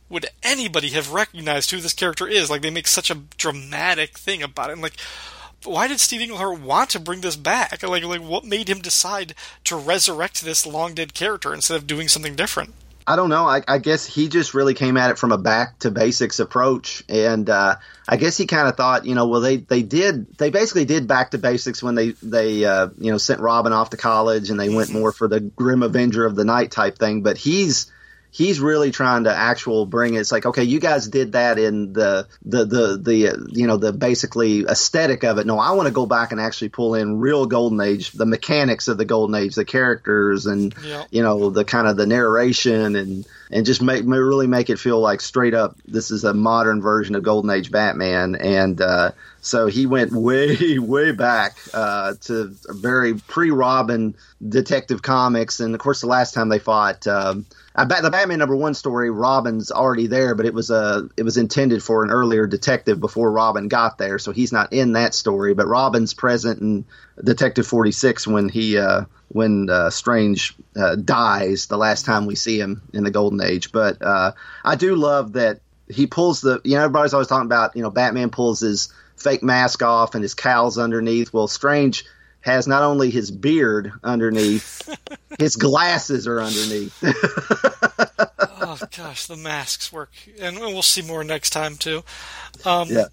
would 0.08 0.26
anybody 0.42 0.90
have 0.90 1.12
recognized 1.12 1.70
who 1.70 1.80
this 1.80 1.92
character 1.92 2.26
is? 2.26 2.50
Like 2.50 2.62
they 2.62 2.70
make 2.70 2.86
such 2.86 3.10
a 3.10 3.20
dramatic 3.36 4.18
thing 4.18 4.42
about 4.42 4.70
it. 4.70 4.74
And 4.74 4.82
like, 4.82 4.96
why 5.64 5.88
did 5.88 6.00
Steve 6.00 6.20
Englehart 6.20 6.60
want 6.60 6.90
to 6.90 7.00
bring 7.00 7.20
this 7.20 7.36
back? 7.36 7.82
Like, 7.82 8.04
like 8.04 8.20
what 8.20 8.44
made 8.44 8.68
him 8.68 8.80
decide 8.80 9.34
to 9.64 9.76
resurrect 9.76 10.42
this 10.42 10.66
long 10.66 10.94
dead 10.94 11.14
character 11.14 11.54
instead 11.54 11.76
of 11.76 11.86
doing 11.86 12.08
something 12.08 12.36
different? 12.36 12.74
I 13.06 13.16
don't 13.16 13.28
know. 13.28 13.44
I, 13.44 13.62
I, 13.68 13.78
guess 13.78 14.06
he 14.06 14.28
just 14.28 14.54
really 14.54 14.72
came 14.72 14.96
at 14.96 15.10
it 15.10 15.18
from 15.18 15.30
a 15.30 15.36
back 15.36 15.78
to 15.80 15.90
basics 15.90 16.40
approach, 16.40 17.04
and 17.06 17.50
uh, 17.50 17.76
I 18.08 18.16
guess 18.16 18.38
he 18.38 18.46
kind 18.46 18.66
of 18.66 18.76
thought, 18.76 19.04
you 19.04 19.14
know, 19.14 19.28
well 19.28 19.42
they 19.42 19.58
they 19.58 19.82
did 19.82 20.38
they 20.38 20.48
basically 20.48 20.86
did 20.86 21.06
back 21.06 21.32
to 21.32 21.38
basics 21.38 21.82
when 21.82 21.96
they 21.96 22.10
they 22.22 22.64
uh, 22.64 22.88
you 22.96 23.12
know 23.12 23.18
sent 23.18 23.40
Robin 23.40 23.74
off 23.74 23.90
to 23.90 23.98
college 23.98 24.48
and 24.48 24.58
they 24.58 24.70
went 24.70 24.90
more 24.90 25.12
for 25.12 25.28
the 25.28 25.40
grim 25.40 25.82
Avenger 25.82 26.24
of 26.24 26.34
the 26.34 26.46
night 26.46 26.70
type 26.70 26.96
thing. 26.96 27.22
But 27.22 27.36
he's 27.36 27.92
he's 28.34 28.58
really 28.58 28.90
trying 28.90 29.24
to 29.24 29.34
actual 29.34 29.86
bring 29.86 30.14
it. 30.14 30.18
It's 30.18 30.32
like, 30.32 30.44
okay, 30.44 30.64
you 30.64 30.80
guys 30.80 31.06
did 31.06 31.32
that 31.32 31.56
in 31.56 31.92
the 31.92 32.26
the 32.44 32.64
the 32.64 32.98
the 33.00 33.28
uh, 33.28 33.36
you 33.50 33.68
know 33.68 33.76
the 33.76 33.92
basically 33.92 34.64
aesthetic 34.64 35.22
of 35.22 35.38
it. 35.38 35.46
No, 35.46 35.60
I 35.60 35.70
want 35.70 35.86
to 35.86 35.92
go 35.92 36.04
back 36.04 36.32
and 36.32 36.40
actually 36.40 36.70
pull 36.70 36.96
in 36.96 37.20
real 37.20 37.46
golden 37.46 37.80
age, 37.80 38.10
the 38.10 38.26
mechanics 38.26 38.88
of 38.88 38.98
the 38.98 39.04
golden 39.04 39.36
age, 39.36 39.54
the 39.54 39.64
characters, 39.64 40.46
and 40.46 40.74
yep. 40.84 41.06
you 41.12 41.22
know 41.22 41.50
the 41.50 41.64
kind 41.64 41.86
of 41.86 41.96
the 41.96 42.06
narration 42.06 42.96
and 42.96 43.24
and 43.52 43.64
just 43.64 43.80
make 43.80 44.02
really 44.04 44.48
make 44.48 44.68
it 44.68 44.80
feel 44.80 44.98
like 44.98 45.20
straight 45.20 45.54
up 45.54 45.76
this 45.86 46.10
is 46.10 46.24
a 46.24 46.34
modern 46.34 46.82
version 46.82 47.14
of 47.14 47.22
golden 47.22 47.50
age 47.50 47.70
Batman 47.70 48.34
and. 48.34 48.80
uh 48.80 49.12
so 49.44 49.66
he 49.66 49.84
went 49.84 50.10
way, 50.14 50.78
way 50.78 51.12
back 51.12 51.58
uh, 51.74 52.14
to 52.22 52.56
very 52.66 53.12
pre-Robin 53.12 54.14
Detective 54.46 55.02
Comics, 55.02 55.60
and 55.60 55.74
of 55.74 55.80
course, 55.80 56.00
the 56.00 56.06
last 56.06 56.32
time 56.32 56.48
they 56.48 56.58
fought, 56.58 57.06
um, 57.06 57.44
I 57.76 57.84
bet 57.84 58.02
the 58.02 58.10
Batman 58.10 58.38
number 58.38 58.54
one 58.54 58.74
story, 58.74 59.10
Robin's 59.10 59.72
already 59.72 60.06
there, 60.06 60.36
but 60.36 60.46
it 60.46 60.54
was 60.54 60.70
a 60.70 60.76
uh, 60.76 61.02
it 61.16 61.24
was 61.24 61.36
intended 61.36 61.82
for 61.82 62.04
an 62.04 62.10
earlier 62.10 62.46
detective 62.46 63.00
before 63.00 63.32
Robin 63.32 63.66
got 63.66 63.98
there, 63.98 64.20
so 64.20 64.30
he's 64.30 64.52
not 64.52 64.72
in 64.72 64.92
that 64.92 65.12
story. 65.12 65.54
But 65.54 65.66
Robin's 65.66 66.14
present 66.14 66.60
in 66.60 66.84
Detective 67.22 67.66
Forty 67.66 67.90
Six 67.90 68.28
when 68.28 68.48
he 68.48 68.78
uh, 68.78 69.06
when 69.28 69.68
uh, 69.68 69.90
Strange 69.90 70.54
uh, 70.76 70.94
dies 70.94 71.66
the 71.66 71.76
last 71.76 72.04
time 72.04 72.26
we 72.26 72.36
see 72.36 72.60
him 72.60 72.82
in 72.92 73.02
the 73.02 73.10
Golden 73.10 73.42
Age. 73.42 73.72
But 73.72 74.00
uh, 74.00 74.32
I 74.64 74.76
do 74.76 74.94
love 74.94 75.32
that 75.32 75.58
he 75.88 76.06
pulls 76.06 76.42
the 76.42 76.60
you 76.62 76.76
know 76.76 76.84
everybody's 76.84 77.12
always 77.12 77.28
talking 77.28 77.46
about 77.46 77.74
you 77.74 77.82
know 77.82 77.90
Batman 77.90 78.30
pulls 78.30 78.60
his 78.60 78.92
fake 79.16 79.42
mask 79.42 79.82
off 79.82 80.14
and 80.14 80.22
his 80.22 80.34
cowls 80.34 80.78
underneath. 80.78 81.32
Well, 81.32 81.48
Strange 81.48 82.04
has 82.44 82.66
not 82.66 82.82
only 82.82 83.10
his 83.10 83.30
beard 83.30 83.92
underneath, 84.02 84.88
his 85.38 85.56
glasses 85.56 86.26
are 86.26 86.40
underneath. 86.40 86.96
oh 87.02 88.78
gosh, 88.96 89.26
the 89.26 89.36
masks 89.36 89.92
work, 89.92 90.12
and 90.40 90.58
we'll 90.58 90.82
see 90.82 91.02
more 91.02 91.24
next 91.24 91.50
time 91.50 91.76
too. 91.76 92.04
Um, 92.64 92.88
yeah 92.90 93.06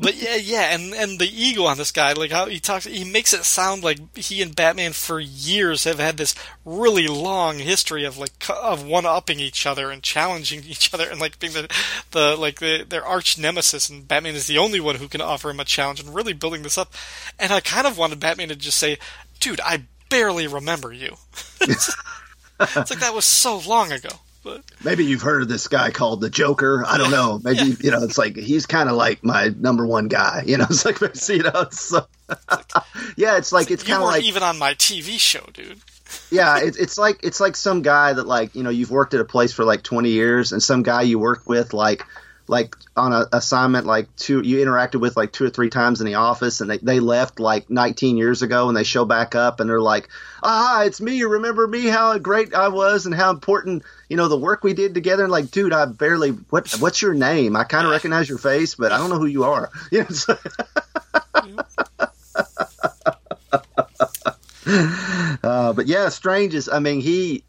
but 0.00 0.16
yeah, 0.16 0.36
yeah, 0.36 0.74
and 0.74 0.94
and 0.94 1.18
the 1.18 1.28
ego 1.28 1.64
on 1.64 1.76
this 1.76 1.92
guy, 1.92 2.12
like 2.12 2.30
how 2.30 2.46
he 2.46 2.60
talks, 2.60 2.84
he 2.84 3.04
makes 3.04 3.32
it 3.32 3.44
sound 3.44 3.84
like 3.84 4.16
he 4.16 4.42
and 4.42 4.54
Batman 4.54 4.92
for 4.92 5.20
years 5.20 5.84
have 5.84 5.98
had 5.98 6.16
this 6.16 6.34
really 6.64 7.06
long 7.06 7.58
history 7.58 8.04
of 8.04 8.18
like 8.18 8.32
of 8.48 8.84
one 8.84 9.06
upping 9.06 9.40
each 9.40 9.66
other 9.66 9.90
and 9.90 10.02
challenging 10.02 10.62
each 10.66 10.92
other 10.92 11.08
and 11.08 11.20
like 11.20 11.38
being 11.38 11.52
the 11.52 11.68
the 12.10 12.36
like 12.36 12.60
the, 12.60 12.84
their 12.88 13.04
arch 13.04 13.38
nemesis, 13.38 13.88
and 13.88 14.08
Batman 14.08 14.34
is 14.34 14.46
the 14.46 14.58
only 14.58 14.80
one 14.80 14.96
who 14.96 15.08
can 15.08 15.20
offer 15.20 15.50
him 15.50 15.60
a 15.60 15.64
challenge 15.64 16.00
and 16.00 16.14
really 16.14 16.32
building 16.32 16.62
this 16.62 16.78
up. 16.78 16.92
And 17.38 17.52
I 17.52 17.60
kind 17.60 17.86
of 17.86 17.98
wanted 17.98 18.20
Batman 18.20 18.48
to 18.48 18.56
just 18.56 18.78
say, 18.78 18.98
"Dude, 19.40 19.60
I 19.60 19.84
barely 20.08 20.46
remember 20.46 20.92
you." 20.92 21.16
it's, 21.60 21.94
it's 22.60 22.90
like 22.90 23.00
that 23.00 23.14
was 23.14 23.24
so 23.24 23.58
long 23.58 23.92
ago. 23.92 24.10
But 24.46 24.62
maybe 24.84 25.04
you've 25.04 25.22
heard 25.22 25.42
of 25.42 25.48
this 25.48 25.66
guy 25.66 25.90
called 25.90 26.20
the 26.20 26.30
Joker. 26.30 26.84
I 26.86 26.98
don't 26.98 27.10
know. 27.10 27.40
Maybe 27.42 27.58
yeah. 27.64 27.76
you 27.80 27.90
know 27.90 28.04
it's 28.04 28.16
like 28.16 28.36
he's 28.36 28.64
kind 28.64 28.88
of 28.88 28.94
like 28.94 29.24
my 29.24 29.52
number 29.58 29.84
one 29.84 30.06
guy. 30.06 30.44
You 30.46 30.56
know, 30.56 30.66
it's 30.70 30.84
like 30.84 31.00
you 31.00 31.42
know. 31.42 31.66
So, 31.72 32.06
yeah, 33.16 33.38
it's 33.38 33.50
like 33.50 33.72
it's, 33.72 33.82
kind 33.82 34.00
of 34.00 34.08
like 34.08 34.22
even 34.22 34.44
on 34.44 34.56
my 34.56 34.74
TV 34.74 35.18
show, 35.18 35.44
dude. 35.52 35.80
yeah, 36.30 36.60
it's 36.60 36.76
it's 36.76 36.96
like 36.96 37.24
it's 37.24 37.40
like 37.40 37.56
some 37.56 37.82
guy 37.82 38.12
that 38.12 38.28
like 38.28 38.54
you 38.54 38.62
know 38.62 38.70
you've 38.70 38.92
worked 38.92 39.14
at 39.14 39.20
a 39.20 39.24
place 39.24 39.52
for 39.52 39.64
like 39.64 39.82
twenty 39.82 40.10
years, 40.10 40.52
and 40.52 40.62
some 40.62 40.84
guy 40.84 41.02
you 41.02 41.18
worked 41.18 41.48
with 41.48 41.74
like 41.74 42.04
like 42.48 42.76
on 42.96 43.12
a 43.12 43.26
assignment 43.32 43.86
like 43.86 44.14
two 44.16 44.40
you 44.40 44.64
interacted 44.64 45.00
with 45.00 45.16
like 45.16 45.32
two 45.32 45.44
or 45.44 45.50
three 45.50 45.70
times 45.70 46.00
in 46.00 46.06
the 46.06 46.14
office 46.14 46.60
and 46.60 46.70
they, 46.70 46.78
they 46.78 47.00
left 47.00 47.40
like 47.40 47.68
19 47.68 48.16
years 48.16 48.42
ago 48.42 48.68
and 48.68 48.76
they 48.76 48.84
show 48.84 49.04
back 49.04 49.34
up 49.34 49.58
and 49.58 49.68
they're 49.68 49.80
like 49.80 50.08
ah 50.42 50.82
it's 50.84 51.00
me 51.00 51.16
you 51.16 51.28
remember 51.28 51.66
me 51.66 51.86
how 51.86 52.16
great 52.18 52.54
i 52.54 52.68
was 52.68 53.06
and 53.06 53.14
how 53.14 53.30
important 53.30 53.82
you 54.08 54.16
know 54.16 54.28
the 54.28 54.38
work 54.38 54.62
we 54.62 54.74
did 54.74 54.94
together. 54.94 55.24
And 55.24 55.32
like 55.32 55.50
dude 55.50 55.72
i 55.72 55.86
barely 55.86 56.30
what 56.30 56.70
what's 56.78 57.02
your 57.02 57.14
name? 57.14 57.56
I 57.56 57.64
kind 57.64 57.84
of 57.84 57.92
recognize 57.92 58.28
your 58.28 58.38
face 58.38 58.76
but 58.76 58.92
i 58.92 58.98
don't 58.98 59.10
know 59.10 59.18
who 59.18 59.26
you 59.26 59.44
are. 59.44 59.70
You 59.90 60.00
know, 60.00 60.08
so, 60.08 60.36
uh, 65.42 65.72
but 65.72 65.86
yeah 65.86 66.08
strange 66.08 66.54
is 66.54 66.68
i 66.68 66.78
mean 66.78 67.00
he 67.00 67.44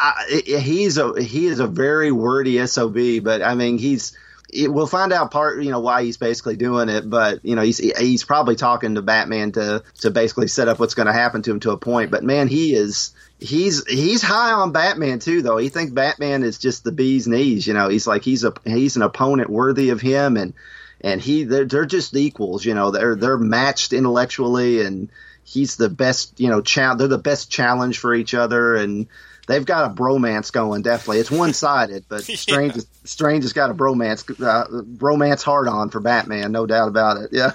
I, 0.00 0.42
he's 0.44 0.98
a 0.98 1.22
he 1.22 1.46
is 1.46 1.58
a 1.58 1.66
very 1.66 2.10
wordy 2.12 2.64
sob 2.66 2.96
but 3.22 3.42
i 3.42 3.54
mean 3.54 3.76
he's 3.78 4.16
it, 4.52 4.72
we'll 4.72 4.86
find 4.86 5.12
out 5.12 5.30
part 5.30 5.62
you 5.62 5.70
know 5.70 5.80
why 5.80 6.02
he's 6.02 6.16
basically 6.16 6.56
doing 6.56 6.88
it 6.88 7.08
but 7.08 7.44
you 7.44 7.56
know 7.56 7.62
he's 7.62 7.78
he's 7.78 8.24
probably 8.24 8.56
talking 8.56 8.94
to 8.94 9.02
batman 9.02 9.52
to 9.52 9.82
to 10.00 10.10
basically 10.10 10.48
set 10.48 10.68
up 10.68 10.78
what's 10.78 10.94
going 10.94 11.06
to 11.06 11.12
happen 11.12 11.42
to 11.42 11.50
him 11.50 11.60
to 11.60 11.70
a 11.70 11.76
point 11.76 12.10
but 12.10 12.24
man 12.24 12.48
he 12.48 12.74
is 12.74 13.12
he's 13.40 13.86
he's 13.86 14.22
high 14.22 14.52
on 14.52 14.72
batman 14.72 15.18
too 15.18 15.42
though. 15.42 15.56
He 15.56 15.68
thinks 15.68 15.92
batman 15.92 16.42
is 16.42 16.58
just 16.58 16.84
the 16.84 16.92
bee's 16.92 17.26
knees 17.26 17.66
you 17.66 17.74
know. 17.74 17.88
He's 17.88 18.06
like 18.06 18.22
he's 18.22 18.44
a 18.44 18.52
he's 18.64 18.96
an 18.96 19.02
opponent 19.02 19.50
worthy 19.50 19.90
of 19.90 20.00
him 20.00 20.36
and 20.36 20.54
and 21.00 21.20
he 21.20 21.44
they're, 21.44 21.64
they're 21.64 21.86
just 21.86 22.14
equals 22.14 22.64
you 22.64 22.74
know. 22.74 22.90
They're 22.90 23.16
they're 23.16 23.38
matched 23.38 23.92
intellectually 23.92 24.84
and 24.84 25.10
he's 25.42 25.76
the 25.76 25.88
best 25.88 26.38
you 26.38 26.48
know 26.48 26.60
cha- 26.60 26.94
they're 26.94 27.08
the 27.08 27.18
best 27.18 27.50
challenge 27.50 27.98
for 27.98 28.14
each 28.14 28.34
other 28.34 28.76
and 28.76 29.08
they've 29.50 29.66
got 29.66 29.90
a 29.90 29.94
bromance 29.94 30.52
going. 30.52 30.82
Definitely, 30.82 31.18
it's 31.18 31.30
one 31.30 31.52
sided, 31.52 32.04
but 32.08 32.22
Strange 32.24 32.76
yeah. 32.76 32.82
Strange 33.04 33.42
has 33.42 33.52
got 33.52 33.70
a 33.70 33.74
bromance 33.74 34.30
uh, 34.30 34.82
bromance 34.82 35.42
hard 35.42 35.66
on 35.66 35.90
for 35.90 36.00
Batman, 36.00 36.52
no 36.52 36.66
doubt 36.66 36.88
about 36.88 37.16
it. 37.18 37.30
Yeah. 37.32 37.52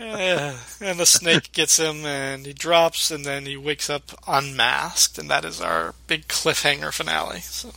yeah. 0.00 0.56
And 0.80 0.98
the 0.98 1.06
snake 1.06 1.52
gets 1.52 1.78
him, 1.78 2.04
and 2.04 2.44
he 2.44 2.52
drops, 2.52 3.12
and 3.12 3.24
then 3.24 3.46
he 3.46 3.56
wakes 3.56 3.88
up 3.88 4.10
unmasked, 4.26 5.18
and 5.18 5.30
that 5.30 5.44
is 5.44 5.60
our 5.60 5.94
big 6.08 6.26
cliffhanger 6.26 6.92
finale. 6.92 7.40
So. 7.40 7.70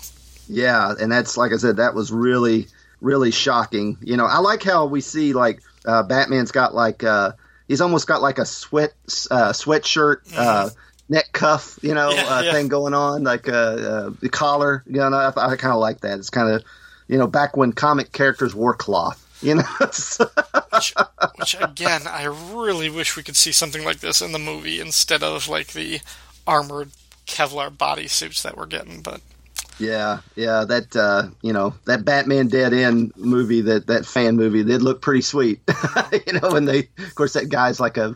Yeah, 0.47 0.93
and 0.99 1.11
that's 1.11 1.37
like 1.37 1.53
I 1.53 1.57
said, 1.57 1.77
that 1.77 1.93
was 1.93 2.11
really 2.11 2.67
really 3.01 3.29
shocking. 3.29 3.97
You 4.01 4.17
know, 4.17 4.25
I 4.25 4.39
like 4.39 4.63
how 4.63 4.87
we 4.87 5.01
see 5.01 5.33
like 5.33 5.61
uh, 5.85 6.01
Batman's 6.01 6.51
got 6.51 6.73
like 6.73 7.03
uh, 7.03 7.33
he's 7.67 7.81
almost 7.81 8.07
got 8.07 8.23
like 8.23 8.39
a 8.39 8.45
sweat 8.45 8.93
uh, 9.29 9.51
sweatshirt. 9.51 10.17
Uh, 10.35 10.65
mm-hmm 10.65 10.79
neck 11.09 11.31
cuff, 11.31 11.77
you 11.81 11.93
know, 11.93 12.09
Yeah, 12.11 12.23
uh, 12.23 12.41
yeah. 12.41 12.51
thing 12.53 12.67
going 12.67 12.93
on, 12.93 13.23
like 13.23 13.47
uh, 13.47 13.51
uh, 13.51 14.09
the 14.21 14.29
collar. 14.29 14.83
You 14.87 14.97
know, 14.97 15.13
I, 15.13 15.27
I 15.27 15.55
kind 15.55 15.73
of 15.73 15.79
like 15.79 16.01
that. 16.01 16.19
It's 16.19 16.29
kind 16.29 16.49
of, 16.49 16.63
you 17.07 17.17
know, 17.17 17.27
back 17.27 17.55
when 17.57 17.73
comic 17.73 18.11
characters 18.11 18.55
wore 18.55 18.73
cloth. 18.73 19.21
You 19.41 19.55
know, 19.55 19.63
which, 19.79 20.93
which 21.37 21.55
again, 21.59 22.01
I 22.07 22.23
really 22.23 22.89
wish 22.89 23.15
we 23.17 23.23
could 23.23 23.35
see 23.35 23.51
something 23.51 23.83
like 23.83 23.99
this 23.99 24.21
in 24.21 24.31
the 24.31 24.39
movie 24.39 24.79
instead 24.79 25.23
of 25.23 25.47
like 25.47 25.73
the 25.73 25.99
armored 26.47 26.89
Kevlar 27.27 27.69
bodysuits 27.69 28.41
that 28.43 28.55
we're 28.55 28.65
getting. 28.65 29.01
But 29.01 29.21
yeah, 29.77 30.19
yeah. 30.35 30.63
That 30.63 30.95
uh, 30.95 31.29
you 31.41 31.51
know, 31.51 31.75
that 31.85 32.05
Batman 32.05 32.47
Dead 32.47 32.73
End 32.73 33.11
movie, 33.17 33.61
that 33.61 33.87
that 33.87 34.05
fan 34.05 34.37
movie, 34.37 34.63
did 34.63 34.81
look 34.81 35.01
pretty 35.01 35.21
sweet. 35.21 35.59
you 36.27 36.33
know, 36.33 36.51
when 36.53 36.65
they, 36.65 36.87
of 36.97 37.13
course, 37.15 37.33
that 37.33 37.49
guy's 37.49 37.79
like 37.79 37.97
a 37.97 38.15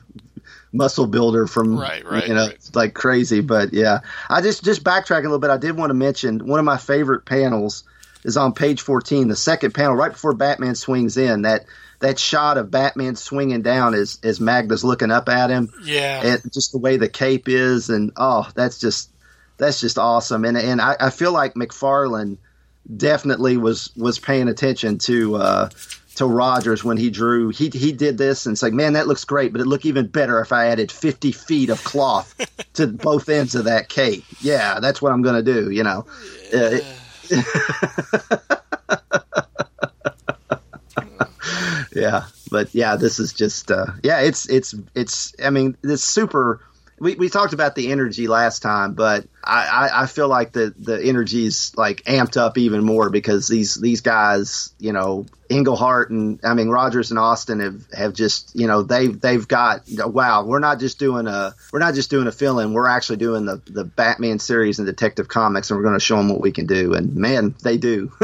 muscle 0.72 1.08
builder 1.08 1.48
from 1.48 1.78
Right, 1.78 2.06
right, 2.06 2.28
you 2.28 2.34
know 2.34 2.48
right. 2.48 2.70
like 2.76 2.94
crazy 2.94 3.42
but 3.42 3.74
yeah. 3.74 4.00
I 4.30 4.42
just 4.42 4.64
just 4.64 4.84
backtrack 4.84 5.20
a 5.20 5.24
little 5.24 5.40
bit 5.40 5.50
i 5.50 5.58
did 5.58 5.76
want 5.78 5.90
to 5.90 5.96
mention 5.96 6.46
one 6.46 6.60
of 6.60 6.66
my 6.66 6.78
favorite 6.78 7.26
panels 7.26 7.84
is 8.24 8.38
on 8.38 8.54
page 8.54 8.82
14 8.82 9.28
the 9.30 9.36
second 9.36 9.74
panel 9.74 9.96
right 9.96 10.12
before 10.12 10.34
batman 10.34 10.76
swings 10.76 11.18
in 11.18 11.44
that 11.44 11.66
that 12.00 12.18
shot 12.18 12.58
of 12.58 12.72
batman 12.72 13.16
swinging 13.16 13.62
down 13.62 13.94
as 13.94 14.20
as 14.24 14.40
magda's 14.40 14.84
looking 14.84 15.12
up 15.12 15.30
at 15.30 15.50
him. 15.50 15.72
Yeah, 15.84 16.22
and 16.24 16.54
just 16.54 16.72
the 16.72 16.78
way 16.78 16.98
the 16.98 17.10
cape 17.10 17.48
is 17.48 17.90
and 17.90 18.12
oh 18.16 18.50
that's 18.56 18.80
just 18.80 19.10
that's 19.58 19.82
just 19.82 19.98
awesome. 19.98 20.46
And 20.46 20.58
and 20.58 20.82
i, 20.82 20.96
I 21.00 21.10
feel 21.10 21.34
like 21.34 21.56
mcfarlane 21.56 22.38
definitely 22.96 23.58
was 23.58 23.92
was 23.96 24.18
paying 24.18 24.48
attention 24.48 24.98
to 25.00 25.36
uh 25.36 25.70
to 26.20 26.26
Rogers 26.26 26.84
when 26.84 26.98
he 26.98 27.10
drew 27.10 27.48
he 27.48 27.70
he 27.70 27.94
did 27.94 28.18
this 28.18 28.46
and 28.46 28.54
it's 28.54 28.62
like 28.62 28.74
man 28.74 28.92
that 28.92 29.08
looks 29.08 29.24
great 29.24 29.54
but 29.54 29.62
it 29.62 29.68
look 29.68 29.86
even 29.86 30.06
better 30.06 30.42
if 30.42 30.52
I 30.52 30.66
added 30.66 30.92
50 30.92 31.32
feet 31.32 31.70
of 31.70 31.82
cloth 31.86 32.36
to 32.74 32.88
both 32.88 33.30
ends 33.30 33.56
of 33.56 33.64
that 33.64 33.88
cape. 33.88 34.26
Yeah 34.42 34.82
that's 34.82 35.02
what 35.02 35.14
I'm 35.14 35.22
gonna 35.22 35.42
do 35.42 35.72
you 35.72 35.82
know. 35.82 36.06
Uh, 36.54 36.80
yeah 41.96 42.26
but 42.52 42.76
yeah 42.76 42.98
this 42.98 43.18
is 43.18 43.32
just 43.32 43.72
uh 43.72 43.86
yeah 44.04 44.20
it's 44.20 44.46
it's 44.50 44.76
it's 44.96 45.34
i 45.42 45.50
mean 45.50 45.78
it's 45.84 46.04
super 46.04 46.60
we, 47.00 47.16
we 47.16 47.30
talked 47.30 47.54
about 47.54 47.76
the 47.76 47.92
energy 47.92 48.28
last 48.28 48.62
time 48.62 48.94
but 48.94 49.26
I, 49.44 49.66
I 49.66 50.04
i 50.04 50.06
feel 50.06 50.28
like 50.28 50.52
the 50.52 50.74
the 50.78 51.02
energy's 51.02 51.74
like 51.76 52.04
amped 52.04 52.38
up 52.38 52.58
even 52.58 52.84
more 52.84 53.10
because 53.10 53.48
these 53.48 53.76
these 53.76 54.02
guys 54.02 54.74
you 54.80 54.94
know 54.94 55.26
Englehart 55.50 56.12
and 56.12 56.40
I 56.44 56.54
mean 56.54 56.70
Rogers 56.70 57.10
and 57.10 57.20
Austin 57.20 57.60
have 57.60 57.82
have 57.92 58.14
just 58.14 58.56
you 58.56 58.68
know 58.68 58.84
they've 58.84 59.20
they've 59.20 59.48
got 59.48 59.82
wow 59.90 60.46
we're 60.46 60.60
not 60.60 60.80
just 60.80 61.00
doing 61.00 61.26
a 61.26 61.56
we're 61.74 61.80
not 61.80 61.96
just 61.96 62.12
doing 62.12 62.28
a 62.28 62.32
fill 62.32 62.60
in 62.60 62.72
we're 62.74 62.88
actually 62.88 63.18
doing 63.18 63.46
the 63.46 63.60
the 63.66 63.84
Batman 63.84 64.38
series 64.38 64.78
and 64.78 64.86
Detective 64.86 65.28
Comics 65.28 65.72
and 65.72 65.78
we're 65.78 65.84
going 65.84 65.96
to 65.96 66.00
show 66.00 66.18
them 66.18 66.30
what 66.30 66.40
we 66.42 66.52
can 66.52 66.68
do. 66.68 66.94
And 66.94 67.16
man 67.16 67.56
they 67.64 67.78
do. 67.78 68.10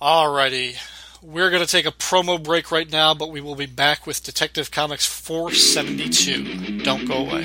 Alrighty. 0.00 0.76
We're 1.28 1.50
going 1.50 1.60
to 1.60 1.68
take 1.68 1.86
a 1.86 1.90
promo 1.90 2.40
break 2.40 2.70
right 2.70 2.88
now, 2.88 3.12
but 3.12 3.32
we 3.32 3.40
will 3.40 3.56
be 3.56 3.66
back 3.66 4.06
with 4.06 4.22
Detective 4.22 4.70
Comics 4.70 5.04
472. 5.04 6.82
Don't 6.84 7.04
go 7.04 7.14
away. 7.14 7.42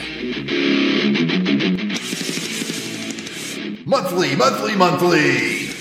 Monthly, 3.84 4.36
monthly, 4.36 4.76
monthly. 4.76 5.72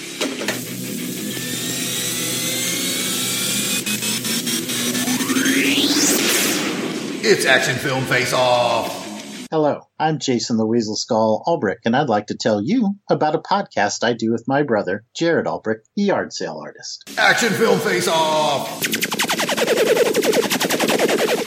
It's 7.22 7.44
Action 7.44 7.76
Film 7.76 8.06
Face 8.06 8.32
Off. 8.32 8.99
Hello, 9.52 9.80
I'm 9.98 10.20
Jason 10.20 10.58
the 10.58 10.64
Weasel 10.64 10.94
Skull 10.94 11.42
Ulbrich, 11.44 11.80
and 11.84 11.96
I'd 11.96 12.08
like 12.08 12.28
to 12.28 12.36
tell 12.36 12.62
you 12.62 12.94
about 13.10 13.34
a 13.34 13.40
podcast 13.40 14.04
I 14.04 14.12
do 14.12 14.30
with 14.30 14.44
my 14.46 14.62
brother, 14.62 15.04
Jared 15.12 15.46
Ulbrich, 15.46 15.80
the 15.96 16.04
yard 16.04 16.32
sale 16.32 16.62
artist. 16.64 17.02
Action 17.18 17.52
Film 17.54 17.80
Face 17.80 18.06
Off. 18.06 18.80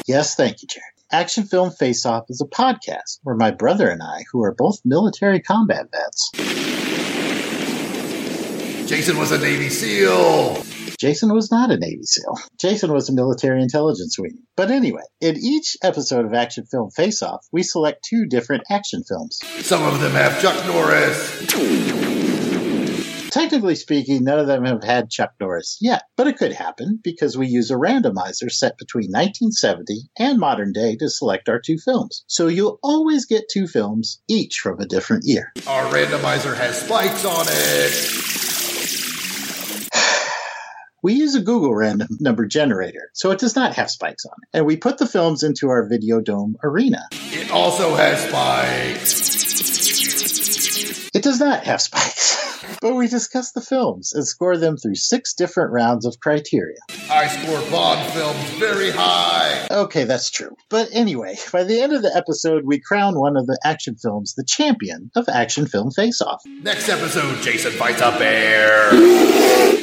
Yes, 0.05 0.35
thank 0.35 0.61
you, 0.61 0.67
Jared. 0.67 0.93
Action 1.13 1.45
Film 1.45 1.71
Face 1.71 2.05
Off 2.05 2.25
is 2.27 2.41
a 2.41 2.45
podcast 2.45 3.19
where 3.23 3.37
my 3.37 3.51
brother 3.51 3.89
and 3.89 4.03
I, 4.03 4.25
who 4.33 4.43
are 4.43 4.53
both 4.53 4.81
military 4.83 5.39
combat 5.39 5.87
vets, 5.89 6.31
Jason 8.85 9.17
was 9.17 9.31
a 9.31 9.39
Navy 9.39 9.69
SEAL. 9.69 10.72
Jason 10.99 11.33
was 11.33 11.51
not 11.51 11.71
a 11.71 11.77
Navy 11.77 12.03
SEAL. 12.03 12.37
Jason 12.59 12.91
was 12.91 13.09
a 13.09 13.13
military 13.13 13.61
intelligence 13.61 14.17
wing. 14.17 14.39
But 14.55 14.71
anyway, 14.71 15.03
in 15.21 15.37
each 15.37 15.77
episode 15.83 16.25
of 16.25 16.33
Action 16.33 16.65
Film 16.65 16.91
Face 16.91 17.21
Off, 17.21 17.45
we 17.51 17.63
select 17.63 18.05
two 18.07 18.25
different 18.25 18.63
action 18.69 19.03
films. 19.03 19.39
Some 19.59 19.83
of 19.83 19.99
them 19.99 20.11
have 20.11 20.41
Chuck 20.41 20.65
Norris. 20.67 22.43
Technically 23.33 23.73
speaking, 23.73 24.23
none 24.23 24.37
of 24.37 24.45
them 24.45 24.63
have 24.63 24.83
had 24.83 25.09
Chuck 25.09 25.31
Norris 25.39 25.79
yet, 25.81 26.03
but 26.15 26.27
it 26.27 26.37
could 26.37 26.53
happen 26.53 26.99
because 27.03 27.35
we 27.35 27.47
use 27.47 27.71
a 27.71 27.75
randomizer 27.75 28.51
set 28.51 28.77
between 28.77 29.09
1970 29.09 30.03
and 30.19 30.39
modern 30.39 30.71
day 30.71 30.95
to 30.97 31.09
select 31.09 31.49
our 31.49 31.59
two 31.59 31.79
films. 31.79 32.23
So 32.27 32.45
you'll 32.45 32.77
always 32.83 33.25
get 33.25 33.49
two 33.51 33.65
films, 33.65 34.21
each 34.29 34.59
from 34.61 34.79
a 34.79 34.85
different 34.85 35.23
year. 35.25 35.51
Our 35.65 35.91
randomizer 35.91 36.55
has 36.55 36.79
spikes 36.79 37.25
on 37.25 37.45
it. 37.49 38.32
We 41.03 41.13
use 41.15 41.35
a 41.35 41.41
Google 41.41 41.75
random 41.75 42.07
number 42.21 42.45
generator, 42.45 43.09
so 43.13 43.31
it 43.31 43.39
does 43.39 43.57
not 43.57 43.75
have 43.75 43.91
spikes 43.91 44.25
on 44.25 44.31
it. 44.41 44.57
And 44.57 44.65
we 44.65 44.77
put 44.77 44.97
the 44.97 45.05
films 45.05 45.43
into 45.43 45.67
our 45.69 45.85
Video 45.85 46.21
Dome 46.21 46.55
arena. 46.63 47.09
It 47.11 47.51
also 47.51 47.93
has 47.95 48.25
spikes. 48.25 49.43
It 51.13 51.21
does 51.21 51.41
not 51.41 51.65
have 51.65 51.81
spikes. 51.81 52.23
but 52.81 52.95
we 52.95 53.07
discuss 53.07 53.51
the 53.51 53.59
films 53.59 54.13
and 54.13 54.25
score 54.25 54.57
them 54.57 54.77
through 54.77 54.95
six 54.95 55.33
different 55.33 55.73
rounds 55.73 56.05
of 56.05 56.19
criteria. 56.21 56.77
I 57.09 57.27
score 57.27 57.59
Bond 57.69 58.09
films 58.13 58.49
very 58.51 58.91
high. 58.91 59.67
Okay, 59.69 60.05
that's 60.05 60.31
true. 60.31 60.55
But 60.69 60.87
anyway, 60.93 61.37
by 61.51 61.65
the 61.65 61.81
end 61.81 61.91
of 61.91 62.01
the 62.01 62.15
episode, 62.15 62.63
we 62.65 62.79
crown 62.79 63.19
one 63.19 63.35
of 63.35 63.45
the 63.45 63.59
action 63.65 63.95
films 63.95 64.35
the 64.35 64.45
champion 64.45 65.11
of 65.17 65.27
Action 65.27 65.67
Film 65.67 65.91
Face 65.91 66.21
Off. 66.21 66.41
Next 66.45 66.87
episode, 66.87 67.41
Jason 67.41 67.73
fights 67.73 68.01
a 68.01 68.11
bear. 68.17 69.82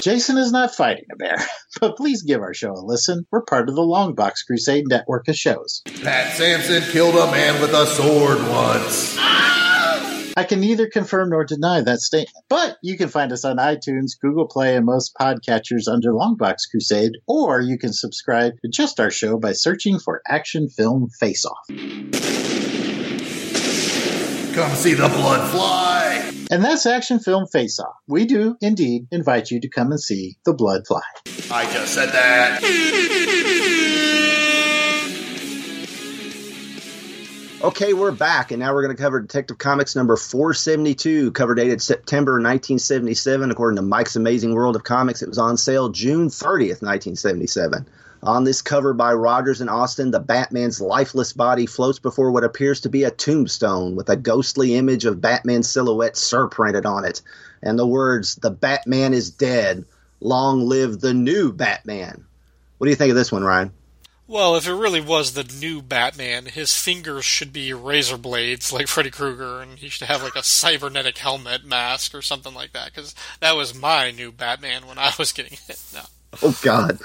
Jason 0.00 0.38
is 0.38 0.50
not 0.50 0.74
fighting 0.74 1.04
a 1.12 1.16
bear, 1.16 1.36
but 1.80 1.96
please 1.96 2.22
give 2.22 2.40
our 2.40 2.54
show 2.54 2.72
a 2.72 2.80
listen. 2.80 3.26
We're 3.30 3.42
part 3.42 3.68
of 3.68 3.74
the 3.74 3.82
Longbox 3.82 4.46
Crusade 4.46 4.86
network 4.88 5.28
of 5.28 5.36
shows. 5.36 5.82
Pat 6.02 6.36
Sampson 6.36 6.82
killed 6.90 7.14
a 7.14 7.30
man 7.30 7.60
with 7.60 7.72
a 7.72 7.86
sword 7.86 8.38
once. 8.48 9.18
I 10.36 10.44
can 10.44 10.60
neither 10.60 10.88
confirm 10.88 11.30
nor 11.30 11.44
deny 11.44 11.82
that 11.82 12.00
statement, 12.00 12.46
but 12.48 12.78
you 12.82 12.96
can 12.96 13.08
find 13.08 13.30
us 13.32 13.44
on 13.44 13.58
iTunes, 13.58 14.18
Google 14.18 14.46
Play, 14.46 14.76
and 14.76 14.86
most 14.86 15.14
podcatchers 15.20 15.86
under 15.86 16.12
Longbox 16.12 16.70
Crusade, 16.70 17.18
or 17.26 17.60
you 17.60 17.76
can 17.76 17.92
subscribe 17.92 18.54
to 18.62 18.70
just 18.70 19.00
our 19.00 19.10
show 19.10 19.38
by 19.38 19.52
searching 19.52 19.98
for 19.98 20.22
Action 20.26 20.68
Film 20.68 21.10
Face 21.18 21.44
Off. 21.44 21.66
Come 24.54 24.74
see 24.76 24.94
the 24.94 25.08
blood 25.08 25.50
fly. 25.50 26.09
And 26.52 26.64
that's 26.64 26.84
Action 26.84 27.20
Film 27.20 27.46
Face 27.46 27.78
Off. 27.78 27.94
We 28.08 28.24
do 28.24 28.56
indeed 28.60 29.06
invite 29.12 29.52
you 29.52 29.60
to 29.60 29.68
come 29.68 29.92
and 29.92 30.00
see 30.00 30.36
The 30.44 30.52
Blood 30.52 30.84
Fly. 30.84 31.00
I 31.48 31.72
just 31.72 31.94
said 31.94 32.08
that. 32.08 32.60
Okay, 37.62 37.92
we're 37.92 38.10
back, 38.10 38.50
and 38.50 38.58
now 38.58 38.74
we're 38.74 38.82
going 38.82 38.96
to 38.96 39.00
cover 39.00 39.20
Detective 39.20 39.58
Comics 39.58 39.94
number 39.94 40.16
472, 40.16 41.30
cover 41.30 41.54
dated 41.54 41.80
September 41.80 42.32
1977. 42.32 43.52
According 43.52 43.76
to 43.76 43.82
Mike's 43.82 44.16
Amazing 44.16 44.52
World 44.52 44.74
of 44.74 44.82
Comics, 44.82 45.22
it 45.22 45.28
was 45.28 45.38
on 45.38 45.56
sale 45.56 45.90
June 45.90 46.30
30th, 46.30 46.82
1977. 46.82 47.86
On 48.22 48.44
this 48.44 48.60
cover 48.60 48.92
by 48.92 49.14
Rogers 49.14 49.62
and 49.62 49.70
Austin, 49.70 50.10
the 50.10 50.20
Batman's 50.20 50.80
lifeless 50.80 51.32
body 51.32 51.64
floats 51.64 51.98
before 51.98 52.30
what 52.30 52.44
appears 52.44 52.82
to 52.82 52.90
be 52.90 53.04
a 53.04 53.10
tombstone 53.10 53.96
with 53.96 54.10
a 54.10 54.16
ghostly 54.16 54.74
image 54.74 55.06
of 55.06 55.22
Batman's 55.22 55.70
silhouette 55.70 56.18
surprinted 56.18 56.84
on 56.84 57.06
it, 57.06 57.22
and 57.62 57.78
the 57.78 57.86
words, 57.86 58.36
The 58.36 58.50
Batman 58.50 59.14
is 59.14 59.30
dead. 59.30 59.86
Long 60.20 60.66
live 60.66 61.00
the 61.00 61.14
new 61.14 61.50
Batman. 61.50 62.24
What 62.76 62.86
do 62.86 62.90
you 62.90 62.96
think 62.96 63.10
of 63.10 63.16
this 63.16 63.32
one, 63.32 63.42
Ryan? 63.42 63.72
Well, 64.26 64.54
if 64.54 64.68
it 64.68 64.74
really 64.74 65.00
was 65.00 65.32
the 65.32 65.42
new 65.42 65.82
Batman, 65.82 66.44
his 66.46 66.76
fingers 66.76 67.24
should 67.24 67.52
be 67.52 67.72
razor 67.72 68.16
blades 68.16 68.72
like 68.72 68.86
Freddy 68.86 69.10
Krueger, 69.10 69.60
and 69.60 69.78
he 69.78 69.88
should 69.88 70.08
have 70.08 70.22
like 70.22 70.36
a 70.36 70.42
cybernetic 70.42 71.18
helmet 71.18 71.64
mask 71.64 72.14
or 72.14 72.22
something 72.22 72.54
like 72.54 72.72
that, 72.74 72.94
because 72.94 73.14
that 73.40 73.56
was 73.56 73.74
my 73.74 74.10
new 74.10 74.30
Batman 74.30 74.86
when 74.86 74.98
I 74.98 75.12
was 75.18 75.32
getting 75.32 75.58
it. 75.68 75.80
No. 75.94 76.02
Oh, 76.42 76.56
God. 76.62 77.00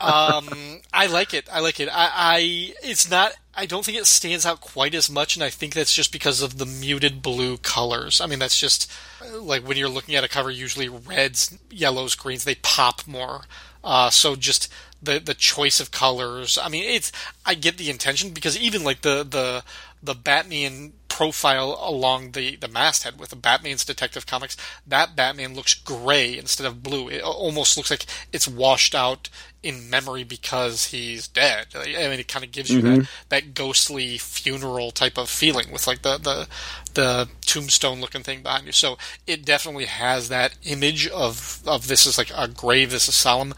Um, 0.00 0.80
I 0.92 1.06
like 1.10 1.34
it. 1.34 1.48
I 1.52 1.60
like 1.60 1.80
it. 1.80 1.88
I, 1.88 2.10
I, 2.14 2.74
it's 2.82 3.10
not. 3.10 3.32
I 3.54 3.66
don't 3.66 3.84
think 3.84 3.98
it 3.98 4.06
stands 4.06 4.44
out 4.44 4.60
quite 4.60 4.94
as 4.94 5.10
much, 5.10 5.36
and 5.36 5.42
I 5.42 5.50
think 5.50 5.74
that's 5.74 5.94
just 5.94 6.12
because 6.12 6.42
of 6.42 6.58
the 6.58 6.66
muted 6.66 7.22
blue 7.22 7.56
colors. 7.56 8.20
I 8.20 8.26
mean, 8.26 8.38
that's 8.38 8.58
just 8.58 8.90
like 9.32 9.66
when 9.66 9.76
you're 9.76 9.88
looking 9.88 10.14
at 10.14 10.24
a 10.24 10.28
cover. 10.28 10.50
Usually, 10.50 10.88
reds, 10.88 11.56
yellows, 11.70 12.14
greens 12.14 12.44
they 12.44 12.56
pop 12.56 13.06
more. 13.06 13.42
Uh, 13.82 14.10
so 14.10 14.36
just 14.36 14.70
the 15.02 15.18
the 15.18 15.34
choice 15.34 15.80
of 15.80 15.90
colors. 15.90 16.58
I 16.62 16.68
mean, 16.68 16.84
it's 16.84 17.12
I 17.44 17.54
get 17.54 17.78
the 17.78 17.90
intention 17.90 18.30
because 18.30 18.58
even 18.58 18.84
like 18.84 19.02
the 19.02 19.24
the 19.24 19.64
the 20.02 20.14
Batman 20.14 20.92
profile 21.16 21.78
along 21.80 22.32
the, 22.32 22.56
the 22.56 22.68
masthead 22.68 23.18
with 23.18 23.30
the 23.30 23.36
Batman's 23.36 23.86
Detective 23.86 24.26
Comics, 24.26 24.54
that 24.86 25.16
Batman 25.16 25.54
looks 25.54 25.72
gray 25.72 26.36
instead 26.36 26.66
of 26.66 26.82
blue. 26.82 27.08
It 27.08 27.22
almost 27.22 27.74
looks 27.74 27.90
like 27.90 28.04
it's 28.34 28.46
washed 28.46 28.94
out 28.94 29.30
in 29.62 29.88
memory 29.88 30.24
because 30.24 30.88
he's 30.88 31.26
dead. 31.26 31.68
I 31.74 31.86
mean, 31.86 32.20
it 32.20 32.28
kind 32.28 32.44
of 32.44 32.52
gives 32.52 32.68
you 32.68 32.82
mm-hmm. 32.82 32.98
that, 32.98 33.08
that 33.30 33.54
ghostly 33.54 34.18
funeral 34.18 34.90
type 34.90 35.16
of 35.16 35.30
feeling 35.30 35.72
with 35.72 35.86
like 35.86 36.02
the, 36.02 36.18
the, 36.18 36.48
the 36.92 37.30
tombstone 37.46 38.02
looking 38.02 38.22
thing 38.22 38.42
behind 38.42 38.66
you. 38.66 38.72
So 38.72 38.98
it 39.26 39.46
definitely 39.46 39.86
has 39.86 40.28
that 40.28 40.58
image 40.64 41.08
of, 41.08 41.62
of 41.66 41.88
this 41.88 42.04
is 42.04 42.18
like 42.18 42.30
a 42.36 42.46
grave, 42.46 42.90
this 42.90 43.08
is 43.08 43.14
solemn, 43.14 43.54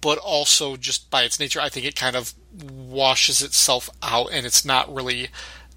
but 0.00 0.16
also 0.16 0.78
just 0.78 1.10
by 1.10 1.24
its 1.24 1.38
nature, 1.38 1.60
I 1.60 1.68
think 1.68 1.84
it 1.84 1.94
kind 1.94 2.16
of 2.16 2.32
washes 2.58 3.42
itself 3.42 3.90
out 4.02 4.28
and 4.32 4.46
it's 4.46 4.64
not 4.64 4.92
really 4.92 5.28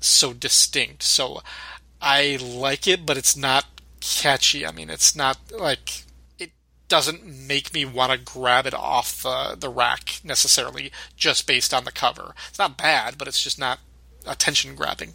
so 0.05 0.33
distinct. 0.33 1.03
So 1.03 1.41
I 2.01 2.37
like 2.41 2.87
it, 2.87 3.05
but 3.05 3.17
it's 3.17 3.35
not 3.35 3.65
catchy. 4.01 4.65
I 4.65 4.71
mean, 4.71 4.89
it's 4.89 5.15
not 5.15 5.37
like 5.57 6.03
it 6.37 6.51
doesn't 6.89 7.25
make 7.25 7.73
me 7.73 7.85
want 7.85 8.11
to 8.11 8.17
grab 8.17 8.65
it 8.65 8.73
off 8.73 9.23
the 9.23 9.55
the 9.59 9.69
rack 9.69 10.19
necessarily 10.23 10.91
just 11.15 11.47
based 11.47 11.73
on 11.73 11.85
the 11.85 11.91
cover. 11.91 12.35
It's 12.49 12.59
not 12.59 12.77
bad, 12.77 13.17
but 13.17 13.27
it's 13.27 13.41
just 13.41 13.57
not 13.57 13.79
attention 14.27 14.75
grabbing. 14.75 15.13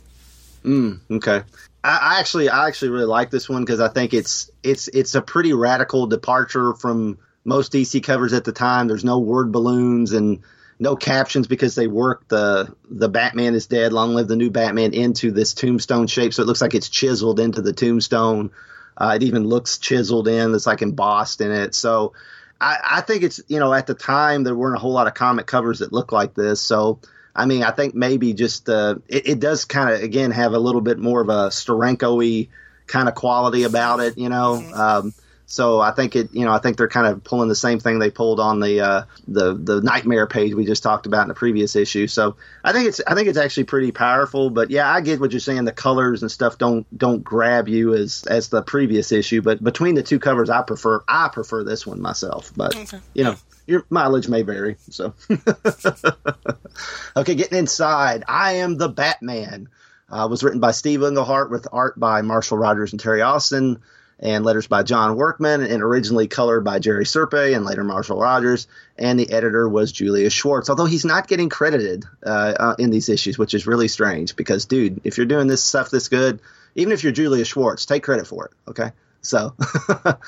Mm, 0.64 1.00
okay. 1.10 1.42
I, 1.84 1.98
I 2.16 2.20
actually 2.20 2.48
I 2.48 2.66
actually 2.66 2.90
really 2.90 3.04
like 3.04 3.30
this 3.30 3.48
one 3.48 3.64
because 3.64 3.80
I 3.80 3.88
think 3.88 4.14
it's 4.14 4.50
it's 4.62 4.88
it's 4.88 5.14
a 5.14 5.22
pretty 5.22 5.52
radical 5.52 6.06
departure 6.06 6.74
from 6.74 7.18
most 7.44 7.72
DC 7.72 8.02
covers 8.02 8.32
at 8.32 8.44
the 8.44 8.52
time. 8.52 8.88
There's 8.88 9.04
no 9.04 9.18
word 9.18 9.52
balloons 9.52 10.12
and 10.12 10.42
no 10.78 10.96
captions 10.96 11.46
because 11.46 11.74
they 11.74 11.86
work 11.86 12.28
the 12.28 12.74
the 12.88 13.08
Batman 13.08 13.54
is 13.54 13.66
dead, 13.66 13.92
long 13.92 14.14
live 14.14 14.28
the 14.28 14.36
new 14.36 14.50
Batman 14.50 14.94
into 14.94 15.32
this 15.32 15.54
tombstone 15.54 16.06
shape, 16.06 16.32
so 16.32 16.42
it 16.42 16.46
looks 16.46 16.60
like 16.60 16.74
it's 16.74 16.88
chiseled 16.88 17.40
into 17.40 17.62
the 17.62 17.72
tombstone. 17.72 18.50
Uh, 18.96 19.14
it 19.16 19.22
even 19.22 19.44
looks 19.44 19.78
chiseled 19.78 20.28
in. 20.28 20.54
It's 20.54 20.66
like 20.66 20.82
embossed 20.82 21.40
in 21.40 21.52
it. 21.52 21.74
So 21.74 22.14
I, 22.60 22.78
I 22.82 23.00
think 23.00 23.22
it's 23.22 23.40
you 23.48 23.58
know 23.58 23.72
at 23.72 23.86
the 23.86 23.94
time 23.94 24.44
there 24.44 24.54
weren't 24.54 24.76
a 24.76 24.80
whole 24.80 24.92
lot 24.92 25.06
of 25.06 25.14
comic 25.14 25.46
covers 25.46 25.80
that 25.80 25.92
looked 25.92 26.12
like 26.12 26.34
this. 26.34 26.60
So 26.60 27.00
I 27.34 27.46
mean 27.46 27.62
I 27.62 27.72
think 27.72 27.94
maybe 27.94 28.32
just 28.32 28.68
uh, 28.68 28.96
it, 29.08 29.28
it 29.28 29.40
does 29.40 29.64
kind 29.64 29.90
of 29.90 30.00
again 30.00 30.30
have 30.30 30.52
a 30.52 30.58
little 30.58 30.80
bit 30.80 30.98
more 30.98 31.20
of 31.20 31.28
a 31.28 31.48
Steranko-y 31.48 32.48
kind 32.86 33.08
of 33.08 33.14
quality 33.14 33.64
about 33.64 34.00
it. 34.00 34.16
You 34.16 34.28
know. 34.28 34.62
Mm-hmm. 34.62 34.74
Um, 34.74 35.14
so 35.50 35.80
I 35.80 35.92
think 35.92 36.14
it, 36.14 36.34
you 36.34 36.44
know, 36.44 36.52
I 36.52 36.58
think 36.58 36.76
they're 36.76 36.88
kind 36.88 37.06
of 37.06 37.24
pulling 37.24 37.48
the 37.48 37.54
same 37.54 37.80
thing 37.80 37.98
they 37.98 38.10
pulled 38.10 38.38
on 38.38 38.60
the 38.60 38.80
uh, 38.80 39.02
the 39.26 39.54
the 39.54 39.80
nightmare 39.80 40.26
page 40.26 40.52
we 40.52 40.66
just 40.66 40.82
talked 40.82 41.06
about 41.06 41.22
in 41.22 41.28
the 41.28 41.34
previous 41.34 41.74
issue. 41.74 42.06
So 42.06 42.36
I 42.62 42.72
think 42.72 42.86
it's 42.86 43.00
I 43.06 43.14
think 43.14 43.28
it's 43.28 43.38
actually 43.38 43.64
pretty 43.64 43.90
powerful. 43.90 44.50
But 44.50 44.70
yeah, 44.70 44.92
I 44.92 45.00
get 45.00 45.20
what 45.20 45.32
you're 45.32 45.40
saying. 45.40 45.64
The 45.64 45.72
colors 45.72 46.20
and 46.20 46.30
stuff 46.30 46.58
don't 46.58 46.86
don't 46.96 47.24
grab 47.24 47.66
you 47.66 47.94
as 47.94 48.24
as 48.28 48.50
the 48.50 48.60
previous 48.60 49.10
issue. 49.10 49.40
But 49.40 49.64
between 49.64 49.94
the 49.94 50.02
two 50.02 50.18
covers, 50.18 50.50
I 50.50 50.60
prefer 50.60 51.02
I 51.08 51.30
prefer 51.32 51.64
this 51.64 51.86
one 51.86 52.02
myself. 52.02 52.52
But 52.54 52.76
okay. 52.76 52.98
you 53.14 53.24
know. 53.24 53.36
Your 53.66 53.84
mileage 53.90 54.28
may 54.28 54.40
vary, 54.40 54.76
so. 54.88 55.12
okay, 57.18 57.34
getting 57.34 57.58
inside. 57.58 58.24
I 58.26 58.52
am 58.52 58.78
the 58.78 58.88
Batman. 58.88 59.68
Uh, 60.10 60.26
was 60.26 60.42
written 60.42 60.58
by 60.58 60.70
Steve 60.70 61.02
Englehart 61.02 61.50
with 61.50 61.68
art 61.70 62.00
by 62.00 62.22
Marshall 62.22 62.56
Rogers 62.56 62.92
and 62.92 63.00
Terry 63.00 63.20
Austin 63.20 63.82
and 64.20 64.44
letters 64.44 64.66
by 64.66 64.82
John 64.82 65.16
Workman, 65.16 65.62
and 65.62 65.82
originally 65.82 66.26
colored 66.26 66.62
by 66.62 66.78
Jerry 66.78 67.04
Serpe 67.04 67.54
and 67.54 67.64
later 67.64 67.84
Marshall 67.84 68.20
Rogers. 68.20 68.66
And 68.96 69.18
the 69.18 69.30
editor 69.30 69.68
was 69.68 69.92
Julius 69.92 70.32
Schwartz, 70.32 70.68
although 70.68 70.86
he's 70.86 71.04
not 71.04 71.28
getting 71.28 71.48
credited 71.48 72.04
uh, 72.24 72.54
uh, 72.58 72.74
in 72.78 72.90
these 72.90 73.08
issues, 73.08 73.38
which 73.38 73.54
is 73.54 73.66
really 73.66 73.88
strange 73.88 74.34
because, 74.34 74.66
dude, 74.66 75.00
if 75.04 75.16
you're 75.16 75.26
doing 75.26 75.46
this 75.46 75.62
stuff 75.62 75.90
this 75.90 76.08
good, 76.08 76.40
even 76.74 76.92
if 76.92 77.02
you're 77.02 77.12
Julius 77.12 77.48
Schwartz, 77.48 77.86
take 77.86 78.02
credit 78.02 78.26
for 78.26 78.46
it, 78.46 78.52
okay? 78.68 78.92
So. 79.22 79.54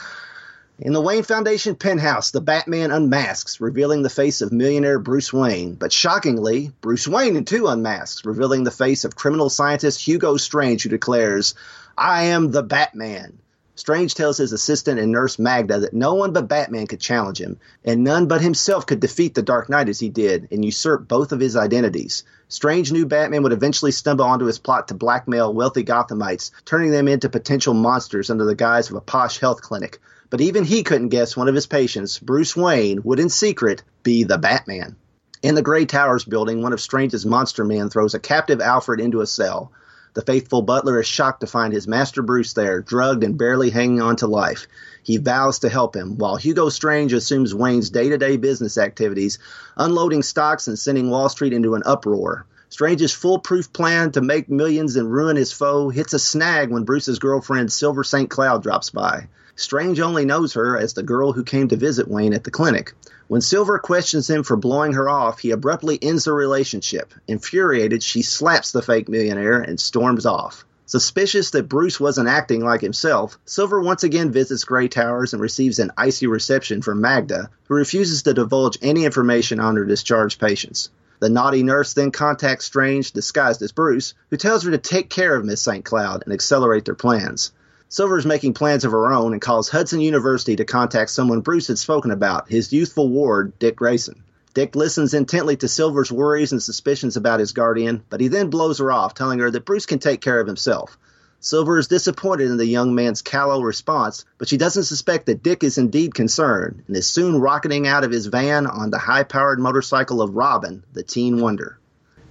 In 0.82 0.94
the 0.94 1.00
Wayne 1.02 1.24
Foundation 1.24 1.74
penthouse, 1.74 2.30
the 2.30 2.40
Batman 2.40 2.90
unmasks, 2.90 3.60
revealing 3.60 4.00
the 4.02 4.08
face 4.08 4.40
of 4.40 4.50
millionaire 4.50 4.98
Bruce 4.98 5.30
Wayne. 5.30 5.74
But 5.74 5.92
shockingly, 5.92 6.72
Bruce 6.80 7.06
Wayne 7.06 7.36
in 7.36 7.44
too 7.44 7.66
unmasks, 7.66 8.24
revealing 8.24 8.64
the 8.64 8.70
face 8.70 9.04
of 9.04 9.14
criminal 9.14 9.50
scientist 9.50 10.00
Hugo 10.00 10.38
Strange, 10.38 10.82
who 10.82 10.88
declares, 10.88 11.54
I 11.98 12.24
am 12.24 12.50
the 12.50 12.62
Batman. 12.62 13.36
Strange 13.80 14.14
tells 14.14 14.36
his 14.36 14.52
assistant 14.52 15.00
and 15.00 15.10
nurse 15.10 15.38
Magda 15.38 15.80
that 15.80 15.94
no 15.94 16.12
one 16.12 16.34
but 16.34 16.48
Batman 16.48 16.86
could 16.86 17.00
challenge 17.00 17.40
him, 17.40 17.56
and 17.82 18.04
none 18.04 18.26
but 18.26 18.42
himself 18.42 18.84
could 18.84 19.00
defeat 19.00 19.34
the 19.34 19.40
Dark 19.40 19.70
Knight 19.70 19.88
as 19.88 19.98
he 19.98 20.10
did 20.10 20.48
and 20.52 20.62
usurp 20.62 21.08
both 21.08 21.32
of 21.32 21.40
his 21.40 21.56
identities. 21.56 22.22
Strange 22.46 22.92
knew 22.92 23.06
Batman 23.06 23.42
would 23.42 23.54
eventually 23.54 23.90
stumble 23.90 24.26
onto 24.26 24.44
his 24.44 24.58
plot 24.58 24.88
to 24.88 24.94
blackmail 24.94 25.54
wealthy 25.54 25.82
Gothamites, 25.82 26.50
turning 26.66 26.90
them 26.90 27.08
into 27.08 27.30
potential 27.30 27.72
monsters 27.72 28.28
under 28.28 28.44
the 28.44 28.54
guise 28.54 28.90
of 28.90 28.96
a 28.96 29.00
posh 29.00 29.38
health 29.38 29.62
clinic. 29.62 29.98
But 30.28 30.42
even 30.42 30.64
he 30.64 30.82
couldn't 30.82 31.08
guess 31.08 31.34
one 31.34 31.48
of 31.48 31.54
his 31.54 31.66
patients, 31.66 32.18
Bruce 32.18 32.54
Wayne, 32.54 33.02
would 33.04 33.18
in 33.18 33.30
secret 33.30 33.82
be 34.02 34.24
the 34.24 34.36
Batman. 34.36 34.96
In 35.42 35.54
the 35.54 35.62
Gray 35.62 35.86
Towers 35.86 36.26
building, 36.26 36.60
one 36.60 36.74
of 36.74 36.82
Strange's 36.82 37.24
monster 37.24 37.64
men 37.64 37.88
throws 37.88 38.12
a 38.12 38.18
captive 38.18 38.60
Alfred 38.60 39.00
into 39.00 39.22
a 39.22 39.26
cell. 39.26 39.72
The 40.12 40.22
faithful 40.22 40.62
butler 40.62 40.98
is 40.98 41.06
shocked 41.06 41.40
to 41.40 41.46
find 41.46 41.72
his 41.72 41.86
master 41.86 42.20
Bruce 42.20 42.52
there, 42.52 42.80
drugged 42.80 43.22
and 43.22 43.38
barely 43.38 43.70
hanging 43.70 44.00
on 44.00 44.16
to 44.16 44.26
life. 44.26 44.66
He 45.02 45.18
vows 45.18 45.60
to 45.60 45.68
help 45.68 45.94
him, 45.94 46.18
while 46.18 46.36
Hugo 46.36 46.68
Strange 46.68 47.12
assumes 47.12 47.54
Wayne's 47.54 47.90
day 47.90 48.08
to 48.08 48.18
day 48.18 48.36
business 48.36 48.76
activities, 48.76 49.38
unloading 49.76 50.22
stocks 50.22 50.66
and 50.66 50.78
sending 50.78 51.10
Wall 51.10 51.28
Street 51.28 51.52
into 51.52 51.74
an 51.74 51.82
uproar. 51.86 52.44
Strange's 52.70 53.12
foolproof 53.12 53.72
plan 53.72 54.12
to 54.12 54.20
make 54.20 54.48
millions 54.48 54.96
and 54.96 55.12
ruin 55.12 55.36
his 55.36 55.52
foe 55.52 55.90
hits 55.90 56.12
a 56.12 56.18
snag 56.18 56.70
when 56.70 56.84
Bruce's 56.84 57.18
girlfriend 57.18 57.72
Silver 57.72 58.04
St. 58.04 58.30
Cloud 58.30 58.62
drops 58.62 58.90
by. 58.90 59.28
Strange 59.56 60.00
only 60.00 60.24
knows 60.24 60.54
her 60.54 60.78
as 60.78 60.94
the 60.94 61.02
girl 61.02 61.32
who 61.32 61.44
came 61.44 61.68
to 61.68 61.76
visit 61.76 62.08
Wayne 62.08 62.32
at 62.32 62.44
the 62.44 62.50
clinic. 62.50 62.94
When 63.30 63.42
Silver 63.42 63.78
questions 63.78 64.28
him 64.28 64.42
for 64.42 64.56
blowing 64.56 64.94
her 64.94 65.08
off, 65.08 65.38
he 65.38 65.52
abruptly 65.52 66.00
ends 66.02 66.24
the 66.24 66.32
relationship. 66.32 67.14
Infuriated, 67.28 68.02
she 68.02 68.22
slaps 68.22 68.72
the 68.72 68.82
fake 68.82 69.08
millionaire 69.08 69.60
and 69.60 69.78
storms 69.78 70.26
off. 70.26 70.64
Suspicious 70.84 71.50
that 71.50 71.68
Bruce 71.68 72.00
wasn't 72.00 72.28
acting 72.28 72.64
like 72.64 72.80
himself, 72.80 73.38
Silver 73.44 73.80
once 73.80 74.02
again 74.02 74.32
visits 74.32 74.64
Gray 74.64 74.88
Towers 74.88 75.32
and 75.32 75.40
receives 75.40 75.78
an 75.78 75.92
icy 75.96 76.26
reception 76.26 76.82
from 76.82 77.00
Magda, 77.00 77.50
who 77.68 77.74
refuses 77.76 78.24
to 78.24 78.34
divulge 78.34 78.78
any 78.82 79.04
information 79.04 79.60
on 79.60 79.76
her 79.76 79.84
discharged 79.84 80.40
patients. 80.40 80.90
The 81.20 81.28
naughty 81.28 81.62
nurse 81.62 81.92
then 81.92 82.10
contacts 82.10 82.64
Strange, 82.64 83.12
disguised 83.12 83.62
as 83.62 83.70
Bruce, 83.70 84.12
who 84.30 84.38
tells 84.38 84.64
her 84.64 84.72
to 84.72 84.78
take 84.78 85.08
care 85.08 85.36
of 85.36 85.44
Miss 85.44 85.62
St. 85.62 85.84
Cloud 85.84 86.24
and 86.24 86.32
accelerate 86.32 86.84
their 86.84 86.96
plans. 86.96 87.52
Silver 87.92 88.16
is 88.16 88.24
making 88.24 88.54
plans 88.54 88.84
of 88.84 88.92
her 88.92 89.12
own 89.12 89.32
and 89.32 89.42
calls 89.42 89.68
Hudson 89.68 90.00
University 90.00 90.54
to 90.54 90.64
contact 90.64 91.10
someone 91.10 91.40
Bruce 91.40 91.66
had 91.66 91.76
spoken 91.76 92.12
about, 92.12 92.48
his 92.48 92.72
youthful 92.72 93.08
ward, 93.08 93.58
Dick 93.58 93.74
Grayson. 93.74 94.22
Dick 94.54 94.76
listens 94.76 95.12
intently 95.12 95.56
to 95.56 95.66
Silver's 95.66 96.12
worries 96.12 96.52
and 96.52 96.62
suspicions 96.62 97.16
about 97.16 97.40
his 97.40 97.50
guardian, 97.50 98.04
but 98.08 98.20
he 98.20 98.28
then 98.28 98.48
blows 98.48 98.78
her 98.78 98.92
off, 98.92 99.14
telling 99.14 99.40
her 99.40 99.50
that 99.50 99.64
Bruce 99.64 99.86
can 99.86 99.98
take 99.98 100.20
care 100.20 100.38
of 100.38 100.46
himself. 100.46 100.96
Silver 101.40 101.80
is 101.80 101.88
disappointed 101.88 102.48
in 102.48 102.58
the 102.58 102.64
young 102.64 102.94
man's 102.94 103.22
callow 103.22 103.60
response, 103.60 104.24
but 104.38 104.46
she 104.46 104.56
doesn't 104.56 104.84
suspect 104.84 105.26
that 105.26 105.42
Dick 105.42 105.64
is 105.64 105.76
indeed 105.76 106.14
concerned 106.14 106.84
and 106.86 106.96
is 106.96 107.08
soon 107.08 107.40
rocketing 107.40 107.88
out 107.88 108.04
of 108.04 108.12
his 108.12 108.26
van 108.26 108.68
on 108.68 108.90
the 108.90 108.98
high 108.98 109.24
powered 109.24 109.58
motorcycle 109.58 110.22
of 110.22 110.36
Robin, 110.36 110.84
the 110.92 111.02
teen 111.02 111.40
wonder. 111.40 111.79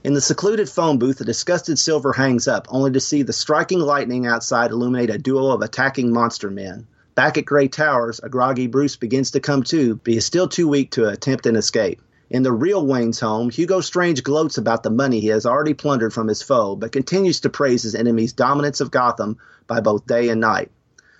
In 0.01 0.13
the 0.13 0.21
secluded 0.21 0.69
phone 0.69 0.97
booth, 0.97 1.19
a 1.19 1.25
disgusted 1.25 1.77
Silver 1.77 2.13
hangs 2.13 2.47
up, 2.47 2.67
only 2.69 2.89
to 2.91 3.01
see 3.01 3.21
the 3.21 3.33
striking 3.33 3.81
lightning 3.81 4.25
outside 4.25 4.71
illuminate 4.71 5.09
a 5.09 5.17
duo 5.17 5.51
of 5.51 5.61
attacking 5.61 6.13
monster 6.13 6.49
men. 6.49 6.87
Back 7.15 7.37
at 7.37 7.43
Gray 7.43 7.67
Towers, 7.67 8.21
a 8.23 8.29
groggy 8.29 8.67
Bruce 8.67 8.95
begins 8.95 9.31
to 9.31 9.41
come 9.41 9.61
to, 9.63 9.95
but 9.95 10.13
is 10.13 10.25
still 10.25 10.47
too 10.47 10.69
weak 10.69 10.91
to 10.91 11.09
attempt 11.09 11.45
an 11.47 11.57
escape. 11.57 12.01
In 12.29 12.43
the 12.43 12.51
real 12.53 12.87
Wayne's 12.87 13.19
home, 13.19 13.49
Hugo 13.49 13.81
Strange 13.81 14.23
gloats 14.23 14.57
about 14.57 14.83
the 14.83 14.89
money 14.89 15.19
he 15.19 15.27
has 15.27 15.45
already 15.45 15.73
plundered 15.73 16.13
from 16.13 16.29
his 16.29 16.41
foe, 16.41 16.77
but 16.77 16.93
continues 16.93 17.41
to 17.41 17.49
praise 17.49 17.83
his 17.83 17.93
enemy's 17.93 18.31
dominance 18.31 18.79
of 18.79 18.91
Gotham 18.91 19.37
by 19.67 19.81
both 19.81 20.07
day 20.07 20.29
and 20.29 20.39
night. 20.39 20.71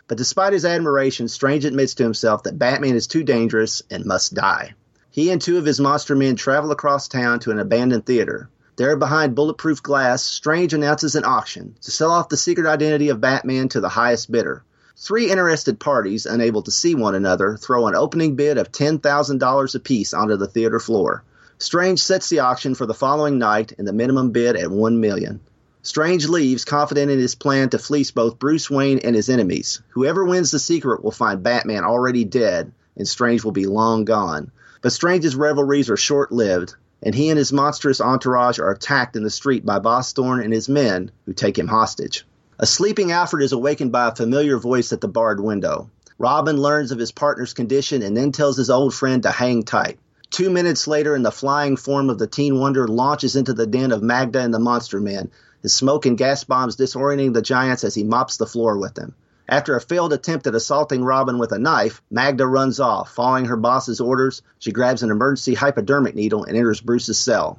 But 0.08 0.18
despite 0.18 0.54
his 0.54 0.64
admiration, 0.64 1.28
Strange 1.28 1.66
admits 1.66 1.96
to 1.96 2.04
himself 2.04 2.44
that 2.44 2.58
Batman 2.58 2.96
is 2.96 3.08
too 3.08 3.24
dangerous 3.24 3.84
and 3.92 4.06
must 4.06 4.36
die. 4.36 4.74
He 5.12 5.32
and 5.32 5.42
two 5.42 5.58
of 5.58 5.66
his 5.66 5.82
monster 5.82 6.16
men 6.16 6.38
travel 6.38 6.72
across 6.72 7.10
town 7.10 7.42
to 7.42 7.52
an 7.52 7.60
abandoned 7.60 8.06
theater. 8.06 8.50
There 8.80 8.96
behind 8.96 9.36
bulletproof 9.36 9.84
glass, 9.84 10.24
Strange 10.24 10.74
announces 10.74 11.16
an 11.16 11.26
auction 11.26 11.76
to 11.82 11.92
sell 11.92 12.12
off 12.12 12.30
the 12.30 12.38
secret 12.38 12.66
identity 12.66 13.10
of 13.10 13.20
Batman 13.20 13.68
to 13.68 13.82
the 13.82 13.90
highest 13.90 14.32
bidder. 14.32 14.64
Three 14.96 15.30
interested 15.30 15.82
parties, 15.82 16.26
unable 16.26 16.62
to 16.62 16.72
see 16.72 16.96
one 16.96 17.14
another, 17.14 17.58
throw 17.58 17.88
an 17.88 17.96
opening 17.96 18.38
bid 18.38 18.58
of 18.58 18.72
$10,000 18.72 19.76
apiece 19.76 20.14
onto 20.14 20.38
the 20.38 20.48
theater 20.48 20.80
floor. 20.80 21.26
Strange 21.58 22.02
sets 22.02 22.30
the 22.30 22.40
auction 22.40 22.74
for 22.74 22.86
the 22.86 22.94
following 22.94 23.38
night 23.38 23.74
and 23.78 23.86
the 23.86 23.92
minimum 23.92 24.32
bid 24.32 24.56
at 24.56 24.72
1 24.72 25.02
million. 25.02 25.42
Strange 25.82 26.30
leaves, 26.30 26.64
confident 26.64 27.12
in 27.12 27.20
his 27.20 27.36
plan 27.36 27.68
to 27.72 27.78
fleece 27.78 28.12
both 28.12 28.40
Bruce 28.40 28.70
Wayne 28.70 29.00
and 29.00 29.14
his 29.14 29.28
enemies. 29.28 29.82
Whoever 29.90 30.24
wins 30.24 30.52
the 30.52 30.60
secret 30.60 31.04
will 31.04 31.12
find 31.12 31.44
Batman 31.44 31.84
already 31.84 32.24
dead, 32.24 32.72
and 32.96 33.06
Strange 33.06 33.44
will 33.44 33.52
be 33.52 33.66
long 33.66 34.06
gone. 34.06 34.52
But 34.82 34.94
Strange's 34.94 35.36
revelries 35.36 35.90
are 35.90 35.98
short 35.98 36.32
lived, 36.32 36.76
and 37.02 37.16
he 37.16 37.30
and 37.30 37.38
his 37.38 37.54
monstrous 37.54 38.02
entourage 38.02 38.60
are 38.60 38.72
attacked 38.72 39.16
in 39.16 39.24
the 39.24 39.30
street 39.30 39.66
by 39.66 39.80
Boss 39.80 40.14
Thorne 40.14 40.42
and 40.42 40.54
his 40.54 40.68
men, 40.68 41.12
who 41.26 41.34
take 41.34 41.58
him 41.58 41.68
hostage. 41.68 42.26
A 42.60 42.66
sleeping 42.66 43.12
Alfred 43.12 43.44
is 43.44 43.54
awakened 43.54 43.92
by 43.92 44.08
a 44.08 44.16
familiar 44.16 44.58
voice 44.58 44.92
at 44.92 45.00
the 45.00 45.08
barred 45.08 45.40
window. 45.40 45.90
Robin 46.18 46.58
learns 46.58 46.92
of 46.92 47.00
his 47.00 47.14
partner's 47.14 47.54
condition 47.54 48.02
and 48.02 48.18
then 48.18 48.34
tells 48.34 48.58
his 48.58 48.70
old 48.70 48.94
friend 48.94 49.24
to 49.24 49.32
hang 49.32 49.64
tight. 49.64 49.98
Two 50.30 50.50
minutes 50.50 50.88
later, 50.88 51.16
in 51.16 51.24
the 51.24 51.32
flying 51.32 51.78
form 51.78 52.10
of 52.10 52.20
the 52.20 52.28
Teen 52.28 52.60
Wonder, 52.60 52.88
launches 52.88 53.36
into 53.36 53.54
the 53.54 53.66
den 53.66 53.92
of 53.92 54.04
Magda 54.04 54.42
and 54.42 54.54
the 54.54 54.60
Monster 54.60 55.00
Men, 55.00 55.32
his 55.62 55.74
smoke 55.74 56.06
and 56.06 56.18
gas 56.18 56.44
bombs 56.44 56.76
disorienting 56.76 57.34
the 57.34 57.42
giants 57.42 57.84
as 57.84 57.96
he 57.96 58.04
mops 58.04 58.38
the 58.38 58.46
floor 58.46 58.78
with 58.78 58.94
them. 58.94 59.16
After 59.52 59.76
a 59.76 59.82
failed 59.82 60.14
attempt 60.14 60.46
at 60.46 60.54
assaulting 60.54 61.04
Robin 61.04 61.40
with 61.40 61.52
a 61.52 61.58
knife, 61.58 62.04
Magda 62.12 62.46
runs 62.46 62.80
off. 62.80 63.16
Following 63.16 63.46
her 63.46 63.58
boss's 63.58 64.00
orders, 64.00 64.44
she 64.60 64.72
grabs 64.72 65.02
an 65.02 65.10
emergency 65.10 65.56
hypodermic 65.56 66.14
needle 66.14 66.44
and 66.44 66.56
enters 66.56 66.82
Bruce's 66.82 67.18
cell. 67.18 67.58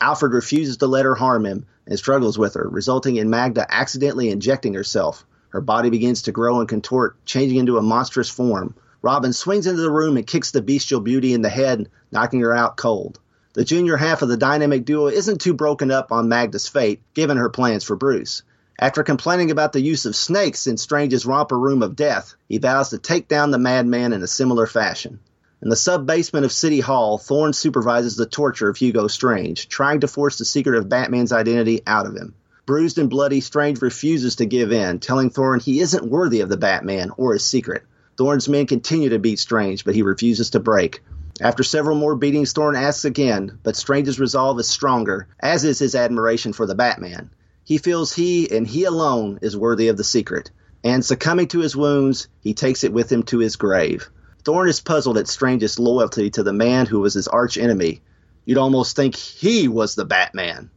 Alfred 0.00 0.34
refuses 0.34 0.76
to 0.76 0.86
let 0.86 1.04
her 1.04 1.16
harm 1.16 1.44
him 1.44 1.66
and 1.84 1.98
struggles 1.98 2.38
with 2.38 2.54
her, 2.54 2.68
resulting 2.70 3.16
in 3.16 3.28
Magda 3.28 3.66
accidentally 3.68 4.30
injecting 4.30 4.74
herself. 4.74 5.26
Her 5.48 5.60
body 5.60 5.90
begins 5.90 6.22
to 6.22 6.32
grow 6.32 6.60
and 6.60 6.68
contort, 6.68 7.16
changing 7.24 7.58
into 7.58 7.76
a 7.76 7.82
monstrous 7.82 8.30
form. 8.30 8.76
Robin 9.02 9.32
swings 9.32 9.66
into 9.66 9.82
the 9.82 9.90
room 9.90 10.16
and 10.16 10.24
kicks 10.24 10.52
the 10.52 10.62
bestial 10.62 11.00
beauty 11.00 11.34
in 11.34 11.42
the 11.42 11.48
head, 11.48 11.88
knocking 12.12 12.38
her 12.42 12.54
out 12.54 12.76
cold. 12.76 13.18
The 13.54 13.64
junior 13.64 13.96
half 13.96 14.22
of 14.22 14.28
the 14.28 14.36
dynamic 14.36 14.84
duo 14.84 15.08
isn't 15.08 15.40
too 15.40 15.54
broken 15.54 15.90
up 15.90 16.12
on 16.12 16.28
Magda's 16.28 16.68
fate, 16.68 17.02
given 17.14 17.36
her 17.36 17.50
plans 17.50 17.82
for 17.82 17.96
Bruce. 17.96 18.44
After 18.82 19.04
complaining 19.04 19.52
about 19.52 19.72
the 19.72 19.80
use 19.80 20.06
of 20.06 20.16
snakes 20.16 20.66
in 20.66 20.76
Strange's 20.76 21.24
romper 21.24 21.56
room 21.56 21.84
of 21.84 21.94
death, 21.94 22.34
he 22.48 22.58
vows 22.58 22.88
to 22.88 22.98
take 22.98 23.28
down 23.28 23.52
the 23.52 23.58
madman 23.60 24.12
in 24.12 24.24
a 24.24 24.26
similar 24.26 24.66
fashion. 24.66 25.20
In 25.62 25.68
the 25.68 25.76
sub 25.76 26.04
basement 26.04 26.44
of 26.44 26.50
City 26.50 26.80
Hall, 26.80 27.16
Thorne 27.16 27.52
supervises 27.52 28.16
the 28.16 28.26
torture 28.26 28.68
of 28.68 28.76
Hugo 28.76 29.06
Strange, 29.06 29.68
trying 29.68 30.00
to 30.00 30.08
force 30.08 30.36
the 30.36 30.44
secret 30.44 30.74
of 30.74 30.88
Batman's 30.88 31.30
identity 31.30 31.82
out 31.86 32.08
of 32.08 32.16
him. 32.16 32.34
Bruised 32.66 32.98
and 32.98 33.08
bloody, 33.08 33.40
Strange 33.40 33.80
refuses 33.80 34.34
to 34.34 34.46
give 34.46 34.72
in, 34.72 34.98
telling 34.98 35.30
Thorne 35.30 35.60
he 35.60 35.78
isn't 35.78 36.10
worthy 36.10 36.40
of 36.40 36.48
the 36.48 36.56
Batman 36.56 37.12
or 37.16 37.34
his 37.34 37.44
secret. 37.44 37.84
Thorne's 38.18 38.48
men 38.48 38.66
continue 38.66 39.10
to 39.10 39.20
beat 39.20 39.38
Strange, 39.38 39.84
but 39.84 39.94
he 39.94 40.02
refuses 40.02 40.50
to 40.50 40.58
break. 40.58 41.04
After 41.40 41.62
several 41.62 41.96
more 41.96 42.16
beatings, 42.16 42.52
Thorne 42.52 42.74
asks 42.74 43.04
again, 43.04 43.60
but 43.62 43.76
Strange's 43.76 44.18
resolve 44.18 44.58
is 44.58 44.68
stronger, 44.68 45.28
as 45.38 45.62
is 45.62 45.78
his 45.78 45.94
admiration 45.94 46.52
for 46.52 46.66
the 46.66 46.74
Batman. 46.74 47.30
He 47.64 47.78
feels 47.78 48.12
he 48.12 48.54
and 48.54 48.66
he 48.66 48.84
alone 48.84 49.38
is 49.42 49.56
worthy 49.56 49.88
of 49.88 49.96
the 49.96 50.04
secret, 50.04 50.50
and 50.82 51.04
succumbing 51.04 51.48
to 51.48 51.60
his 51.60 51.76
wounds, 51.76 52.28
he 52.40 52.54
takes 52.54 52.84
it 52.84 52.92
with 52.92 53.10
him 53.10 53.22
to 53.24 53.38
his 53.38 53.56
grave. 53.56 54.10
Thorne 54.44 54.68
is 54.68 54.80
puzzled 54.80 55.18
at 55.18 55.28
Strange's 55.28 55.78
loyalty 55.78 56.30
to 56.30 56.42
the 56.42 56.52
man 56.52 56.86
who 56.86 57.00
was 57.00 57.14
his 57.14 57.28
arch 57.28 57.56
enemy. 57.56 58.02
You'd 58.44 58.58
almost 58.58 58.96
think 58.96 59.14
he 59.14 59.68
was 59.68 59.94
the 59.94 60.04
Batman. 60.04 60.70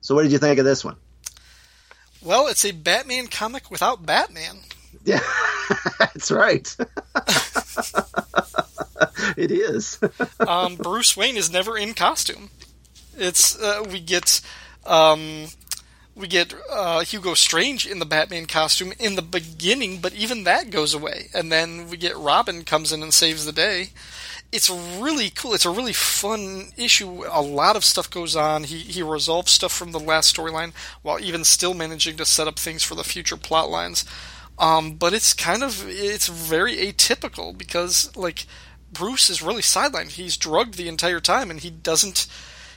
So, 0.00 0.14
what 0.14 0.22
did 0.22 0.32
you 0.32 0.38
think 0.38 0.58
of 0.58 0.64
this 0.64 0.84
one? 0.84 0.96
Well, 2.22 2.46
it's 2.46 2.64
a 2.64 2.72
Batman 2.72 3.26
comic 3.26 3.70
without 3.70 4.06
Batman. 4.06 4.58
Yeah, 5.04 5.20
that's 5.98 6.30
right. 6.30 6.74
it 9.36 9.50
is. 9.50 9.98
um, 10.40 10.76
Bruce 10.76 11.16
Wayne 11.16 11.36
is 11.36 11.52
never 11.52 11.76
in 11.76 11.94
costume. 11.94 12.50
It's 13.16 13.60
uh, 13.60 13.84
we 13.90 14.00
get 14.00 14.40
um, 14.86 15.46
we 16.16 16.28
get 16.28 16.54
uh, 16.70 17.00
Hugo 17.00 17.34
Strange 17.34 17.86
in 17.86 17.98
the 17.98 18.06
Batman 18.06 18.46
costume 18.46 18.92
in 18.98 19.16
the 19.16 19.22
beginning, 19.22 19.98
but 19.98 20.12
even 20.14 20.44
that 20.44 20.70
goes 20.70 20.94
away, 20.94 21.28
and 21.34 21.50
then 21.50 21.88
we 21.88 21.96
get 21.96 22.16
Robin 22.16 22.62
comes 22.62 22.92
in 22.92 23.02
and 23.02 23.12
saves 23.12 23.44
the 23.44 23.52
day. 23.52 23.88
It's 24.52 24.70
really 24.70 25.30
cool. 25.30 25.54
It's 25.54 25.64
a 25.64 25.70
really 25.70 25.92
fun 25.92 26.66
issue. 26.76 27.24
A 27.28 27.42
lot 27.42 27.74
of 27.74 27.84
stuff 27.84 28.08
goes 28.08 28.36
on. 28.36 28.64
He 28.64 28.78
he 28.78 29.02
resolves 29.02 29.50
stuff 29.50 29.72
from 29.72 29.90
the 29.90 29.98
last 29.98 30.36
storyline 30.36 30.72
while 31.02 31.18
even 31.18 31.42
still 31.42 31.74
managing 31.74 32.16
to 32.18 32.24
set 32.24 32.46
up 32.46 32.58
things 32.58 32.84
for 32.84 32.94
the 32.94 33.02
future 33.02 33.36
plot 33.36 33.68
lines. 33.68 34.04
Um, 34.56 34.94
but 34.94 35.12
it's 35.12 35.32
kind 35.34 35.64
of 35.64 35.84
it's 35.88 36.28
very 36.28 36.76
atypical 36.76 37.56
because 37.56 38.14
like 38.16 38.46
Bruce 38.92 39.28
is 39.28 39.42
really 39.42 39.62
sidelined. 39.62 40.12
He's 40.12 40.36
drugged 40.36 40.74
the 40.74 40.88
entire 40.88 41.18
time, 41.18 41.50
and 41.50 41.58
he 41.58 41.70
doesn't 41.70 42.28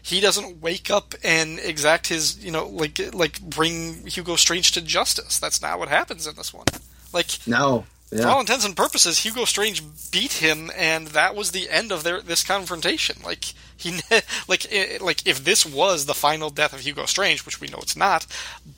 he 0.08 0.22
doesn't 0.22 0.62
wake 0.62 0.90
up 0.90 1.16
and 1.22 1.60
exact 1.60 2.08
his 2.08 2.44
you 2.44 2.50
know 2.50 2.66
like 2.68 3.14
like 3.14 3.42
bring 3.42 4.08
Hugo 4.08 4.38
Strange 4.38 4.72
to 4.72 4.82
justice. 4.82 5.38
That's 5.38 5.62
not 5.62 5.80
what 5.80 5.90
happens 5.90 6.26
in 6.26 6.36
this 6.36 6.54
one. 6.54 6.66
Like 7.12 7.40
no. 7.46 7.86
Yeah. 8.10 8.22
For 8.22 8.28
all 8.30 8.40
intents 8.40 8.66
and 8.66 8.74
purposes, 8.74 9.20
Hugo 9.20 9.44
Strange 9.44 9.84
beat 10.12 10.34
him, 10.34 10.72
and 10.78 11.08
that 11.08 11.36
was 11.36 11.52
the 11.52 11.70
end 11.70 11.92
of 11.92 12.04
their 12.04 12.22
this 12.22 12.42
confrontation. 12.42 13.18
Like 13.22 13.54
he, 13.76 14.00
like 14.48 14.72
like 15.02 15.28
if 15.28 15.44
this 15.44 15.66
was 15.66 16.06
the 16.06 16.14
final 16.14 16.50
death 16.50 16.72
of 16.72 16.80
Hugo 16.80 17.06
Strange, 17.06 17.46
which 17.46 17.60
we 17.60 17.68
know 17.68 17.80
it's 17.82 17.98
not, 17.98 18.26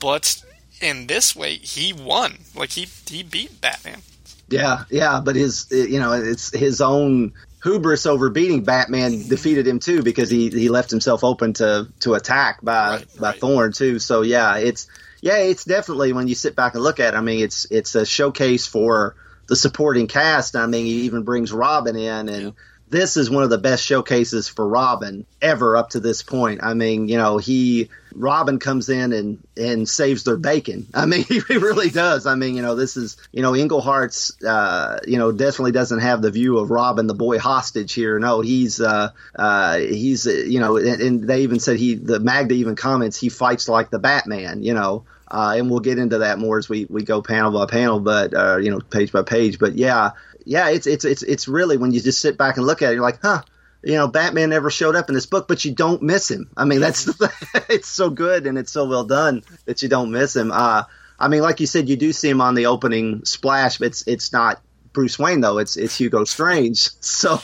but 0.00 0.42
in 0.80 1.06
this 1.06 1.36
way, 1.36 1.54
he 1.54 1.92
won. 1.92 2.38
Like 2.56 2.70
he 2.70 2.88
he 3.06 3.22
beat 3.22 3.60
Batman. 3.60 4.02
Yeah, 4.48 4.82
yeah, 4.90 5.20
but 5.24 5.36
his 5.36 5.68
you 5.70 6.00
know 6.00 6.12
it's 6.12 6.52
his 6.52 6.80
own 6.80 7.32
hubris 7.62 8.06
over 8.06 8.30
beating 8.30 8.64
Batman 8.64 9.28
defeated 9.28 9.66
him 9.66 9.78
too 9.78 10.02
because 10.02 10.30
he 10.30 10.48
he 10.48 10.68
left 10.68 10.90
himself 10.90 11.24
open 11.24 11.52
to 11.54 11.88
to 12.00 12.14
attack 12.14 12.62
by 12.62 12.96
right, 12.96 13.06
by 13.18 13.30
right. 13.30 13.40
Thorne 13.40 13.72
too. 13.72 13.98
So 13.98 14.22
yeah, 14.22 14.56
it's 14.56 14.88
yeah, 15.20 15.38
it's 15.38 15.64
definitely 15.64 16.12
when 16.12 16.28
you 16.28 16.34
sit 16.34 16.56
back 16.56 16.74
and 16.74 16.82
look 16.82 17.00
at 17.00 17.14
it, 17.14 17.16
I 17.16 17.20
mean, 17.20 17.44
it's 17.44 17.66
it's 17.70 17.94
a 17.94 18.06
showcase 18.06 18.66
for 18.66 19.16
the 19.48 19.56
supporting 19.56 20.06
cast. 20.06 20.56
I 20.56 20.66
mean, 20.66 20.86
he 20.86 21.02
even 21.02 21.22
brings 21.22 21.52
Robin 21.52 21.96
in 21.96 22.28
and 22.28 22.42
yeah 22.42 22.50
this 22.90 23.16
is 23.16 23.30
one 23.30 23.44
of 23.44 23.50
the 23.50 23.58
best 23.58 23.84
showcases 23.84 24.48
for 24.48 24.66
Robin 24.66 25.24
ever 25.40 25.76
up 25.76 25.90
to 25.90 26.00
this 26.00 26.22
point. 26.22 26.60
I 26.62 26.74
mean, 26.74 27.08
you 27.08 27.16
know, 27.16 27.38
he 27.38 27.88
Robin 28.14 28.58
comes 28.58 28.88
in 28.88 29.12
and 29.12 29.46
and 29.56 29.88
saves 29.88 30.24
their 30.24 30.36
bacon. 30.36 30.86
I 30.94 31.06
mean, 31.06 31.24
he 31.28 31.40
really 31.56 31.90
does. 31.90 32.26
I 32.26 32.34
mean, 32.34 32.54
you 32.56 32.62
know, 32.62 32.74
this 32.74 32.96
is 32.96 33.16
you 33.32 33.42
know, 33.42 33.54
Englehart's 33.54 34.42
uh, 34.44 35.00
you 35.06 35.18
know 35.18 35.32
definitely 35.32 35.72
doesn't 35.72 36.00
have 36.00 36.22
the 36.22 36.30
view 36.30 36.58
of 36.58 36.70
Robin 36.70 37.06
the 37.06 37.14
boy 37.14 37.38
hostage 37.38 37.92
here. 37.92 38.18
No, 38.18 38.40
he's 38.40 38.80
uh, 38.80 39.10
uh, 39.36 39.78
he's 39.78 40.26
uh, 40.26 40.30
you 40.30 40.60
know, 40.60 40.76
and, 40.76 41.00
and 41.00 41.28
they 41.28 41.42
even 41.42 41.60
said 41.60 41.76
he 41.76 41.94
the 41.94 42.20
Magda 42.20 42.54
even 42.54 42.76
comments 42.76 43.18
he 43.18 43.28
fights 43.28 43.68
like 43.68 43.90
the 43.90 43.98
Batman. 43.98 44.62
You 44.62 44.74
know. 44.74 45.04
Uh, 45.32 45.54
and 45.56 45.70
we'll 45.70 45.78
get 45.78 45.96
into 45.96 46.18
that 46.18 46.40
more 46.40 46.58
as 46.58 46.68
we, 46.68 46.86
we 46.90 47.04
go 47.04 47.22
panel 47.22 47.52
by 47.52 47.64
panel, 47.64 48.00
but 48.00 48.34
uh, 48.34 48.56
you 48.56 48.68
know, 48.68 48.80
page 48.80 49.12
by 49.12 49.22
page. 49.22 49.60
But 49.60 49.76
yeah, 49.76 50.10
yeah, 50.44 50.70
it's 50.70 50.88
it's 50.88 51.04
it's 51.04 51.22
it's 51.22 51.46
really 51.46 51.76
when 51.76 51.92
you 51.92 52.00
just 52.00 52.20
sit 52.20 52.36
back 52.36 52.56
and 52.56 52.66
look 52.66 52.82
at 52.82 52.90
it, 52.90 52.94
you're 52.94 53.02
like, 53.02 53.20
huh, 53.22 53.42
you 53.82 53.94
know, 53.94 54.08
Batman 54.08 54.50
never 54.50 54.70
showed 54.70 54.96
up 54.96 55.08
in 55.08 55.14
this 55.14 55.26
book, 55.26 55.48
but 55.48 55.64
you 55.64 55.72
don't 55.72 56.02
miss 56.02 56.30
him. 56.30 56.50
I 56.56 56.64
mean, 56.64 56.80
that's 56.80 57.04
the 57.04 57.32
it's 57.68 57.88
so 57.88 58.10
good 58.10 58.46
and 58.46 58.58
it's 58.58 58.72
so 58.72 58.86
well 58.86 59.04
done 59.04 59.42
that 59.64 59.82
you 59.82 59.88
don't 59.88 60.10
miss 60.10 60.36
him. 60.36 60.52
Uh, 60.52 60.84
I 61.18 61.28
mean, 61.28 61.42
like 61.42 61.60
you 61.60 61.66
said, 61.66 61.88
you 61.88 61.96
do 61.96 62.12
see 62.12 62.28
him 62.28 62.40
on 62.40 62.54
the 62.54 62.66
opening 62.66 63.24
splash, 63.24 63.78
but 63.78 63.88
it's 63.88 64.06
it's 64.06 64.32
not 64.32 64.60
Bruce 64.92 65.18
Wayne 65.18 65.40
though. 65.40 65.58
It's 65.58 65.76
it's 65.76 65.96
Hugo 65.96 66.24
Strange. 66.24 66.90
So, 67.00 67.40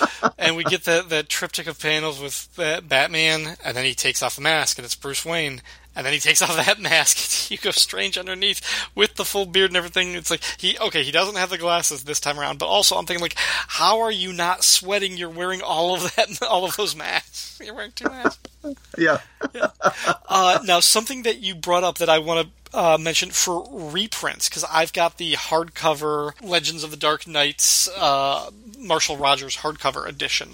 and 0.38 0.56
we 0.56 0.64
get 0.64 0.84
that 0.84 1.08
that 1.10 1.28
triptych 1.28 1.66
of 1.66 1.78
panels 1.78 2.20
with 2.20 2.48
Batman, 2.56 3.56
and 3.64 3.76
then 3.76 3.84
he 3.84 3.94
takes 3.94 4.22
off 4.22 4.34
the 4.34 4.42
mask, 4.42 4.78
and 4.78 4.84
it's 4.84 4.94
Bruce 4.96 5.24
Wayne, 5.24 5.62
and 6.00 6.06
then 6.06 6.14
he 6.14 6.18
takes 6.18 6.40
off 6.40 6.56
that 6.66 6.80
mask. 6.80 7.18
It's 7.20 7.48
Hugo 7.48 7.72
Strange 7.72 8.16
underneath 8.16 8.62
with 8.94 9.16
the 9.16 9.24
full 9.24 9.44
beard 9.44 9.70
and 9.70 9.76
everything. 9.76 10.14
It's 10.14 10.30
like 10.30 10.42
he 10.56 10.78
okay, 10.78 11.02
he 11.02 11.12
doesn't 11.12 11.36
have 11.36 11.50
the 11.50 11.58
glasses 11.58 12.04
this 12.04 12.20
time 12.20 12.40
around, 12.40 12.58
but 12.58 12.66
also 12.66 12.96
I'm 12.96 13.04
thinking 13.04 13.22
like, 13.22 13.34
how 13.36 14.00
are 14.00 14.10
you 14.10 14.32
not 14.32 14.64
sweating? 14.64 15.18
You're 15.18 15.28
wearing 15.28 15.60
all 15.60 15.94
of 15.94 16.14
that, 16.16 16.42
all 16.48 16.64
of 16.64 16.76
those 16.76 16.96
masks. 16.96 17.60
You're 17.62 17.74
wearing 17.74 17.92
two 17.92 18.08
masks. 18.08 18.40
yeah. 18.96 19.18
yeah. 19.54 19.68
Uh, 20.26 20.60
now, 20.64 20.80
something 20.80 21.22
that 21.24 21.40
you 21.40 21.54
brought 21.54 21.84
up 21.84 21.98
that 21.98 22.08
I 22.08 22.18
want 22.18 22.48
to 22.72 22.78
uh, 22.78 22.98
mention 22.98 23.30
for 23.30 23.66
reprints 23.70 24.48
because 24.48 24.64
I've 24.64 24.94
got 24.94 25.18
the 25.18 25.34
hardcover 25.34 26.32
Legends 26.40 26.82
of 26.82 26.90
the 26.90 26.96
Dark 26.96 27.26
Knights 27.26 27.88
uh, 27.94 28.50
Marshall 28.78 29.18
Rogers 29.18 29.58
hardcover 29.58 30.08
edition. 30.08 30.50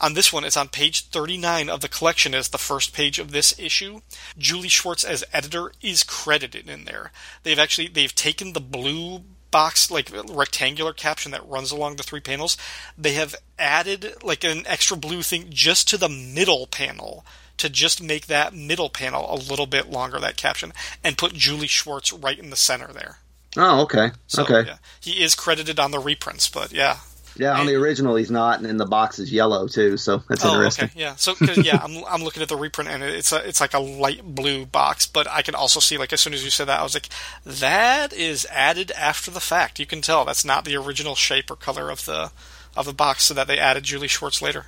On 0.00 0.14
this 0.14 0.32
one, 0.32 0.44
it's 0.44 0.56
on 0.56 0.68
page 0.68 1.06
39 1.06 1.68
of 1.68 1.80
the 1.80 1.88
collection 1.88 2.34
as 2.34 2.48
the 2.48 2.58
first 2.58 2.92
page 2.92 3.18
of 3.18 3.32
this 3.32 3.58
issue. 3.58 4.00
Julie 4.36 4.68
Schwartz 4.68 5.04
as 5.04 5.24
editor 5.32 5.72
is 5.82 6.04
credited 6.04 6.68
in 6.68 6.84
there. 6.84 7.10
They've 7.42 7.58
actually 7.58 7.88
they've 7.88 8.14
taken 8.14 8.52
the 8.52 8.60
blue 8.60 9.22
box 9.50 9.90
like 9.90 10.10
rectangular 10.28 10.92
caption 10.92 11.32
that 11.32 11.48
runs 11.48 11.70
along 11.70 11.96
the 11.96 12.02
three 12.02 12.20
panels. 12.20 12.56
They 12.96 13.12
have 13.14 13.34
added 13.58 14.22
like 14.22 14.44
an 14.44 14.66
extra 14.66 14.96
blue 14.96 15.22
thing 15.22 15.46
just 15.50 15.88
to 15.88 15.96
the 15.96 16.08
middle 16.08 16.66
panel 16.66 17.24
to 17.56 17.68
just 17.68 18.02
make 18.02 18.26
that 18.26 18.54
middle 18.54 18.90
panel 18.90 19.26
a 19.32 19.36
little 19.36 19.66
bit 19.66 19.90
longer 19.90 20.20
that 20.20 20.36
caption 20.36 20.72
and 21.02 21.18
put 21.18 21.34
Julie 21.34 21.66
Schwartz 21.66 22.12
right 22.12 22.38
in 22.38 22.50
the 22.50 22.56
center 22.56 22.92
there. 22.92 23.18
Oh, 23.56 23.82
okay. 23.82 24.10
So, 24.28 24.44
okay. 24.44 24.64
Yeah, 24.66 24.76
he 25.00 25.22
is 25.22 25.34
credited 25.34 25.80
on 25.80 25.90
the 25.90 25.98
reprints, 25.98 26.48
but 26.48 26.72
yeah, 26.72 26.98
yeah, 27.38 27.52
on 27.52 27.60
and, 27.60 27.68
the 27.68 27.76
original 27.76 28.16
he's 28.16 28.30
not, 28.30 28.58
and 28.58 28.66
then 28.66 28.76
the 28.76 28.86
box 28.86 29.18
is 29.18 29.32
yellow 29.32 29.68
too, 29.68 29.96
so 29.96 30.18
that's 30.28 30.44
oh, 30.44 30.54
interesting. 30.54 30.54
oh, 30.54 30.56
interesting. 30.56 30.84
Okay, 30.84 31.00
yeah. 31.00 31.14
So 31.16 31.34
yeah, 31.62 31.80
I'm 31.84 32.04
I'm 32.04 32.22
looking 32.24 32.42
at 32.42 32.48
the 32.48 32.56
reprint, 32.56 32.90
and 32.90 33.02
it's 33.02 33.32
a 33.32 33.46
it's 33.46 33.60
like 33.60 33.74
a 33.74 33.78
light 33.78 34.22
blue 34.22 34.66
box, 34.66 35.06
but 35.06 35.28
I 35.28 35.42
can 35.42 35.54
also 35.54 35.80
see 35.80 35.98
like 35.98 36.12
as 36.12 36.20
soon 36.20 36.34
as 36.34 36.44
you 36.44 36.50
said 36.50 36.66
that, 36.68 36.80
I 36.80 36.82
was 36.82 36.94
like, 36.94 37.08
that 37.44 38.12
is 38.12 38.46
added 38.50 38.90
after 38.92 39.30
the 39.30 39.40
fact. 39.40 39.78
You 39.78 39.86
can 39.86 40.02
tell 40.02 40.24
that's 40.24 40.44
not 40.44 40.64
the 40.64 40.76
original 40.76 41.14
shape 41.14 41.50
or 41.50 41.56
color 41.56 41.90
of 41.90 42.04
the 42.04 42.32
of 42.76 42.88
a 42.88 42.92
box 42.92 43.24
so 43.24 43.34
that 43.34 43.46
they 43.46 43.58
added 43.58 43.84
Julie 43.84 44.08
Schwartz 44.08 44.42
later. 44.42 44.66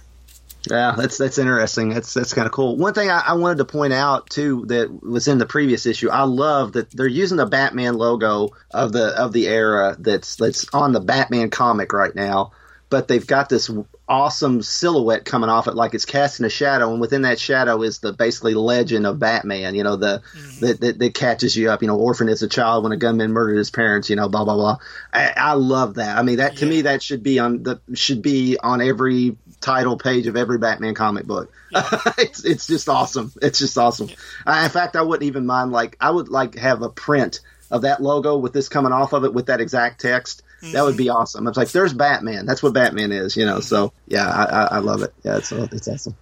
Yeah, 0.69 0.95
that's 0.97 1.17
that's 1.17 1.39
interesting. 1.39 1.91
That's 1.91 2.13
that's 2.13 2.35
kind 2.35 2.47
of 2.47 2.53
cool. 2.53 2.77
One 2.77 2.93
thing 2.93 3.11
I, 3.11 3.23
I, 3.29 3.33
wanted 3.35 3.59
to 3.59 3.65
point 3.65 3.95
out 3.95 4.29
too 4.29 4.67
that 4.67 5.03
was 5.03 5.27
in 5.27 5.39
the 5.39 5.47
previous 5.47 5.87
issue. 5.87 6.11
I 6.11 6.25
love 6.25 6.75
that 6.75 6.91
they're 6.91 7.07
using 7.07 7.39
the 7.39 7.47
Batman 7.47 7.95
logo 7.95 8.51
of 8.71 8.93
the 8.93 9.07
of 9.07 9.33
the 9.33 9.49
era 9.49 9.97
that's 9.99 10.37
that's 10.37 10.69
on 10.75 10.93
the 10.93 11.01
Batman 11.01 11.49
comic 11.49 11.95
right 11.95 12.15
now, 12.15 12.53
but 12.91 13.07
they've 13.07 13.27
got 13.27 13.49
this 13.49 13.71
awesome 14.09 14.61
silhouette 14.63 15.25
coming 15.25 15.49
off 15.49 15.69
it, 15.69 15.77
like 15.77 15.95
it's 15.95 16.05
casting 16.05 16.45
a 16.45 16.51
shadow, 16.51 16.91
and 16.91 17.01
within 17.01 17.23
that 17.23 17.39
shadow 17.39 17.83
is 17.83 18.01
the 18.01 18.13
basically 18.13 18.55
legend 18.55 19.07
of 19.07 19.21
Batman. 19.21 19.77
You 19.77 19.85
know, 19.85 19.95
the 19.95 20.23
mm-hmm. 20.35 20.67
that, 20.67 20.81
that, 20.81 20.99
that 20.99 21.15
catches 21.15 21.57
you 21.57 21.71
up. 21.71 21.83
You 21.83 21.89
know, 21.89 21.97
orphan 21.97 22.29
as 22.29 22.43
a 22.43 22.49
child 22.49 22.83
when 22.83 22.93
a 22.93 22.97
gunman 22.97 23.33
murdered 23.33 23.57
his 23.57 23.71
parents. 23.71 24.11
You 24.11 24.17
know, 24.17 24.29
blah 24.29 24.45
blah 24.45 24.57
blah. 24.57 24.79
I, 25.13 25.33
I 25.37 25.53
love 25.55 25.95
that. 25.95 26.19
I 26.19 26.23
mean, 26.23 26.39
that 26.39 26.57
to 26.57 26.67
yeah. 26.67 26.71
me 26.71 26.83
that 26.83 27.03
should 27.03 27.23
be 27.23 27.39
on 27.39 27.63
the 27.63 27.81
should 27.95 28.23
be 28.23 28.59
on 28.59 28.83
every 28.83 29.37
title 29.61 29.97
page 29.97 30.27
of 30.27 30.37
every 30.37 30.59
Batman 30.59 30.95
comic 30.95 31.27
book. 31.27 31.53
Yeah. 31.71 31.89
it's 32.19 32.45
it's 32.45 32.67
just 32.67 32.89
awesome. 32.89 33.33
It's 33.41 33.61
just 33.61 33.79
awesome. 33.79 34.09
Yeah. 34.09 34.17
Uh, 34.47 34.65
in 34.65 34.71
fact, 34.71 34.97
I 34.97 35.03
wouldn't 35.03 35.29
even 35.29 35.47
mind 35.47 35.71
like 35.71 35.97
I 36.01 36.11
would 36.11 36.29
like 36.29 36.57
have 36.57 36.83
a 36.83 36.91
print 36.91 37.41
of 37.71 37.83
that 37.83 38.03
logo 38.03 38.37
with 38.37 38.53
this 38.53 38.69
coming 38.69 38.93
off 38.93 39.13
of 39.13 39.25
it 39.25 39.33
with 39.33 39.47
that 39.47 39.61
exact 39.61 40.01
text. 40.01 40.43
Mm-hmm. 40.63 40.73
That 40.73 40.85
would 40.85 40.97
be 40.97 41.09
awesome. 41.09 41.47
It's 41.47 41.57
like 41.57 41.71
there's 41.71 41.95
Batman. 41.95 42.45
That's 42.45 42.63
what 42.63 42.75
Batman 42.75 43.13
is, 43.13 43.37
you 43.37 43.47
know. 43.47 43.61
So 43.61 43.93
yeah, 44.07 44.29
I, 44.29 44.45
I, 44.45 44.65
I, 44.65 44.79
love 44.79 45.03
it. 45.03 45.15
Yeah, 45.25 45.39
it's 45.39 45.53
it's 45.53 45.89
awesome. 45.89 46.17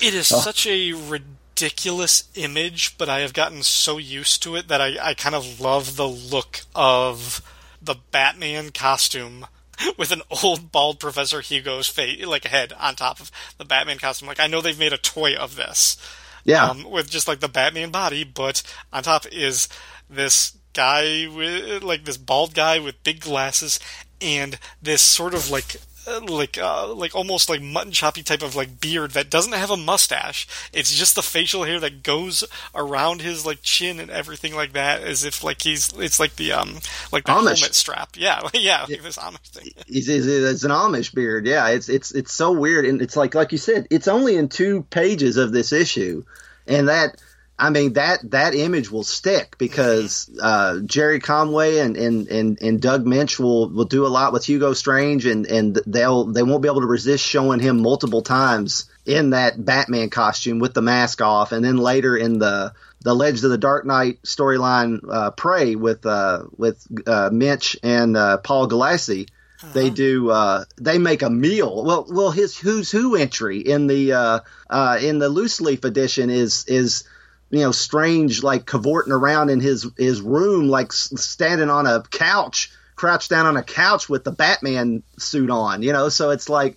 It 0.00 0.14
is 0.14 0.30
oh. 0.32 0.38
such 0.38 0.66
a 0.66 0.92
ridiculous 0.92 2.24
image, 2.34 2.96
but 2.98 3.08
I 3.08 3.20
have 3.20 3.32
gotten 3.32 3.62
so 3.62 3.98
used 3.98 4.42
to 4.44 4.54
it 4.54 4.68
that 4.68 4.80
I, 4.80 4.96
I 5.02 5.14
kind 5.14 5.34
of 5.34 5.60
love 5.60 5.96
the 5.96 6.08
look 6.08 6.62
of 6.74 7.42
the 7.82 7.96
Batman 8.12 8.70
costume 8.70 9.46
with 9.98 10.12
an 10.12 10.22
old 10.42 10.70
bald 10.70 11.00
Professor 11.00 11.40
Hugo's 11.40 11.88
face, 11.88 12.24
like 12.24 12.44
head 12.44 12.72
on 12.78 12.94
top 12.94 13.20
of 13.20 13.30
the 13.58 13.64
Batman 13.64 13.98
costume. 13.98 14.28
Like 14.28 14.40
I 14.40 14.46
know 14.46 14.60
they've 14.60 14.78
made 14.78 14.92
a 14.92 14.98
toy 14.98 15.34
of 15.34 15.56
this, 15.56 15.96
yeah, 16.44 16.66
um, 16.66 16.88
with 16.88 17.10
just 17.10 17.26
like 17.26 17.40
the 17.40 17.48
Batman 17.48 17.90
body, 17.90 18.24
but 18.24 18.62
on 18.92 19.02
top 19.02 19.26
is 19.32 19.68
this 20.08 20.56
guy 20.72 21.26
with 21.28 21.82
like 21.82 22.04
this 22.04 22.16
bald 22.16 22.54
guy 22.54 22.78
with 22.78 23.02
big 23.04 23.20
glasses 23.20 23.80
and 24.20 24.58
this 24.82 25.02
sort 25.02 25.34
of 25.34 25.50
like 25.50 25.76
like 26.18 26.58
uh, 26.58 26.92
like 26.92 27.14
almost 27.14 27.48
like 27.48 27.60
mutton 27.60 27.92
choppy 27.92 28.22
type 28.22 28.42
of 28.42 28.56
like 28.56 28.80
beard 28.80 29.12
that 29.12 29.30
doesn't 29.30 29.52
have 29.52 29.70
a 29.70 29.76
mustache. 29.76 30.46
It's 30.72 30.94
just 30.94 31.14
the 31.14 31.22
facial 31.22 31.64
hair 31.64 31.78
that 31.80 32.02
goes 32.02 32.44
around 32.74 33.20
his 33.20 33.46
like 33.46 33.62
chin 33.62 34.00
and 34.00 34.10
everything 34.10 34.54
like 34.54 34.72
that, 34.72 35.02
as 35.02 35.24
if 35.24 35.44
like 35.44 35.62
he's 35.62 35.92
it's 35.98 36.18
like 36.18 36.36
the 36.36 36.52
um 36.52 36.78
like 37.12 37.24
the 37.24 37.32
Amish. 37.32 37.60
helmet 37.60 37.74
strap. 37.74 38.10
Yeah, 38.16 38.40
yeah, 38.54 38.86
like 38.88 39.02
this 39.02 39.18
Amish 39.18 39.48
thing. 39.48 39.72
It's, 39.86 40.08
it's 40.08 40.64
an 40.64 40.70
Amish 40.70 41.14
beard. 41.14 41.46
Yeah, 41.46 41.68
it's 41.68 41.88
it's 41.88 42.12
it's 42.12 42.32
so 42.32 42.52
weird, 42.52 42.86
and 42.86 43.00
it's 43.02 43.16
like 43.16 43.34
like 43.34 43.52
you 43.52 43.58
said, 43.58 43.86
it's 43.90 44.08
only 44.08 44.36
in 44.36 44.48
two 44.48 44.82
pages 44.90 45.36
of 45.36 45.52
this 45.52 45.72
issue, 45.72 46.24
and 46.66 46.88
that 46.88 47.20
I 47.60 47.70
mean 47.70 47.92
that 47.92 48.30
that 48.30 48.54
image 48.54 48.90
will 48.90 49.04
stick 49.04 49.56
because 49.58 50.30
uh, 50.42 50.80
Gerry 50.80 51.20
Conway 51.20 51.78
and, 51.78 51.96
and, 51.96 52.26
and, 52.28 52.62
and 52.62 52.80
Doug 52.80 53.04
Moench 53.04 53.38
will, 53.38 53.68
will 53.68 53.84
do 53.84 54.06
a 54.06 54.08
lot 54.08 54.32
with 54.32 54.44
Hugo 54.44 54.72
Strange 54.72 55.26
and, 55.26 55.46
and 55.46 55.78
they'll 55.86 56.24
they 56.24 56.42
won't 56.42 56.62
be 56.62 56.68
able 56.68 56.80
to 56.80 56.86
resist 56.86 57.24
showing 57.24 57.60
him 57.60 57.82
multiple 57.82 58.22
times 58.22 58.90
in 59.04 59.30
that 59.30 59.62
Batman 59.62 60.08
costume 60.08 60.58
with 60.58 60.74
the 60.74 60.82
mask 60.82 61.20
off, 61.20 61.52
and 61.52 61.64
then 61.64 61.76
later 61.76 62.16
in 62.16 62.38
the 62.38 62.72
the 63.02 63.14
Legends 63.14 63.44
of 63.44 63.50
the 63.50 63.58
Dark 63.58 63.86
Knight 63.86 64.22
storyline, 64.22 65.00
uh, 65.10 65.30
Prey 65.30 65.74
with 65.74 66.04
uh, 66.06 66.44
with 66.56 66.86
uh, 67.06 67.30
Moench 67.30 67.76
and 67.82 68.16
uh, 68.16 68.38
Paul 68.38 68.68
Gulacy. 68.68 69.28
Uh-huh. 69.62 69.72
They 69.74 69.90
do. 69.90 70.30
Uh, 70.30 70.64
they 70.78 70.98
make 70.98 71.22
a 71.22 71.30
meal. 71.30 71.84
Well, 71.84 72.06
well, 72.08 72.30
his 72.30 72.56
Who's 72.56 72.90
Who 72.90 73.16
entry 73.16 73.58
in 73.58 73.86
the 73.86 74.12
uh, 74.12 74.40
uh, 74.68 74.98
in 75.02 75.18
the 75.18 75.28
loose 75.28 75.60
leaf 75.60 75.84
edition 75.84 76.30
is 76.30 76.64
is 76.66 77.04
you 77.50 77.60
know, 77.60 77.72
strange, 77.72 78.42
like 78.42 78.64
cavorting 78.64 79.12
around 79.12 79.50
in 79.50 79.60
his 79.60 79.86
his 79.96 80.20
room, 80.20 80.68
like 80.68 80.92
standing 80.92 81.68
on 81.68 81.86
a 81.86 82.02
couch, 82.10 82.70
crouched 82.94 83.30
down 83.30 83.46
on 83.46 83.56
a 83.56 83.62
couch 83.62 84.08
with 84.08 84.24
the 84.24 84.32
Batman 84.32 85.02
suit 85.18 85.50
on. 85.50 85.82
You 85.82 85.92
know, 85.92 86.08
so 86.08 86.30
it's 86.30 86.48
like 86.48 86.76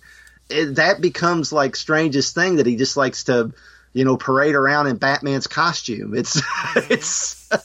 it, 0.50 0.76
that 0.76 1.00
becomes 1.00 1.52
like 1.52 1.76
strangest 1.76 2.34
thing 2.34 2.56
that 2.56 2.66
he 2.66 2.76
just 2.76 2.96
likes 2.96 3.24
to, 3.24 3.52
you 3.92 4.04
know, 4.04 4.16
parade 4.16 4.56
around 4.56 4.88
in 4.88 4.96
Batman's 4.96 5.46
costume. 5.46 6.14
It's 6.14 6.42
it's. 6.76 7.48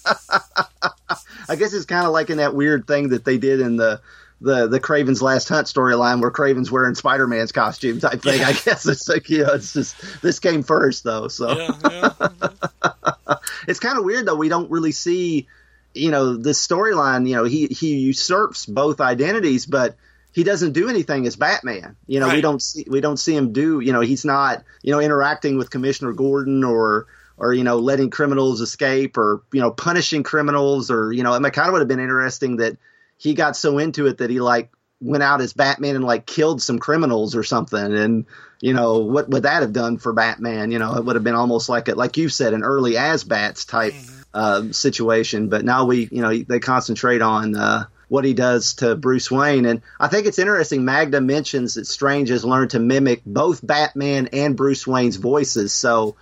I 1.50 1.56
guess 1.56 1.74
it's 1.74 1.86
kind 1.86 2.06
of 2.06 2.14
like 2.14 2.30
in 2.30 2.38
that 2.38 2.54
weird 2.54 2.86
thing 2.86 3.10
that 3.10 3.26
they 3.26 3.40
did 3.40 3.60
in 3.60 3.76
the 3.76 4.02
the 4.42 4.68
the 4.68 4.80
Kraven's 4.80 5.22
Last 5.22 5.50
Hunt 5.50 5.68
storyline 5.68 6.22
where 6.22 6.32
Kraven's 6.32 6.72
wearing 6.72 6.96
Spider 6.96 7.28
Man's 7.28 7.52
costume 7.52 8.00
type 8.00 8.22
thing. 8.22 8.40
Yeah. 8.40 8.48
I 8.48 8.54
guess 8.54 8.88
it's 8.88 9.08
like 9.10 9.30
you 9.30 9.44
know, 9.44 9.54
it's 9.54 9.74
just 9.74 10.22
this 10.22 10.40
came 10.40 10.64
first 10.64 11.04
though, 11.04 11.28
so 11.28 11.58
yeah, 11.58 12.12
yeah. 12.22 13.36
it's 13.68 13.80
kind 13.80 13.98
of 13.98 14.06
weird 14.06 14.26
though. 14.26 14.36
We 14.36 14.50
don't 14.50 14.72
really 14.72 14.92
see, 14.92 15.48
you 15.94 16.12
know, 16.12 16.38
this 16.38 16.66
storyline. 16.66 17.28
You 17.28 17.36
know, 17.36 17.44
he 17.44 17.68
he 17.68 17.98
usurps 17.98 18.66
both 18.66 19.02
identities, 19.02 19.66
but 19.66 19.98
he 20.32 20.44
doesn't 20.44 20.72
do 20.72 20.90
anything 20.90 21.26
as 21.26 21.36
Batman. 21.36 21.96
You 22.08 22.20
know, 22.20 22.28
right. 22.28 22.36
we 22.36 22.42
don't 22.42 22.62
see 22.62 22.86
we 22.88 23.02
don't 23.02 23.18
see 23.18 23.36
him 23.36 23.52
do. 23.52 23.82
You 23.82 23.92
know, 23.92 24.02
he's 24.02 24.24
not 24.24 24.64
you 24.82 24.94
know 24.94 25.02
interacting 25.02 25.58
with 25.58 25.70
Commissioner 25.70 26.14
Gordon 26.14 26.64
or 26.64 27.08
or 27.38 27.54
you 27.54 27.64
know 27.64 27.78
letting 27.78 28.10
criminals 28.10 28.62
escape 28.62 29.18
or 29.18 29.42
you 29.52 29.60
know 29.60 29.72
punishing 29.72 30.24
criminals 30.24 30.90
or 30.92 31.12
you 31.12 31.24
know 31.24 31.34
it 31.34 31.42
might 31.42 31.54
kind 31.54 31.68
of 31.68 31.74
would 31.74 31.82
have 31.82 31.88
been 31.88 32.00
interesting 32.00 32.58
that 32.58 32.78
he 33.20 33.36
got 33.36 33.56
so 33.56 33.78
into 33.78 34.08
it 34.08 34.18
that 34.18 34.32
he 34.32 34.40
like 34.40 34.72
went 35.02 35.22
out 35.22 35.42
as 35.42 35.54
Batman 35.54 35.96
and 35.96 36.06
like 36.06 36.26
killed 36.26 36.62
some 36.62 36.80
criminals 36.80 37.36
or 37.36 37.44
something. 37.44 37.80
And 37.80 38.26
you 38.62 38.74
know 38.74 39.00
what 39.00 39.30
would 39.30 39.44
that 39.44 39.62
have 39.62 39.74
done 39.74 39.98
for 39.98 40.14
Batman? 40.14 40.72
You 40.72 40.80
know, 40.80 40.96
it 40.96 41.06
would 41.06 41.16
have 41.16 41.24
been 41.24 41.36
almost 41.36 41.70
like 41.70 41.90
a, 41.90 41.96
like 41.96 42.18
you 42.18 42.30
said, 42.30 42.54
an 42.54 42.64
early 42.64 42.94
Azbats 42.94 43.68
type 43.68 43.94
uh, 44.34 44.72
situation. 44.72 45.50
But 45.50 45.66
now 45.66 45.86
we, 45.86 46.08
you 46.12 46.22
know, 46.22 46.36
they 46.36 46.60
concentrate 46.60 47.22
on. 47.22 47.56
Uh, 47.56 47.86
what 48.10 48.26
he 48.26 48.34
does 48.34 48.74
to 48.74 48.96
Bruce 48.96 49.30
Wayne. 49.30 49.66
And 49.66 49.84
I 50.00 50.08
think 50.08 50.26
it's 50.26 50.40
interesting. 50.40 50.84
Magda 50.84 51.22
mentions 51.22 51.76
that 51.76 51.86
Strange 51.86 52.30
has 52.30 52.44
learned 52.44 52.72
to 52.72 52.80
mimic 52.80 53.22
both 53.24 53.66
Batman 53.66 54.30
and 54.34 54.58
Bruce 54.58 54.88
Wayne's 54.88 55.18
voices. 55.18 55.74
So 55.74 56.16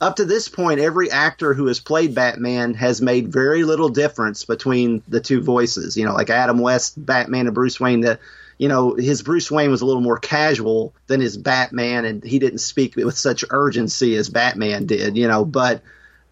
up 0.00 0.16
to 0.16 0.24
this 0.24 0.48
point, 0.48 0.80
every 0.80 1.10
actor 1.10 1.54
who 1.54 1.66
has 1.66 1.80
played 1.80 2.14
Batman 2.14 2.74
has 2.74 3.02
made 3.02 3.32
very 3.32 3.64
little 3.64 3.88
difference 3.88 4.44
between 4.44 5.02
the 5.08 5.20
two 5.20 5.40
voices. 5.40 5.96
You 5.96 6.06
know, 6.06 6.14
like 6.14 6.30
Adam 6.30 6.58
West, 6.58 6.94
Batman, 7.04 7.46
and 7.46 7.54
Bruce 7.54 7.80
Wayne. 7.80 8.02
That 8.02 8.20
you 8.58 8.68
know, 8.68 8.94
his 8.94 9.22
Bruce 9.22 9.50
Wayne 9.50 9.70
was 9.70 9.80
a 9.80 9.86
little 9.86 10.02
more 10.02 10.18
casual 10.18 10.94
than 11.06 11.20
his 11.20 11.36
Batman, 11.36 12.04
and 12.04 12.22
he 12.22 12.38
didn't 12.38 12.58
speak 12.58 12.96
with 12.96 13.16
such 13.16 13.44
urgency 13.50 14.14
as 14.16 14.28
Batman 14.28 14.86
did. 14.86 15.16
You 15.16 15.28
know, 15.28 15.44
but 15.44 15.82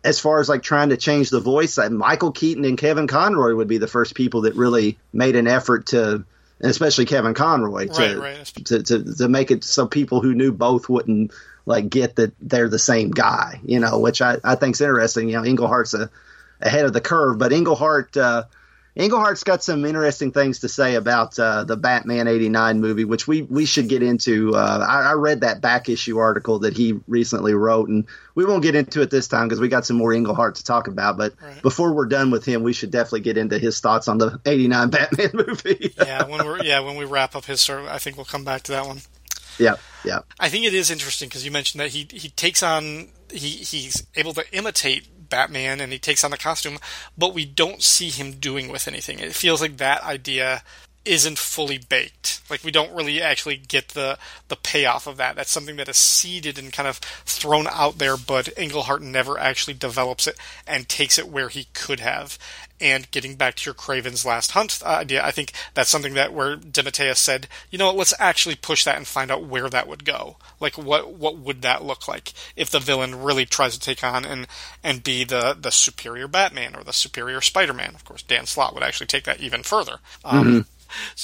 as 0.05 0.21
far 0.21 0.39
as 0.41 0.49
like 0.49 0.62
trying 0.62 0.91
to 0.91 0.97
change 0.97 1.31
the 1.31 1.41
voice, 1.41 1.79
Michael 1.79 2.33
Keaton 2.33 2.64
and 2.64 2.79
Kevin 2.79 3.09
Conroy 3.09 3.55
would 3.55 3.69
be 3.69 3.79
the 3.79 3.89
first 3.89 4.14
people 4.14 4.43
that 4.43 4.55
really 4.55 4.99
made 5.12 5.35
an 5.35 5.49
effort 5.49 5.87
to 5.87 6.25
and 6.61 6.71
especially 6.71 7.05
Kevin 7.05 7.35
Conroy 7.35 7.87
to, 7.87 8.19
right, 8.19 8.37
right. 8.37 8.45
To, 8.67 8.83
to, 8.83 9.14
to 9.17 9.29
make 9.29 9.51
it 9.51 9.62
so 9.62 9.87
people 9.87 10.21
who 10.23 10.35
knew 10.35 10.53
both 10.53 10.89
wouldn't 10.89 11.33
like 11.67 11.91
get 11.91 12.17
that 12.17 12.33
they're 12.41 12.69
the 12.69 12.79
same 12.79 13.11
guy, 13.11 13.61
you 13.64 13.81
know, 13.81 13.99
which 13.99 14.23
I, 14.23 14.39
I 14.43 14.55
think's 14.55 14.81
interesting. 14.81 15.29
You 15.29 15.37
know, 15.37 15.45
Englehart's 15.45 15.95
a, 15.95 16.11
ahead 16.61 16.87
of 16.87 16.93
the 16.93 17.01
curve, 17.01 17.39
but 17.39 17.53
Englehart, 17.53 18.17
uh, 18.17 18.45
Englehart's 18.97 19.45
got 19.45 19.62
some 19.62 19.85
interesting 19.85 20.33
things 20.33 20.61
to 20.61 20.71
say 20.71 20.95
about 20.95 21.39
uh, 21.39 21.64
the 21.64 21.77
Batman 21.77 22.29
'89 22.29 22.81
movie, 22.81 23.05
which 23.05 23.29
we 23.29 23.43
we 23.43 23.67
should 23.67 23.89
get 23.89 24.03
into. 24.03 24.55
Uh, 24.55 24.87
I, 24.89 25.11
I, 25.11 25.12
read 25.12 25.43
that 25.43 25.61
back 25.61 25.91
issue 25.91 26.17
article 26.17 26.61
that 26.61 26.75
he 26.75 26.99
recently 27.07 27.53
wrote, 27.53 27.91
and 27.91 28.07
we 28.35 28.47
won't 28.47 28.62
get 28.62 28.75
into 28.75 29.03
it 29.03 29.11
this 29.11 29.29
time 29.29 29.49
because 29.49 29.61
we 29.61 29.69
got 29.69 29.85
some 29.85 29.99
more 29.99 30.14
Englehart 30.14 30.55
to 30.55 30.64
talk 30.64 30.89
about. 30.89 31.19
But 31.19 31.35
right. 31.43 31.61
before 31.61 31.93
we're 31.93 32.07
done 32.07 32.31
with 32.31 32.47
him, 32.47 32.62
we 32.62 32.73
should 32.73 32.91
definitely 32.91 33.21
get 33.21 33.37
into 33.37 33.59
his 33.59 33.81
thoughts 33.81 34.09
on 34.09 34.17
the 34.17 34.41
'89 34.47 34.89
Batman 34.91 35.31
movie. 35.35 35.93
yeah, 35.99 36.25
when 36.25 36.47
we're 36.47 36.62
yeah 36.62 36.81
when 36.81 36.97
we 36.97 37.05
wrap 37.05 37.37
up 37.37 37.45
his 37.45 37.61
story, 37.61 37.87
I 37.89 37.99
think 37.99 38.17
we'll 38.17 38.25
come 38.25 38.45
back 38.45 38.62
to 38.62 38.73
that 38.73 38.87
one. 38.87 39.03
Yeah, 39.59 39.75
yeah. 40.05 40.21
I 40.39 40.49
think 40.49 40.67
it 40.67 40.75
is 40.75 40.91
interesting 40.91 41.29
because 41.29 41.45
you 41.45 41.51
mentioned 41.51 41.81
that 41.81 41.91
he 41.91 42.07
he 42.11 42.29
takes 42.31 42.63
on 42.63 43.09
he 43.33 43.49
he's 43.49 44.07
able 44.15 44.35
to 44.35 44.45
imitate 44.53 45.09
Batman 45.29 45.81
and 45.81 45.93
he 45.93 45.99
takes 45.99 46.25
on 46.25 46.31
the 46.31 46.39
costume, 46.39 46.79
but 47.17 47.35
we 47.35 47.45
don't 47.45 47.83
see 47.83 48.11
him 48.11 48.33
doing 48.33 48.69
with 48.69 48.87
anything. 48.89 49.19
It 49.19 49.35
feels 49.35 49.61
like 49.61 49.79
that 49.79 50.03
idea 50.03 50.63
isn't 51.07 51.39
fully 51.39 51.79
baked. 51.79 52.43
Like 52.51 52.65
we 52.65 52.71
don't 52.71 52.95
really 52.95 53.23
actually 53.23 53.57
get 53.57 53.91
the 53.91 54.19
the 54.49 54.57
payoff 54.57 55.07
of 55.07 55.17
that. 55.17 55.37
That's 55.37 55.51
something 55.51 55.77
that 55.77 55.89
is 55.89 55.97
seeded 55.97 56.59
and 56.59 56.73
kind 56.73 56.89
of 56.89 56.99
thrown 56.99 57.67
out 57.69 57.99
there, 57.99 58.17
but 58.17 58.57
Englehart 58.59 59.03
never 59.03 59.39
actually 59.39 59.75
develops 59.75 60.27
it 60.27 60.37
and 60.67 60.89
takes 60.89 61.19
it 61.19 61.29
where 61.29 61.49
he 61.49 61.69
could 61.73 62.01
have. 62.01 62.39
And 62.79 63.11
getting 63.11 63.37
back 63.37 63.55
to 63.55 63.65
your 63.65 63.75
Kraven's 63.75 64.27
Last 64.27 64.51
Hunt 64.51 64.83
idea, 64.85 65.25
I 65.25 65.31
think 65.31 65.53
that's 65.73 65.89
something 65.89 66.13
that 66.13 66.35
where 66.35 66.59
DeMatteis 66.59 67.17
said, 67.17 67.49
you 67.71 67.79
know, 67.79 67.91
let's 67.91 68.13
actually 68.19 68.55
push 68.55 68.85
that 68.85 68.99
and 68.99 69.07
find 69.07 69.31
out 69.31 69.47
where 69.47 69.71
that 69.71 69.89
would 69.89 70.05
go. 70.05 70.37
Like, 70.61 70.77
what 70.77 71.15
what 71.15 71.39
would 71.39 71.63
that 71.63 71.85
look 71.85 72.07
like 72.07 72.35
if 72.55 72.69
the 72.69 72.81
villain 72.81 73.23
really 73.23 73.47
tries 73.47 73.73
to 73.73 73.81
take 73.81 74.05
on 74.05 74.27
and 74.27 74.47
and 74.85 75.03
be 75.03 75.25
the 75.25 75.57
the 75.59 75.71
superior 75.71 76.29
Batman 76.29 76.75
or 76.77 76.85
the 76.85 76.93
superior 76.93 77.41
Spider-Man? 77.41 77.95
Of 77.95 78.05
course, 78.05 78.23
Dan 78.23 78.45
Slott 78.45 78.75
would 78.75 78.83
actually 78.83 79.07
take 79.07 79.25
that 79.25 79.41
even 79.41 79.63
further. 79.63 80.01
Um, 80.25 80.45
mm-hmm 80.45 80.73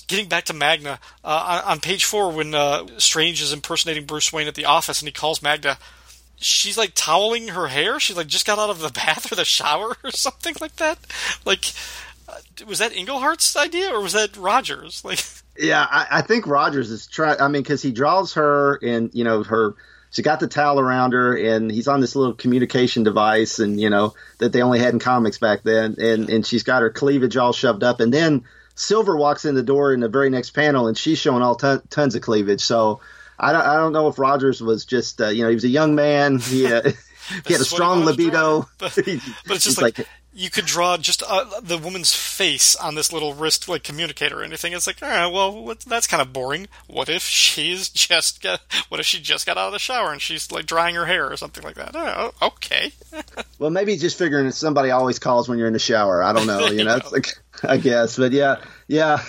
Getting 0.07 0.29
back 0.29 0.45
to 0.45 0.53
Magda, 0.53 0.99
uh, 1.25 1.63
on, 1.65 1.73
on, 1.73 1.81
page 1.81 2.05
four, 2.05 2.31
when 2.31 2.55
uh, 2.55 2.87
Strange 2.99 3.43
is 3.43 3.53
impersonating 3.53 4.05
Bruce 4.05 4.33
Wayne 4.33 4.49
at 4.49 4.55
the 4.55 4.65
office 4.65 5.01
and 5.01 5.09
he 5.09 5.13
calls 5.13 5.43
Magda, 5.43 5.79
she's 6.37 6.79
like 6.79 6.95
toweling 6.95 7.49
her 7.49 7.69
hair. 7.69 8.01
She 8.01 8.15
like 8.15 8.27
just 8.27 8.47
got 8.47 8.59
out 8.59 8.71
of 8.71 8.81
the 8.81 8.91
bath 8.95 9.31
or 9.31 9.35
the 9.35 9.45
shower 9.45 9.97
or 10.05 10.11
something 10.11 10.55
like 10.61 10.77
that. 10.77 10.99
Like, 11.45 11.73
uh, 12.29 12.39
was 12.67 12.79
that 12.79 12.97
Englehart's 12.97 13.57
idea 13.57 13.91
or 13.91 14.01
was 14.01 14.13
that 14.13 14.37
Rogers? 14.37 15.03
Like, 15.13 15.21
yeah, 15.59 15.87
I, 15.89 16.07
I 16.11 16.23
think 16.23 16.47
Rogers 16.47 16.91
is 16.91 17.07
trying. 17.07 17.39
I 17.39 17.49
mean, 17.49 17.63
because 17.63 17.83
he 17.83 17.93
draws 17.93 18.35
her 18.35 18.77
and 18.83 19.11
you 19.13 19.25
know 19.25 19.43
her 19.43 19.75
she 20.13 20.23
got 20.23 20.41
the 20.41 20.47
towel 20.47 20.79
around 20.79 21.15
her 21.15 21.37
and 21.37 21.71
he's 21.71 21.89
on 21.89 22.01
this 22.01 22.15
little 22.15 22.35
communication 22.35 23.03
device 23.03 23.59
and 23.59 23.81
you 23.81 23.91
know 23.91 24.15
that 24.39 24.53
they 24.53 24.63
only 24.63 24.79
had 24.79 24.93
in 24.93 25.01
comics 25.01 25.39
back 25.39 25.63
then 25.63 25.97
and 25.99 26.31
and 26.31 26.47
she's 26.47 26.63
got 26.63 26.83
her 26.83 26.91
cleavage 26.91 27.37
all 27.37 27.53
shoved 27.53 27.83
up 27.83 28.01
and 28.01 28.13
then 28.13 28.45
silver 28.75 29.17
walks 29.17 29.45
in 29.45 29.55
the 29.55 29.63
door 29.63 29.93
in 29.93 30.01
the 30.01 30.09
very 30.09 30.31
next 30.31 30.51
panel 30.51 30.87
and 30.87 30.97
she's 30.97 31.19
showing 31.19 31.43
all 31.43 31.55
ton, 31.55 31.83
tons 31.91 32.15
of 32.15 32.23
cleavage. 32.23 32.63
So 32.63 33.01
i 33.39 33.53
don't, 33.53 33.63
I 33.63 33.77
don't 33.77 33.93
know 33.93 34.09
if 34.09 34.19
rogers 34.19 34.63
was 34.63 34.85
just 34.85 35.21
uh, 35.21 35.29
you 35.29 35.43
know 35.43 35.49
he 35.49 35.55
was 35.55 35.65
a 35.65 35.69
young 35.69 35.95
man. 35.95 36.39
He, 36.39 36.67
uh, 36.67 36.83
he 37.47 37.53
had 37.53 37.63
a 37.63 37.65
strong 37.65 38.05
libido. 38.05 38.69
But, 38.79 38.95
but, 38.95 39.07
it's 39.47 39.65
just 39.65 39.83
like, 39.83 39.99
like 39.99 40.09
you 40.35 40.51
could 40.51 40.65
draw 40.65 40.97
just 40.97 41.23
uh, 41.27 41.61
the 41.61 41.77
woman's 41.77 42.15
face 42.15 42.75
on 42.75 42.95
this 42.95 43.13
little 43.13 43.35
wrist 43.35 43.69
like 43.69 43.83
communicator 43.83 44.41
or 44.41 44.45
anything. 44.45 44.73
It's 44.73 44.87
like, 44.87 45.03
all 45.03 45.09
right, 45.09 45.27
well, 45.27 45.75
that's 45.87 46.07
kind 46.07 46.23
of 46.23 46.33
boring. 46.33 46.69
What 46.87 47.09
if 47.09 47.23
she's 47.23 47.89
just 47.91 48.43
got, 48.43 48.61
what 48.89 49.01
if 49.01 49.07
she 49.07 49.21
just 49.21 49.47
got 49.47 49.59
out 49.59 49.67
of 49.67 49.73
the 49.73 49.79
shower 49.79 50.13
and 50.13 50.23
she's 50.23 50.51
like 50.51 50.67
drying 50.67 50.95
her 50.95 51.05
hair 51.05 51.31
or 51.31 51.37
something 51.37 51.63
like 51.63 51.77
that? 51.77 51.91
Oh, 51.95 52.33
okay. 52.43 52.93
well, 53.59 53.71
maybe 53.71 53.97
just 53.97 54.19
figuring 54.19 54.47
that 54.47 54.53
somebody 54.53 54.91
always 54.91 55.19
calls 55.19 55.49
when 55.49 55.59
you're 55.59 55.67
in 55.67 55.75
the 55.75 55.79
shower. 55.79 56.23
I 56.23 56.33
don't 56.33 56.47
know. 56.47 56.67
You 56.67 56.85
know, 56.85 56.97
it's 56.97 57.13
like 57.13 57.27
I 57.63 57.77
guess, 57.77 58.17
but 58.17 58.33
yeah, 58.33 58.57
yeah. 58.89 59.23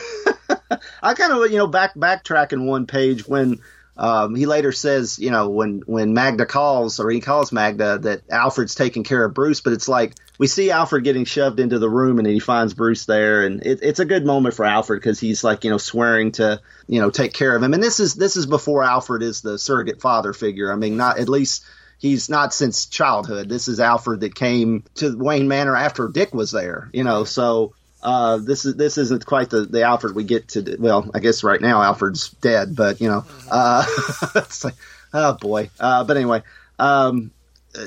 I 1.01 1.14
kind 1.14 1.34
of 1.34 1.51
you 1.51 1.58
know 1.58 1.68
back 1.68 1.95
backtracking 1.95 2.66
one 2.66 2.88
page 2.88 3.28
when 3.28 3.60
um, 3.95 4.33
he 4.33 4.45
later 4.47 4.71
says, 4.71 5.19
you 5.19 5.29
know, 5.29 5.49
when 5.49 5.83
when 5.85 6.13
Magda 6.13 6.45
calls 6.45 6.99
or 6.99 7.09
he 7.11 7.19
calls 7.19 7.51
Magda 7.51 7.99
that 7.99 8.21
Alfred's 8.31 8.73
taking 8.73 9.03
care 9.03 9.23
of 9.23 9.33
Bruce, 9.33 9.61
but 9.61 9.73
it's 9.73 9.87
like 9.87 10.13
we 10.39 10.47
see 10.47 10.71
Alfred 10.71 11.03
getting 11.03 11.25
shoved 11.25 11.59
into 11.59 11.77
the 11.77 11.89
room 11.89 12.17
and 12.17 12.27
he 12.27 12.39
finds 12.39 12.73
Bruce 12.73 13.05
there, 13.05 13.45
and 13.45 13.63
it, 13.63 13.79
it's 13.83 13.99
a 13.99 14.05
good 14.05 14.25
moment 14.25 14.55
for 14.55 14.65
Alfred 14.65 14.99
because 14.99 15.19
he's 15.19 15.43
like, 15.43 15.63
you 15.63 15.69
know, 15.69 15.77
swearing 15.77 16.31
to, 16.33 16.59
you 16.87 17.01
know, 17.01 17.11
take 17.11 17.33
care 17.33 17.55
of 17.55 17.61
him, 17.61 17.73
and 17.73 17.83
this 17.83 17.99
is 17.99 18.15
this 18.15 18.35
is 18.35 18.47
before 18.47 18.83
Alfred 18.83 19.21
is 19.21 19.41
the 19.41 19.59
surrogate 19.59 20.01
father 20.01 20.33
figure. 20.33 20.71
I 20.71 20.75
mean, 20.75 20.97
not 20.97 21.19
at 21.19 21.29
least 21.29 21.63
he's 21.99 22.29
not 22.29 22.53
since 22.53 22.87
childhood. 22.87 23.47
This 23.47 23.67
is 23.67 23.79
Alfred 23.79 24.21
that 24.21 24.33
came 24.33 24.83
to 24.95 25.15
Wayne 25.15 25.47
Manor 25.47 25.75
after 25.75 26.07
Dick 26.07 26.33
was 26.33 26.51
there, 26.51 26.89
you 26.93 27.03
know, 27.03 27.25
so 27.25 27.75
uh, 28.04 28.38
this 28.38 28.66
is 28.66 28.76
this 28.76 28.97
isn't 28.97 29.26
quite 29.26 29.49
the, 29.49 29.62
the 29.62 29.84
Alfred 29.84 30.14
we 30.14 30.26
get 30.26 30.49
to. 30.49 30.76
Well, 30.78 31.10
I 31.14 31.20
guess 31.20 31.43
right 31.43 31.60
now 31.60 31.82
Alfred's 31.82 32.30
dead, 32.30 32.76
but 32.76 32.99
you 32.99 33.08
know, 33.08 33.26
uh, 33.49 33.86
it's 34.36 34.66
like, 34.66 34.76
oh 35.14 35.34
boy. 35.34 35.70
Uh, 35.80 36.04
but 36.04 36.18
anyway, 36.18 36.43
um, 36.78 37.32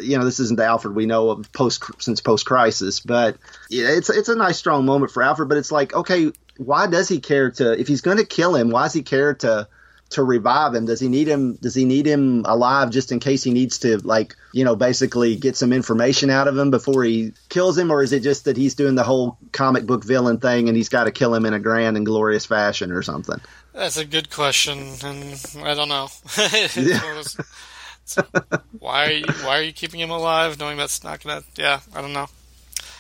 you 0.01 0.17
know, 0.19 0.25
this 0.25 0.41
isn't 0.41 0.57
the 0.57 0.65
Alfred 0.65 0.95
we 0.95 1.05
know 1.05 1.31
of 1.31 1.53
post 1.53 1.85
since 1.99 2.21
post 2.23 2.47
crisis, 2.47 3.01
but 3.01 3.37
it's 3.71 4.09
it's 4.09 4.31
a 4.31 4.37
nice 4.37 4.57
strong 4.57 4.87
moment 4.87 5.13
for 5.13 5.23
Alfred. 5.23 5.51
But 5.51 5.59
it's 5.59 5.71
like, 5.71 5.95
okay, 5.95 6.33
why 6.57 6.87
does 6.87 7.09
he 7.09 7.21
care 7.21 7.51
to? 7.51 7.79
If 7.79 7.87
he's 7.87 8.01
going 8.01 8.17
to 8.17 8.25
kill 8.25 8.57
him, 8.57 8.71
why 8.71 8.85
does 8.85 8.95
he 8.95 9.03
care 9.03 9.35
to? 9.35 9.69
To 10.11 10.23
revive 10.23 10.75
him? 10.75 10.87
Does 10.87 11.01
he 11.01 11.09
need 11.09 11.29
him? 11.29 11.55
Does 11.55 11.75
he 11.75 11.85
need 11.85 12.07
him 12.07 12.45
alive 12.47 12.91
just 12.91 13.13
in 13.13 13.21
case 13.21 13.43
he 13.43 13.53
needs 13.53 13.79
to, 13.79 13.99
like, 13.99 14.37
you 14.53 14.65
know, 14.65 14.77
basically 14.77 15.37
get 15.37 15.57
some 15.57 15.73
information 15.73 16.31
out 16.31 16.49
of 16.49 16.57
him 16.57 16.71
before 16.71 17.05
he 17.05 17.33
kills 17.49 17.77
him, 17.77 17.91
or 17.91 18.03
is 18.03 18.13
it 18.13 18.21
just 18.21 18.45
that 18.45 18.57
he's 18.57 18.75
doing 18.75 18.95
the 18.95 19.05
whole 19.05 19.39
comic 19.53 19.87
book 19.87 20.05
villain 20.05 20.39
thing 20.39 20.69
and 20.69 20.77
he's 20.77 20.89
got 20.89 21.05
to 21.05 21.11
kill 21.11 21.35
him 21.35 21.47
in 21.47 21.55
a 21.55 21.61
grand 21.61 21.97
and 21.97 22.07
glorious 22.07 22.47
fashion 22.47 22.93
or 22.93 23.03
something? 23.03 23.41
That's 23.73 23.97
a 23.97 24.05
good 24.05 24.31
question, 24.31 24.79
and 25.03 25.41
I 25.63 25.75
don't 25.75 25.89
know. 25.89 26.09
So 28.07 28.25
why 28.79 29.23
why 29.43 29.59
are 29.59 29.63
you 29.63 29.73
keeping 29.73 29.99
him 29.99 30.11
alive, 30.11 30.59
knowing 30.61 30.79
that's 30.79 31.03
not 31.03 31.23
gonna? 31.23 31.43
Yeah, 31.57 31.81
I 31.93 32.01
don't 32.01 32.13
know. 32.13 32.29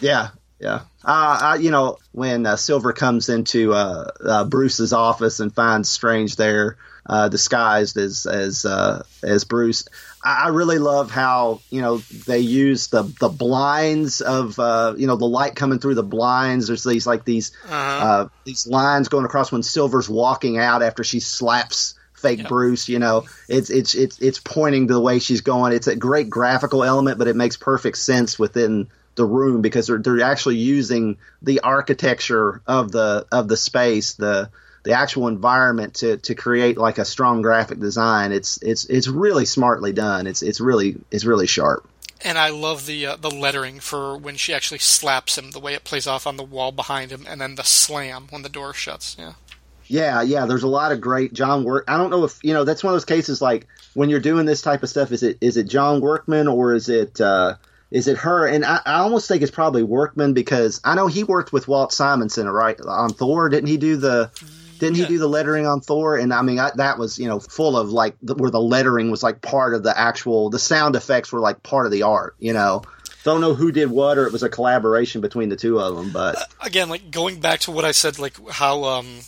Yeah, 0.00 0.30
yeah. 0.60 0.80
Uh, 1.04 1.38
I, 1.42 1.56
you 1.60 1.70
know, 1.70 1.98
when 2.10 2.44
uh, 2.44 2.56
Silver 2.56 2.92
comes 2.92 3.28
into 3.28 3.72
uh, 3.72 4.10
uh 4.24 4.44
Bruce's 4.44 4.92
office 4.92 5.38
and 5.38 5.54
finds 5.54 5.88
Strange 5.88 6.34
there, 6.34 6.76
uh, 7.08 7.28
disguised 7.28 7.96
as 7.96 8.26
as 8.26 8.64
uh, 8.64 9.02
as 9.22 9.44
Bruce. 9.44 9.88
I, 10.22 10.48
really 10.48 10.78
love 10.78 11.10
how 11.10 11.60
you 11.70 11.80
know 11.80 11.98
they 11.98 12.40
use 12.40 12.88
the 12.88 13.02
the 13.02 13.28
blinds 13.28 14.20
of 14.20 14.58
uh, 14.58 14.94
you 14.96 15.06
know 15.06 15.16
the 15.16 15.26
light 15.26 15.54
coming 15.54 15.78
through 15.78 15.94
the 15.94 16.02
blinds. 16.02 16.66
There's 16.66 16.84
these 16.84 17.06
like 17.06 17.24
these 17.24 17.52
uh-huh. 17.64 18.04
uh, 18.04 18.28
these 18.44 18.66
lines 18.66 19.08
going 19.08 19.24
across 19.24 19.52
when 19.52 19.62
Silver's 19.62 20.08
walking 20.08 20.58
out 20.58 20.82
after 20.82 21.04
she 21.04 21.20
slaps 21.20 21.94
fake 22.14 22.40
yeah. 22.40 22.48
Bruce. 22.48 22.88
You 22.88 22.98
know, 22.98 23.24
it's 23.48 23.70
it's 23.70 23.94
it's 23.94 24.18
it's 24.18 24.40
pointing 24.40 24.88
to 24.88 24.94
the 24.94 25.00
way 25.00 25.20
she's 25.20 25.42
going. 25.42 25.72
It's 25.72 25.86
a 25.86 25.94
great 25.94 26.28
graphical 26.28 26.82
element, 26.82 27.18
but 27.18 27.28
it 27.28 27.36
makes 27.36 27.56
perfect 27.56 27.98
sense 27.98 28.38
within 28.38 28.88
the 29.14 29.24
room 29.24 29.62
because 29.62 29.86
they're 29.86 29.98
they're 29.98 30.22
actually 30.22 30.56
using 30.56 31.18
the 31.40 31.60
architecture 31.60 32.62
of 32.66 32.90
the 32.90 33.26
of 33.32 33.48
the 33.48 33.56
space 33.56 34.14
the 34.14 34.50
the 34.86 34.92
actual 34.92 35.26
environment 35.26 35.94
to 35.94 36.16
to 36.18 36.34
create 36.36 36.78
like 36.78 36.98
a 36.98 37.04
strong 37.04 37.42
graphic 37.42 37.80
design. 37.80 38.30
It's 38.30 38.62
it's 38.62 38.84
it's 38.84 39.08
really 39.08 39.44
smartly 39.44 39.92
done. 39.92 40.28
It's 40.28 40.42
it's 40.42 40.60
really 40.60 40.96
it's 41.10 41.24
really 41.24 41.48
sharp. 41.48 41.88
And 42.24 42.38
I 42.38 42.50
love 42.50 42.86
the 42.86 43.04
uh, 43.06 43.16
the 43.16 43.30
lettering 43.30 43.80
for 43.80 44.16
when 44.16 44.36
she 44.36 44.54
actually 44.54 44.78
slaps 44.78 45.36
him, 45.36 45.50
the 45.50 45.58
way 45.58 45.74
it 45.74 45.82
plays 45.82 46.06
off 46.06 46.24
on 46.24 46.36
the 46.36 46.44
wall 46.44 46.70
behind 46.70 47.10
him, 47.10 47.26
and 47.28 47.40
then 47.40 47.56
the 47.56 47.64
slam 47.64 48.28
when 48.30 48.42
the 48.42 48.48
door 48.48 48.72
shuts. 48.72 49.16
Yeah. 49.18 49.32
Yeah, 49.88 50.22
yeah. 50.22 50.46
There's 50.46 50.62
a 50.62 50.68
lot 50.68 50.92
of 50.92 51.00
great 51.00 51.32
John 51.32 51.64
Work. 51.64 51.84
I 51.88 51.96
don't 51.96 52.10
know 52.10 52.24
if 52.24 52.38
you 52.44 52.54
know. 52.54 52.62
That's 52.62 52.84
one 52.84 52.92
of 52.92 52.94
those 52.94 53.04
cases 53.04 53.42
like 53.42 53.66
when 53.94 54.08
you're 54.08 54.20
doing 54.20 54.46
this 54.46 54.62
type 54.62 54.84
of 54.84 54.88
stuff. 54.88 55.10
Is 55.10 55.24
it 55.24 55.38
is 55.40 55.56
it 55.56 55.64
John 55.64 56.00
Workman 56.00 56.46
or 56.46 56.74
is 56.74 56.88
it 56.88 57.20
uh, 57.20 57.54
is 57.90 58.08
it 58.08 58.18
her? 58.18 58.46
And 58.46 58.64
I, 58.64 58.80
I 58.84 58.94
almost 59.00 59.28
think 59.28 59.42
it's 59.42 59.50
probably 59.50 59.82
Workman 59.82 60.32
because 60.32 60.80
I 60.84 60.94
know 60.94 61.06
he 61.06 61.24
worked 61.24 61.52
with 61.52 61.68
Walt 61.68 61.92
Simonson 61.92 62.48
right 62.48 62.80
on 62.80 63.10
Thor. 63.10 63.48
Didn't 63.48 63.68
he 63.68 63.76
do 63.76 63.96
the? 63.96 64.30
Didn't 64.78 64.96
yeah. 64.96 65.06
he 65.06 65.14
do 65.14 65.18
the 65.18 65.28
lettering 65.28 65.66
on 65.66 65.80
Thor? 65.80 66.16
And 66.16 66.32
I 66.32 66.42
mean, 66.42 66.58
I, 66.58 66.70
that 66.76 66.98
was 66.98 67.18
you 67.18 67.28
know 67.28 67.40
full 67.40 67.76
of 67.76 67.90
like 67.90 68.16
the, 68.22 68.34
where 68.34 68.50
the 68.50 68.60
lettering 68.60 69.10
was 69.10 69.22
like 69.22 69.42
part 69.42 69.74
of 69.74 69.82
the 69.82 69.98
actual 69.98 70.50
the 70.50 70.58
sound 70.58 70.96
effects 70.96 71.32
were 71.32 71.40
like 71.40 71.62
part 71.62 71.86
of 71.86 71.92
the 71.92 72.02
art. 72.02 72.34
You 72.38 72.52
know, 72.52 72.82
don't 73.24 73.40
know 73.40 73.54
who 73.54 73.72
did 73.72 73.90
what 73.90 74.18
or 74.18 74.26
it 74.26 74.32
was 74.32 74.42
a 74.42 74.48
collaboration 74.48 75.20
between 75.20 75.48
the 75.48 75.56
two 75.56 75.80
of 75.80 75.96
them. 75.96 76.10
But 76.12 76.36
uh, 76.36 76.44
again, 76.62 76.88
like 76.88 77.10
going 77.10 77.40
back 77.40 77.60
to 77.60 77.70
what 77.70 77.84
I 77.84 77.92
said, 77.92 78.18
like 78.18 78.34
how 78.50 78.84
um 78.84 79.20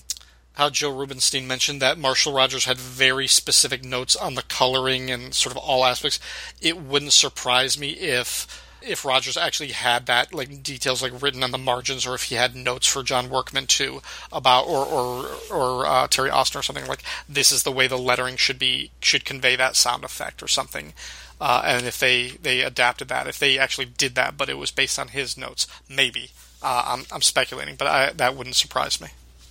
how 0.53 0.71
Joe 0.71 0.91
Rubinstein 0.91 1.47
mentioned 1.47 1.81
that 1.83 1.99
Marshall 1.99 2.33
Rogers 2.33 2.65
had 2.65 2.79
very 2.79 3.29
specific 3.29 3.85
notes 3.85 4.17
on 4.17 4.35
the 4.35 4.43
coloring 4.43 5.09
and 5.09 5.33
sort 5.33 5.55
of 5.55 5.63
all 5.63 5.85
aspects. 5.85 6.19
It 6.61 6.77
wouldn't 6.77 7.13
surprise 7.13 7.79
me 7.79 7.91
if 7.91 8.68
if 8.83 9.05
Rogers 9.05 9.37
actually 9.37 9.73
had 9.73 10.07
that 10.07 10.33
like 10.33 10.63
details 10.63 11.03
like 11.03 11.21
written 11.21 11.43
on 11.43 11.51
the 11.51 11.59
margins, 11.59 12.07
or 12.07 12.15
if 12.15 12.25
he 12.25 12.35
had 12.37 12.55
notes 12.55 12.87
for 12.87 13.03
John 13.03 13.31
Workman 13.31 13.67
too 13.67 14.03
about 14.33 14.67
or 14.67 14.85
or 14.85 15.29
or 15.51 15.87
uh, 15.87 16.07
Terry 16.09 16.31
Austin 16.31 16.61
or 16.61 16.63
something 16.63 16.87
like 16.87 17.03
this 17.29 17.53
is 17.53 17.63
the 17.63 17.73
way 17.73 17.87
the 17.87 17.99
lettering 17.99 18.37
should 18.37 18.59
be 18.59 18.91
should 19.01 19.25
convey 19.25 19.57
that 19.57 19.77
sound 19.77 20.05
effect 20.05 20.43
or 20.43 20.49
something. 20.49 20.93
Uh, 21.41 21.63
and 21.65 21.87
if 21.87 21.99
they 21.99 22.29
they 22.43 22.63
adapted 22.63 23.09
that, 23.09 23.27
if 23.27 23.39
they 23.39 23.59
actually 23.59 23.87
did 23.87 24.15
that, 24.15 24.37
but 24.37 24.49
it 24.49 24.59
was 24.59 24.71
based 24.71 24.99
on 24.99 25.09
his 25.09 25.37
notes, 25.37 25.67
maybe 25.89 26.31
uh, 26.63 26.83
I'm 26.87 27.05
I'm 27.13 27.23
speculating, 27.23 27.77
but 27.77 27.87
I, 27.87 28.13
that 28.13 28.37
wouldn't 28.37 28.57
surprise 28.57 29.01
me. 29.01 29.09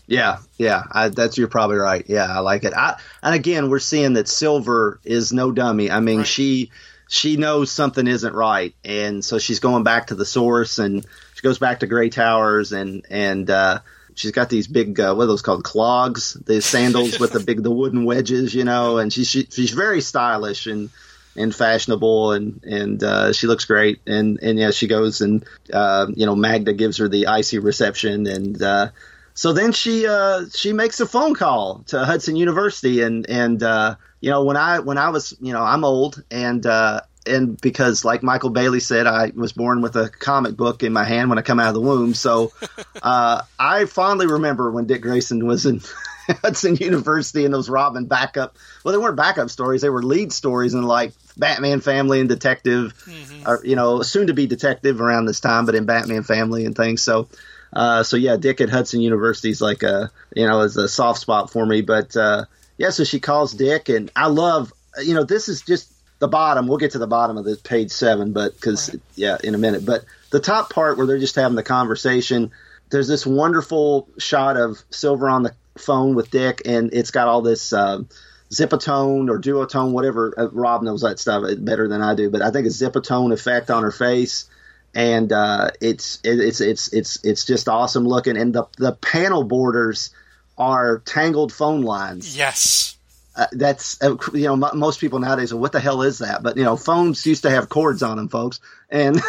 Yeah, 0.07 0.37
yeah, 0.57 0.83
I, 0.89 1.09
that's 1.09 1.37
you're 1.37 1.49
probably 1.49 1.77
right. 1.77 2.05
Yeah, 2.07 2.25
I 2.25 2.39
like 2.39 2.63
it. 2.63 2.73
I, 2.73 2.97
and 3.21 3.35
again, 3.35 3.69
we're 3.69 3.79
seeing 3.79 4.13
that 4.13 4.29
Silver 4.29 4.99
is 5.03 5.33
no 5.33 5.51
dummy. 5.51 5.91
I 5.91 5.99
mean, 5.99 6.19
right. 6.19 6.27
she 6.27 6.71
she 7.07 7.37
knows 7.37 7.71
something 7.71 8.07
isn't 8.07 8.33
right, 8.33 8.75
and 8.83 9.23
so 9.23 9.39
she's 9.39 9.59
going 9.59 9.83
back 9.83 10.07
to 10.07 10.15
the 10.15 10.25
source, 10.25 10.79
and 10.79 11.05
she 11.35 11.41
goes 11.41 11.59
back 11.59 11.79
to 11.79 11.87
Gray 11.87 12.09
Towers, 12.09 12.71
and 12.71 13.05
and 13.09 13.49
uh, 13.49 13.79
she's 14.15 14.31
got 14.31 14.49
these 14.49 14.67
big 14.67 14.99
uh, 14.99 15.13
what 15.15 15.23
are 15.23 15.27
those 15.27 15.41
called? 15.41 15.63
Clogs, 15.63 16.33
the 16.33 16.61
sandals 16.61 17.19
with 17.19 17.31
the 17.31 17.39
big 17.39 17.63
the 17.63 17.71
wooden 17.71 18.05
wedges, 18.05 18.53
you 18.53 18.63
know, 18.63 18.97
and 18.97 19.11
she's 19.13 19.27
she, 19.27 19.47
she's 19.49 19.71
very 19.71 20.01
stylish 20.01 20.67
and 20.67 20.89
and 21.35 21.55
fashionable, 21.55 22.33
and 22.33 22.63
and 22.63 23.03
uh, 23.03 23.31
she 23.31 23.47
looks 23.47 23.65
great, 23.65 24.01
and 24.05 24.39
and 24.41 24.59
yeah, 24.59 24.71
she 24.71 24.87
goes 24.87 25.21
and 25.21 25.45
uh, 25.71 26.07
you 26.13 26.25
know 26.25 26.35
Magda 26.35 26.73
gives 26.73 26.97
her 26.97 27.07
the 27.07 27.27
icy 27.27 27.59
reception, 27.59 28.27
and 28.27 28.61
uh, 28.61 28.89
so 29.33 29.53
then 29.53 29.71
she 29.71 30.07
uh, 30.07 30.45
she 30.53 30.73
makes 30.73 30.99
a 30.99 31.05
phone 31.05 31.35
call 31.35 31.83
to 31.87 32.03
Hudson 32.03 32.35
University, 32.35 33.01
and 33.01 33.29
and 33.29 33.61
uh, 33.61 33.95
you 34.21 34.29
know, 34.29 34.43
when 34.43 34.57
I 34.57 34.79
when 34.79 34.97
I 34.97 35.09
was, 35.09 35.35
you 35.39 35.53
know, 35.53 35.61
I'm 35.61 35.83
old 35.83 36.23
and 36.31 36.65
uh, 36.65 37.01
and 37.25 37.59
because 37.59 38.03
like 38.05 38.23
Michael 38.23 38.49
Bailey 38.49 38.79
said, 38.79 39.07
I 39.07 39.31
was 39.35 39.53
born 39.53 39.81
with 39.81 39.95
a 39.95 40.09
comic 40.09 40.55
book 40.55 40.83
in 40.83 40.93
my 40.93 41.03
hand 41.03 41.29
when 41.29 41.37
I 41.37 41.41
come 41.41 41.59
out 41.59 41.69
of 41.69 41.73
the 41.75 41.81
womb. 41.81 42.13
So 42.13 42.51
uh, 43.01 43.41
I 43.59 43.85
fondly 43.85 44.27
remember 44.27 44.71
when 44.71 44.85
Dick 44.85 45.01
Grayson 45.01 45.45
was 45.45 45.65
in 45.65 45.81
Hudson 46.43 46.75
University 46.75 47.45
and 47.45 47.53
those 47.53 47.69
Robin 47.69 48.05
backup. 48.05 48.57
Well, 48.83 48.91
they 48.91 48.97
weren't 48.97 49.17
backup 49.17 49.49
stories; 49.49 49.81
they 49.81 49.89
were 49.89 50.03
lead 50.03 50.31
stories 50.31 50.73
and 50.73 50.85
like 50.85 51.13
Batman 51.37 51.81
Family 51.81 52.19
and 52.19 52.29
Detective, 52.29 52.93
mm-hmm. 53.05 53.47
or 53.47 53.63
you 53.65 53.75
know, 53.75 54.01
soon 54.01 54.27
to 54.27 54.33
be 54.33 54.47
Detective 54.47 54.99
around 54.99 55.25
this 55.25 55.39
time, 55.39 55.65
but 55.65 55.75
in 55.75 55.85
Batman 55.85 56.23
Family 56.23 56.65
and 56.65 56.75
things. 56.75 57.01
So 57.03 57.27
Uh, 57.73 58.03
so 58.03 58.17
yeah, 58.17 58.37
Dick 58.37 58.61
at 58.61 58.69
Hudson 58.69 59.01
University 59.01 59.49
is 59.49 59.61
like 59.61 59.83
a 59.83 60.11
you 60.35 60.47
know 60.47 60.61
is 60.61 60.77
a 60.77 60.87
soft 60.87 61.19
spot 61.19 61.51
for 61.51 61.65
me. 61.65 61.81
But 61.81 62.15
uh, 62.15 62.45
yeah, 62.77 62.89
so 62.89 63.03
she 63.03 63.19
calls 63.19 63.53
Dick, 63.53 63.89
and 63.89 64.11
I 64.15 64.27
love 64.27 64.71
you 65.03 65.13
know 65.13 65.23
this 65.23 65.49
is 65.49 65.61
just 65.61 65.91
the 66.19 66.27
bottom. 66.27 66.67
We'll 66.67 66.77
get 66.77 66.91
to 66.91 66.99
the 66.99 67.07
bottom 67.07 67.37
of 67.37 67.45
this 67.45 67.59
page 67.59 67.91
seven, 67.91 68.33
but 68.33 68.53
because 68.55 68.89
right. 68.89 69.01
yeah, 69.15 69.37
in 69.43 69.55
a 69.55 69.57
minute. 69.57 69.85
But 69.85 70.05
the 70.31 70.39
top 70.39 70.71
part 70.71 70.97
where 70.97 71.07
they're 71.07 71.19
just 71.19 71.35
having 71.35 71.55
the 71.55 71.63
conversation. 71.63 72.51
There's 72.89 73.09
this 73.09 73.25
wonderful 73.25 74.07
shot 74.17 74.55
of 74.55 74.81
Silver 74.91 75.27
on 75.27 75.43
the 75.43 75.53
phone 75.77 76.15
with 76.15 76.31
Dick, 76.31 76.61
and 76.65 76.93
it's 76.93 77.11
got 77.11 77.27
all 77.27 77.41
this. 77.41 77.73
Uh, 77.73 78.03
zipatone 78.49 79.29
or 79.29 79.39
duotone, 79.39 79.91
whatever. 79.91 80.33
Uh, 80.37 80.47
Rob 80.49 80.81
knows 80.81 81.01
that 81.01 81.19
stuff 81.19 81.43
better 81.59 81.89
than 81.89 82.01
I 82.01 82.15
do, 82.15 82.29
but 82.29 82.41
I 82.41 82.51
think 82.51 82.65
it's 82.65 82.81
zipatone 82.81 83.33
effect 83.33 83.69
on 83.69 83.83
her 83.83 83.91
face, 83.91 84.49
and 84.95 85.31
uh, 85.33 85.71
it's 85.81 86.19
it, 86.23 86.39
it's 86.39 86.61
it's 86.61 86.93
it's 86.93 87.23
it's 87.25 87.45
just 87.45 87.67
awesome 87.67 88.07
looking. 88.07 88.37
And 88.37 88.53
the 88.53 88.65
the 88.77 88.93
panel 88.93 89.43
borders 89.43 90.11
are 90.57 90.99
tangled 91.05 91.53
phone 91.53 91.81
lines. 91.81 92.37
Yes. 92.37 92.95
Uh, 93.35 93.45
that's 93.51 94.01
uh, 94.01 94.15
you 94.33 94.45
know 94.45 94.53
m- 94.53 94.79
most 94.79 94.99
people 94.99 95.19
nowadays 95.19 95.51
are 95.51 95.57
what 95.57 95.71
the 95.71 95.79
hell 95.79 96.01
is 96.01 96.17
that 96.17 96.41
but 96.41 96.57
you 96.57 96.63
know 96.63 96.75
phones 96.75 97.23
used 97.23 97.43
to 97.43 97.51
have 97.51 97.69
cords 97.69 98.01
on 98.01 98.17
them 98.17 98.27
folks 98.27 98.59
and 98.89 99.15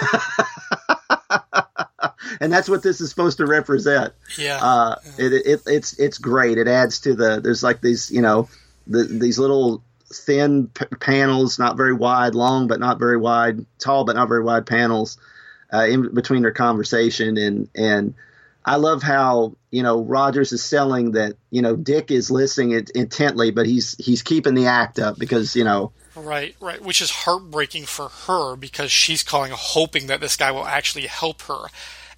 and 2.40 2.50
that's 2.50 2.70
what 2.70 2.82
this 2.82 3.02
is 3.02 3.10
supposed 3.10 3.36
to 3.36 3.44
represent 3.44 4.14
yeah, 4.38 4.58
uh, 4.62 4.96
It, 5.18 5.34
it, 5.34 5.60
it's 5.66 5.98
it's 5.98 6.16
great 6.16 6.56
it 6.56 6.68
adds 6.68 7.00
to 7.00 7.14
the 7.14 7.40
there's 7.40 7.62
like 7.62 7.82
these 7.82 8.10
you 8.10 8.22
know 8.22 8.48
the, 8.86 9.04
these 9.04 9.38
little 9.38 9.82
thin 10.12 10.68
p- 10.68 10.86
panels, 11.00 11.58
not 11.58 11.76
very 11.76 11.92
wide, 11.92 12.34
long 12.34 12.66
but 12.66 12.80
not 12.80 12.98
very 12.98 13.16
wide, 13.16 13.64
tall 13.78 14.04
but 14.04 14.16
not 14.16 14.28
very 14.28 14.42
wide 14.42 14.66
panels 14.66 15.18
uh, 15.72 15.84
in 15.84 16.14
between 16.14 16.42
their 16.42 16.52
conversation. 16.52 17.36
And 17.36 17.68
and 17.74 18.14
I 18.68 18.76
love 18.76 19.02
how 19.02 19.56
you 19.70 19.82
know 19.82 20.02
Rogers 20.02 20.52
is 20.52 20.62
selling 20.62 21.12
that 21.12 21.36
you 21.50 21.62
know 21.62 21.74
Dick 21.74 22.10
is 22.10 22.30
listening 22.30 22.72
it 22.72 22.90
intently, 22.90 23.50
but 23.50 23.66
he's 23.66 23.96
he's 23.96 24.22
keeping 24.22 24.54
the 24.54 24.66
act 24.66 24.98
up 24.98 25.18
because 25.18 25.56
you 25.56 25.64
know. 25.64 25.92
Right, 26.14 26.56
right, 26.60 26.82
which 26.82 27.00
is 27.00 27.10
heartbreaking 27.10 27.84
for 27.86 28.08
her 28.08 28.56
because 28.56 28.90
she's 28.90 29.22
calling 29.22 29.52
hoping 29.54 30.08
that 30.08 30.20
this 30.20 30.36
guy 30.36 30.50
will 30.50 30.66
actually 30.66 31.06
help 31.06 31.42
her 31.42 31.66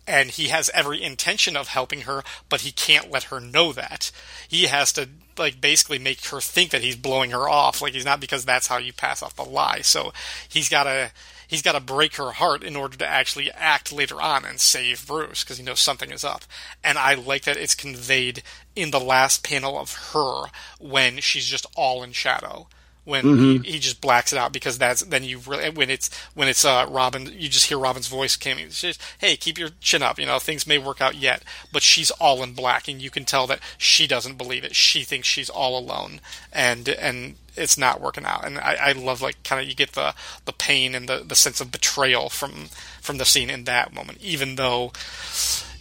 and 0.07 0.31
he 0.31 0.49
has 0.49 0.71
every 0.75 1.03
intention 1.03 1.57
of 1.57 1.69
helping 1.69 2.03
her, 2.03 2.23
but 2.49 2.63
he 2.63 2.73
can't 2.73 3.11
let 3.11 3.25
her 3.25 3.41
know 3.41 3.73
that. 3.73 4.11
He 4.49 4.65
has 4.65 4.93
to 4.95 5.09
like 5.39 5.61
basically 5.61 5.99
make 5.99 6.25
her 6.27 6.41
think 6.41 6.71
that 6.71 6.83
he's 6.83 6.97
blowing 6.97 7.31
her 7.31 7.49
off, 7.49 7.81
like 7.81 7.93
he's 7.93 8.05
not 8.05 8.21
because 8.21 8.45
that's 8.45 8.67
how 8.67 8.79
you 8.79 8.93
pass 8.93 9.23
off 9.23 9.37
the 9.37 9.45
lie. 9.45 9.83
So 9.83 10.13
he's 10.49 10.69
got 10.69 10.85
to 10.85 11.13
he's 11.51 11.63
got 11.63 11.73
to 11.73 11.81
break 11.81 12.15
her 12.15 12.31
heart 12.31 12.63
in 12.63 12.77
order 12.77 12.97
to 12.97 13.07
actually 13.07 13.51
act 13.51 13.93
later 13.93 14.23
on 14.23 14.45
and 14.45 14.61
save 14.61 15.05
Bruce 15.05 15.43
because 15.43 15.59
he 15.59 15.65
knows 15.65 15.81
something 15.81 16.13
is 16.13 16.25
up. 16.25 16.45
And 16.85 16.97
I 16.97 17.15
like 17.15 17.43
that 17.43 17.57
it's 17.57 17.75
conveyed 17.75 18.45
in 18.77 18.93
the 18.93 19.01
last 19.01 19.43
panel 19.43 19.77
of 19.77 20.13
her 20.13 20.45
when 20.79 21.19
she's 21.19 21.47
just 21.47 21.67
all 21.75 22.05
in 22.05 22.13
shadow 22.13 22.69
when 23.05 23.25
mm-hmm. 23.25 23.63
he, 23.63 23.73
he, 23.73 23.79
just 23.79 24.01
blacks 24.01 24.33
it 24.33 24.39
out 24.39 24.53
because 24.53 24.79
that's 24.79 25.03
then 25.03 25.25
you 25.25 25.39
really 25.39 25.71
when 25.71 25.91
it's 25.91 26.11
when 26.35 26.49
it's 26.49 26.65
uh 26.65 26.87
Robin 26.89 27.27
you 27.27 27.49
just 27.49 27.67
hear 27.67 27.79
Robin's 27.79 28.09
voice 28.09 28.37
coming 28.37 28.69
just, 28.69 29.01
hey 29.19 29.37
keep 29.37 29.59
your 29.59 29.71
chin 29.81 30.03
up 30.03 30.19
you 30.19 30.27
know 30.27 30.39
things 30.39 30.67
may 30.67 30.79
work 30.79 31.01
out 31.01 31.15
yet 31.15 31.43
but 31.73 31.83
she's 31.83 32.11
all 32.13 32.43
in 32.43 32.53
black 32.53 32.89
and 32.89 33.01
you 33.01 33.11
can 33.11 33.25
tell 33.25 33.47
that 33.47 33.61
she 33.79 34.07
doesn't 34.07 34.37
believe 34.37 34.65
it. 34.65 34.75
She 34.75 35.03
thinks 35.03 35.27
she's 35.27 35.51
all 35.51 35.79
alone 35.79 36.21
and 36.53 36.89
and 36.89 37.37
it's 37.57 37.77
not 37.77 38.01
working 38.01 38.25
out. 38.25 38.45
And 38.45 38.59
I, 38.59 38.77
I 38.81 38.93
love 38.93 39.21
like 39.23 39.43
kind 39.43 39.63
of 39.63 39.69
you 39.69 39.75
get 39.75 39.93
the 39.93 40.15
the 40.45 40.53
pain 40.53 40.95
and 40.95 41.09
the 41.09 41.19
the 41.27 41.35
sense 41.35 41.61
of 41.61 41.73
betrayal 41.73 42.29
from 42.29 42.69
from 43.01 43.19
the 43.19 43.25
scene 43.25 43.51
in 43.51 43.65
that 43.65 43.93
moment 43.93 44.19
even 44.21 44.57
though 44.57 44.93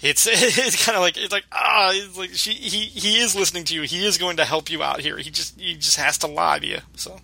it's 0.02 0.28
it's 0.32 0.86
kind 0.86 0.96
of 0.96 1.02
like 1.02 1.18
it's 1.18 1.32
like 1.32 1.46
ah, 1.52 1.92
it's 1.94 2.18
like 2.18 2.32
she 2.32 2.52
he 2.52 2.86
he 2.86 3.20
is 3.20 3.36
listening 3.36 3.64
to 3.66 3.76
you. 3.76 3.82
He 3.84 4.06
is 4.06 4.18
going 4.18 4.38
to 4.38 4.46
help 4.46 4.70
you 4.70 4.84
out 4.84 5.00
here. 5.00 5.18
He 5.18 5.30
just 5.30 5.60
he 5.60 5.76
just 5.76 5.98
has 5.98 6.18
to 6.20 6.28
lie 6.28 6.60
to 6.60 6.68
you. 6.68 6.80
So. 6.96 7.20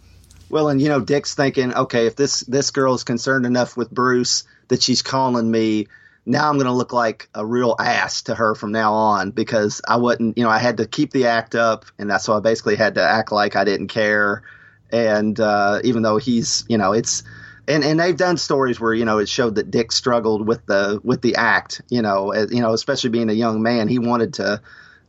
Well, 0.49 0.69
and 0.69 0.81
you 0.81 0.89
know, 0.89 0.99
Dick's 0.99 1.33
thinking, 1.33 1.73
okay, 1.73 2.05
if 2.05 2.15
this 2.15 2.41
this 2.41 2.71
girl 2.71 2.93
is 2.93 3.03
concerned 3.03 3.45
enough 3.45 3.75
with 3.75 3.89
Bruce 3.89 4.43
that 4.67 4.81
she's 4.81 5.01
calling 5.01 5.49
me, 5.49 5.87
now 6.25 6.49
I'm 6.49 6.55
going 6.55 6.67
to 6.67 6.71
look 6.71 6.93
like 6.93 7.29
a 7.33 7.45
real 7.45 7.75
ass 7.79 8.23
to 8.23 8.35
her 8.35 8.55
from 8.55 8.71
now 8.71 8.93
on 8.93 9.31
because 9.31 9.81
I 9.87 9.97
wouldn't, 9.97 10.37
you 10.37 10.43
know, 10.43 10.49
I 10.49 10.59
had 10.59 10.77
to 10.77 10.87
keep 10.87 11.11
the 11.11 11.27
act 11.27 11.55
up, 11.55 11.85
and 11.97 12.09
that's 12.09 12.27
why 12.27 12.37
I 12.37 12.39
basically 12.39 12.75
had 12.75 12.95
to 12.95 13.01
act 13.01 13.31
like 13.31 13.55
I 13.55 13.63
didn't 13.63 13.87
care. 13.87 14.43
And 14.91 15.39
uh, 15.39 15.81
even 15.83 16.03
though 16.03 16.17
he's, 16.17 16.63
you 16.67 16.77
know, 16.77 16.93
it's 16.93 17.23
and 17.67 17.83
and 17.83 17.99
they've 17.99 18.17
done 18.17 18.37
stories 18.37 18.79
where 18.79 18.93
you 18.93 19.05
know 19.05 19.17
it 19.19 19.29
showed 19.29 19.55
that 19.55 19.71
Dick 19.71 19.91
struggled 19.91 20.47
with 20.47 20.65
the 20.65 20.99
with 21.03 21.21
the 21.21 21.35
act. 21.35 21.81
You 21.89 22.01
know, 22.01 22.33
you 22.33 22.61
know, 22.61 22.73
especially 22.73 23.09
being 23.09 23.29
a 23.29 23.33
young 23.33 23.61
man, 23.61 23.87
he 23.87 23.99
wanted 23.99 24.35
to 24.35 24.61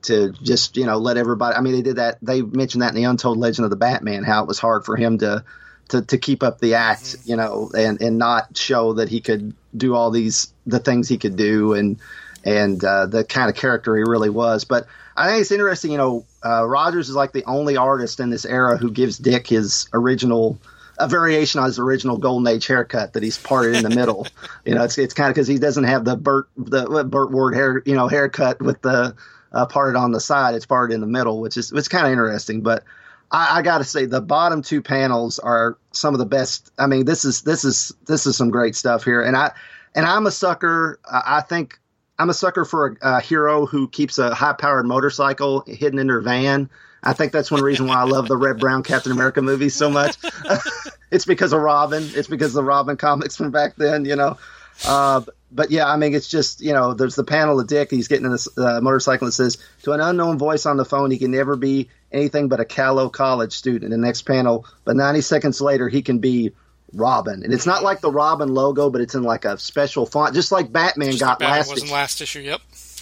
to 0.03 0.33
just 0.33 0.77
you 0.77 0.87
know 0.87 0.99
let 0.99 1.17
everybody. 1.17 1.57
I 1.57 1.61
mean, 1.61 1.75
they 1.75 1.83
did 1.83 1.97
that. 1.97 2.19
They 2.23 2.43
mentioned 2.43 2.83
that 2.83 2.91
in 2.91 2.95
the 2.95 3.05
Untold 3.05 3.39
Legend 3.39 3.65
of 3.65 3.71
the 3.71 3.77
Batman, 3.77 4.25
how 4.25 4.43
it 4.43 4.49
was 4.49 4.59
hard 4.59 4.85
for 4.85 4.97
him 4.97 5.19
to 5.19 5.45
to, 5.89 6.03
to 6.03 6.19
keep 6.19 6.43
up 6.43 6.61
the 6.61 6.75
act, 6.75 7.17
you 7.25 7.37
know, 7.37 7.71
and 7.77 8.01
and 8.01 8.19
not 8.19 8.57
show 8.57 8.95
that 8.95 9.09
he 9.09 9.21
could 9.21 9.55
do 9.77 9.95
all 9.95 10.11
these 10.11 10.53
the 10.67 10.79
things 10.79 11.09
he 11.09 11.19
could 11.19 11.37
do 11.37 11.75
and 11.75 11.99
and 12.45 12.83
uh, 12.85 13.07
the 13.07 13.25
kind 13.25 13.51
of 13.51 13.57
character 13.57 13.97
he 13.97 14.03
really 14.03 14.31
was. 14.31 14.65
But 14.65 14.87
I 15.17 15.29
think 15.29 15.41
it's 15.43 15.51
interesting, 15.51 15.91
you 15.91 15.99
know, 15.99 16.25
uh, 16.45 16.65
Rogers 16.67 17.09
is 17.09 17.17
like 17.17 17.33
the 17.33 17.45
only 17.45 17.77
artist 17.77 18.21
in 18.21 18.31
this 18.31 18.45
era 18.45 18.77
who 18.77 18.91
gives 18.91 19.19
Dick 19.19 19.47
his 19.49 19.89
original 19.93 20.59
a 20.99 21.09
variation 21.09 21.61
on 21.61 21.67
his 21.67 21.79
original 21.79 22.17
Golden 22.17 22.47
Age 22.47 22.67
haircut 22.67 23.13
that 23.13 23.23
he's 23.23 23.39
parted 23.39 23.77
in 23.77 23.83
the 23.83 23.91
middle. 23.91 24.27
you 24.65 24.75
know, 24.75 24.85
it's 24.85 24.99
it's 24.99 25.15
kind 25.15 25.29
of 25.29 25.35
because 25.35 25.49
he 25.49 25.59
doesn't 25.59 25.85
have 25.85 26.05
the 26.05 26.17
Burt 26.17 26.49
the 26.57 27.05
Burt 27.05 27.31
Ward 27.31 27.55
hair 27.55 27.83
you 27.85 27.95
know 27.95 28.09
haircut 28.09 28.61
with 28.61 28.81
the 28.83 29.15
uh, 29.53 29.67
parted 29.67 29.99
on 29.99 30.13
the 30.13 30.21
side. 30.21 30.55
It's 30.55 30.67
parted 30.67 30.95
in 30.95 31.01
the 31.01 31.07
middle, 31.07 31.41
which 31.41 31.57
is 31.57 31.73
it's 31.73 31.89
kind 31.89 32.07
of 32.07 32.13
interesting. 32.13 32.63
But 32.63 32.85
I, 33.31 33.59
I 33.59 33.63
got 33.63 33.79
to 33.79 33.85
say 33.85 34.07
the 34.07 34.21
bottom 34.21 34.63
two 34.63 34.83
panels 34.83 35.39
are 35.39 35.79
some 35.93 36.15
of 36.15 36.19
the 36.19 36.27
best. 36.27 36.73
I 36.79 36.87
mean, 36.87 37.05
this 37.05 37.25
is 37.25 37.43
this 37.43 37.65
is 37.65 37.93
this 38.07 38.27
is 38.27 38.37
some 38.37 38.51
great 38.51 38.77
stuff 38.77 39.05
here, 39.05 39.23
and 39.23 39.37
I 39.37 39.53
and 39.95 40.07
I'm 40.07 40.27
a 40.27 40.31
sucker. 40.31 41.01
I 41.11 41.41
think 41.41 41.79
I'm 42.19 42.31
a 42.31 42.35
sucker 42.35 42.65
for 42.65 42.97
a, 43.03 43.17
a 43.17 43.21
hero 43.21 43.67
who 43.67 43.89
keeps 43.89 44.19
a 44.19 44.35
high 44.35 44.55
powered 44.55 44.87
motorcycle 44.87 45.65
hidden 45.67 45.99
in 45.99 46.09
her 46.09 46.21
van 46.21 46.71
I 47.07 47.13
think 47.13 47.33
that's 47.33 47.53
one 47.53 47.63
reason 47.63 47.87
why 47.87 47.97
I 47.97 48.03
love 48.03 48.27
the 48.27 48.37
Reb 48.37 48.59
Brown 48.59 48.83
Captain 48.83 49.13
America 49.13 49.41
movies 49.41 49.75
so 49.75 49.89
much. 49.89 50.17
it's 51.13 51.25
because 51.25 51.53
of 51.53 51.61
Robin. 51.61 52.03
It's 52.15 52.27
because 52.27 52.49
of 52.49 52.55
the 52.55 52.65
Robin 52.65 52.97
comics 52.97 53.37
from 53.37 53.53
back 53.53 53.77
then, 53.77 54.05
you 54.05 54.17
know. 54.17 54.37
Uh, 54.85 55.23
but 55.53 55.71
yeah, 55.71 55.89
I 55.89 55.97
mean, 55.97 56.15
it's 56.15 56.29
just 56.29 56.61
you 56.61 56.73
know, 56.73 56.95
there's 56.95 57.15
the 57.15 57.25
panel 57.25 57.61
of 57.61 57.69
Dick. 57.69 57.93
He's 57.93 58.09
getting 58.09 58.27
in 58.27 58.33
this 58.33 58.49
uh, 58.59 58.81
motorcycle 58.81 59.27
and 59.27 59.33
says 59.33 59.57
to 59.85 59.93
an 59.93 60.01
unknown 60.01 60.37
voice 60.37 60.67
on 60.67 60.77
the 60.77 60.85
phone, 60.85 61.13
he 61.13 61.19
can 61.19 61.31
never 61.31 61.55
be 61.55 61.89
anything 62.11 62.49
but 62.49 62.59
a 62.59 62.65
Callow 62.65 63.09
College 63.09 63.53
student. 63.53 63.85
In 63.85 63.91
the 64.01 64.05
next 64.05 64.23
panel, 64.23 64.67
but 64.85 64.97
90 64.97 65.21
seconds 65.21 65.61
later, 65.61 65.89
he 65.89 66.03
can 66.03 66.19
be 66.19 66.53
Robin, 66.93 67.45
and 67.45 67.55
it's 67.55 67.67
not 67.67 67.85
like 67.85 68.01
the 68.01 68.11
Robin 68.11 68.53
logo, 68.53 68.91
but 68.91 69.01
it's 69.01 69.15
in 69.15 69.23
like 69.23 69.45
a 69.45 69.57
special 69.59 70.07
font, 70.07 70.35
just 70.35 70.51
like 70.51 70.73
Batman 70.73 71.13
just 71.13 71.21
got 71.21 71.41
like 71.41 71.51
Batman 71.51 71.59
last. 71.59 71.73
Was 71.73 71.83
in 71.85 71.91
last 71.91 72.21
issue. 72.21 72.41
Yep. 72.41 72.61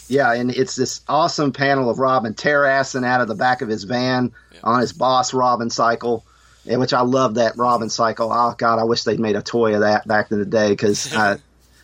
Yeah, 0.09 0.33
and 0.33 0.51
it's 0.51 0.77
this 0.77 1.01
awesome 1.09 1.53
panel 1.53 1.91
of 1.91 1.99
Robin 1.99 2.35
terrassing 2.35 3.05
out 3.05 3.21
of 3.21 3.29
the 3.29 3.35
back 3.35 3.63
of 3.63 3.69
his 3.69 3.85
van 3.85 4.33
yeah. 4.53 4.61
on 4.63 4.81
his 4.81 4.93
boss 4.93 5.33
Robin 5.33 5.71
cycle, 5.71 6.25
which 6.65 6.93
I 6.93 7.01
love 7.01 7.35
that 7.35 7.57
Robin 7.57 7.89
cycle. 7.89 8.31
Oh 8.33 8.55
God, 8.57 8.79
I 8.79 8.85
wish 8.85 9.05
they'd 9.05 9.21
made 9.21 9.37
a 9.37 9.43
toy 9.43 9.75
of 9.75 9.81
that 9.81 10.07
back 10.07 10.31
in 10.31 10.39
the 10.39 10.45
day 10.45 10.71
because 10.71 11.15
I, 11.17 11.39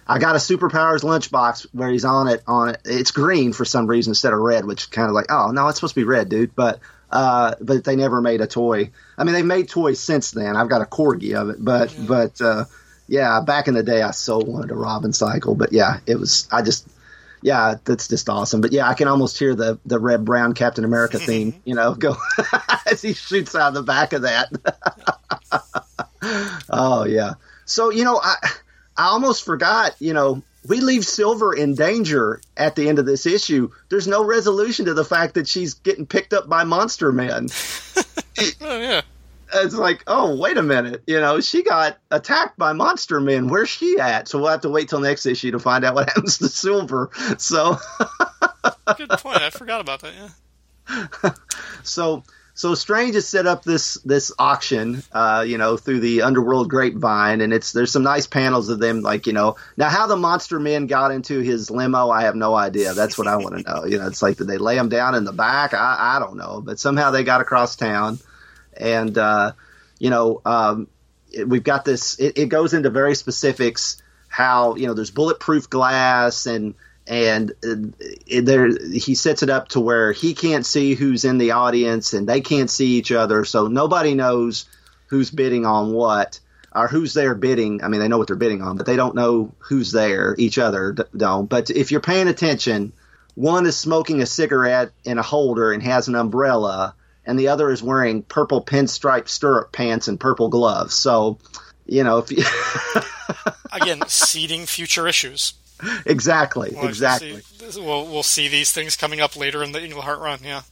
I 0.06 0.18
got 0.18 0.36
a 0.36 0.38
superpowers 0.38 1.02
lunchbox 1.02 1.68
where 1.72 1.88
he's 1.88 2.04
on 2.04 2.28
it 2.28 2.42
on 2.46 2.70
it. 2.70 2.80
It's 2.84 3.10
green 3.10 3.52
for 3.52 3.64
some 3.64 3.86
reason 3.86 4.10
instead 4.10 4.32
of 4.32 4.40
red, 4.40 4.64
which 4.64 4.90
kind 4.90 5.08
of 5.08 5.14
like 5.14 5.26
oh 5.30 5.50
no, 5.50 5.68
it's 5.68 5.78
supposed 5.78 5.94
to 5.94 6.00
be 6.00 6.04
red, 6.04 6.28
dude. 6.28 6.54
But 6.54 6.80
uh, 7.10 7.54
but 7.60 7.84
they 7.84 7.96
never 7.96 8.20
made 8.20 8.40
a 8.40 8.46
toy. 8.46 8.90
I 9.18 9.24
mean, 9.24 9.34
they've 9.34 9.44
made 9.44 9.68
toys 9.68 9.98
since 10.00 10.30
then. 10.30 10.56
I've 10.56 10.68
got 10.68 10.82
a 10.82 10.86
corgi 10.86 11.34
of 11.34 11.50
it, 11.50 11.64
but 11.64 11.92
yeah. 11.92 12.04
but 12.06 12.40
uh, 12.40 12.64
yeah, 13.08 13.40
back 13.40 13.66
in 13.66 13.74
the 13.74 13.82
day, 13.82 14.02
I 14.02 14.12
so 14.12 14.38
wanted 14.38 14.70
a 14.70 14.76
Robin 14.76 15.12
cycle. 15.12 15.54
But 15.54 15.72
yeah, 15.72 15.98
it 16.06 16.16
was 16.16 16.48
I 16.52 16.62
just 16.62 16.86
yeah, 17.42 17.76
that's 17.84 18.08
just 18.08 18.28
awesome. 18.28 18.60
But 18.60 18.72
yeah, 18.72 18.88
I 18.88 18.94
can 18.94 19.08
almost 19.08 19.38
hear 19.38 19.54
the 19.54 19.78
the 19.86 19.98
Reb 19.98 20.24
Brown 20.24 20.54
Captain 20.54 20.84
America 20.84 21.18
theme, 21.26 21.60
you 21.64 21.74
know, 21.74 21.94
go 21.94 22.16
as 22.90 23.02
he 23.02 23.14
shoots 23.14 23.54
out 23.54 23.68
of 23.68 23.74
the 23.74 23.82
back 23.82 24.12
of 24.12 24.22
that. 24.22 24.48
oh 26.70 27.04
yeah. 27.04 27.34
So 27.64 27.90
you 27.90 28.04
know, 28.04 28.20
I 28.22 28.34
I 28.96 29.06
almost 29.06 29.44
forgot. 29.44 29.94
You 30.00 30.12
know, 30.12 30.42
we 30.68 30.80
leave 30.80 31.04
Silver 31.04 31.54
in 31.54 31.74
danger 31.74 32.40
at 32.56 32.76
the 32.76 32.88
end 32.88 32.98
of 32.98 33.06
this 33.06 33.26
issue. 33.26 33.70
There's 33.88 34.08
no 34.08 34.24
resolution 34.24 34.86
to 34.86 34.94
the 34.94 35.04
fact 35.04 35.34
that 35.34 35.48
she's 35.48 35.74
getting 35.74 36.06
picked 36.06 36.32
up 36.32 36.48
by 36.48 36.64
monster 36.64 37.12
men. 37.12 37.48
oh 38.60 38.78
yeah 38.80 39.02
it's 39.54 39.74
like, 39.74 40.04
oh, 40.06 40.36
wait 40.36 40.56
a 40.56 40.62
minute. 40.62 41.02
You 41.06 41.20
know, 41.20 41.40
she 41.40 41.62
got 41.62 41.98
attacked 42.10 42.58
by 42.58 42.72
monster 42.72 43.20
men. 43.20 43.48
Where's 43.48 43.68
she 43.68 43.98
at? 43.98 44.28
So 44.28 44.38
we'll 44.38 44.50
have 44.50 44.62
to 44.62 44.70
wait 44.70 44.88
till 44.88 45.00
next 45.00 45.26
issue 45.26 45.50
to 45.52 45.58
find 45.58 45.84
out 45.84 45.94
what 45.94 46.08
happens 46.14 46.38
to 46.38 46.48
Silver. 46.48 47.10
So, 47.38 47.78
good 48.96 49.10
point. 49.10 49.42
I 49.42 49.50
forgot 49.50 49.80
about 49.80 50.00
that. 50.00 50.12
Yeah. 50.14 51.30
so, 51.82 52.24
so 52.54 52.74
Strange 52.74 53.14
has 53.14 53.26
set 53.26 53.46
up 53.46 53.62
this 53.62 53.94
this 54.04 54.32
auction, 54.38 55.02
uh, 55.12 55.44
you 55.46 55.56
know, 55.56 55.76
through 55.76 56.00
the 56.00 56.22
underworld 56.22 56.68
grapevine, 56.68 57.40
and 57.40 57.52
it's 57.52 57.72
there's 57.72 57.92
some 57.92 58.02
nice 58.02 58.26
panels 58.26 58.68
of 58.68 58.78
them, 58.78 59.00
like 59.00 59.26
you 59.26 59.32
know, 59.32 59.56
now 59.76 59.88
how 59.88 60.06
the 60.06 60.16
monster 60.16 60.60
men 60.60 60.86
got 60.86 61.10
into 61.10 61.40
his 61.40 61.70
limo, 61.70 62.10
I 62.10 62.24
have 62.24 62.34
no 62.34 62.54
idea. 62.54 62.92
That's 62.92 63.16
what 63.16 63.28
I 63.28 63.36
want 63.36 63.56
to 63.56 63.62
know. 63.62 63.84
You 63.86 63.98
know, 63.98 64.06
it's 64.06 64.20
like 64.20 64.36
did 64.36 64.46
they 64.46 64.58
lay 64.58 64.76
him 64.76 64.88
down 64.88 65.14
in 65.14 65.24
the 65.24 65.32
back? 65.32 65.72
I, 65.72 66.16
I 66.16 66.18
don't 66.18 66.36
know, 66.36 66.60
but 66.60 66.78
somehow 66.78 67.10
they 67.10 67.24
got 67.24 67.40
across 67.40 67.76
town, 67.76 68.18
and 68.80 69.16
uh, 69.16 69.52
you 69.98 70.10
know, 70.10 70.40
um, 70.44 70.88
it, 71.32 71.48
we've 71.48 71.64
got 71.64 71.84
this. 71.84 72.18
It, 72.18 72.38
it 72.38 72.46
goes 72.46 72.74
into 72.74 72.90
very 72.90 73.14
specifics 73.14 74.02
how 74.30 74.76
you 74.76 74.86
know 74.86 74.94
there's 74.94 75.10
bulletproof 75.10 75.68
glass 75.68 76.46
and 76.46 76.74
and 77.06 77.50
uh, 77.68 77.74
there 78.42 78.68
he 78.92 79.14
sets 79.14 79.42
it 79.42 79.50
up 79.50 79.68
to 79.68 79.80
where 79.80 80.12
he 80.12 80.34
can't 80.34 80.64
see 80.64 80.94
who's 80.94 81.24
in 81.24 81.36
the 81.36 81.50
audience 81.50 82.14
and 82.14 82.28
they 82.28 82.40
can't 82.40 82.70
see 82.70 82.96
each 82.96 83.10
other 83.10 83.44
so 83.44 83.66
nobody 83.66 84.14
knows 84.14 84.66
who's 85.08 85.30
bidding 85.30 85.66
on 85.66 85.92
what 85.92 86.38
or 86.72 86.86
who's 86.86 87.12
there 87.12 87.34
bidding 87.34 87.82
i 87.82 87.88
mean 87.88 88.00
they 88.00 88.06
know 88.06 88.18
what 88.18 88.28
they're 88.28 88.36
bidding 88.36 88.62
on 88.62 88.76
but 88.76 88.86
they 88.86 88.96
don't 88.96 89.16
know 89.16 89.52
who's 89.58 89.90
there 89.90 90.36
each 90.38 90.58
other 90.58 90.94
don't 91.16 91.50
but 91.50 91.68
if 91.70 91.90
you're 91.90 92.00
paying 92.00 92.28
attention 92.28 92.92
one 93.34 93.66
is 93.66 93.76
smoking 93.76 94.22
a 94.22 94.26
cigarette 94.26 94.92
in 95.04 95.18
a 95.18 95.22
holder 95.22 95.72
and 95.72 95.82
has 95.82 96.06
an 96.06 96.14
umbrella 96.14 96.94
and 97.30 97.38
the 97.38 97.48
other 97.48 97.70
is 97.70 97.82
wearing 97.82 98.22
purple 98.22 98.62
pinstripe 98.62 99.28
stirrup 99.28 99.72
pants 99.72 100.08
and 100.08 100.20
purple 100.20 100.48
gloves 100.48 100.94
so 100.94 101.38
you 101.86 102.04
know 102.04 102.18
if 102.18 102.30
you 102.30 102.44
again 103.72 104.02
seeding 104.06 104.66
future 104.66 105.06
issues 105.06 105.54
exactly, 106.06 106.72
We'll 106.74 106.88
exactly. 106.88 107.40
See, 107.40 107.80
we'll 107.80 108.06
we'll 108.06 108.22
see 108.22 108.48
these 108.48 108.72
things 108.72 108.96
coming 108.96 109.20
up 109.20 109.36
later 109.36 109.62
in 109.62 109.72
the 109.72 109.82
Englehart 109.82 110.20
run. 110.20 110.40
Yeah. 110.44 110.62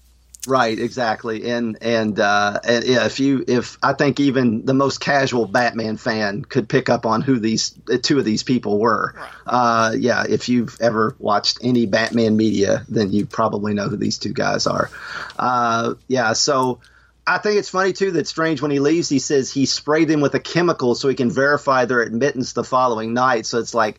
Right, 0.47 0.79
exactly, 0.79 1.51
and 1.51 1.77
and 1.83 2.19
uh, 2.19 2.61
and 2.65 2.85
yeah, 2.85 3.07
if 3.07 3.19
you 3.19 3.45
if 3.47 3.77
I 3.83 3.93
think 3.93 4.21
even 4.21 4.65
the 4.65 4.73
most 4.73 5.01
casual 5.01 5.47
Batman 5.47 5.97
fan 5.97 6.45
could 6.45 6.69
pick 6.69 6.89
up 6.89 7.05
on 7.05 7.23
who 7.23 7.39
these 7.41 7.75
two 8.03 8.19
of 8.19 8.25
these 8.25 8.45
people 8.45 8.79
were. 8.79 9.15
Right. 9.17 9.31
Uh, 9.47 9.93
yeah, 9.99 10.25
if 10.29 10.49
you've 10.49 10.81
ever 10.81 11.17
watched 11.19 11.59
any 11.61 11.87
Batman 11.87 12.37
media, 12.37 12.85
then 12.89 13.11
you 13.11 13.27
probably 13.27 13.75
know 13.75 13.89
who 13.89 13.97
these 13.97 14.19
two 14.19 14.33
guys 14.33 14.67
are. 14.67 14.91
Uh, 15.37 15.95
yeah, 16.07 16.33
so 16.35 16.81
I 17.27 17.39
think 17.39 17.59
it's 17.59 17.69
funny 17.69 17.93
too 17.93 18.13
that 18.13 18.27
Strange 18.27 18.63
when 18.63 18.71
he 18.71 18.81
leaves, 18.81 19.09
he 19.09 19.19
says 19.19 19.53
he 19.53 19.67
sprayed 19.67 20.09
them 20.09 20.21
with 20.21 20.35
a 20.35 20.41
chemical 20.41 20.95
so 20.95 21.09
he 21.09 21.15
can 21.15 21.31
verify 21.31 21.85
their 21.85 22.01
admittance 22.01 22.55
the 22.55 22.65
following 22.65 23.13
night. 23.13 23.45
So 23.45 23.59
it's 23.59 23.75
like 23.75 23.99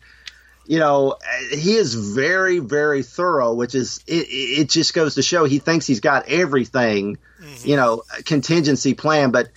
you 0.69 0.77
know, 0.77 1.15
he 1.49 1.73
is 1.73 1.95
very, 1.95 2.59
very 2.59 3.01
thorough, 3.01 3.55
which 3.55 3.73
is 3.73 4.03
it, 4.05 4.27
it 4.29 4.69
just 4.69 4.93
goes 4.93 5.15
to 5.15 5.23
show 5.23 5.45
he 5.45 5.57
thinks 5.57 5.87
he's 5.87 5.99
got 5.99 6.29
everything, 6.29 7.17
mm-hmm. 7.41 7.67
you 7.67 7.75
know, 7.75 8.03
contingency 8.23 8.93
plan, 8.93 9.31
but 9.31 9.49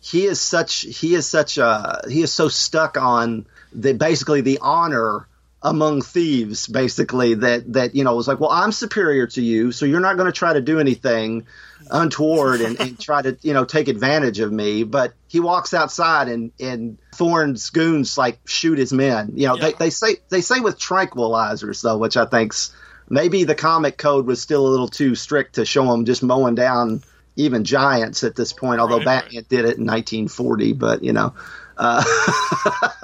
he 0.00 0.26
is 0.26 0.40
such 0.40 0.82
he 0.82 1.16
is 1.16 1.26
such 1.26 1.58
a 1.58 2.02
he 2.08 2.22
is 2.22 2.32
so 2.32 2.46
stuck 2.46 2.96
on 2.96 3.46
the 3.72 3.94
basically 3.94 4.42
the 4.42 4.60
honor 4.62 5.26
among 5.60 6.02
thieves 6.02 6.68
basically 6.68 7.34
that 7.34 7.72
that 7.72 7.96
you 7.96 8.02
know 8.02 8.14
was 8.14 8.26
like 8.26 8.40
well 8.40 8.50
i'm 8.50 8.72
superior 8.72 9.26
to 9.26 9.42
you 9.42 9.72
so 9.72 9.84
you're 9.84 10.00
not 10.00 10.16
going 10.16 10.24
to 10.24 10.32
try 10.32 10.54
to 10.54 10.62
do 10.62 10.80
anything 10.80 11.46
untoward 11.90 12.60
and, 12.60 12.80
and, 12.80 13.00
try 13.00 13.22
to 13.22 13.36
you 13.42 13.52
know 13.52 13.64
take 13.64 13.88
advantage 13.88 14.40
of 14.40 14.52
me 14.52 14.82
but 14.82 15.12
he 15.28 15.40
walks 15.40 15.74
outside 15.74 16.28
and 16.28 16.52
and 16.60 16.98
thorn's 17.14 17.70
goons 17.70 18.16
like 18.16 18.38
shoot 18.46 18.78
his 18.78 18.92
men 18.92 19.32
you 19.34 19.46
know 19.46 19.56
yeah. 19.56 19.62
they, 19.62 19.72
they 19.72 19.90
say 19.90 20.16
they 20.28 20.40
say 20.40 20.60
with 20.60 20.78
tranquilizers 20.78 21.82
though 21.82 21.98
which 21.98 22.16
i 22.16 22.24
think's 22.24 22.74
maybe 23.08 23.44
the 23.44 23.54
comic 23.54 23.96
code 23.96 24.26
was 24.26 24.40
still 24.40 24.66
a 24.66 24.68
little 24.68 24.88
too 24.88 25.14
strict 25.14 25.56
to 25.56 25.64
show 25.64 25.86
them 25.86 26.04
just 26.04 26.22
mowing 26.22 26.54
down 26.54 27.02
even 27.36 27.64
giants 27.64 28.24
at 28.24 28.36
this 28.36 28.52
point 28.52 28.80
although 28.80 28.98
right, 28.98 29.04
batman 29.04 29.36
right. 29.36 29.48
did 29.48 29.60
it 29.60 29.78
in 29.78 29.86
1940 29.86 30.72
but 30.74 31.02
you 31.02 31.12
know 31.12 31.34
uh, 31.76 32.04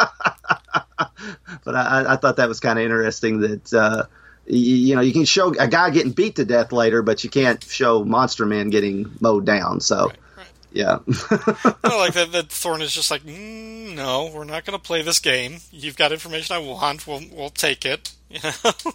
but 1.65 1.75
I, 1.75 2.05
I, 2.09 2.17
thought 2.17 2.37
that 2.37 2.47
was 2.47 2.61
kind 2.61 2.79
of 2.79 2.85
interesting 2.85 3.41
that 3.41 3.73
uh, 3.73 4.05
you, 4.47 4.77
you, 4.77 4.95
know 4.95 5.01
you 5.01 5.13
can 5.13 5.25
show 5.25 5.55
a 5.59 5.69
guy 5.69 5.91
getting 5.91 6.13
beat 6.13 6.37
to 6.37 6.45
death 6.45 6.73
later, 6.73 7.03
but 7.03 7.25
you 7.25 7.31
can't 7.31 7.63
show 7.65 8.05
Monster 8.05 8.47
Man 8.47 8.71
getting 8.71 9.11
mowed 9.21 9.47
down. 9.47 9.81
So. 9.81 10.07
Right, 10.07 10.19
right. 10.37 10.47
Yeah, 10.73 10.99
no, 11.07 11.99
like 11.99 12.13
that. 12.15 12.29
That 12.33 12.49
Thorn 12.51 12.83
is 12.83 12.93
just 12.93 13.11
like, 13.11 13.23
mm, 13.23 13.95
no, 13.95 14.31
we're 14.35 14.45
not 14.45 14.67
going 14.67 14.79
to 14.79 14.83
play 14.83 15.01
this 15.01 15.21
game. 15.21 15.59
You've 15.71 15.97
got 15.97 16.13
information 16.13 16.55
I 16.55 16.59
want. 16.59 17.07
We'll 17.07 17.23
we'll 17.33 17.51
take 17.51 17.85
it. 17.85 18.13
You 18.29 18.41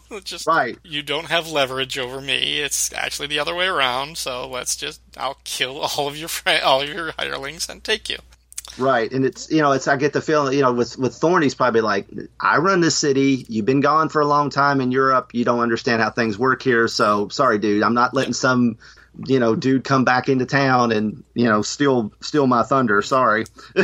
know, 0.09 0.19
just 0.19 0.45
right. 0.45 0.77
You 0.83 1.01
don't 1.01 1.27
have 1.27 1.49
leverage 1.49 1.97
over 1.97 2.19
me. 2.19 2.59
It's 2.59 2.91
actually 2.91 3.27
the 3.27 3.39
other 3.39 3.55
way 3.55 3.65
around. 3.65 4.17
So 4.17 4.47
let's 4.47 4.75
just 4.75 4.99
I'll 5.15 5.39
kill 5.45 5.79
all 5.79 6.09
of 6.09 6.17
your 6.17 6.29
all 6.63 6.81
of 6.81 6.89
your 6.89 7.13
hirelings 7.13 7.69
and 7.69 7.81
take 7.81 8.09
you. 8.09 8.17
Right, 8.77 9.11
and 9.11 9.25
it's 9.25 9.51
you 9.51 9.61
know 9.61 9.73
it's 9.73 9.87
I 9.87 9.97
get 9.97 10.13
the 10.13 10.21
feeling 10.21 10.53
you 10.53 10.61
know 10.61 10.71
with 10.71 10.97
with 10.97 11.13
Thorn 11.15 11.43
he's 11.43 11.55
probably 11.55 11.81
like 11.81 12.07
I 12.39 12.57
run 12.57 12.79
this 12.79 12.95
city. 12.95 13.45
You've 13.49 13.65
been 13.65 13.81
gone 13.81 14.07
for 14.07 14.21
a 14.21 14.25
long 14.25 14.49
time 14.49 14.79
in 14.79 14.91
Europe. 14.91 15.31
You 15.33 15.43
don't 15.43 15.59
understand 15.59 16.01
how 16.01 16.09
things 16.09 16.39
work 16.39 16.63
here. 16.63 16.87
So 16.87 17.27
sorry, 17.29 17.59
dude. 17.59 17.83
I'm 17.83 17.93
not 17.93 18.13
letting 18.13 18.33
some 18.33 18.77
you 19.25 19.39
know 19.39 19.55
dude 19.55 19.83
come 19.83 20.05
back 20.05 20.29
into 20.29 20.45
town 20.45 20.93
and 20.93 21.23
you 21.33 21.45
know 21.45 21.61
steal 21.61 22.13
steal 22.21 22.47
my 22.47 22.63
thunder. 22.63 23.01
Sorry. 23.01 23.45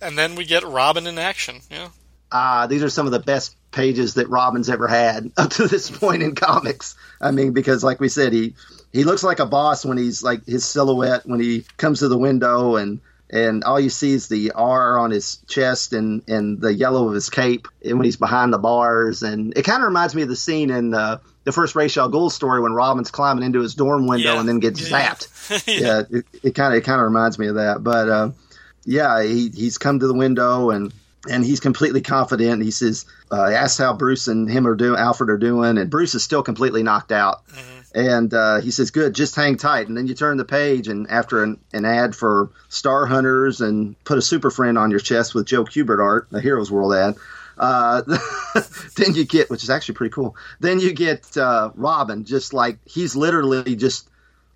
and 0.00 0.16
then 0.16 0.36
we 0.36 0.44
get 0.44 0.62
Robin 0.62 1.08
in 1.08 1.18
action. 1.18 1.56
Yeah. 1.70 1.88
Uh, 2.30 2.68
these 2.68 2.84
are 2.84 2.90
some 2.90 3.06
of 3.06 3.12
the 3.12 3.18
best 3.18 3.56
pages 3.72 4.14
that 4.14 4.28
Robin's 4.28 4.68
ever 4.68 4.88
had 4.88 5.30
up 5.36 5.50
to 5.50 5.68
this 5.68 5.90
point 5.90 6.22
in 6.22 6.34
comics. 6.34 6.94
I 7.20 7.30
mean, 7.30 7.52
because 7.52 7.84
like 7.84 8.00
we 8.00 8.08
said, 8.08 8.32
he 8.32 8.54
he 8.92 9.04
looks 9.04 9.22
like 9.22 9.38
a 9.38 9.46
boss 9.46 9.84
when 9.84 9.98
he's 9.98 10.22
like 10.22 10.44
his 10.46 10.64
silhouette 10.64 11.26
when 11.26 11.40
he 11.40 11.64
comes 11.76 12.00
to 12.00 12.08
the 12.08 12.18
window 12.18 12.76
and 12.76 13.00
and 13.32 13.62
all 13.62 13.78
you 13.78 13.90
see 13.90 14.12
is 14.12 14.28
the 14.28 14.52
R 14.52 14.98
on 14.98 15.10
his 15.10 15.36
chest 15.46 15.92
and 15.92 16.22
and 16.28 16.60
the 16.60 16.74
yellow 16.74 17.08
of 17.08 17.14
his 17.14 17.30
cape 17.30 17.68
and 17.84 17.96
when 17.98 18.04
he's 18.04 18.16
behind 18.16 18.52
the 18.52 18.58
bars 18.58 19.22
and 19.22 19.56
it 19.56 19.64
kind 19.64 19.82
of 19.82 19.86
reminds 19.86 20.14
me 20.14 20.22
of 20.22 20.28
the 20.28 20.36
scene 20.36 20.70
in 20.70 20.90
the 20.90 21.20
the 21.44 21.52
first 21.52 21.74
Ra's 21.74 21.96
al 21.96 22.10
Ghul 22.10 22.30
story 22.30 22.60
when 22.60 22.72
Robin's 22.72 23.10
climbing 23.10 23.44
into 23.44 23.60
his 23.60 23.74
dorm 23.74 24.06
window 24.06 24.34
yeah. 24.34 24.40
and 24.40 24.48
then 24.48 24.58
gets 24.58 24.90
yeah, 24.90 25.14
zapped. 25.14 25.66
yeah, 25.80 26.02
yeah 26.10 26.20
it 26.42 26.54
kind 26.54 26.74
of 26.74 26.78
it 26.78 26.84
kind 26.84 27.00
of 27.00 27.04
reminds 27.04 27.38
me 27.38 27.46
of 27.46 27.54
that. 27.54 27.82
But 27.82 28.08
uh, 28.08 28.30
yeah, 28.84 29.22
he 29.22 29.48
he's 29.48 29.78
come 29.78 30.00
to 30.00 30.06
the 30.06 30.14
window 30.14 30.70
and 30.70 30.92
and 31.28 31.44
he's 31.44 31.60
completely 31.60 32.00
confident. 32.00 32.62
He 32.62 32.70
says, 32.70 33.04
uh, 33.30 33.44
asks 33.44 33.78
how 33.78 33.92
Bruce 33.92 34.28
and 34.28 34.50
him 34.50 34.66
are 34.66 34.74
doing, 34.74 34.98
Alfred 34.98 35.30
are 35.30 35.38
doing, 35.38 35.78
and 35.78 35.90
Bruce 35.90 36.14
is 36.14 36.22
still 36.22 36.42
completely 36.42 36.82
knocked 36.82 37.12
out. 37.12 37.46
Mm-hmm. 37.48 37.76
And 37.92 38.34
uh, 38.34 38.60
he 38.60 38.70
says, 38.70 38.92
"Good, 38.92 39.14
just 39.14 39.34
hang 39.34 39.56
tight." 39.56 39.88
And 39.88 39.96
then 39.96 40.06
you 40.06 40.14
turn 40.14 40.36
the 40.36 40.44
page, 40.44 40.86
and 40.86 41.10
after 41.10 41.42
an, 41.42 41.58
an, 41.72 41.84
ad 41.84 42.14
for 42.14 42.50
Star 42.68 43.04
Hunters 43.04 43.60
and 43.60 44.02
put 44.04 44.16
a 44.16 44.22
Super 44.22 44.50
Friend 44.50 44.78
on 44.78 44.92
your 44.92 45.00
chest 45.00 45.34
with 45.34 45.46
Joe 45.46 45.64
Kubert 45.64 46.00
art, 46.00 46.28
a 46.30 46.40
Heroes 46.40 46.70
World 46.70 46.94
ad. 46.94 47.16
Uh, 47.58 48.02
then 48.96 49.14
you 49.14 49.24
get, 49.24 49.50
which 49.50 49.64
is 49.64 49.70
actually 49.70 49.96
pretty 49.96 50.12
cool. 50.12 50.36
Then 50.60 50.78
you 50.78 50.92
get 50.92 51.36
uh, 51.36 51.72
Robin, 51.74 52.24
just 52.24 52.54
like 52.54 52.78
he's 52.84 53.16
literally 53.16 53.74
just 53.74 54.08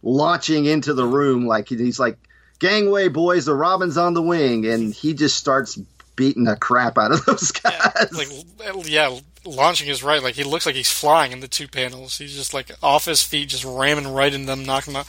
launching 0.05 0.65
into 0.65 0.95
the 0.95 1.05
room, 1.05 1.45
like 1.45 1.69
he's 1.69 1.99
like, 1.99 2.19
"Gangway, 2.61 3.09
boys! 3.09 3.47
The 3.47 3.55
Robin's 3.55 3.97
on 3.97 4.15
the 4.15 4.23
wing," 4.23 4.65
and 4.65 4.95
he 4.95 5.13
just 5.13 5.37
starts 5.37 5.77
beating 6.17 6.45
the 6.45 6.57
crap 6.57 6.99
out 6.99 7.13
of 7.13 7.25
those 7.27 7.53
guys. 7.53 7.73
Yeah, 7.75 8.07
like, 8.13 8.87
yeah, 8.87 9.19
launching 9.45 9.89
is 9.89 10.03
right. 10.03 10.23
Like 10.23 10.35
he 10.35 10.45
looks 10.45 10.67
like 10.67 10.75
he's 10.75 10.93
flying 10.93 11.33
in 11.33 11.41
the 11.41 11.49
two 11.49 11.69
panels. 11.69 12.19
He's 12.19 12.35
just 12.35 12.55
like 12.55 12.71
off 12.83 13.07
his 13.07 13.23
feet, 13.23 13.49
just 13.49 13.65
ramming 13.65 14.13
right 14.13 14.33
in 14.33 14.47
them, 14.47 14.65
knocking 14.65 14.95
them 14.95 15.01
out. 15.01 15.09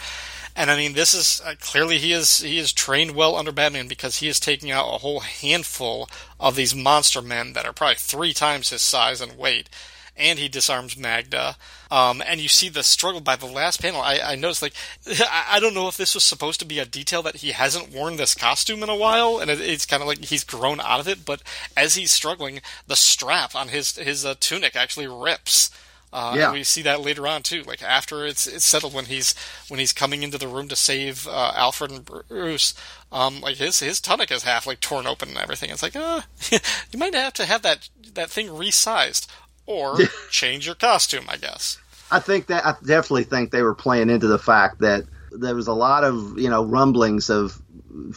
And 0.58 0.72
I 0.72 0.78
mean, 0.78 0.94
this 0.94 1.14
is 1.14 1.42
uh, 1.46 1.56
clearly 1.60 1.98
he 1.98 2.14
is 2.14 2.40
he 2.40 2.58
is 2.58 2.72
trained 2.72 3.12
well 3.12 3.36
under 3.36 3.52
Batman 3.52 3.88
because 3.88 4.18
he 4.18 4.30
is 4.30 4.40
taking 4.40 4.72
out 4.72 4.94
a 4.94 5.00
whole 5.00 5.20
handful 5.20 6.10
of 6.40 6.56
these 6.56 6.74
monster 6.74 7.22
men 7.22 7.54
that 7.54 7.66
are 7.66 7.74
probably 7.74 7.96
three 7.96 8.34
times 8.34 8.70
his 8.70 8.82
size 8.82 9.20
and 9.20 9.38
weight 9.38 9.70
and 10.18 10.40
he 10.40 10.48
disarms 10.48 10.98
Magda. 10.98 11.58
Um, 11.92 12.22
and 12.26 12.40
you 12.40 12.48
see 12.48 12.70
the 12.70 12.84
struggle 12.84 13.22
by 13.22 13.36
the 13.36 13.46
last 13.46 13.82
panel. 13.82 14.02
I, 14.02 14.20
I 14.24 14.36
noticed, 14.36 14.62
like, 14.62 14.74
I, 15.32 15.60
don't 15.60 15.74
know 15.74 15.88
if 15.88 15.98
this 15.98 16.16
was 16.16 16.24
supposed 16.24 16.60
to 16.62 16.66
be 16.66 16.80
a 16.80 16.86
detail 16.86 17.22
that 17.24 17.38
he 17.38 17.52
hasn't 17.52 17.92
worn 17.92 18.16
this 18.16 18.34
costume 18.34 18.84
in 18.84 18.90
a 18.90 18.96
while, 18.96 19.40
and 19.40 19.52
it, 19.52 19.62
it's 19.62 19.86
kind 19.86 20.02
of 20.02 20.08
like 20.08 20.26
he's 20.26 20.44
grown 20.44 20.80
out 20.80 21.00
of 21.00 21.08
it. 21.08 21.26
But 21.26 21.42
as 21.76 21.96
he's 21.96 22.12
struggling, 22.12 22.62
the 22.88 22.96
strap 22.96 23.56
on 23.56 23.70
his 23.70 23.96
his 23.98 24.26
uh, 24.26 24.36
tunic 24.40 24.76
actually 24.76 25.08
rips. 25.08 25.70
Uh, 26.14 26.34
yeah. 26.38 26.54
we 26.54 26.64
see 26.64 26.82
that 26.82 27.02
later 27.02 27.28
on 27.28 27.44
too. 27.44 27.62
Like 27.64 27.84
after 27.84 28.26
it's 28.26 28.48
it's 28.48 28.64
settled 28.64 28.94
when 28.94 29.06
he's 29.06 29.36
when 29.68 29.82
he's 29.82 29.92
coming 29.92 30.24
into 30.24 30.38
the 30.38 30.48
room 30.48 30.70
to 30.70 30.76
save 30.76 31.28
uh, 31.28 31.52
Alfred 31.56 31.92
and 31.92 32.06
Bruce, 32.06 32.74
um, 33.12 33.42
like 33.42 33.58
his 33.58 33.80
his 33.80 34.00
tunic 34.00 34.32
is 34.32 34.44
half 34.44 34.66
like 34.66 34.80
torn 34.80 35.08
open 35.08 35.30
and 35.30 35.38
everything. 35.38 35.72
It's 35.72 35.84
like, 35.84 35.96
uh, 35.96 36.22
you 36.92 37.00
might 37.00 37.14
have 37.14 37.34
to 37.34 37.46
have 37.46 37.64
that 37.64 37.90
that 38.14 38.30
thing 38.30 38.48
resized 38.48 39.28
or 39.66 39.98
change 40.30 40.66
your 40.66 40.76
costume, 40.76 41.26
I 41.28 41.38
guess. 41.38 41.78
I 42.12 42.20
think 42.20 42.48
that 42.48 42.66
I 42.66 42.76
definitely 42.86 43.24
think 43.24 43.52
they 43.52 43.62
were 43.64 43.76
playing 43.76 44.10
into 44.10 44.28
the 44.28 44.40
fact 44.40 44.80
that 44.80 45.06
there 45.32 45.56
was 45.56 45.68
a 45.68 45.74
lot 45.74 46.04
of 46.04 46.38
you 46.38 46.50
know 46.50 46.64
rumblings 46.64 47.30
of 47.30 47.62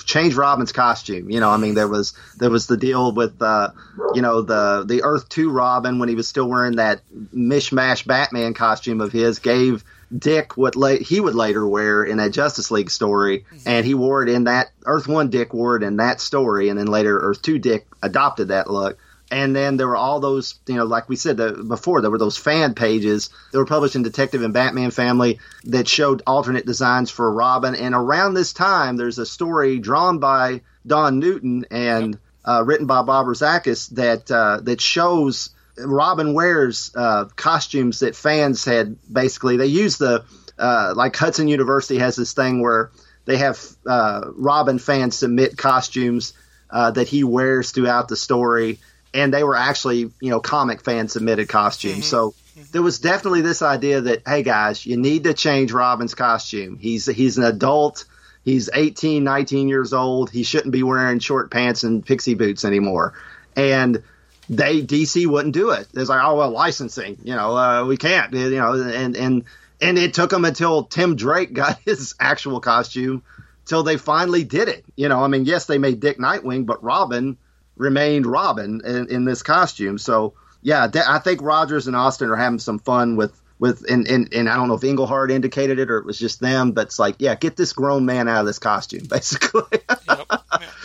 change 0.04 0.34
Robin's 0.34 0.72
costume. 0.72 1.30
You 1.30 1.40
know, 1.40 1.50
I 1.50 1.56
mean, 1.56 1.74
there 1.74 1.88
was 1.88 2.14
there 2.36 2.50
was 2.50 2.66
the 2.66 2.76
deal 2.76 3.12
with 3.12 3.40
uh, 3.40 3.70
you 4.14 4.22
know 4.22 4.42
the 4.42 4.84
the 4.86 5.02
Earth 5.02 5.28
Two 5.28 5.50
Robin 5.50 5.98
when 5.98 6.08
he 6.08 6.14
was 6.14 6.28
still 6.28 6.48
wearing 6.48 6.76
that 6.76 7.00
mishmash 7.34 8.06
Batman 8.06 8.54
costume 8.54 9.00
of 9.00 9.12
his 9.12 9.38
gave 9.38 9.84
Dick 10.16 10.56
what 10.56 10.76
la- 10.76 10.96
he 10.96 11.20
would 11.20 11.34
later 11.34 11.66
wear 11.66 12.02
in 12.04 12.18
that 12.18 12.32
Justice 12.32 12.70
League 12.70 12.90
story, 12.90 13.44
and 13.66 13.84
he 13.84 13.94
wore 13.94 14.22
it 14.22 14.28
in 14.28 14.44
that 14.44 14.70
Earth 14.84 15.08
One 15.08 15.30
Dick 15.30 15.52
wore 15.52 15.76
it 15.76 15.82
in 15.82 15.96
that 15.96 16.20
story, 16.20 16.68
and 16.68 16.78
then 16.78 16.86
later 16.86 17.18
Earth 17.18 17.42
Two 17.42 17.58
Dick 17.58 17.86
adopted 18.02 18.48
that 18.48 18.70
look. 18.70 18.98
And 19.30 19.55
then 19.55 19.76
there 19.76 19.88
were 19.88 19.96
all 19.96 20.20
those, 20.20 20.55
you 20.66 20.76
know, 20.76 20.84
like 20.84 21.09
we 21.09 21.16
said 21.16 21.36
before, 21.36 22.00
there 22.00 22.10
were 22.10 22.18
those 22.18 22.38
fan 22.38 22.74
pages 22.74 23.30
that 23.52 23.59
were 23.59 23.66
published 23.66 23.96
in 23.96 24.02
Detective 24.02 24.42
and 24.42 24.55
Batman 24.55 24.90
Family 24.90 25.38
that 25.64 25.86
showed 25.86 26.22
alternate 26.26 26.64
designs 26.64 27.10
for 27.10 27.30
Robin. 27.30 27.74
And 27.74 27.94
around 27.94 28.34
this 28.34 28.52
time, 28.52 28.96
there's 28.96 29.18
a 29.18 29.26
story 29.26 29.78
drawn 29.78 30.18
by 30.18 30.62
Don 30.86 31.18
Newton 31.18 31.66
and 31.70 32.18
uh, 32.44 32.62
written 32.64 32.86
by 32.86 33.02
Bob 33.02 33.26
Rozakis 33.26 33.90
that 33.90 34.30
uh, 34.30 34.60
that 34.62 34.80
shows 34.80 35.50
Robin 35.76 36.32
wears 36.32 36.90
uh, 36.94 37.26
costumes 37.36 38.00
that 38.00 38.16
fans 38.16 38.64
had 38.64 38.96
basically. 39.12 39.59
They 39.59 39.66
use 39.66 39.98
the 39.98 40.24
uh, 40.59 40.94
like 40.96 41.14
Hudson 41.14 41.48
University 41.48 41.98
has 41.98 42.16
this 42.16 42.32
thing 42.32 42.62
where 42.62 42.90
they 43.26 43.36
have 43.36 43.60
uh, 43.86 44.30
Robin 44.34 44.78
fans 44.78 45.16
submit 45.16 45.59
costumes 45.59 46.32
uh, 46.70 46.90
that 46.92 47.09
he 47.09 47.24
wears 47.24 47.70
throughout 47.70 48.09
the 48.09 48.16
story 48.16 48.78
and 49.14 49.32
they 49.32 49.44
were 49.44 49.56
actually 49.56 50.10
you 50.20 50.30
know 50.30 50.40
comic 50.40 50.82
fan 50.82 51.09
submitted 51.09 51.48
costumes. 51.48 51.94
Mm-hmm. 51.94 52.02
So 52.02 52.35
there 52.72 52.82
was 52.82 52.98
definitely 52.98 53.43
this 53.43 53.62
idea 53.62 54.01
that 54.02 54.22
hey 54.26 54.43
guys, 54.43 54.85
you 54.85 54.97
need 54.97 55.24
to 55.24 55.35
change 55.35 55.72
Robin's 55.72 56.14
costume. 56.14 56.78
He's 56.78 57.06
he's 57.06 57.39
an 57.39 57.44
adult. 57.44 58.05
He's 58.44 58.70
18, 58.72 59.24
19 59.24 59.68
years 59.68 59.93
old. 59.93 60.30
He 60.30 60.43
shouldn't 60.43 60.72
be 60.72 60.82
wearing 60.82 61.18
short 61.18 61.51
pants 61.51 61.82
and 61.82 62.05
pixie 62.05 62.35
boots 62.35 62.64
anymore. 62.64 63.12
And 63.55 64.02
they 64.48 64.80
DC 64.80 65.26
wouldn't 65.26 65.52
do 65.52 65.70
it. 65.70 65.86
It's 65.93 66.09
like, 66.09 66.22
oh 66.24 66.36
well, 66.36 66.51
licensing. 66.51 67.18
You 67.22 67.35
know, 67.35 67.56
uh, 67.56 67.85
we 67.85 67.97
can't. 67.97 68.32
You 68.32 68.51
know, 68.51 68.72
and 68.72 69.16
and 69.16 69.44
and 69.80 69.98
it 69.98 70.14
took 70.14 70.30
them 70.30 70.44
until 70.44 70.85
Tim 70.85 71.16
Drake 71.16 71.52
got 71.55 71.78
his 71.85 72.14
actual 72.18 72.60
costume 72.60 73.22
till 73.64 73.82
they 73.82 73.97
finally 73.97 74.44
did 74.44 74.68
it. 74.68 74.85
You 74.97 75.09
know, 75.09 75.22
I 75.22 75.28
mean, 75.28 75.44
yes, 75.44 75.66
they 75.66 75.78
made 75.78 76.01
Dick 76.01 76.18
Nightwing, 76.18 76.66
but 76.66 76.82
Robin 76.82 77.36
remained 77.78 78.26
Robin 78.26 78.82
in, 78.84 79.09
in 79.09 79.24
this 79.24 79.42
costume. 79.42 79.98
So 79.98 80.34
yeah, 80.62 80.88
I 81.06 81.18
think 81.18 81.40
Rogers 81.40 81.86
and 81.86 81.96
Austin 81.96 82.30
are 82.30 82.36
having 82.36 82.59
some 82.59 82.78
fun 82.78 83.16
with 83.16 83.38
with 83.59 83.90
and, 83.90 84.06
and 84.06 84.32
and 84.32 84.48
I 84.48 84.56
don't 84.56 84.68
know 84.68 84.74
if 84.74 84.84
Englehart 84.84 85.30
indicated 85.30 85.78
it 85.78 85.90
or 85.90 85.98
it 85.98 86.05
was 86.05 86.18
just 86.18 86.40
them, 86.40 86.72
but 86.72 86.88
it's 86.88 86.98
like 86.98 87.16
yeah, 87.18 87.34
get 87.34 87.56
this 87.56 87.72
grown 87.72 88.06
man 88.06 88.28
out 88.28 88.40
of 88.40 88.46
this 88.46 88.59
costume, 88.59 89.06
basically. 89.10 89.80
Yep. 90.09 90.32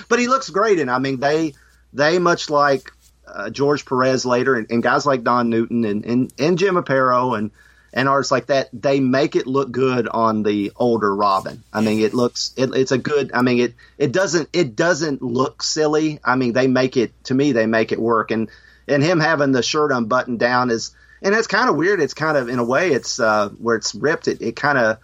But 0.09 0.19
he 0.19 0.27
looks 0.27 0.49
great, 0.49 0.79
and 0.79 0.91
I 0.91 0.99
mean 0.99 1.19
they 1.19 1.53
they 1.91 2.19
much 2.19 2.49
like 2.49 2.91
uh, 3.27 3.49
George 3.49 3.85
Perez 3.85 4.25
later, 4.25 4.55
and, 4.55 4.69
and, 4.69 4.83
guys 4.83 5.05
like 5.05 5.23
Don 5.23 5.49
Newton 5.49 5.85
and 5.85 6.05
and, 6.05 6.33
and 6.37 6.57
Jim 6.57 6.75
Aparo 6.75 7.35
and 7.35 7.49
and 7.93 8.09
artists 8.09 8.31
like 8.31 8.47
that, 8.47 8.69
they 8.73 8.99
make 8.99 9.35
it 9.35 9.47
look 9.47 9.71
good 9.71 10.07
on 10.07 10.43
the 10.43 10.71
older 10.75 11.15
Robin. 11.15 11.63
I 11.71 11.81
mean, 11.81 12.01
it 12.01 12.13
looks 12.13 12.53
it, 12.57 12.73
it's 12.75 12.91
a 12.91 12.97
good. 12.97 13.31
I 13.33 13.41
mean, 13.41 13.59
it 13.59 13.75
it 13.97 14.11
doesn't 14.11 14.49
it 14.51 14.75
doesn't 14.75 15.21
look 15.21 15.63
silly. 15.63 16.19
I 16.23 16.35
mean, 16.35 16.53
they 16.53 16.67
make 16.67 16.97
it 16.97 17.11
to 17.25 17.33
me. 17.33 17.51
They 17.51 17.67
make 17.67 17.91
it 17.91 17.99
work, 17.99 18.31
and 18.31 18.49
and 18.87 19.03
him 19.03 19.19
having 19.19 19.51
the 19.51 19.63
shirt 19.63 19.91
unbuttoned 19.91 20.39
down 20.39 20.69
is 20.71 20.95
and 21.23 21.33
that's 21.33 21.47
kind 21.47 21.69
of 21.69 21.75
weird. 21.75 22.01
It's 22.01 22.13
kind 22.13 22.37
of 22.37 22.49
in 22.49 22.59
a 22.59 22.63
way, 22.63 22.91
it's 22.91 23.19
uh, 23.19 23.49
where 23.49 23.77
it's 23.77 23.95
ripped. 23.95 24.27
It, 24.27 24.41
it 24.41 24.55
kind 24.55 24.77
of 24.77 24.97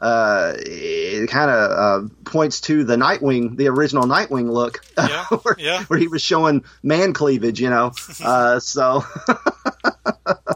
uh, 0.00 0.54
it 0.56 1.28
kind 1.28 1.50
of 1.50 1.70
uh, 1.70 2.08
points 2.24 2.60
to 2.62 2.84
the 2.84 2.96
Nightwing, 2.96 3.56
the 3.56 3.68
original 3.68 4.04
Nightwing 4.04 4.50
look, 4.50 4.84
yeah, 4.96 5.24
where, 5.42 5.56
yeah. 5.58 5.84
where, 5.84 5.98
he 5.98 6.08
was 6.08 6.22
showing 6.22 6.64
man 6.82 7.12
cleavage, 7.12 7.60
you 7.60 7.70
know. 7.70 7.92
Uh, 8.24 8.58
so 8.60 9.04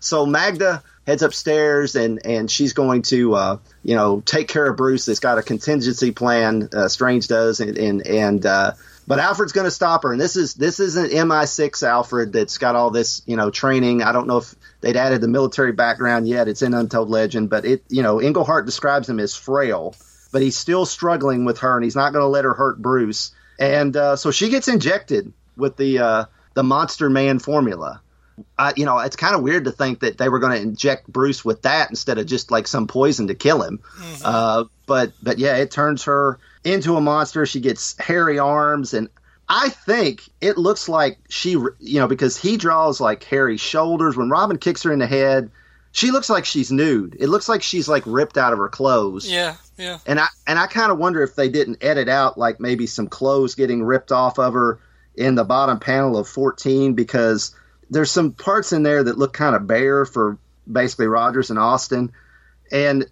So 0.00 0.26
Magda 0.26 0.82
heads 1.06 1.22
upstairs 1.22 1.94
and 1.94 2.24
and 2.24 2.50
she's 2.50 2.72
going 2.72 3.02
to 3.02 3.34
uh, 3.34 3.56
you 3.82 3.94
know 3.94 4.20
take 4.20 4.48
care 4.48 4.66
of 4.66 4.76
Bruce. 4.76 5.06
That's 5.06 5.20
got 5.20 5.38
a 5.38 5.42
contingency 5.42 6.10
plan. 6.10 6.68
Uh, 6.72 6.88
Strange 6.88 7.28
does 7.28 7.60
and 7.60 7.76
and, 7.76 8.06
and 8.06 8.46
uh, 8.46 8.72
but 9.06 9.18
Alfred's 9.18 9.52
going 9.52 9.66
to 9.66 9.70
stop 9.70 10.04
her. 10.04 10.12
And 10.12 10.20
this 10.20 10.36
is 10.36 10.54
this 10.54 10.80
isn't 10.80 11.10
MI6 11.10 11.82
Alfred 11.82 12.32
that's 12.32 12.58
got 12.58 12.76
all 12.76 12.90
this 12.90 13.22
you 13.26 13.36
know 13.36 13.50
training. 13.50 14.02
I 14.02 14.12
don't 14.12 14.26
know 14.26 14.38
if 14.38 14.54
they'd 14.80 14.96
added 14.96 15.20
the 15.20 15.28
military 15.28 15.72
background 15.72 16.28
yet. 16.28 16.48
It's 16.48 16.62
in 16.62 16.74
Untold 16.74 17.10
Legend, 17.10 17.50
but 17.50 17.64
it 17.64 17.84
you 17.88 18.02
know 18.02 18.20
Englehart 18.20 18.66
describes 18.66 19.08
him 19.08 19.20
as 19.20 19.34
frail, 19.34 19.94
but 20.32 20.42
he's 20.42 20.56
still 20.56 20.86
struggling 20.86 21.44
with 21.44 21.58
her, 21.58 21.76
and 21.76 21.84
he's 21.84 21.96
not 21.96 22.12
going 22.12 22.22
to 22.22 22.28
let 22.28 22.44
her 22.44 22.54
hurt 22.54 22.80
Bruce. 22.80 23.32
And 23.58 23.94
uh, 23.96 24.16
so 24.16 24.30
she 24.30 24.48
gets 24.48 24.68
injected 24.68 25.32
with 25.56 25.76
the 25.76 25.98
uh, 25.98 26.24
the 26.54 26.62
Monster 26.62 27.10
Man 27.10 27.38
formula 27.38 28.00
I, 28.58 28.72
you 28.76 28.84
know, 28.84 28.98
it's 28.98 29.16
kind 29.16 29.34
of 29.34 29.42
weird 29.42 29.64
to 29.64 29.72
think 29.72 30.00
that 30.00 30.18
they 30.18 30.28
were 30.28 30.38
going 30.38 30.52
to 30.52 30.62
inject 30.62 31.06
Bruce 31.08 31.44
with 31.44 31.62
that 31.62 31.90
instead 31.90 32.18
of 32.18 32.26
just 32.26 32.50
like 32.50 32.66
some 32.66 32.86
poison 32.86 33.28
to 33.28 33.34
kill 33.34 33.62
him. 33.62 33.80
Mm-hmm. 33.98 34.22
Uh, 34.24 34.64
but 34.86 35.12
but 35.22 35.38
yeah, 35.38 35.56
it 35.56 35.70
turns 35.70 36.04
her 36.04 36.38
into 36.64 36.96
a 36.96 37.00
monster. 37.00 37.46
She 37.46 37.60
gets 37.60 37.96
hairy 37.98 38.38
arms, 38.38 38.94
and 38.94 39.08
I 39.48 39.68
think 39.68 40.28
it 40.40 40.58
looks 40.58 40.88
like 40.88 41.18
she, 41.28 41.50
you 41.50 42.00
know, 42.00 42.06
because 42.06 42.36
he 42.36 42.56
draws 42.56 43.00
like 43.00 43.24
hairy 43.24 43.56
shoulders. 43.56 44.16
When 44.16 44.30
Robin 44.30 44.58
kicks 44.58 44.82
her 44.84 44.92
in 44.92 44.98
the 44.98 45.06
head, 45.06 45.50
she 45.92 46.10
looks 46.10 46.30
like 46.30 46.44
she's 46.44 46.70
nude. 46.70 47.16
It 47.18 47.28
looks 47.28 47.48
like 47.48 47.62
she's 47.62 47.88
like 47.88 48.04
ripped 48.06 48.38
out 48.38 48.52
of 48.52 48.58
her 48.58 48.68
clothes. 48.68 49.30
Yeah, 49.30 49.56
yeah. 49.76 49.98
And 50.06 50.20
I 50.20 50.28
and 50.46 50.58
I 50.58 50.66
kind 50.66 50.92
of 50.92 50.98
wonder 50.98 51.22
if 51.22 51.34
they 51.34 51.48
didn't 51.48 51.78
edit 51.82 52.08
out 52.08 52.38
like 52.38 52.60
maybe 52.60 52.86
some 52.86 53.08
clothes 53.08 53.54
getting 53.54 53.82
ripped 53.82 54.12
off 54.12 54.38
of 54.38 54.52
her 54.52 54.80
in 55.16 55.34
the 55.34 55.44
bottom 55.44 55.80
panel 55.80 56.16
of 56.16 56.28
14 56.28 56.94
because 56.94 57.54
there's 57.90 58.10
some 58.10 58.32
parts 58.32 58.72
in 58.72 58.82
there 58.82 59.02
that 59.02 59.18
look 59.18 59.32
kind 59.32 59.54
of 59.54 59.66
bare 59.66 60.04
for 60.04 60.38
basically 60.70 61.06
Rogers 61.06 61.50
and 61.50 61.58
Austin, 61.58 62.12
and 62.70 63.06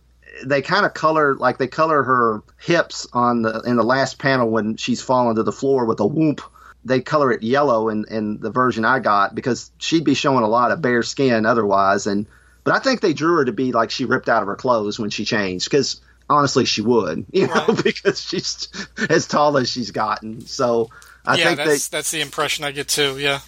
they 0.44 0.62
kind 0.62 0.86
of 0.86 0.94
color 0.94 1.34
like 1.34 1.59
they 1.59 1.66
color 1.66 2.02
her 2.02 2.42
hips 2.59 3.06
on 3.12 3.42
the 3.42 3.60
in 3.62 3.76
the 3.76 3.82
last 3.82 4.18
panel 4.18 4.48
when 4.48 4.76
she's 4.76 5.02
falling 5.02 5.36
to 5.36 5.42
the 5.42 5.52
floor 5.52 5.84
with 5.84 6.00
a 6.00 6.06
whoop. 6.06 6.40
They 6.84 7.00
color 7.00 7.32
it 7.32 7.42
yellow 7.42 7.88
in, 7.88 8.06
in 8.09 8.38
the 8.38 8.50
version 8.50 8.84
I 8.84 9.00
got 9.00 9.34
because 9.34 9.70
she'd 9.78 10.05
be 10.05 10.14
showing 10.14 10.44
a 10.44 10.48
lot 10.48 10.70
of 10.70 10.80
bare 10.80 11.02
skin 11.02 11.44
otherwise. 11.44 12.06
And 12.06 12.26
but 12.62 12.74
I 12.74 12.78
think 12.78 13.00
they 13.00 13.12
drew 13.12 13.36
her 13.38 13.44
to 13.44 13.52
be 13.52 13.72
like 13.72 13.90
she 13.90 14.05
ripped 14.05 14.28
out 14.28 14.42
of 14.42 14.48
her 14.48 14.56
clothes 14.56 14.98
when 14.98 15.10
she 15.10 15.24
changed 15.24 15.68
because 15.68 16.00
honestly 16.30 16.64
she 16.64 16.82
would, 16.82 17.26
you 17.32 17.48
know, 17.48 17.66
because 17.84 18.20
she's 18.20 18.68
as 19.10 19.26
tall 19.26 19.59
as 19.59 19.68
she's 19.68 19.90
gotten. 19.90 20.42
So 20.42 20.90
I 21.26 21.36
yeah, 21.36 21.44
think 21.44 21.56
that's, 21.59 21.88
they, 21.88 21.96
that's 21.96 22.10
the 22.12 22.20
impression 22.20 22.64
I 22.64 22.70
get 22.70 22.88
too. 22.88 23.18
Yeah. 23.18 23.40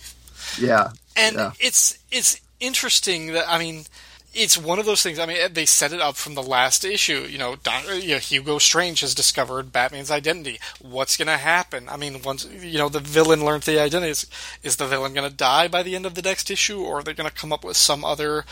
Yeah. 0.58 0.90
And 1.16 1.36
yeah. 1.36 1.52
it's 1.58 1.98
it's 2.10 2.40
interesting 2.60 3.32
that 3.32 3.48
I 3.48 3.58
mean 3.58 3.84
it's 4.32 4.56
one 4.56 4.78
of 4.78 4.86
those 4.86 5.02
things. 5.02 5.18
I 5.18 5.26
mean, 5.26 5.38
eh, 5.38 5.48
they 5.48 5.66
set 5.66 5.92
it 5.92 6.00
up 6.00 6.16
from 6.16 6.34
the 6.34 6.42
last 6.42 6.84
issue. 6.84 7.26
You 7.28 7.38
know, 7.38 7.56
Don, 7.56 7.84
eh, 7.88 7.94
you 7.94 8.12
know, 8.12 8.18
Hugo 8.18 8.58
Strange 8.58 9.00
has 9.00 9.14
discovered 9.14 9.72
Batman's 9.72 10.10
identity. 10.10 10.60
What's 10.80 11.16
going 11.16 11.26
to 11.26 11.36
happen? 11.36 11.88
I 11.88 11.96
mean, 11.96 12.22
once 12.22 12.46
you 12.46 12.78
know 12.78 12.88
the 12.88 13.00
villain 13.00 13.44
learns 13.44 13.66
the 13.66 13.80
identity, 13.80 14.10
is, 14.10 14.26
is 14.62 14.76
the 14.76 14.86
villain 14.86 15.14
going 15.14 15.28
to 15.28 15.36
die 15.36 15.68
by 15.68 15.82
the 15.82 15.96
end 15.96 16.06
of 16.06 16.14
the 16.14 16.22
next 16.22 16.50
issue, 16.50 16.80
or 16.80 16.98
are 16.98 17.02
they 17.02 17.14
going 17.14 17.28
to 17.28 17.34
come 17.34 17.52
up 17.52 17.64
with 17.64 17.76
some 17.76 18.04
other 18.04 18.44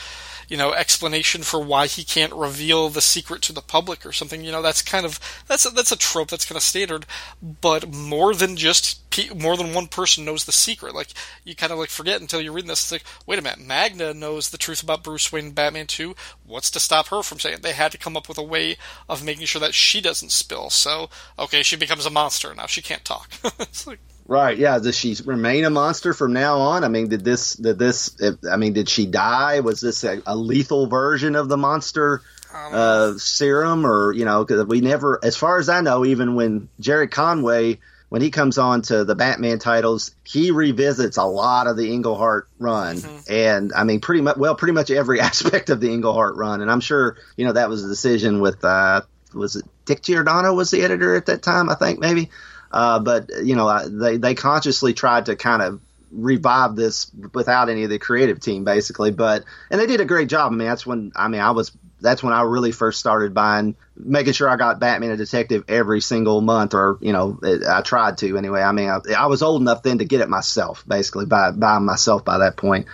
you 0.49 0.57
know, 0.57 0.73
explanation 0.73 1.43
for 1.43 1.61
why 1.61 1.87
he 1.87 2.03
can't 2.05 2.33
reveal 2.33 2.89
the 2.89 3.03
secret 3.03 3.43
to 3.43 3.53
the 3.53 3.61
public 3.61 4.07
or 4.07 4.13
something. 4.13 4.43
You 4.43 4.51
know, 4.51 4.63
that's 4.63 4.83
kind 4.83 5.05
of 5.05 5.21
that's 5.47 5.67
a, 5.67 5.71
that's 5.71 5.93
a 5.93 5.97
trope 5.97 6.29
that's 6.29 6.47
kind 6.47 6.57
of 6.57 6.63
standard. 6.63 7.05
But 7.43 7.93
more 7.93 8.35
than 8.35 8.57
just 8.57 9.09
pe- 9.11 9.29
more 9.35 9.57
than 9.57 9.75
one 9.75 9.89
person 9.89 10.25
knows 10.25 10.45
the 10.45 10.53
secret. 10.53 10.95
Like 10.95 11.09
you 11.45 11.55
kind 11.55 11.71
of 11.71 11.79
like 11.79 11.91
forget 11.91 12.21
until 12.21 12.41
you're 12.41 12.53
reading 12.53 12.69
this. 12.69 12.85
It's 12.85 12.93
like, 12.93 13.05
wait 13.27 13.39
a 13.39 13.43
minute, 13.43 13.61
Magda 13.61 14.15
knows 14.15 14.49
the 14.49 14.59
truth 14.59 14.83
about 14.83 15.05
Bruce 15.05 15.31
Wayne 15.31 15.47
and 15.47 15.55
Batman 15.55 15.87
2. 15.87 16.15
What's 16.47 16.71
to 16.73 16.81
stop 16.81 17.09
her 17.09 17.23
from 17.23 17.39
saying? 17.39 17.59
They 17.61 17.73
had 17.73 17.93
to 17.93 17.99
come 17.99 18.17
up 18.17 18.29
with 18.29 18.39
a 18.39 18.43
way 18.43 18.77
of 19.09 19.25
making 19.25 19.47
sure 19.47 19.61
that 19.61 19.75
she 19.75 20.01
doesn't 20.01 20.33
spill. 20.33 20.71
So 20.71 21.11
okay, 21.39 21.63
she 21.63 21.77
becomes 21.77 22.07
a 22.07 22.11
monster 22.11 22.55
now. 22.55 22.67
She 22.67 22.81
can't 22.81 23.05
talk. 23.05 23.31
it's 23.61 23.87
like 23.87 24.01
Right. 24.29 24.59
Yeah. 24.59 24.79
Does 24.79 24.95
she 24.95 25.17
remain 25.25 25.65
a 25.65 25.71
monster 25.71 26.13
from 26.13 26.35
now 26.35 26.59
on? 26.59 26.85
I 26.85 26.89
mean, 26.89 27.09
did 27.09 27.25
this? 27.25 27.55
Did 27.55 27.79
this? 27.79 28.15
I 28.49 28.59
mean, 28.59 28.75
did 28.75 28.91
she 28.91 29.07
die? 29.07 29.61
Was 29.61 29.81
this 29.81 30.05
a, 30.05 30.23
a 30.27 30.37
lethal 30.37 30.87
version 30.87 31.35
of 31.35 31.49
the 31.49 31.57
monster 31.57 32.21
um, 32.53 32.71
uh, 32.75 33.13
serum, 33.17 33.87
or 33.87 34.13
you 34.13 34.27
know? 34.27 34.45
Because 34.45 34.67
we 34.67 34.83
never, 34.83 35.19
as 35.25 35.35
far 35.35 35.59
as 35.59 35.71
I 35.71 35.81
know, 35.81 36.05
even 36.05 36.35
when 36.35 36.69
Gerry 36.79 37.09
Conway, 37.09 37.79
when 38.11 38.21
he 38.21 38.31
comes 38.31 38.59
on 38.59 38.83
to 38.83 39.03
the 39.03 39.15
Batman 39.15 39.59
titles, 39.61 40.15
he 40.25 40.51
revisits 40.51 41.17
a 41.17 41.25
lot 41.25 41.67
of 41.67 41.79
the 41.79 41.91
Englehart 41.91 42.49
run, 42.59 42.99
mm-hmm. 42.99 43.33
and 43.33 43.73
I 43.73 43.85
mean, 43.85 44.01
pretty 44.01 44.21
much, 44.21 44.37
well, 44.37 44.55
pretty 44.55 44.75
much 44.75 44.91
every 44.91 45.21
aspect 45.23 45.71
of 45.71 45.81
the 45.81 45.91
Englehart 45.91 46.37
run, 46.37 46.61
and 46.61 46.71
I'm 46.71 46.81
sure 46.81 47.17
you 47.39 47.47
know 47.47 47.53
that 47.53 47.71
was 47.71 47.83
a 47.83 47.89
decision 47.89 48.43
with. 48.43 48.63
Uh, 48.63 49.01
was 49.33 49.57
it 49.57 49.65
Dick 49.87 50.03
Giordano 50.03 50.53
was 50.53 50.71
the 50.71 50.83
editor 50.83 51.17
at 51.17 51.27
that 51.27 51.43
time? 51.43 51.71
I 51.71 51.75
think 51.77 51.99
maybe. 51.99 52.29
Uh, 52.71 52.99
but 52.99 53.31
you 53.43 53.57
know, 53.57 53.89
they 53.89 54.17
they 54.17 54.35
consciously 54.35 54.95
tried 54.95 55.27
to 55.27 55.37
kind 55.37 55.63
of 55.63 55.81
revive 56.11 56.75
this 56.77 57.11
without 57.35 57.69
any 57.69 57.85
of 57.85 57.91
the 57.91 57.99
creative 57.99 58.41
team, 58.41 58.65
basically. 58.65 59.11
But 59.11 59.45
and 59.71 59.81
they 59.81 59.87
did 59.87 60.01
a 60.01 60.05
great 60.05 60.29
job. 60.29 60.53
I 60.53 60.55
mean, 60.55 60.69
that's 60.69 60.87
when 60.87 61.13
I 61.17 61.29
mean 61.29 61.41
I 61.41 61.53
was 61.53 61.73
that's 62.01 62.23
when 62.23 62.33
I 62.33 62.43
really 62.43 62.73
first 62.73 63.01
started 63.01 63.35
buying, 63.35 63.75
making 63.97 64.33
sure 64.33 64.49
I 64.49 64.57
got 64.57 64.79
Batman 64.79 65.11
and 65.11 65.19
Detective 65.19 65.65
every 65.69 66.01
single 66.01 66.41
month, 66.41 66.75
or 66.75 66.99
you 67.01 67.13
know, 67.13 67.39
I 67.69 67.83
tried 67.83 68.19
to 68.19 68.37
anyway. 68.37 68.63
I 68.63 68.73
mean, 68.73 68.89
I, 68.89 69.01
I 69.17 69.27
was 69.27 69.43
old 69.43 69.61
enough 69.61 69.83
then 69.83 69.99
to 69.99 70.05
get 70.05 70.21
it 70.21 70.29
myself, 70.29 70.85
basically 70.87 71.27
by 71.27 71.51
by 71.51 71.79
myself 71.79 72.25
by 72.25 72.39
that 72.39 72.57
point. 72.57 72.87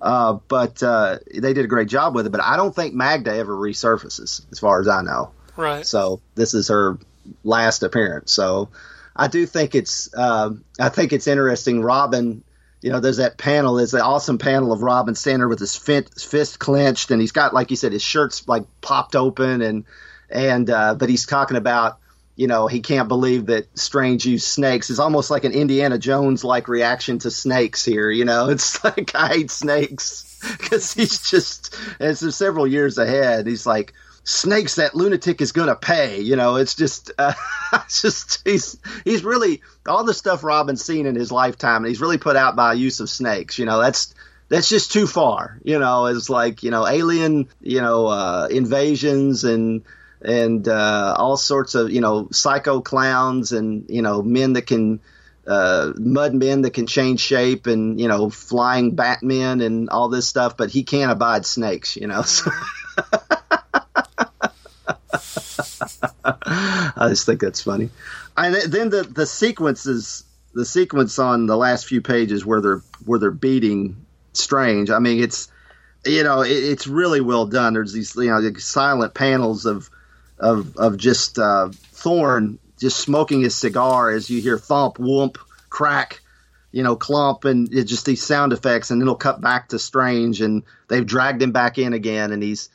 Uh, 0.00 0.38
but 0.48 0.82
uh, 0.82 1.18
they 1.32 1.52
did 1.52 1.64
a 1.64 1.68
great 1.68 1.88
job 1.88 2.14
with 2.14 2.26
it. 2.26 2.30
But 2.30 2.42
I 2.42 2.56
don't 2.56 2.74
think 2.74 2.94
Magda 2.94 3.34
ever 3.34 3.54
resurfaces, 3.54 4.42
as 4.50 4.58
far 4.58 4.80
as 4.80 4.88
I 4.88 5.02
know. 5.02 5.32
Right. 5.56 5.86
So 5.86 6.20
this 6.34 6.54
is 6.54 6.68
her 6.68 6.98
last 7.44 7.82
appearance. 7.82 8.32
So 8.32 8.70
I 9.20 9.28
do 9.28 9.44
think 9.44 9.74
it's 9.74 10.08
uh, 10.14 10.50
I 10.80 10.88
think 10.88 11.12
it's 11.12 11.26
interesting. 11.26 11.82
Robin, 11.82 12.42
you 12.80 12.90
know, 12.90 13.00
there's 13.00 13.18
that 13.18 13.36
panel. 13.36 13.74
There's 13.74 13.92
an 13.92 14.00
awesome 14.00 14.38
panel 14.38 14.72
of 14.72 14.82
Robin 14.82 15.14
standing 15.14 15.46
with 15.46 15.58
his 15.58 15.76
fist, 15.76 16.58
clenched, 16.58 17.10
and 17.10 17.20
he's 17.20 17.32
got 17.32 17.52
like 17.52 17.68
you 17.68 17.76
said, 17.76 17.92
his 17.92 18.02
shirt's 18.02 18.48
like 18.48 18.64
popped 18.80 19.14
open, 19.14 19.60
and 19.60 19.84
and 20.30 20.70
uh, 20.70 20.94
but 20.94 21.10
he's 21.10 21.26
talking 21.26 21.58
about 21.58 21.98
you 22.34 22.46
know 22.46 22.66
he 22.66 22.80
can't 22.80 23.08
believe 23.08 23.44
that 23.46 23.78
Strange 23.78 24.24
used 24.24 24.46
snakes. 24.46 24.88
It's 24.88 24.98
almost 24.98 25.30
like 25.30 25.44
an 25.44 25.52
Indiana 25.52 25.98
Jones 25.98 26.42
like 26.42 26.66
reaction 26.66 27.18
to 27.18 27.30
snakes 27.30 27.84
here. 27.84 28.10
You 28.10 28.24
know, 28.24 28.48
it's 28.48 28.82
like 28.82 29.14
I 29.14 29.28
hate 29.28 29.50
snakes 29.50 30.38
because 30.58 30.94
he's 30.94 31.30
just 31.30 31.76
it's 32.00 32.34
several 32.34 32.66
years 32.66 32.96
ahead. 32.96 33.46
He's 33.46 33.66
like 33.66 33.92
snakes 34.24 34.76
that 34.76 34.94
lunatic 34.94 35.40
is 35.40 35.52
going 35.52 35.68
to 35.68 35.76
pay. 35.76 36.20
You 36.20 36.36
know, 36.36 36.56
it's 36.56 36.74
just, 36.74 37.10
uh, 37.18 37.34
it's 37.72 38.02
just 38.02 38.46
he's 38.46 38.78
he's 39.04 39.24
really 39.24 39.62
all 39.86 40.04
the 40.04 40.14
stuff 40.14 40.44
Robin's 40.44 40.84
seen 40.84 41.06
in 41.06 41.14
his 41.14 41.32
lifetime, 41.32 41.78
and 41.78 41.88
he's 41.88 42.00
really 42.00 42.18
put 42.18 42.36
out 42.36 42.56
by 42.56 42.74
use 42.74 43.00
of 43.00 43.10
snakes. 43.10 43.58
You 43.58 43.66
know, 43.66 43.80
that's 43.80 44.14
that's 44.48 44.68
just 44.68 44.92
too 44.92 45.06
far. 45.06 45.58
You 45.64 45.78
know, 45.78 46.06
it's 46.06 46.30
like 46.30 46.62
you 46.62 46.70
know 46.70 46.86
alien, 46.86 47.48
you 47.60 47.80
know, 47.80 48.06
uh, 48.06 48.48
invasions 48.50 49.44
and 49.44 49.82
and 50.22 50.68
uh, 50.68 51.14
all 51.16 51.36
sorts 51.36 51.74
of 51.74 51.90
you 51.90 52.00
know 52.00 52.28
psycho 52.30 52.80
clowns 52.80 53.52
and 53.52 53.86
you 53.88 54.02
know 54.02 54.22
men 54.22 54.54
that 54.54 54.66
can. 54.66 55.00
Uh, 55.46 55.94
mud 55.96 56.34
men 56.34 56.60
that 56.60 56.74
can 56.74 56.86
change 56.86 57.18
shape 57.18 57.66
and 57.66 57.98
you 57.98 58.06
know 58.06 58.28
flying 58.28 58.94
Batmen 58.94 59.62
and 59.62 59.88
all 59.88 60.08
this 60.08 60.28
stuff, 60.28 60.56
but 60.56 60.70
he 60.70 60.84
can't 60.84 61.10
abide 61.10 61.44
snakes, 61.44 61.96
you 61.96 62.06
know. 62.06 62.22
So 62.22 62.52
I 66.24 67.08
just 67.08 67.26
think 67.26 67.40
that's 67.40 67.62
funny. 67.62 67.90
And 68.36 68.54
then 68.54 68.90
the 68.90 69.02
the 69.02 69.26
sequences, 69.26 70.24
the 70.54 70.64
sequence 70.64 71.18
on 71.18 71.46
the 71.46 71.56
last 71.56 71.86
few 71.86 72.00
pages 72.00 72.44
where 72.44 72.60
they're 72.60 72.82
where 73.04 73.18
they're 73.18 73.30
beating 73.30 74.06
Strange. 74.32 74.90
I 74.90 75.00
mean, 75.00 75.22
it's 75.22 75.48
you 76.06 76.22
know 76.22 76.42
it, 76.42 76.50
it's 76.50 76.86
really 76.86 77.20
well 77.20 77.46
done. 77.46 77.74
There's 77.74 77.92
these 77.92 78.14
you 78.16 78.26
know 78.26 78.40
silent 78.58 79.14
panels 79.14 79.66
of 79.66 79.90
of 80.38 80.76
of 80.76 80.96
just 80.96 81.38
uh, 81.38 81.70
Thorn 81.92 82.58
just 82.80 82.98
smoking 82.98 83.42
his 83.42 83.54
cigar 83.54 84.10
as 84.10 84.30
you 84.30 84.40
hear 84.40 84.58
thump, 84.58 84.96
whoomp, 84.96 85.36
crack, 85.68 86.20
you 86.72 86.82
know, 86.82 86.96
clump, 86.96 87.44
and 87.44 87.70
just 87.86 88.06
these 88.06 88.22
sound 88.22 88.52
effects, 88.52 88.90
and 88.90 89.02
it'll 89.02 89.16
cut 89.16 89.40
back 89.40 89.68
to 89.68 89.78
Strange, 89.78 90.40
and 90.40 90.62
they've 90.88 91.06
dragged 91.06 91.42
him 91.42 91.52
back 91.52 91.78
in 91.78 91.92
again, 91.92 92.32
and 92.32 92.42
he's 92.42 92.70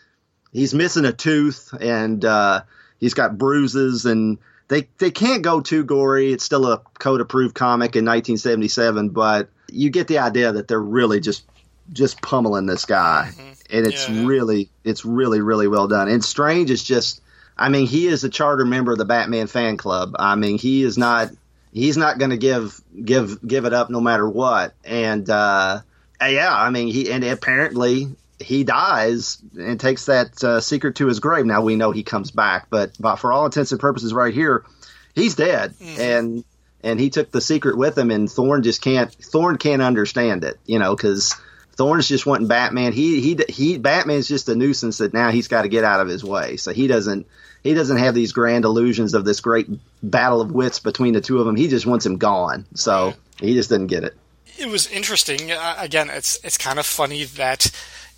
he's 0.55 0.73
missing 0.73 1.05
a 1.05 1.13
tooth, 1.13 1.73
and 1.79 2.23
uh, 2.25 2.61
He's 2.99 3.13
got 3.13 3.37
bruises, 3.37 4.05
and 4.05 4.37
they 4.67 4.87
they 4.97 5.11
can't 5.11 5.43
go 5.43 5.61
too 5.61 5.83
gory. 5.83 6.31
It's 6.31 6.43
still 6.43 6.65
a 6.65 6.81
code 6.97 7.21
approved 7.21 7.55
comic 7.55 7.95
in 7.95 8.05
1977, 8.05 9.09
but 9.09 9.49
you 9.69 9.89
get 9.89 10.07
the 10.07 10.19
idea 10.19 10.53
that 10.53 10.67
they're 10.67 10.79
really 10.81 11.19
just 11.19 11.43
just 11.91 12.21
pummeling 12.21 12.65
this 12.65 12.85
guy, 12.85 13.29
mm-hmm. 13.31 13.51
and 13.69 13.85
it's 13.85 14.09
yeah. 14.09 14.25
really 14.25 14.69
it's 14.83 15.05
really 15.05 15.41
really 15.41 15.67
well 15.67 15.87
done. 15.87 16.07
And 16.07 16.23
Strange 16.23 16.71
is 16.71 16.83
just, 16.83 17.21
I 17.57 17.69
mean, 17.69 17.85
he 17.85 18.07
is 18.07 18.23
a 18.23 18.29
charter 18.29 18.65
member 18.65 18.93
of 18.93 18.97
the 18.97 19.05
Batman 19.05 19.47
fan 19.47 19.77
club. 19.77 20.15
I 20.17 20.35
mean, 20.35 20.57
he 20.57 20.83
is 20.83 20.97
not 20.97 21.29
he's 21.73 21.97
not 21.97 22.17
going 22.17 22.31
to 22.31 22.37
give 22.37 22.81
give 23.03 23.45
give 23.45 23.65
it 23.65 23.73
up 23.73 23.89
no 23.89 23.99
matter 23.99 24.27
what. 24.27 24.73
And 24.85 25.29
uh, 25.29 25.81
yeah, 26.21 26.55
I 26.55 26.69
mean, 26.69 26.87
he 26.87 27.11
and 27.11 27.25
apparently 27.25 28.07
he 28.45 28.63
dies 28.63 29.39
and 29.57 29.79
takes 29.79 30.05
that 30.05 30.43
uh, 30.43 30.61
secret 30.61 30.97
to 30.97 31.07
his 31.07 31.19
grave. 31.19 31.45
Now 31.45 31.61
we 31.61 31.75
know 31.75 31.91
he 31.91 32.03
comes 32.03 32.29
back, 32.29 32.67
but, 32.69 32.91
but 32.99 33.15
for 33.15 33.33
all 33.33 33.45
intents 33.45 33.71
and 33.71 33.81
purposes, 33.81 34.13
right 34.13 34.33
here, 34.33 34.63
he's 35.15 35.35
dead, 35.35 35.73
mm. 35.73 35.99
and 35.99 36.43
and 36.83 36.99
he 36.99 37.09
took 37.09 37.31
the 37.31 37.41
secret 37.41 37.75
with 37.75 37.97
him. 37.97 38.11
And 38.11 38.29
Thorn 38.29 38.61
just 38.61 38.83
can't 38.83 39.11
Thorn 39.11 39.57
can't 39.57 39.81
understand 39.81 40.43
it, 40.43 40.59
you 40.67 40.77
know, 40.77 40.95
because 40.95 41.35
Thorn's 41.73 42.07
just 42.07 42.27
wanting 42.27 42.47
Batman. 42.47 42.93
He 42.93 43.19
he 43.19 43.39
he 43.49 43.77
Batman's 43.79 44.27
just 44.27 44.47
a 44.47 44.55
nuisance 44.55 44.99
that 44.99 45.13
now 45.13 45.31
he's 45.31 45.47
got 45.47 45.63
to 45.63 45.67
get 45.67 45.83
out 45.83 45.99
of 45.99 46.07
his 46.07 46.23
way. 46.23 46.57
So 46.57 46.71
he 46.71 46.85
doesn't 46.85 47.25
he 47.63 47.73
doesn't 47.73 47.97
have 47.97 48.13
these 48.13 48.31
grand 48.31 48.63
illusions 48.63 49.15
of 49.15 49.25
this 49.25 49.39
great 49.39 49.67
battle 50.03 50.39
of 50.39 50.51
wits 50.51 50.79
between 50.79 51.13
the 51.13 51.21
two 51.21 51.39
of 51.39 51.47
them. 51.47 51.55
He 51.55 51.67
just 51.67 51.87
wants 51.87 52.05
him 52.05 52.17
gone. 52.17 52.65
So 52.75 53.15
he 53.39 53.55
just 53.55 53.69
didn't 53.69 53.87
get 53.87 54.03
it. 54.03 54.15
It 54.59 54.69
was 54.69 54.87
interesting. 54.87 55.51
Uh, 55.51 55.75
again, 55.79 56.11
it's 56.11 56.39
it's 56.43 56.59
kind 56.59 56.77
of 56.77 56.85
funny 56.85 57.23
that 57.23 57.71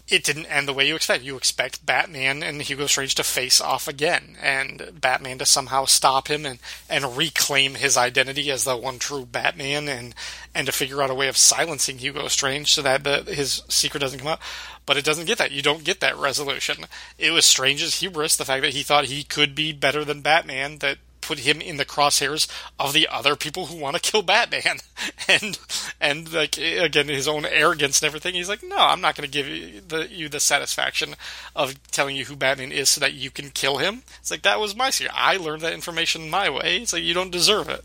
it 0.07 0.23
didn't 0.23 0.45
end 0.45 0.67
the 0.67 0.73
way 0.73 0.87
you 0.87 0.95
expect. 0.95 1.23
You 1.23 1.35
expect 1.35 1.85
Batman 1.85 2.41
and 2.41 2.61
Hugo 2.61 2.87
Strange 2.87 3.15
to 3.15 3.23
face 3.23 3.59
off 3.59 3.87
again, 3.87 4.37
and 4.41 4.99
Batman 5.01 5.37
to 5.39 5.45
somehow 5.45 5.85
stop 5.85 6.29
him 6.29 6.45
and, 6.45 6.59
and 6.89 7.17
reclaim 7.17 7.75
his 7.75 7.97
identity 7.97 8.49
as 8.49 8.63
the 8.63 8.77
one 8.77 8.99
true 8.99 9.25
Batman, 9.25 9.89
and 9.89 10.15
and 10.55 10.65
to 10.65 10.71
figure 10.71 11.01
out 11.01 11.09
a 11.09 11.15
way 11.15 11.27
of 11.27 11.35
silencing 11.35 11.97
Hugo 11.97 12.27
Strange 12.29 12.73
so 12.73 12.81
that 12.81 13.03
the, 13.03 13.23
his 13.23 13.63
secret 13.67 13.99
doesn't 13.99 14.19
come 14.19 14.29
out. 14.29 14.39
But 14.85 14.95
it 14.95 15.03
doesn't 15.03 15.25
get 15.25 15.37
that. 15.39 15.51
You 15.51 15.61
don't 15.61 15.83
get 15.83 15.99
that 15.99 16.15
resolution. 16.15 16.85
It 17.17 17.31
was 17.31 17.45
Strange's 17.45 17.99
hubris, 17.99 18.37
the 18.37 18.45
fact 18.45 18.61
that 18.61 18.73
he 18.73 18.83
thought 18.83 19.05
he 19.05 19.23
could 19.23 19.53
be 19.53 19.73
better 19.73 20.05
than 20.05 20.21
Batman, 20.21 20.77
that 20.77 20.99
put 21.27 21.39
him 21.39 21.59
in 21.59 21.75
the 21.75 21.85
crosshairs 21.85 22.47
of 22.79 22.93
the 22.93 23.07
other 23.11 23.35
people 23.35 23.65
who 23.65 23.75
want 23.75 23.95
to 23.95 24.01
kill 24.01 24.21
Batman, 24.21 24.79
and 25.27 25.59
and 25.99 26.31
like 26.33 26.57
again 26.57 27.09
his 27.09 27.27
own 27.27 27.45
arrogance 27.45 28.01
and 28.01 28.07
everything. 28.07 28.33
He's 28.33 28.49
like, 28.49 28.63
no, 28.63 28.77
I'm 28.77 29.01
not 29.01 29.15
going 29.15 29.29
to 29.29 29.31
give 29.31 29.47
you 29.47 29.81
the, 29.81 30.07
you 30.09 30.29
the 30.29 30.39
satisfaction 30.39 31.15
of 31.55 31.79
telling 31.91 32.15
you 32.15 32.25
who 32.25 32.35
Batman 32.35 32.71
is 32.71 32.89
so 32.89 33.01
that 33.01 33.13
you 33.13 33.29
can 33.29 33.49
kill 33.49 33.77
him. 33.77 34.03
It's 34.19 34.31
like 34.31 34.43
that 34.43 34.59
was 34.59 34.75
my 34.75 34.89
secret. 34.89 35.13
I 35.15 35.35
learned 35.35 35.63
that 35.63 35.73
information 35.73 36.29
my 36.29 36.49
way. 36.49 36.77
It's 36.77 36.93
like 36.93 37.03
you 37.03 37.13
don't 37.13 37.31
deserve 37.31 37.67
it. 37.67 37.83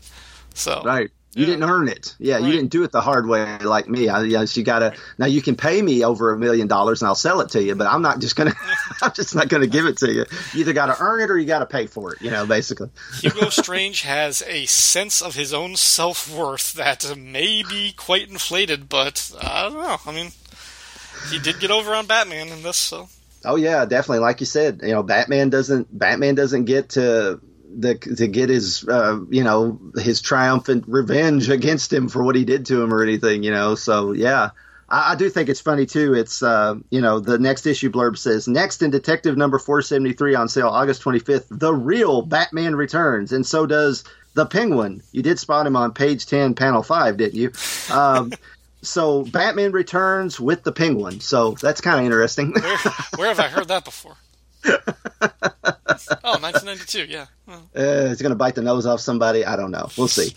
So 0.53 0.81
right. 0.85 1.11
You 1.35 1.41
yeah. 1.41 1.53
didn't 1.53 1.69
earn 1.69 1.87
it. 1.87 2.15
Yeah, 2.19 2.35
right. 2.35 2.43
you 2.43 2.51
didn't 2.51 2.69
do 2.69 2.83
it 2.83 2.91
the 2.91 3.01
hard 3.01 3.27
way 3.27 3.57
like 3.59 3.89
me. 3.89 4.07
I, 4.07 4.21
you, 4.23 4.33
know, 4.33 4.45
you 4.47 4.63
gotta 4.63 4.95
now 5.17 5.25
you 5.25 5.41
can 5.41 5.55
pay 5.55 5.81
me 5.81 6.03
over 6.03 6.31
a 6.31 6.37
million 6.37 6.67
dollars 6.67 7.01
and 7.01 7.07
I'll 7.07 7.15
sell 7.15 7.41
it 7.41 7.49
to 7.49 7.63
you, 7.63 7.73
but 7.75 7.87
I'm 7.87 8.03
not 8.03 8.19
just 8.19 8.35
gonna 8.35 8.53
I'm 9.01 9.13
just 9.13 9.35
not 9.35 9.49
gonna 9.49 9.67
give 9.67 9.85
it 9.85 9.97
to 9.97 10.11
you. 10.11 10.25
You 10.53 10.61
either 10.61 10.73
gotta 10.73 10.95
earn 10.99 11.21
it 11.21 11.31
or 11.31 11.37
you 11.39 11.47
gotta 11.47 11.65
pay 11.65 11.87
for 11.87 12.13
it, 12.13 12.21
you 12.21 12.29
know, 12.29 12.45
basically. 12.45 12.89
Hugo 13.21 13.49
Strange 13.49 14.01
has 14.01 14.43
a 14.43 14.65
sense 14.65 15.21
of 15.21 15.35
his 15.35 15.53
own 15.53 15.75
self 15.75 16.31
worth 16.31 16.73
that 16.73 17.17
may 17.17 17.63
be 17.63 17.93
quite 17.93 18.29
inflated, 18.29 18.87
but 18.87 19.31
I 19.41 19.63
don't 19.63 19.73
know. 19.73 19.97
I 20.05 20.11
mean 20.11 20.31
he 21.31 21.39
did 21.39 21.59
get 21.59 21.71
over 21.71 21.95
on 21.95 22.05
Batman 22.05 22.49
in 22.49 22.61
this, 22.61 22.77
so 22.77 23.09
Oh 23.45 23.55
yeah, 23.55 23.85
definitely. 23.85 24.19
Like 24.19 24.39
you 24.39 24.45
said, 24.45 24.81
you 24.83 24.91
know, 24.91 25.03
Batman 25.03 25.49
doesn't 25.49 25.97
Batman 25.97 26.35
doesn't 26.35 26.65
get 26.65 26.89
to 26.89 27.41
the, 27.79 27.95
to 27.95 28.27
get 28.27 28.49
his 28.49 28.87
uh, 28.87 29.19
you 29.29 29.43
know 29.43 29.79
his 29.95 30.21
triumphant 30.21 30.85
revenge 30.87 31.49
against 31.49 31.91
him 31.91 32.09
for 32.09 32.23
what 32.23 32.35
he 32.35 32.45
did 32.45 32.65
to 32.67 32.81
him 32.81 32.93
or 32.93 33.03
anything 33.03 33.43
you 33.43 33.51
know? 33.51 33.75
So 33.75 34.11
yeah. 34.11 34.51
I, 34.89 35.13
I 35.13 35.15
do 35.15 35.29
think 35.29 35.49
it's 35.49 35.61
funny 35.61 35.85
too. 35.85 36.13
It's 36.13 36.43
uh, 36.43 36.75
you 36.89 37.01
know 37.01 37.19
the 37.19 37.39
next 37.39 37.65
issue 37.65 37.89
blurb 37.89 38.17
says 38.17 38.47
next 38.47 38.81
in 38.81 38.91
detective 38.91 39.37
number 39.37 39.59
473 39.59 40.35
on 40.35 40.47
sale 40.47 40.67
august 40.67 41.01
25th 41.03 41.45
the 41.49 41.73
real 41.73 42.21
batman 42.21 42.75
returns. 42.75 43.31
And 43.31 43.45
so 43.45 43.65
does 43.65 44.03
the 44.33 44.45
penguin. 44.45 45.01
You 45.11 45.21
did 45.21 45.39
spot 45.39 45.67
him 45.67 45.75
on 45.75 45.93
page 45.93 46.25
10 46.25 46.55
panel 46.55 46.83
5 46.83 47.17
didn't 47.17 47.35
you? 47.35 47.51
Um, 47.91 48.31
so 48.81 49.23
batman 49.23 49.71
returns 49.71 50.39
with 50.39 50.63
the 50.63 50.71
penguin. 50.71 51.19
So 51.21 51.51
that's 51.51 51.81
kind 51.81 51.99
of 51.99 52.05
interesting. 52.05 52.53
Where, 52.53 52.77
where 53.15 53.27
have 53.29 53.39
i 53.39 53.47
heard 53.47 53.69
that 53.69 53.85
before 53.85 54.15
oh, 56.23 56.39
1992, 56.39 57.05
yeah. 57.05 57.25
Uh, 57.47 57.59
it's 57.73 58.21
going 58.21 58.31
to 58.31 58.35
bite 58.35 58.55
the 58.55 58.61
nose 58.61 58.85
off 58.85 58.99
somebody. 58.99 59.45
I 59.45 59.55
don't 59.55 59.71
know. 59.71 59.89
We'll 59.97 60.07
see. 60.07 60.33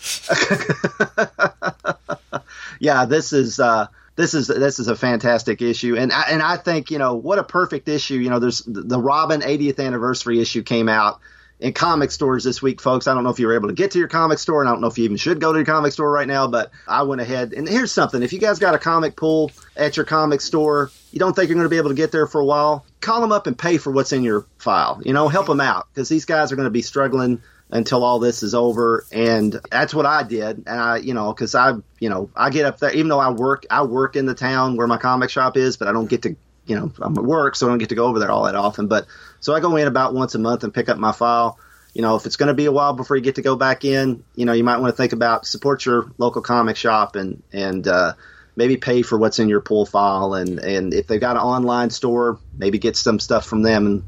yeah, 2.79 3.05
this 3.05 3.33
is 3.33 3.59
uh, 3.59 3.87
this 4.15 4.33
is 4.33 4.47
this 4.47 4.79
is 4.79 4.87
a 4.87 4.95
fantastic 4.95 5.61
issue, 5.61 5.95
and 5.95 6.11
I, 6.11 6.23
and 6.29 6.41
I 6.41 6.57
think 6.57 6.91
you 6.91 6.97
know 6.97 7.15
what 7.15 7.39
a 7.39 7.43
perfect 7.43 7.87
issue. 7.87 8.15
You 8.15 8.29
know, 8.29 8.39
there's 8.39 8.63
the 8.65 8.99
Robin 8.99 9.41
80th 9.41 9.79
anniversary 9.79 10.39
issue 10.39 10.63
came 10.63 10.89
out 10.89 11.19
in 11.59 11.73
comic 11.73 12.11
stores 12.11 12.43
this 12.43 12.61
week, 12.61 12.81
folks. 12.81 13.07
I 13.07 13.13
don't 13.13 13.23
know 13.23 13.29
if 13.29 13.39
you 13.39 13.47
were 13.47 13.55
able 13.55 13.69
to 13.69 13.73
get 13.73 13.91
to 13.91 13.99
your 13.99 14.07
comic 14.07 14.39
store, 14.39 14.61
and 14.61 14.69
I 14.69 14.71
don't 14.71 14.81
know 14.81 14.87
if 14.87 14.97
you 14.97 15.05
even 15.05 15.17
should 15.17 15.41
go 15.41 15.51
to 15.51 15.59
your 15.59 15.65
comic 15.65 15.91
store 15.91 16.11
right 16.11 16.27
now, 16.27 16.47
but 16.47 16.71
I 16.87 17.03
went 17.03 17.21
ahead. 17.21 17.53
And 17.53 17.67
here's 17.67 17.91
something 17.91 18.21
if 18.21 18.33
you 18.33 18.39
guys 18.39 18.59
got 18.59 18.75
a 18.75 18.79
comic 18.79 19.15
pool 19.15 19.51
at 19.75 19.97
your 19.97 20.05
comic 20.05 20.41
store, 20.41 20.91
you 21.11 21.19
don't 21.19 21.35
think 21.35 21.49
you're 21.49 21.55
going 21.55 21.65
to 21.65 21.69
be 21.69 21.77
able 21.77 21.89
to 21.89 21.95
get 21.95 22.11
there 22.11 22.27
for 22.27 22.41
a 22.41 22.45
while, 22.45 22.85
call 23.01 23.21
them 23.21 23.31
up 23.31 23.47
and 23.47 23.57
pay 23.57 23.77
for 23.77 23.91
what's 23.91 24.11
in 24.11 24.23
your 24.23 24.45
file. 24.57 25.01
You 25.03 25.13
know, 25.13 25.27
help 25.29 25.47
them 25.47 25.61
out 25.61 25.87
because 25.93 26.09
these 26.09 26.25
guys 26.25 26.51
are 26.51 26.55
going 26.55 26.67
to 26.67 26.71
be 26.71 26.81
struggling 26.83 27.41
until 27.69 28.03
all 28.03 28.19
this 28.19 28.43
is 28.43 28.53
over. 28.53 29.05
And 29.11 29.59
that's 29.71 29.93
what 29.93 30.05
I 30.05 30.23
did. 30.23 30.63
And 30.67 30.79
I, 30.79 30.97
you 30.97 31.13
know, 31.13 31.33
cause 31.33 31.53
I, 31.55 31.73
you 31.99 32.09
know, 32.09 32.29
I 32.35 32.49
get 32.49 32.65
up 32.65 32.79
there, 32.79 32.93
even 32.93 33.09
though 33.09 33.19
I 33.19 33.31
work, 33.31 33.65
I 33.69 33.83
work 33.83 34.15
in 34.15 34.25
the 34.25 34.35
town 34.35 34.77
where 34.77 34.87
my 34.87 34.97
comic 34.97 35.29
shop 35.29 35.57
is, 35.57 35.75
but 35.75 35.87
I 35.87 35.91
don't 35.91 36.09
get 36.09 36.21
to, 36.21 36.35
you 36.65 36.75
know, 36.75 36.91
I'm 37.01 37.17
at 37.17 37.23
work, 37.23 37.55
so 37.55 37.65
I 37.65 37.69
don't 37.69 37.77
get 37.77 37.89
to 37.89 37.95
go 37.95 38.07
over 38.07 38.19
there 38.19 38.31
all 38.31 38.43
that 38.43 38.55
often. 38.55 38.87
But 38.87 39.07
so 39.39 39.53
I 39.53 39.59
go 39.59 39.75
in 39.75 39.87
about 39.87 40.13
once 40.13 40.35
a 40.35 40.39
month 40.39 40.63
and 40.63 40.73
pick 40.73 40.89
up 40.89 40.97
my 40.97 41.11
file. 41.11 41.59
You 41.93 42.01
know, 42.03 42.15
if 42.15 42.25
it's 42.25 42.35
going 42.35 42.47
to 42.47 42.53
be 42.53 42.65
a 42.65 42.71
while 42.71 42.93
before 42.93 43.17
you 43.17 43.23
get 43.23 43.35
to 43.35 43.41
go 43.41 43.55
back 43.55 43.83
in, 43.83 44.23
you 44.35 44.45
know, 44.45 44.53
you 44.53 44.63
might 44.63 44.77
want 44.77 44.93
to 44.93 44.97
think 44.97 45.13
about 45.13 45.47
support 45.47 45.85
your 45.85 46.11
local 46.17 46.41
comic 46.41 46.75
shop 46.75 47.15
and, 47.15 47.41
and, 47.51 47.87
uh, 47.87 48.13
maybe 48.55 48.75
pay 48.75 49.03
for 49.03 49.17
what's 49.17 49.37
in 49.37 49.49
your 49.49 49.61
pull 49.61 49.85
file 49.85 50.33
and 50.33 50.57
and 50.57 50.91
if 50.91 51.05
they've 51.05 51.21
got 51.21 51.35
an 51.35 51.43
online 51.43 51.91
store 51.91 52.39
maybe 52.57 52.79
get 52.79 52.97
some 52.97 53.19
stuff 53.19 53.45
from 53.45 53.61
them 53.61 53.85
and 53.85 54.03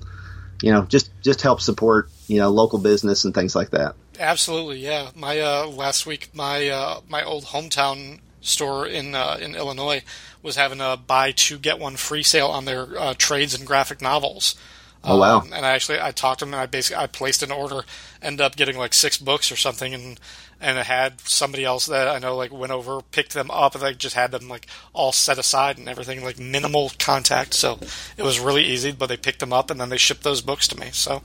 you 0.64 0.72
know 0.72 0.86
just 0.86 1.12
just 1.22 1.44
help 1.44 1.62
support 1.62 2.10
you 2.26 2.40
know 2.40 2.50
local 2.50 2.80
business 2.80 3.26
and 3.26 3.36
things 3.36 3.56
like 3.56 3.70
that 3.70 3.94
Absolutely, 4.20 4.80
yeah. 4.80 5.12
My 5.16 5.40
uh, 5.40 5.68
last 5.68 6.06
week, 6.06 6.30
my 6.34 6.68
uh, 6.68 7.00
my 7.08 7.24
old 7.24 7.46
hometown 7.46 8.20
store 8.42 8.86
in 8.86 9.16
uh, 9.16 9.38
in 9.40 9.56
Illinois 9.56 10.04
was 10.44 10.58
having 10.58 10.82
a 10.82 10.98
buy 10.98 11.32
two 11.32 11.58
get 11.58 11.80
one 11.80 11.96
free 11.96 12.24
sale 12.24 12.48
on 12.48 12.66
their 12.66 13.00
uh, 13.00 13.14
trades 13.18 13.56
and 13.56 13.66
graphic 13.66 14.02
novels. 14.02 14.56
Oh, 15.04 15.18
wow. 15.18 15.40
Um, 15.40 15.54
and 15.54 15.66
I 15.66 15.72
actually 15.72 16.00
I 16.02 16.12
talked 16.12 16.40
to 16.40 16.46
them 16.46 16.54
and 16.54 16.62
I 16.62 16.66
basically 16.66 17.02
I 17.02 17.08
placed 17.08 17.42
an 17.42 17.52
order, 17.52 17.84
ended 18.22 18.42
up 18.42 18.56
getting 18.56 18.78
like 18.78 18.94
six 18.94 19.18
books 19.18 19.52
or 19.52 19.56
something, 19.56 19.94
and 19.94 20.20
and 20.60 20.78
it 20.78 20.86
had 20.86 21.22
somebody 21.22 21.64
else 21.64 21.86
that 21.86 22.10
I 22.10 22.20
know 22.20 22.36
like 22.36 22.52
went 22.52 22.74
over, 22.74 23.02
picked 23.12 23.34
them 23.34 23.50
up, 23.50 23.76
and 23.76 23.84
I 23.84 23.94
just 23.94 24.16
had 24.16 24.32
them 24.32 24.50
like 24.50 24.68
all 24.94 25.14
set 25.14 25.38
aside 25.38 25.78
and 25.78 25.88
everything, 25.88 26.24
like 26.24 26.38
minimal 26.38 26.92
contact. 27.00 27.54
So 27.54 27.80
it 28.18 28.24
was 28.24 28.40
really 28.40 28.66
easy. 28.66 28.92
But 28.92 29.08
they 29.08 29.18
picked 29.18 29.40
them 29.40 29.54
up 29.54 29.72
and 29.72 29.80
then 29.80 29.90
they 29.90 29.98
shipped 29.98 30.24
those 30.24 30.42
books 30.42 30.68
to 30.70 30.80
me. 30.80 30.90
So 30.92 31.22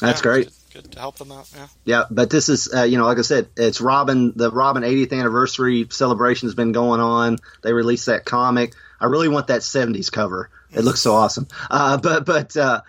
that's 0.00 0.20
yeah, 0.20 0.22
great 0.22 0.50
Good, 0.72 0.84
good 0.84 0.92
to 0.92 0.98
help 0.98 1.18
them 1.18 1.32
out. 1.32 1.50
Yeah. 1.54 1.66
Yeah, 1.84 2.04
but 2.10 2.30
this 2.30 2.48
is, 2.48 2.72
uh, 2.74 2.84
you 2.84 2.96
know, 2.96 3.04
like 3.04 3.18
I 3.18 3.22
said, 3.22 3.48
it's 3.56 3.80
Robin. 3.80 4.32
The 4.34 4.50
Robin 4.50 4.82
80th 4.82 5.12
anniversary 5.12 5.86
celebration 5.90 6.48
has 6.48 6.54
been 6.54 6.72
going 6.72 7.00
on. 7.00 7.38
They 7.62 7.72
released 7.74 8.06
that 8.06 8.24
comic. 8.24 8.74
I 8.98 9.06
really 9.06 9.28
want 9.28 9.48
that 9.48 9.60
70s 9.60 10.10
cover. 10.10 10.48
It 10.72 10.82
looks 10.82 11.00
so 11.00 11.14
awesome. 11.14 11.46
Uh, 11.70 11.98
but 11.98 12.24
but 12.24 12.56
uh, 12.56 12.80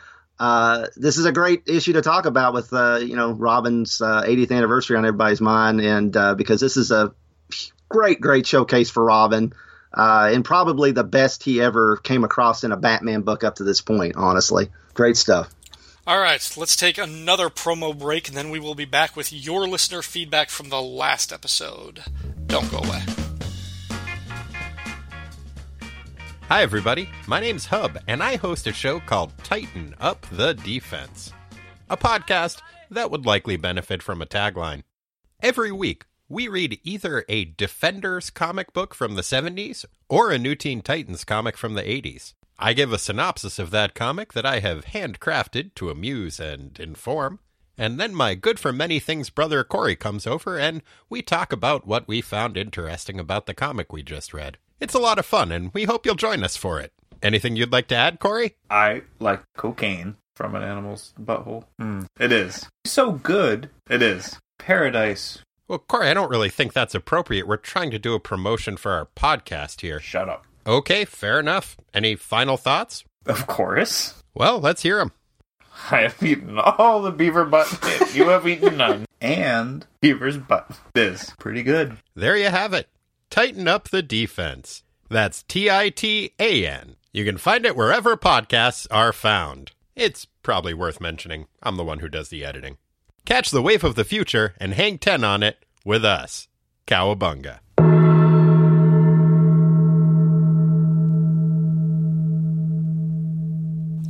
uh, 0.43 0.87
this 0.97 1.17
is 1.17 1.23
a 1.23 1.31
great 1.31 1.69
issue 1.69 1.93
to 1.93 2.01
talk 2.01 2.25
about 2.25 2.53
with 2.53 2.73
uh, 2.73 2.97
you 2.97 3.15
know 3.15 3.31
Robin's 3.31 4.01
uh, 4.01 4.23
80th 4.23 4.51
anniversary 4.51 4.97
on 4.97 5.05
everybody's 5.05 5.39
mind, 5.39 5.79
and 5.79 6.17
uh, 6.17 6.35
because 6.35 6.59
this 6.59 6.75
is 6.75 6.91
a 6.91 7.13
great 7.87 8.19
great 8.19 8.45
showcase 8.45 8.89
for 8.89 9.05
Robin. 9.05 9.53
Uh, 9.93 10.31
and 10.33 10.43
probably 10.43 10.91
the 10.91 11.03
best 11.03 11.43
he 11.43 11.61
ever 11.61 11.95
came 11.95 12.25
across 12.25 12.65
in 12.65 12.73
a 12.73 12.75
Batman 12.75 13.21
book 13.21 13.45
up 13.45 13.55
to 13.55 13.63
this 13.63 13.79
point, 13.79 14.15
honestly. 14.17 14.69
Great 14.93 15.15
stuff. 15.15 15.49
All 16.05 16.19
right, 16.19 16.53
let's 16.57 16.75
take 16.75 16.97
another 16.97 17.47
promo 17.47 17.97
break, 17.97 18.27
and 18.27 18.35
then 18.35 18.49
we 18.49 18.59
will 18.59 18.75
be 18.75 18.83
back 18.83 19.15
with 19.15 19.31
your 19.31 19.65
listener 19.65 20.01
feedback 20.01 20.49
from 20.49 20.67
the 20.67 20.81
last 20.81 21.31
episode. 21.31 22.03
Don't 22.47 22.69
go 22.69 22.79
away. 22.79 23.03
Hi, 26.53 26.61
everybody. 26.61 27.09
My 27.25 27.39
name's 27.39 27.65
Hub, 27.65 27.97
and 28.07 28.21
I 28.21 28.35
host 28.35 28.67
a 28.67 28.73
show 28.73 28.99
called 28.99 29.33
Titan 29.41 29.95
Up 29.99 30.23
the 30.31 30.53
Defense, 30.53 31.33
a 31.89 31.97
podcast 31.97 32.61
that 32.91 33.09
would 33.09 33.25
likely 33.25 33.57
benefit 33.57 34.03
from 34.03 34.21
a 34.21 34.27
tagline. 34.27 34.83
Every 35.41 35.71
week, 35.71 36.05
we 36.29 36.47
read 36.47 36.79
either 36.83 37.25
a 37.27 37.45
Defenders 37.45 38.29
comic 38.29 38.71
book 38.71 38.93
from 38.93 39.15
the 39.15 39.23
70s 39.23 39.85
or 40.09 40.29
a 40.29 40.37
New 40.37 40.53
Teen 40.53 40.83
Titans 40.83 41.23
comic 41.23 41.57
from 41.57 41.73
the 41.73 41.81
80s. 41.81 42.35
I 42.59 42.73
give 42.73 42.93
a 42.93 42.99
synopsis 42.99 43.57
of 43.57 43.71
that 43.71 43.95
comic 43.95 44.33
that 44.33 44.45
I 44.45 44.59
have 44.59 44.85
handcrafted 44.85 45.73
to 45.73 45.89
amuse 45.89 46.39
and 46.39 46.79
inform. 46.79 47.39
And 47.79 47.99
then 47.99 48.13
my 48.13 48.35
good 48.35 48.59
for 48.59 48.71
many 48.71 48.99
things 48.99 49.31
brother 49.31 49.63
Corey 49.63 49.95
comes 49.95 50.27
over 50.27 50.59
and 50.59 50.83
we 51.09 51.23
talk 51.23 51.51
about 51.51 51.87
what 51.87 52.07
we 52.07 52.21
found 52.21 52.57
interesting 52.57 53.19
about 53.19 53.47
the 53.47 53.55
comic 53.55 53.91
we 53.91 54.03
just 54.03 54.35
read. 54.35 54.59
It's 54.83 54.93
a 54.93 54.99
lot 54.99 55.17
of 55.17 55.25
fun 55.25 55.53
and 55.53 55.73
we 55.73 55.85
hope 55.85 56.05
you'll 56.05 56.15
join 56.15 56.43
us 56.43 56.57
for 56.57 56.77
it. 56.81 56.91
Anything 57.21 57.55
you'd 57.55 57.71
like 57.71 57.87
to 57.87 57.95
add, 57.95 58.19
Corey? 58.19 58.55
I 58.69 59.03
like 59.17 59.41
cocaine 59.55 60.17
from 60.35 60.55
an 60.55 60.61
animal's 60.61 61.13
butthole. 61.17 61.63
Mm, 61.81 62.05
it 62.19 62.33
is. 62.33 62.67
So 62.83 63.13
good. 63.13 63.69
It 63.89 64.01
is. 64.01 64.37
Paradise. 64.59 65.39
Well, 65.69 65.79
Corey, 65.79 66.09
I 66.09 66.13
don't 66.13 66.29
really 66.29 66.49
think 66.49 66.73
that's 66.73 66.93
appropriate. 66.93 67.47
We're 67.47 67.55
trying 67.55 67.91
to 67.91 67.97
do 67.97 68.13
a 68.13 68.19
promotion 68.19 68.75
for 68.75 68.91
our 68.91 69.07
podcast 69.15 69.79
here. 69.79 70.01
Shut 70.01 70.27
up. 70.27 70.45
Okay, 70.67 71.05
fair 71.05 71.39
enough. 71.39 71.77
Any 71.93 72.17
final 72.17 72.57
thoughts? 72.57 73.05
Of 73.25 73.47
course. 73.47 74.21
Well, 74.35 74.59
let's 74.59 74.83
hear 74.83 74.97
them. 74.97 75.13
I 75.91 76.01
have 76.01 76.21
eaten 76.21 76.59
all 76.59 77.01
the 77.01 77.11
beaver 77.11 77.45
butt. 77.45 77.69
you 78.13 78.27
have 78.27 78.45
eaten 78.45 78.75
none. 78.75 79.05
And 79.21 79.87
beaver's 80.01 80.37
butt 80.37 80.69
is 80.93 81.31
pretty 81.39 81.63
good. 81.63 81.95
There 82.13 82.35
you 82.35 82.49
have 82.49 82.73
it. 82.73 82.89
Titan 83.33 83.67
up 83.67 83.89
the 83.89 84.03
defense. 84.03 84.83
That's 85.09 85.41
T 85.41 85.67
I 85.67 85.89
T 85.89 86.35
A 86.39 86.67
N. 86.67 86.97
You 87.11 87.25
can 87.25 87.39
find 87.39 87.65
it 87.65 87.75
wherever 87.75 88.15
podcasts 88.15 88.85
are 88.91 89.11
found. 89.11 89.71
It's 89.95 90.27
probably 90.43 90.75
worth 90.75 91.01
mentioning. 91.01 91.47
I'm 91.63 91.75
the 91.75 91.83
one 91.83 91.97
who 91.97 92.09
does 92.09 92.29
the 92.29 92.45
editing. 92.45 92.77
Catch 93.25 93.49
the 93.49 93.63
wave 93.63 93.83
of 93.83 93.95
the 93.95 94.03
future 94.03 94.53
and 94.59 94.75
hang 94.75 94.99
10 94.99 95.23
on 95.23 95.41
it 95.41 95.65
with 95.83 96.05
us. 96.05 96.47
Cowabunga. 96.85 97.57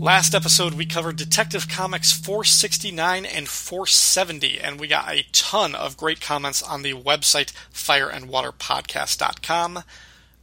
Last 0.03 0.35
episode, 0.35 0.73
we 0.73 0.85
covered 0.85 1.15
Detective 1.15 1.69
Comics 1.69 2.11
469 2.11 3.25
and 3.25 3.47
470, 3.47 4.59
and 4.59 4.77
we 4.77 4.89
got 4.89 5.09
a 5.09 5.25
ton 5.31 5.73
of 5.73 5.95
great 5.95 6.19
comments 6.19 6.61
on 6.61 6.81
the 6.81 6.93
website 6.93 7.53
fireandwaterpodcast.com. 7.73 9.83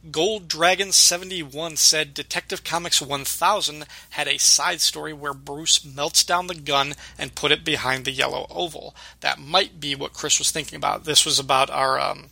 Gold 0.09 0.47
Dragon 0.47 0.91
71 0.91 1.75
said 1.75 2.15
Detective 2.15 2.63
Comics 2.63 3.03
1000 3.03 3.85
had 4.09 4.27
a 4.27 4.39
side 4.39 4.81
story 4.81 5.13
where 5.13 5.35
Bruce 5.35 5.85
melts 5.85 6.23
down 6.23 6.47
the 6.47 6.55
gun 6.55 6.95
and 7.19 7.35
put 7.35 7.51
it 7.51 7.63
behind 7.63 8.05
the 8.05 8.11
yellow 8.11 8.47
oval. 8.49 8.95
That 9.19 9.37
might 9.37 9.79
be 9.79 9.93
what 9.93 10.13
Chris 10.13 10.39
was 10.39 10.49
thinking 10.49 10.77
about. 10.77 11.03
This 11.03 11.23
was 11.23 11.37
about 11.37 11.69
our 11.69 11.99
um, 11.99 12.31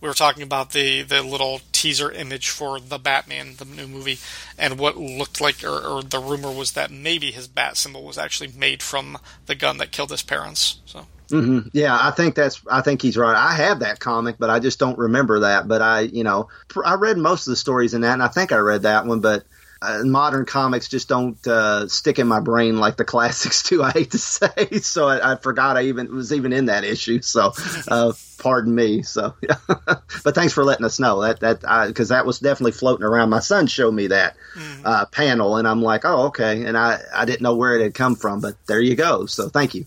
we 0.00 0.08
were 0.08 0.14
talking 0.14 0.42
about 0.42 0.70
the, 0.70 1.02
the 1.02 1.22
little 1.22 1.60
teaser 1.72 2.10
image 2.10 2.48
for 2.48 2.78
the 2.78 2.98
Batman, 2.98 3.54
the 3.56 3.64
new 3.64 3.86
movie, 3.86 4.18
and 4.56 4.78
what 4.78 4.96
looked 4.96 5.40
like, 5.40 5.64
or, 5.64 5.78
or, 5.78 6.02
the 6.02 6.20
rumor 6.20 6.52
was 6.52 6.72
that 6.72 6.90
maybe 6.90 7.30
his 7.30 7.48
bat 7.48 7.76
symbol 7.76 8.04
was 8.04 8.18
actually 8.18 8.52
made 8.56 8.82
from 8.82 9.18
the 9.46 9.54
gun 9.54 9.78
that 9.78 9.90
killed 9.90 10.10
his 10.10 10.22
parents. 10.22 10.80
So. 10.86 11.06
Mm-hmm. 11.30 11.68
Yeah, 11.72 11.98
I 12.00 12.10
think 12.12 12.34
that's. 12.34 12.62
I 12.70 12.80
think 12.80 13.02
he's 13.02 13.16
right. 13.16 13.36
I 13.36 13.52
have 13.54 13.80
that 13.80 14.00
comic, 14.00 14.36
but 14.38 14.48
I 14.48 14.60
just 14.60 14.78
don't 14.78 14.98
remember 14.98 15.40
that. 15.40 15.68
But 15.68 15.82
I, 15.82 16.00
you 16.00 16.24
know, 16.24 16.48
I 16.82 16.94
read 16.94 17.18
most 17.18 17.46
of 17.46 17.50
the 17.50 17.56
stories 17.56 17.92
in 17.92 18.00
that, 18.00 18.14
and 18.14 18.22
I 18.22 18.28
think 18.28 18.50
I 18.50 18.56
read 18.56 18.82
that 18.82 19.04
one. 19.04 19.20
But 19.20 19.44
uh, 19.80 20.02
modern 20.04 20.44
comics 20.44 20.88
just 20.88 21.08
don't 21.08 21.44
uh, 21.46 21.86
stick 21.86 22.18
in 22.18 22.26
my 22.26 22.40
brain 22.40 22.78
like 22.78 22.96
the 22.96 23.04
classics 23.06 23.62
do. 23.62 23.82
I 23.82 23.92
hate 23.92 24.10
to 24.12 24.18
say, 24.18 24.70
so 24.82 25.08
I, 25.08 25.32
I 25.32 25.36
forgot 25.36 25.76
I 25.76 25.84
even 25.84 26.14
was 26.14 26.32
even 26.32 26.52
in 26.52 26.66
that 26.66 26.84
issue. 26.84 27.22
So, 27.22 27.52
uh, 27.86 28.12
pardon 28.38 28.74
me. 28.74 29.02
So, 29.02 29.34
yeah. 29.40 29.56
but 29.68 30.34
thanks 30.34 30.52
for 30.52 30.64
letting 30.64 30.84
us 30.84 30.98
know 30.98 31.22
that 31.22 31.40
that 31.40 31.86
because 31.86 32.08
that 32.08 32.26
was 32.26 32.40
definitely 32.40 32.72
floating 32.72 33.04
around. 33.04 33.30
My 33.30 33.40
son 33.40 33.66
showed 33.66 33.92
me 33.92 34.08
that 34.08 34.36
mm. 34.54 35.12
panel, 35.12 35.56
and 35.56 35.68
I'm 35.68 35.82
like, 35.82 36.04
oh, 36.04 36.26
okay. 36.26 36.64
And 36.64 36.76
I 36.76 36.98
I 37.14 37.24
didn't 37.24 37.42
know 37.42 37.54
where 37.54 37.76
it 37.78 37.82
had 37.82 37.94
come 37.94 38.16
from, 38.16 38.40
but 38.40 38.54
there 38.66 38.80
you 38.80 38.96
go. 38.96 39.26
So, 39.26 39.48
thank 39.48 39.74
you. 39.74 39.86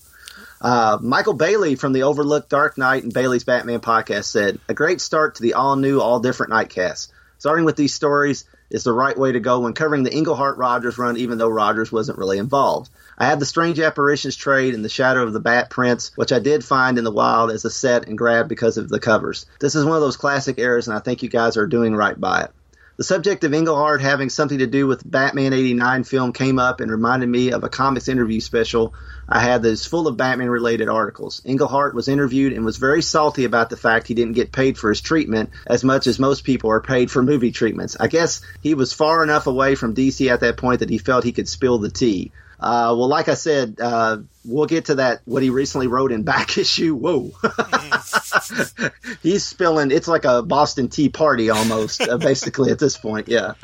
Uh, 0.62 1.00
Michael 1.02 1.34
Bailey 1.34 1.76
from 1.76 1.92
the 1.92 2.04
Overlooked 2.04 2.50
Dark 2.50 2.78
Knight 2.78 3.04
and 3.04 3.12
Bailey's 3.12 3.44
Batman 3.44 3.80
podcast 3.80 4.26
said, 4.26 4.60
A 4.70 4.76
great 4.76 5.02
start 5.02 5.36
to 5.36 5.42
the 5.42 5.56
all 5.56 5.76
new, 5.76 6.00
all 6.00 6.20
different 6.20 6.54
Nightcast. 6.54 7.12
Starting 7.40 7.66
with 7.66 7.76
these 7.76 7.96
stories 7.96 8.46
is 8.72 8.84
the 8.84 8.94
right 8.94 9.18
way 9.18 9.32
to 9.32 9.40
go 9.40 9.60
when 9.60 9.74
covering 9.74 10.04
the 10.04 10.14
Englehart 10.14 10.58
Rogers 10.58 10.98
run, 10.98 11.18
even 11.18 11.38
though 11.38 11.50
Rogers 11.50 11.92
wasn't 11.92 12.18
really 12.18 12.38
involved. 12.38 12.90
I 13.18 13.26
had 13.26 13.40
the 13.40 13.46
Strange 13.46 13.80
Apparitions 13.80 14.36
trade 14.36 14.74
and 14.74 14.84
the 14.84 14.90
Shadow 14.90 15.24
of 15.24 15.34
the 15.34 15.40
Bat 15.40 15.70
Prince, 15.70 16.12
which 16.16 16.32
I 16.32 16.40
did 16.40 16.64
find 16.64 16.98
in 16.98 17.04
the 17.04 17.12
wild 17.12 17.52
as 17.52 17.66
a 17.66 17.70
set 17.70 18.08
and 18.08 18.18
grabbed 18.18 18.50
because 18.50 18.78
of 18.78 18.90
the 18.90 19.00
covers. 19.00 19.46
This 19.60 19.76
is 19.76 19.86
one 19.86 19.96
of 19.96 20.02
those 20.02 20.18
classic 20.18 20.58
errors, 20.58 20.88
and 20.88 20.96
I 20.96 21.00
think 21.00 21.22
you 21.22 21.30
guys 21.30 21.58
are 21.58 21.68
doing 21.68 21.96
right 21.96 22.20
by 22.20 22.44
it. 22.44 22.52
The 22.98 23.06
subject 23.06 23.46
of 23.46 23.54
Englehart 23.54 24.02
having 24.02 24.30
something 24.30 24.60
to 24.60 24.68
do 24.68 24.86
with 24.86 25.10
Batman 25.10 25.54
89 25.54 26.04
film 26.04 26.34
came 26.34 26.60
up 26.60 26.82
and 26.82 26.92
reminded 26.92 27.30
me 27.30 27.52
of 27.52 27.64
a 27.64 27.70
comics 27.70 28.10
interview 28.10 28.42
special 28.42 28.94
I 29.30 29.40
had 29.40 29.64
that 29.64 29.70
is 29.70 29.86
full 29.86 30.08
of 30.08 30.18
Batman 30.18 30.50
related 30.50 30.90
articles. 30.90 31.42
Englehart 31.46 31.96
was 31.96 32.10
interviewed 32.10 32.52
and 32.52 32.66
was 32.66 32.76
very 32.76 33.02
salty 33.02 33.46
about 33.46 33.70
the 33.70 33.78
fact 33.78 34.08
he 34.08 34.14
didn't 34.14 34.34
get 34.34 34.52
paid 34.52 34.78
for 34.78 34.90
his 34.90 35.00
treatment 35.00 35.52
as 35.66 35.86
much 35.86 36.06
as 36.06 36.20
most 36.20 36.44
people 36.44 36.70
are 36.70 36.82
paid 36.82 37.10
for 37.10 37.24
movie 37.24 37.52
treatments. 37.52 37.96
I 37.98 38.08
guess 38.08 38.42
he 38.62 38.74
was 38.74 38.92
far 38.92 39.24
enough 39.24 39.48
away 39.48 39.76
from 39.76 39.96
DC 39.96 40.30
at 40.30 40.42
that 40.42 40.58
point 40.58 40.82
that 40.82 40.90
he 40.90 40.98
felt 40.98 41.24
he 41.24 41.32
could 41.32 41.48
spill 41.48 41.78
the 41.78 41.90
tea. 41.90 42.34
Uh, 42.62 42.94
well, 42.96 43.08
like 43.08 43.28
I 43.28 43.34
said, 43.34 43.78
uh, 43.82 44.18
we'll 44.46 44.68
get 44.68 44.86
to 44.86 44.96
that. 44.96 45.22
What 45.26 45.42
he 45.42 45.50
recently 45.50 45.88
wrote 45.88 46.12
in 46.12 46.22
back 46.22 46.58
issue. 46.58 46.94
Whoa, 46.94 47.32
he's 49.24 49.44
spilling. 49.44 49.90
It's 49.90 50.08
like 50.08 50.26
a 50.26 50.44
Boston 50.44 50.88
Tea 50.88 51.10
Party 51.10 51.50
almost, 51.50 52.02
uh, 52.02 52.18
basically 52.18 52.72
at 52.72 52.80
this 52.80 52.98
point. 52.98 53.28
Yeah. 53.28 53.54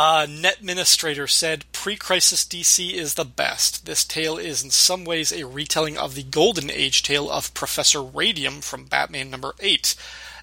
Uh, 0.00 0.26
Netministrator 0.28 1.28
said, 1.28 1.64
Pre-Crisis 1.72 2.44
DC 2.44 2.92
is 2.92 3.14
the 3.14 3.24
best. 3.24 3.84
This 3.84 4.04
tale 4.04 4.38
is 4.38 4.62
in 4.62 4.70
some 4.70 5.04
ways 5.04 5.32
a 5.32 5.44
retelling 5.44 5.98
of 5.98 6.14
the 6.14 6.22
Golden 6.22 6.70
Age 6.70 7.02
tale 7.02 7.28
of 7.28 7.52
Professor 7.52 8.00
Radium 8.00 8.60
from 8.60 8.84
Batman 8.84 9.28
number 9.28 9.54
8. 9.58 9.96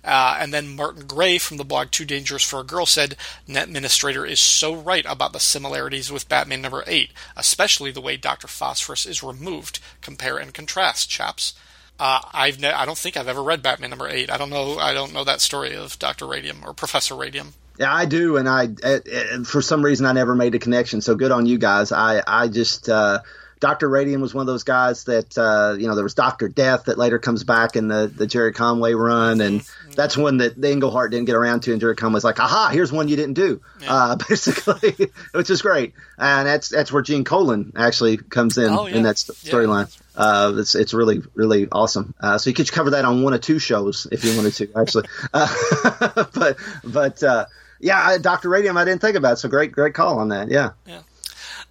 Uh, 0.06 0.38
and 0.40 0.54
then 0.54 0.76
Martin 0.76 1.08
Gray 1.08 1.38
from 1.38 1.58
the 1.58 1.66
blog 1.66 1.92
Too 1.92 2.06
Dangerous 2.06 2.44
for 2.44 2.60
a 2.60 2.64
Girl 2.64 2.86
said, 2.86 3.18
Net 3.48 3.68
Administrator 3.68 4.26
is 4.26 4.40
so 4.40 4.76
right 4.76 5.06
about 5.08 5.34
the 5.34 5.40
similarities 5.40 6.12
with 6.12 6.30
Batman 6.30 6.62
number 6.62 6.84
8, 6.86 7.12
especially 7.36 7.92
the 7.92 8.02
way 8.02 8.16
Dr. 8.16 8.48
Phosphorus 8.48 9.06
is 9.06 9.24
removed. 9.24 9.80
Compare 10.02 10.38
and 10.38 10.54
contrast, 10.54 11.10
chaps. 11.10 11.54
Uh, 12.00 12.20
I've 12.34 12.60
ne- 12.60 12.72
I 12.72 12.86
don't 12.86 12.98
think 12.98 13.18
I've 13.18 13.28
ever 13.28 13.42
read 13.42 13.64
Batman 13.64 13.90
number 13.90 14.08
8. 14.08 14.30
I 14.30 14.38
don't 14.38 14.50
know 14.50 14.78
I 14.78 14.94
don't 14.94 15.14
know 15.14 15.24
that 15.24 15.42
story 15.42 15.76
of 15.76 15.98
Dr. 15.98 16.28
Radium 16.28 16.64
or 16.66 16.74
Professor 16.74 17.16
Radium. 17.16 17.54
Yeah, 17.78 17.94
I 17.94 18.06
do, 18.06 18.38
and 18.38 18.48
I 18.48 18.70
uh, 18.84 19.00
uh, 19.12 19.44
for 19.44 19.62
some 19.62 19.84
reason 19.84 20.06
I 20.06 20.14
never 20.14 20.36
made 20.36 20.56
a 20.56 20.60
connection. 20.60 21.02
So 21.02 21.16
good 21.16 21.32
on 21.32 21.46
you 21.46 21.58
guys. 21.58 21.92
I 21.92 22.22
I 22.26 22.48
just 22.48 22.90
uh, 22.90 23.20
Doctor 23.60 23.88
Radium 23.88 24.22
was 24.22 24.34
one 24.34 24.42
of 24.42 24.48
those 24.48 24.64
guys 24.64 25.06
that 25.06 25.38
uh, 25.38 25.76
you 25.78 25.88
know 25.88 25.96
there 25.96 26.04
was 26.04 26.14
Doctor 26.14 26.48
Death 26.48 26.86
that 26.86 26.98
later 26.98 27.20
comes 27.20 27.44
back 27.44 27.76
in 27.76 27.88
the 27.88 28.12
the 28.14 28.28
Gerry 28.28 28.54
Conway 28.54 28.94
run, 28.94 29.42
and 29.42 29.62
mm-hmm. 29.62 29.92
that's 29.92 30.18
one 30.18 30.38
that 30.38 30.60
the 30.60 30.72
Englehart 30.72 31.12
didn't 31.12 31.26
get 31.26 31.36
around 31.36 31.62
to, 31.62 31.72
and 31.72 31.80
Gerry 31.80 31.96
Conway's 31.96 32.24
like, 32.24 32.40
aha, 32.40 32.70
here's 32.72 32.92
one 32.92 33.08
you 33.08 33.16
didn't 33.16 33.36
do, 33.36 33.62
yeah. 33.82 33.94
uh, 33.94 34.16
basically, 34.30 35.10
which 35.32 35.50
is 35.50 35.62
great, 35.62 35.94
and 36.18 36.48
that's 36.48 36.70
that's 36.70 36.92
where 36.92 37.02
Gene 37.02 37.24
Colan 37.24 37.74
actually 37.76 38.18
comes 38.18 38.58
in 38.58 38.70
oh, 38.72 38.88
yeah. 38.88 38.98
in 38.98 39.04
that 39.04 39.16
storyline. 39.16 39.96
Yeah. 39.96 40.02
Uh, 40.24 40.54
it's 40.58 40.76
it's 40.76 40.94
really 40.94 41.22
really 41.34 41.68
awesome. 41.72 42.14
Uh, 42.20 42.38
so 42.38 42.50
you 42.50 42.54
could 42.54 42.72
cover 42.72 42.92
that 42.92 43.06
on 43.06 43.24
one 43.24 43.34
or 43.34 43.38
two 43.38 43.60
shows 43.60 44.08
if 44.12 44.24
you 44.24 44.36
wanted 44.36 44.54
to, 44.54 44.70
actually. 44.76 45.08
Uh, 45.34 46.26
but 46.34 46.58
but 46.84 47.24
uh, 47.24 47.46
yeah, 47.80 48.18
Doctor 48.18 48.50
Radium, 48.50 48.78
I 48.78 48.86
didn't 48.86 49.02
think 49.02 49.16
about. 49.16 49.34
It, 49.34 49.38
so 49.38 49.50
great 49.50 49.72
great 49.72 49.94
call 49.94 50.20
on 50.20 50.30
that. 50.30 50.50
Yeah. 50.50 50.72
Yeah. 50.86 51.02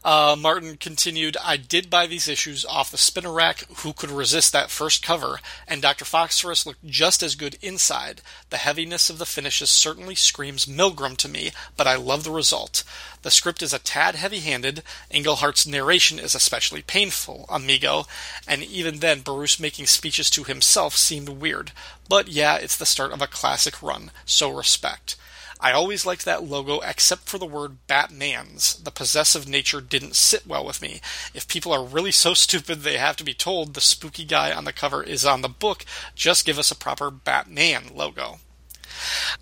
Uh, 0.05 0.37
Martin 0.39 0.77
continued, 0.77 1.35
I 1.43 1.57
did 1.57 1.89
buy 1.89 2.07
these 2.07 2.29
issues 2.29 2.67
off 2.67 2.91
the 2.91 2.99
spinner 2.99 3.33
rack. 3.33 3.65
Who 3.79 3.95
could 3.95 4.11
resist 4.11 4.53
that 4.53 4.71
first 4.71 5.03
cover? 5.03 5.41
And 5.67 5.81
Dr. 5.81 6.05
Phosphorus 6.05 6.67
looked 6.67 6.87
just 6.87 7.23
as 7.23 7.35
good 7.35 7.57
inside. 7.63 8.21
The 8.51 8.59
heaviness 8.59 9.09
of 9.09 9.17
the 9.17 9.25
finishes 9.25 9.71
certainly 9.71 10.15
screams 10.15 10.67
Milgrom 10.67 11.17
to 11.17 11.29
me, 11.29 11.53
but 11.79 11.87
I 11.87 11.97
love 11.97 12.23
the 12.23 12.31
result. 12.31 12.85
The 13.23 13.31
script 13.31 13.63
is 13.63 13.73
a 13.73 13.79
tad 13.79 14.15
heavy 14.15 14.41
handed. 14.41 14.83
Englehart's 15.11 15.67
narration 15.67 16.19
is 16.19 16.35
especially 16.35 16.83
painful, 16.83 17.47
amigo, 17.49 18.07
and 18.47 18.63
even 18.63 18.99
then, 18.99 19.23
Bruce 19.23 19.59
making 19.59 19.87
speeches 19.87 20.29
to 20.31 20.45
himself 20.45 20.95
seemed 20.97 21.31
weird. 21.31 21.73
But 22.11 22.29
yeah, 22.29 22.57
it's 22.57 22.77
the 22.77 22.85
start 22.85 23.13
of 23.13 23.23
a 23.23 23.27
classic 23.27 23.83
run, 23.83 24.11
so 24.27 24.51
respect. 24.51 25.17
I 25.61 25.73
always 25.73 26.05
liked 26.05 26.25
that 26.25 26.45
logo 26.45 26.81
except 26.81 27.29
for 27.29 27.39
the 27.39 27.47
word 27.47 27.87
Batman's. 27.87 28.75
The 28.75 28.91
possessive 28.91 29.49
nature 29.49 29.81
didn't 29.81 30.17
sit 30.17 30.47
well 30.47 30.65
with 30.65 30.83
me. 30.83 31.01
If 31.33 31.49
people 31.49 31.73
are 31.73 31.85
really 31.85 32.13
so 32.13 32.35
stupid 32.35 32.81
they 32.81 32.99
have 32.99 33.17
to 33.17 33.25
be 33.25 33.35
told 33.35 33.75
the 33.75 33.81
spooky 33.81 34.25
guy 34.25 34.53
on 34.53 34.65
the 34.65 34.73
cover 34.73 35.03
is 35.03 35.25
on 35.25 35.43
the 35.43 35.49
book, 35.49 35.85
just 36.15 36.45
give 36.45 36.59
us 36.59 36.71
a 36.71 36.77
proper 36.77 37.11
Batman 37.11 37.91
logo. 37.95 38.39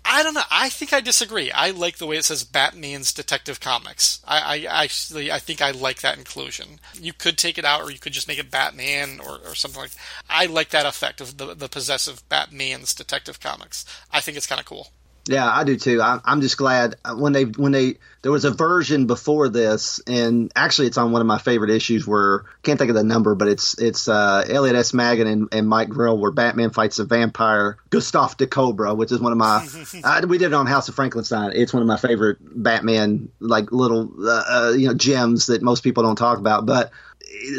I 0.03 0.23
don't 0.23 0.33
know. 0.33 0.43
I 0.51 0.69
think 0.69 0.93
I 0.93 1.01
disagree. 1.01 1.51
I 1.51 1.71
like 1.71 1.97
the 1.97 2.07
way 2.07 2.17
it 2.17 2.25
says 2.25 2.43
Batman's 2.43 3.13
Detective 3.13 3.59
Comics. 3.59 4.19
I, 4.25 4.65
I 4.67 4.83
actually 4.83 5.31
I 5.31 5.39
think 5.39 5.61
I 5.61 5.71
like 5.71 6.01
that 6.01 6.17
inclusion. 6.17 6.79
You 6.93 7.13
could 7.13 7.37
take 7.37 7.57
it 7.57 7.65
out, 7.65 7.81
or 7.81 7.91
you 7.91 7.99
could 7.99 8.13
just 8.13 8.27
make 8.27 8.39
it 8.39 8.51
Batman 8.51 9.19
or, 9.19 9.39
or 9.45 9.55
something 9.55 9.81
like. 9.81 9.91
That. 9.91 9.99
I 10.29 10.45
like 10.47 10.69
that 10.69 10.85
effect 10.85 11.21
of 11.21 11.37
the 11.37 11.53
the 11.53 11.69
possessive 11.69 12.27
Batman's 12.29 12.93
Detective 12.93 13.39
Comics. 13.39 13.85
I 14.11 14.21
think 14.21 14.37
it's 14.37 14.47
kind 14.47 14.59
of 14.59 14.65
cool. 14.65 14.89
Yeah, 15.25 15.49
I 15.49 15.63
do 15.63 15.77
too. 15.77 16.01
I, 16.01 16.19
am 16.25 16.41
just 16.41 16.57
glad 16.57 16.95
uh, 17.05 17.15
when 17.15 17.31
they 17.31 17.43
when 17.45 17.71
they 17.71 17.97
there 18.23 18.31
was 18.31 18.43
a 18.43 18.51
version 18.51 19.07
before 19.07 19.47
this, 19.47 20.01
and 20.05 20.51
actually 20.53 20.87
it's 20.87 20.97
on 20.97 21.13
one 21.13 21.21
of 21.21 21.27
my 21.27 21.37
favorite 21.37 21.69
issues 21.69 22.05
where 22.05 22.43
can't 22.61 22.77
think 22.77 22.89
of 22.89 22.95
the 22.95 23.05
number, 23.05 23.33
but 23.33 23.47
it's 23.47 23.79
it's 23.79 24.09
uh, 24.09 24.43
Elliot 24.49 24.75
S. 24.75 24.93
Maggin 24.93 25.27
and, 25.27 25.47
and 25.53 25.67
Mike 25.67 25.87
Grell 25.87 26.17
where 26.17 26.31
Batman 26.31 26.71
fights 26.71 26.99
a 26.99 27.05
vampire 27.05 27.77
Gustav 27.89 28.35
de 28.35 28.47
Cobra, 28.47 28.93
which 28.93 29.13
is 29.13 29.21
one 29.21 29.31
of 29.31 29.37
my 29.37 29.65
I, 30.03 30.25
we 30.25 30.37
did 30.37 30.47
it 30.47 30.53
on 30.53 30.65
House 30.65 30.89
of 30.89 30.95
Frankenstein. 30.95 31.53
It's 31.55 31.73
one 31.73 31.81
of 31.81 31.87
my 31.87 31.97
favorite 31.97 32.39
Batman 32.41 33.29
like 33.39 33.71
little 33.71 34.11
uh, 34.27 34.43
uh, 34.49 34.71
you 34.71 34.87
know 34.87 34.93
gems 34.93 35.45
that 35.45 35.61
most 35.61 35.83
people 35.83 36.03
don't 36.03 36.17
talk 36.17 36.37
about, 36.37 36.65
but 36.65 36.91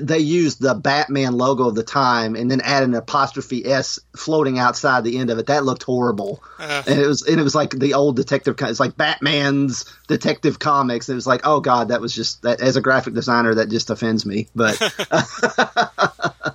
they 0.01 0.19
used 0.19 0.61
the 0.61 0.75
Batman 0.75 1.37
logo 1.37 1.69
of 1.69 1.75
the 1.75 1.83
time 1.83 2.37
and 2.37 2.51
then 2.51 2.61
added 2.61 2.89
an 2.89 2.95
apostrophe 2.95 3.67
S 3.67 3.99
floating 4.17 4.59
outside 4.59 5.05
the 5.05 5.19
end 5.19 5.31
of 5.31 5.39
it. 5.39 5.47
That 5.47 5.65
looked 5.65 5.83
horrible. 5.83 6.43
Uh, 6.59 6.83
and 6.87 7.01
it 7.01 7.07
was 7.07 7.23
and 7.23 7.41
it 7.41 7.43
was 7.43 7.55
like 7.55 7.71
the 7.71 7.95
old 7.95 8.17
detective. 8.17 8.57
It's 8.61 8.81
like 8.81 8.97
Batman's 8.97 9.85
Detective 10.07 10.59
Comics. 10.59 11.09
It 11.09 11.15
was 11.15 11.27
like, 11.27 11.43
oh 11.45 11.61
god, 11.61 11.89
that 11.89 12.01
was 12.01 12.15
just 12.15 12.43
that. 12.43 12.61
As 12.61 12.77
a 12.77 12.81
graphic 12.81 13.15
designer, 13.15 13.57
that 13.57 13.69
just 13.69 13.91
offends 13.91 14.25
me. 14.25 14.49
But 14.55 14.79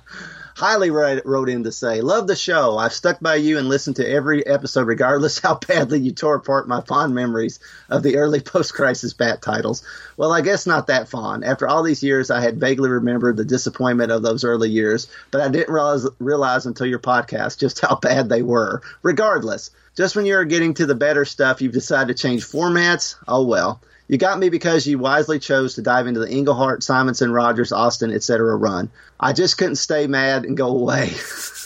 highly 0.60 0.90
wrote 0.90 1.48
in 1.48 1.64
to 1.64 1.72
say, 1.72 2.02
Love 2.02 2.26
the 2.26 2.36
show. 2.36 2.76
I've 2.76 2.92
stuck 2.92 3.18
by 3.18 3.36
you 3.36 3.56
and 3.56 3.66
listened 3.66 3.96
to 3.96 4.06
every 4.06 4.46
episode, 4.46 4.86
regardless 4.86 5.38
how 5.42 5.54
badly 5.54 6.00
you 6.00 6.12
tore 6.12 6.34
apart 6.34 6.68
my 6.68 6.82
fond 6.82 7.14
memories 7.14 7.60
of 7.88 8.02
the 8.02 8.18
early 8.18 8.40
post 8.52 8.74
crisis 8.74 9.14
Bat 9.14 9.40
titles. 9.40 9.82
Well, 10.18 10.34
I 10.34 10.42
guess 10.42 10.66
not 10.66 10.88
that 10.88 11.08
fond. 11.08 11.44
After 11.44 11.66
all 11.66 11.82
these 11.82 12.02
years, 12.02 12.30
I 12.30 12.42
had 12.42 12.60
vaguely 12.60 12.90
remembered 12.90 13.38
the 13.38 13.44
disappointment 13.46 14.12
of 14.12 14.20
those 14.22 14.44
early 14.44 14.68
years, 14.68 15.08
but 15.30 15.40
I 15.40 15.48
didn't 15.48 15.72
realize, 15.72 16.06
realize 16.18 16.66
until 16.66 16.86
your 16.86 16.98
podcast 16.98 17.58
just 17.58 17.80
how 17.80 17.96
bad 18.02 18.28
they 18.28 18.42
were. 18.42 18.82
Regardless, 19.02 19.70
just 19.96 20.14
when 20.14 20.26
you're 20.26 20.44
getting 20.44 20.74
to 20.74 20.84
the 20.84 20.94
better 20.94 21.24
stuff, 21.24 21.62
you've 21.62 21.72
decided 21.72 22.14
to 22.14 22.22
change 22.22 22.44
formats. 22.44 23.16
Oh 23.26 23.44
well. 23.46 23.80
You 24.08 24.18
got 24.18 24.40
me 24.40 24.48
because 24.48 24.88
you 24.88 24.98
wisely 24.98 25.38
chose 25.38 25.74
to 25.74 25.82
dive 25.82 26.08
into 26.08 26.18
the 26.18 26.28
Englehart, 26.28 26.82
Simonson, 26.82 27.30
Rogers, 27.30 27.70
Austin, 27.70 28.12
etc. 28.12 28.56
run. 28.56 28.90
I 29.22 29.34
just 29.34 29.58
couldn't 29.58 29.76
stay 29.76 30.06
mad 30.06 30.44
and 30.46 30.56
go 30.56 30.68
away. 30.68 31.12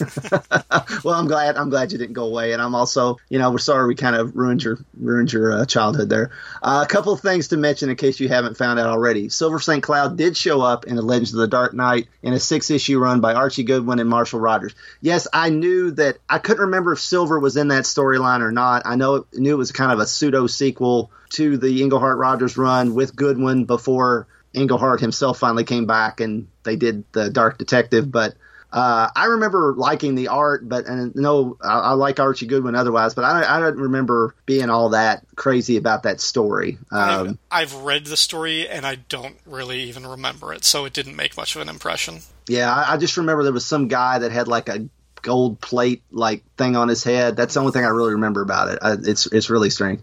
well, 1.05 1.15
I'm 1.15 1.29
glad. 1.29 1.57
I'm 1.57 1.71
glad 1.71 1.93
you 1.93 1.99
didn't 1.99 2.15
go 2.15 2.25
away, 2.25 2.53
and 2.53 2.61
I'm 2.61 2.75
also, 2.75 3.19
you 3.29 3.39
know, 3.39 3.53
we're 3.53 3.59
sorry 3.59 3.87
we 3.87 3.95
kind 3.95 4.17
of 4.17 4.35
ruined 4.35 4.65
your 4.65 4.79
ruined 4.99 5.33
your 5.33 5.53
uh, 5.53 5.65
childhood 5.65 6.09
there. 6.09 6.33
Uh, 6.61 6.85
a 6.85 6.89
couple 6.89 7.13
of 7.13 7.21
things 7.21 7.49
to 7.49 7.57
mention 7.57 7.91
in 7.91 7.97
case 7.97 8.19
you 8.19 8.29
haven't 8.29 8.57
found 8.57 8.81
out 8.81 8.89
already. 8.89 9.29
Silver 9.29 9.61
St. 9.61 9.83
Cloud 9.83 10.17
did 10.17 10.37
show 10.37 10.61
up 10.63 10.87
in 10.87 10.97
the 10.97 11.03
Legends 11.03 11.33
of 11.33 11.39
the 11.39 11.47
Dark 11.47 11.75
Knight 11.75 12.09
in 12.23 12.33
a 12.33 12.41
six 12.41 12.71
issue 12.71 12.99
run 12.99 13.21
by 13.21 13.35
Archie 13.35 13.63
Goodwin 13.63 14.01
and 14.01 14.11
Marshall 14.11 14.41
Rogers. 14.41 14.75
Yes, 15.01 15.29
I 15.33 15.51
knew 15.51 15.93
that. 15.93 16.19
I 16.29 16.39
couldn't 16.39 16.63
remember 16.63 16.93
if 16.93 17.01
Silver 17.01 17.39
was 17.39 17.57
in 17.57 17.69
that 17.69 17.85
storyline 17.85 18.41
or 18.41 18.51
not. 18.51 18.83
I 18.85 18.97
know 18.97 19.27
knew 19.33 19.55
it 19.55 19.59
was 19.59 19.71
kind 19.71 19.93
of 19.93 20.01
a 20.01 20.07
pseudo 20.07 20.49
sequel 20.49 21.13
to 21.31 21.57
the 21.57 21.83
Englehart 21.83 22.19
Rogers 22.19 22.57
run 22.57 22.95
with 22.95 23.15
Goodwin 23.15 23.65
before 23.65 24.27
Englehart 24.55 25.01
himself 25.01 25.39
finally 25.39 25.65
came 25.65 25.87
back 25.87 26.21
and 26.21 26.49
they 26.63 26.77
did 26.77 27.05
the 27.13 27.31
Dark 27.31 27.59
Detective. 27.59 28.11
But 28.11 28.35
uh, 28.75 29.09
I 29.15 29.27
remember 29.27 29.73
liking 29.77 30.17
the 30.17 30.29
art, 30.29 30.69
but 30.69 30.87
and 30.87 31.15
no, 31.15 31.57
I, 31.61 31.79
I 31.79 31.93
like 31.93 32.19
Archie 32.19 32.47
Goodwin 32.47 32.75
otherwise, 32.75 33.15
but 33.15 33.25
I, 33.25 33.57
I 33.57 33.61
don't 33.61 33.77
remember 33.77 34.35
being 34.47 34.69
all 34.69 34.89
that 34.91 35.25
crazy 35.37 35.77
about 35.77 36.03
that 36.03 36.21
story. 36.21 36.79
Um, 36.91 37.39
I've, 37.53 37.73
I've, 37.73 37.75
read 37.85 38.07
the 38.07 38.17
story 38.17 38.69
and 38.69 38.85
I 38.85 38.97
don't 38.97 39.37
really 39.47 39.83
even 39.85 40.05
remember 40.05 40.53
it, 40.53 40.65
so 40.65 40.87
it 40.87 40.93
didn't 40.93 41.15
make 41.15 41.37
much 41.37 41.55
of 41.55 41.63
an 41.63 41.69
impression. 41.69 42.23
Yeah, 42.49 42.75
I, 42.75 42.95
I 42.95 42.97
just 42.97 43.17
remember 43.17 43.45
there 43.45 43.53
was 43.53 43.65
some 43.65 43.87
guy 43.87 44.19
that 44.19 44.33
had 44.33 44.49
like 44.49 44.69
a 44.69 44.89
gold 45.23 45.61
plate 45.61 46.03
like 46.11 46.43
thing 46.57 46.75
on 46.75 46.89
his 46.89 47.05
head. 47.05 47.37
That's 47.37 47.55
the 47.55 47.61
only 47.61 47.73
thing 47.73 47.85
I 47.85 47.89
really 47.89 48.15
remember 48.15 48.43
about 48.43 48.71
it. 48.71 48.81
I, 48.83 48.97
it's 49.05 49.27
it's 49.27 49.51
really 49.51 49.71
strange. 49.71 50.01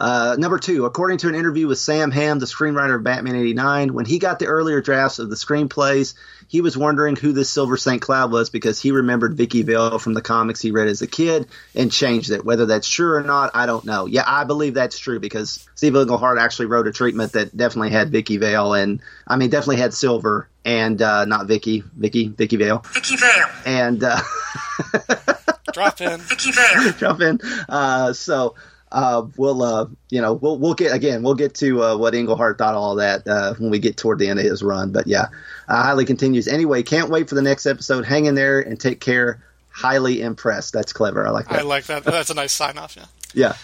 Uh, 0.00 0.34
number 0.38 0.58
two, 0.58 0.86
according 0.86 1.18
to 1.18 1.28
an 1.28 1.34
interview 1.34 1.68
with 1.68 1.78
Sam 1.78 2.10
Hamm, 2.10 2.38
the 2.38 2.46
screenwriter 2.46 2.96
of 2.96 3.04
Batman 3.04 3.36
89, 3.36 3.92
when 3.92 4.06
he 4.06 4.18
got 4.18 4.38
the 4.38 4.46
earlier 4.46 4.80
drafts 4.80 5.18
of 5.18 5.28
the 5.28 5.36
screenplays, 5.36 6.14
he 6.48 6.62
was 6.62 6.74
wondering 6.76 7.16
who 7.16 7.32
this 7.32 7.50
Silver 7.50 7.76
St. 7.76 8.00
Cloud 8.00 8.32
was 8.32 8.48
because 8.48 8.80
he 8.80 8.92
remembered 8.92 9.34
Vicki 9.34 9.62
Vale 9.62 9.98
from 9.98 10.14
the 10.14 10.22
comics 10.22 10.62
he 10.62 10.70
read 10.70 10.88
as 10.88 11.02
a 11.02 11.06
kid 11.06 11.48
and 11.74 11.92
changed 11.92 12.30
it. 12.30 12.46
Whether 12.46 12.64
that's 12.64 12.88
true 12.88 13.14
or 13.14 13.22
not, 13.22 13.50
I 13.54 13.66
don't 13.66 13.84
know. 13.84 14.06
Yeah, 14.06 14.24
I 14.26 14.44
believe 14.44 14.72
that's 14.72 14.98
true 14.98 15.20
because 15.20 15.68
Steve 15.74 15.94
Englehart 15.94 16.38
actually 16.38 16.66
wrote 16.66 16.86
a 16.86 16.92
treatment 16.92 17.32
that 17.34 17.54
definitely 17.54 17.90
had 17.90 18.10
Vicki 18.10 18.38
Vale 18.38 18.72
and, 18.72 19.02
I 19.26 19.36
mean, 19.36 19.50
definitely 19.50 19.76
had 19.76 19.92
Silver 19.92 20.48
and 20.64 21.00
uh, 21.02 21.26
not 21.26 21.46
Vicky, 21.46 21.84
Vicky, 21.94 22.28
Vicki 22.28 22.56
Vale. 22.56 22.78
Vicky 22.86 23.16
Vale. 23.16 23.48
And, 23.66 24.02
uh, 24.02 24.20
Drop 25.72 26.00
in. 26.00 26.20
Vicki 26.20 26.52
Vale. 26.52 26.92
Drop 26.98 27.20
in. 27.20 27.40
Uh, 27.68 28.12
so, 28.12 28.54
uh, 28.92 29.26
we'll 29.36 29.62
uh, 29.62 29.86
you 30.08 30.20
know 30.20 30.34
we'll 30.34 30.58
we'll 30.58 30.74
get 30.74 30.92
again 30.92 31.22
we'll 31.22 31.34
get 31.34 31.54
to 31.56 31.82
uh, 31.82 31.96
what 31.96 32.14
Englehart 32.14 32.58
thought 32.58 32.74
all 32.74 32.96
that 32.96 33.26
uh, 33.26 33.54
when 33.54 33.70
we 33.70 33.78
get 33.78 33.96
toward 33.96 34.18
the 34.18 34.28
end 34.28 34.38
of 34.38 34.44
his 34.44 34.62
run. 34.62 34.92
But 34.92 35.06
yeah, 35.06 35.26
uh, 35.68 35.82
highly 35.82 36.04
continues. 36.04 36.48
Anyway, 36.48 36.82
can't 36.82 37.10
wait 37.10 37.28
for 37.28 37.34
the 37.34 37.42
next 37.42 37.66
episode. 37.66 38.04
Hang 38.04 38.26
in 38.26 38.34
there 38.34 38.60
and 38.60 38.78
take 38.78 39.00
care. 39.00 39.42
Highly 39.70 40.20
impressed. 40.20 40.72
That's 40.72 40.92
clever. 40.92 41.26
I 41.26 41.30
like 41.30 41.48
that. 41.48 41.60
I 41.60 41.62
like 41.62 41.84
that. 41.84 42.04
That's 42.04 42.30
a 42.30 42.34
nice 42.34 42.52
sign 42.52 42.76
off. 42.78 42.96
Yeah. 42.96 43.06
Yeah. 43.32 43.54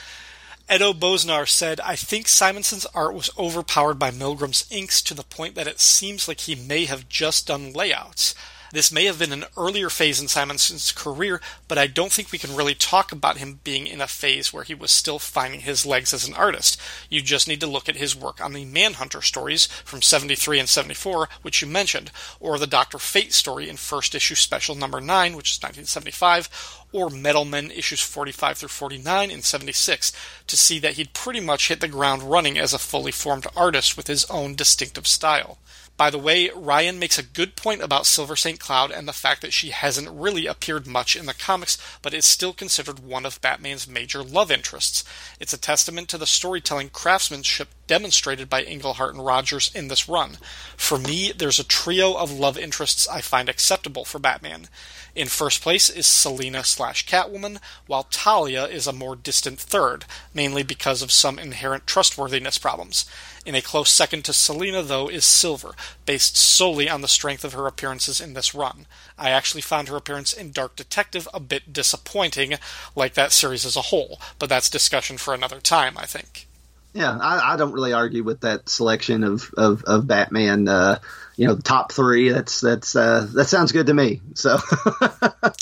Edo 0.73 0.93
Bosnar 0.93 1.48
said, 1.48 1.81
I 1.81 1.94
think 1.94 2.27
Simonson's 2.27 2.86
art 2.86 3.15
was 3.15 3.31
overpowered 3.39 4.01
by 4.01 4.11
Milgrom's 4.11 4.66
inks 4.70 5.01
to 5.03 5.15
the 5.15 5.23
point 5.23 5.55
that 5.55 5.69
it 5.69 5.78
seems 5.78 6.27
like 6.27 6.40
he 6.40 6.57
may 6.57 6.86
have 6.86 7.09
just 7.09 7.47
done 7.47 7.73
layouts. 7.73 8.35
This 8.72 8.90
may 8.90 9.05
have 9.05 9.18
been 9.18 9.32
an 9.32 9.44
earlier 9.56 9.88
phase 9.88 10.20
in 10.20 10.26
Simonson's 10.26 10.90
career, 10.93 11.40
but 11.68 11.78
I 11.78 11.86
don't 11.86 12.12
think 12.12 12.32
we 12.32 12.38
can 12.38 12.56
really 12.56 12.74
talk 12.74 13.12
about 13.12 13.38
him 13.38 13.60
being 13.62 13.86
in 13.86 14.01
a 14.01 14.06
phase 14.06 14.52
where 14.52 14.64
he 14.64 14.74
was 14.74 14.90
still 14.90 15.18
finding 15.18 15.60
his 15.60 15.86
legs 15.86 16.12
as 16.12 16.26
an 16.26 16.34
artist. 16.34 16.80
You 17.09 17.22
just 17.22 17.47
need 17.47 17.60
to 17.60 17.66
look 17.66 17.88
at 17.88 17.97
his 17.97 18.16
work 18.16 18.44
on 18.44 18.52
the 18.52 18.64
Manhunter 18.64 19.22
stories 19.22 19.66
from 19.66 20.02
73 20.02 20.59
and 20.59 20.68
74, 20.68 21.28
which 21.43 21.62
you 21.62 21.68
mentioned, 21.68 22.10
or 22.40 22.59
the 22.59 22.66
Dr. 22.66 22.98
Fate 22.98 23.32
story 23.32 23.68
in 23.68 23.76
first 23.76 24.14
issue 24.14 24.34
special 24.34 24.74
number 24.74 25.01
9, 25.01 25.36
which 25.36 25.52
is 25.52 25.59
1975, 25.59 26.48
or 26.93 27.10
Metal 27.10 27.44
Men 27.44 27.70
issues 27.70 28.01
45 28.01 28.59
through 28.59 28.68
49 28.68 29.30
in 29.30 29.43
76 29.43 30.12
to 30.47 30.56
see 30.56 30.78
that 30.80 30.94
he'd 30.94 31.12
pretty 31.12 31.40
much 31.40 31.68
hit 31.68 31.80
the 31.80 31.88
ground 31.88 32.22
running 32.22 32.59
as 32.59 32.72
a 32.72 32.78
fully 32.78 33.12
formed 33.12 33.47
artist 33.56 33.97
with 33.97 34.06
his 34.06 34.24
own 34.26 34.55
distinctive 34.55 35.06
style. 35.06 35.59
By 35.97 36.10
the 36.10 36.18
way, 36.18 36.51
Ryan 36.55 36.98
makes 36.98 37.18
a 37.18 37.23
good 37.23 37.56
point 37.56 37.82
about 37.82 38.05
Silver 38.05 38.36
St. 38.36 38.60
Cloud 38.60 38.90
and 38.90 39.09
the 39.09 39.14
fact 39.14 39.40
that 39.40 39.55
she 39.55 39.70
hasn't 39.70 40.10
really 40.10 40.47
appeared 40.47 40.86
much 40.86 41.16
in 41.16 41.24
the 41.24 41.32
comics, 41.32 41.78
but 42.02 42.12
is 42.12 42.27
still 42.27 42.52
considered 42.52 42.98
one 42.98 43.24
of 43.24 43.40
Batman's 43.40 43.89
major 43.89 44.23
love 44.23 44.51
interests. 44.51 45.05
It's 45.40 45.55
a 45.55 45.59
testament 45.59 46.09
to 46.10 46.18
the 46.18 46.27
storytelling 46.27 46.90
craftsmanship 46.90 47.68
demonstrated 47.86 48.51
by 48.51 48.62
Englehart 48.62 49.14
and 49.14 49.24
Rogers 49.24 49.70
in 49.74 49.89
this 49.89 50.09
run. 50.09 50.36
For 50.77 50.98
me, 50.98 51.32
there's 51.32 51.59
a 51.59 51.64
trio 51.64 52.14
of 52.14 52.31
love 52.31 52.59
interests 52.59 53.09
I 53.09 53.23
find 53.23 53.48
acceptable 53.48 54.05
for 54.05 54.18
Batman. 54.18 54.68
In 55.14 55.28
first 55.28 55.62
place 55.62 55.89
is 55.89 56.06
Selina 56.06 56.62
slash 56.62 57.06
Catwoman, 57.06 57.59
while 57.86 58.05
Talia 58.05 58.66
is 58.66 58.86
a 58.86 58.93
more 58.93 59.16
distant 59.16 59.59
third, 59.59 60.05
mainly 60.35 60.62
because 60.62 61.01
of 61.01 61.10
some 61.10 61.39
inherent 61.39 61.86
trustworthiness 61.86 62.59
problems. 62.59 63.06
In 63.47 63.55
a 63.55 63.62
close 63.62 63.90
second 63.90 64.24
to 64.24 64.32
Selina, 64.32 64.82
though, 64.82 65.06
is 65.06 65.24
Silver, 65.24 65.77
based 66.05 66.36
solely 66.36 66.90
on 66.90 67.01
the 67.01 67.06
strength 67.06 67.44
of 67.44 67.52
her 67.52 67.68
appearances 67.68 68.20
in 68.20 68.35
this 68.35 68.56
run. 68.56 68.86
I 69.16 69.31
actually 69.31 69.60
found 69.60 69.86
her 69.86 69.97
appearance 69.97 70.32
in 70.32 70.51
Dark 70.51 70.74
Detective 70.74 71.28
a 71.32 71.39
bit 71.39 71.73
disappointing, 71.73 72.55
like 72.97 73.14
that 73.14 73.31
series 73.31 73.64
as 73.64 73.77
a 73.77 73.82
whole, 73.82 74.20
but 74.40 74.48
that's 74.48 74.68
discussion 74.68 75.16
for 75.16 75.32
another 75.32 75.60
time, 75.60 75.97
I 75.97 76.06
think. 76.06 76.48
Yeah, 76.93 77.16
I, 77.23 77.52
I 77.52 77.56
don't 77.56 77.73
really 77.73 77.93
argue 77.93 78.24
with 78.24 78.40
that 78.40 78.68
selection 78.68 79.23
of 79.23 79.55
of, 79.56 79.85
of 79.85 80.09
Batman. 80.09 80.66
Uh, 80.66 80.98
you 81.36 81.46
know, 81.46 81.54
the 81.54 81.62
top 81.62 81.92
three. 81.92 82.30
That's 82.30 82.60
that's 82.60 82.96
uh, 82.96 83.28
that 83.34 83.46
sounds 83.46 83.72
good 83.72 83.86
to 83.86 83.94
me. 83.94 84.22
So, 84.34 84.56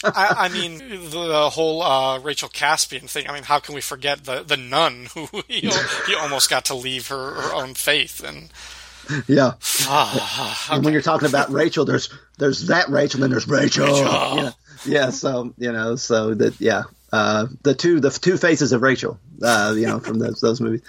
I, 0.04 0.34
I, 0.38 0.48
mean, 0.48 0.78
the 0.78 1.50
whole 1.52 1.82
uh, 1.82 2.20
Rachel 2.20 2.48
Caspian 2.48 3.08
thing. 3.08 3.28
I 3.28 3.32
mean, 3.32 3.42
how 3.42 3.58
can 3.58 3.74
we 3.74 3.80
forget 3.80 4.24
the 4.24 4.42
the 4.42 4.56
nun 4.56 5.08
who 5.14 5.28
you 5.48 5.70
know, 5.70 5.82
he 6.06 6.14
almost 6.14 6.48
got 6.48 6.66
to 6.66 6.74
leave 6.74 7.08
her, 7.08 7.34
her 7.34 7.54
own 7.54 7.74
faith 7.74 8.22
and. 8.24 8.50
Yeah, 9.28 9.52
ah, 9.82 10.64
okay. 10.64 10.76
and 10.76 10.82
when 10.82 10.94
you're 10.94 11.02
talking 11.02 11.28
about 11.28 11.50
Rachel, 11.52 11.84
there's 11.84 12.08
there's 12.38 12.68
that 12.68 12.88
Rachel, 12.88 13.18
and 13.18 13.24
then 13.24 13.30
there's 13.32 13.46
Rachel. 13.46 13.84
Rachel. 13.84 14.02
Yeah, 14.06 14.50
yeah. 14.86 15.10
So 15.10 15.52
you 15.58 15.72
know, 15.72 15.96
so 15.96 16.32
that 16.32 16.58
yeah, 16.58 16.84
uh, 17.12 17.48
the 17.64 17.74
two 17.74 18.00
the 18.00 18.08
two 18.08 18.38
faces 18.38 18.72
of 18.72 18.80
Rachel, 18.80 19.18
uh, 19.42 19.74
you 19.76 19.86
know, 19.86 20.00
from 20.00 20.18
those 20.20 20.40
those 20.40 20.58
movies. 20.58 20.80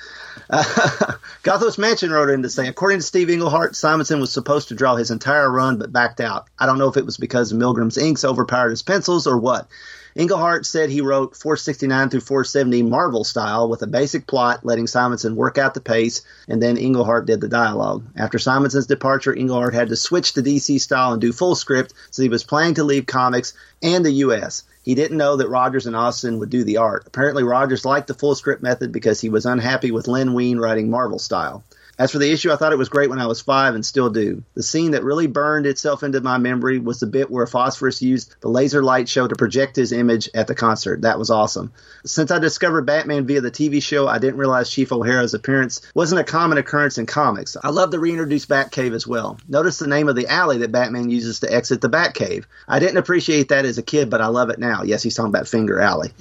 Gothos 1.44 1.78
Mansion 1.78 2.12
wrote 2.12 2.30
in 2.30 2.44
to 2.44 2.50
say, 2.50 2.68
according 2.68 3.00
to 3.00 3.06
Steve 3.06 3.30
Englehart, 3.30 3.76
Simonson 3.76 4.20
was 4.20 4.32
supposed 4.32 4.68
to 4.68 4.76
draw 4.76 4.96
his 4.96 5.12
entire 5.12 5.52
run 5.52 5.78
but 5.78 5.92
backed 5.92 6.22
out. 6.22 6.48
I 6.60 6.66
don't 6.66 6.78
know 6.78 6.90
if 6.90 6.98
it 6.98 7.06
was 7.06 7.18
because 7.18 7.52
Milgrom's 7.52 7.98
inks 7.98 8.24
overpowered 8.24 8.70
his 8.70 8.84
pencils 8.84 9.26
or 9.26 9.38
what. 9.38 9.68
Englehart 10.16 10.66
said 10.66 10.90
he 10.90 11.02
wrote 11.02 11.36
469 11.36 12.10
through 12.10 12.22
470 12.22 12.84
Marvel 12.84 13.26
style 13.26 13.68
with 13.68 13.82
a 13.82 13.88
basic 13.88 14.28
plot, 14.28 14.64
letting 14.64 14.88
Simonson 14.88 15.36
work 15.36 15.58
out 15.58 15.74
the 15.74 15.82
pace, 15.82 16.22
and 16.48 16.64
then 16.64 16.78
Englehart 16.78 17.26
did 17.26 17.42
the 17.42 17.50
dialogue. 17.50 18.06
After 18.16 18.40
Simonson's 18.40 18.88
departure, 18.88 19.36
Englehart 19.36 19.74
had 19.74 19.90
to 19.90 19.98
switch 19.98 20.34
to 20.34 20.42
DC 20.42 20.80
style 20.80 21.12
and 21.12 21.22
do 21.22 21.34
full 21.34 21.56
script, 21.56 21.94
so 22.12 22.24
he 22.24 22.30
was 22.30 22.46
planning 22.46 22.76
to 22.76 22.86
leave 22.86 23.06
comics 23.06 23.54
and 23.84 24.06
the 24.06 24.12
U.S. 24.12 24.64
He 24.86 24.94
didn't 24.94 25.18
know 25.18 25.38
that 25.38 25.49
Rogers 25.49 25.88
and 25.88 25.95
Austin 25.95 26.38
would 26.38 26.52
do 26.52 26.64
the 26.64 26.78
art. 26.78 27.06
Apparently, 27.07 27.41
Rogers 27.44 27.86
liked 27.86 28.06
the 28.06 28.14
full 28.14 28.36
script 28.36 28.62
method 28.62 28.91
because 28.91 29.20
he 29.20 29.30
was 29.30 29.48
unhappy 29.48 29.90
with 29.90 30.07
Len 30.07 30.34
Wein 30.36 30.60
writing 30.60 30.91
Marvel 30.91 31.18
style. 31.18 31.64
As 31.98 32.12
for 32.12 32.20
the 32.20 32.32
issue, 32.32 32.52
I 32.52 32.58
thought 32.58 32.74
it 32.74 32.78
was 32.78 32.90
great 32.90 33.10
when 33.10 33.20
I 33.20 33.28
was 33.28 33.42
five 33.42 33.74
and 33.74 33.86
still 33.86 34.10
do. 34.10 34.44
The 34.54 34.64
scene 34.64 34.92
that 34.92 35.04
really 35.04 35.28
burned 35.28 35.66
itself 35.66 36.04
into 36.04 36.20
my 36.20 36.38
memory 36.38 36.78
was 36.78 37.00
the 37.00 37.08
bit 37.08 37.32
where 37.32 37.48
Phosphorus 37.48 38.02
used 38.02 38.36
the 38.42 38.50
laser 38.50 38.84
light 38.84 39.08
show 39.08 39.28
to 39.28 39.36
project 39.36 39.78
his 39.78 39.94
image 39.94 40.30
at 40.34 40.48
the 40.48 40.56
concert. 40.56 41.04
That 41.04 41.18
was 41.18 41.30
awesome. 41.30 41.72
Since 42.06 42.32
I 42.32 42.40
discovered 42.40 42.86
Batman 42.86 43.26
via 43.26 43.40
the 43.40 43.52
TV 43.52 43.82
show, 43.82 44.08
I 44.08 44.20
didn't 44.20 44.40
realize 44.40 44.70
Chief 44.70 44.92
O'Hara's 44.92 45.34
appearance 45.34 45.82
wasn't 45.94 46.20
a 46.20 46.26
common 46.26 46.58
occurrence 46.58 46.98
in 46.98 47.06
comics. 47.06 47.56
I 47.64 47.70
love 47.70 47.92
the 47.92 48.00
reintroduced 48.00 48.50
Batcave 48.50 48.94
as 48.94 49.08
well. 49.08 49.40
Notice 49.48 49.80
the 49.80 49.88
name 49.88 50.10
of 50.10 50.18
the 50.18 50.28
alley 50.28 50.58
that 50.60 50.74
Batman 50.74 51.10
uses 51.10 51.40
to 51.40 51.54
exit 51.54 51.80
the 51.80 51.90
Batcave. 51.90 52.44
I 52.68 52.80
didn't 52.80 52.98
appreciate 52.98 53.50
that 53.50 53.66
as 53.66 53.78
a 53.78 53.84
kid, 53.84 54.10
but 54.10 54.22
I 54.22 54.28
love 54.28 54.50
it 54.50 54.60
now. 54.60 54.84
Yes, 54.84 55.02
he's 55.02 55.16
talking 55.16 55.30
about 55.30 55.48
Finger 55.48 55.80
Alley. 55.80 56.12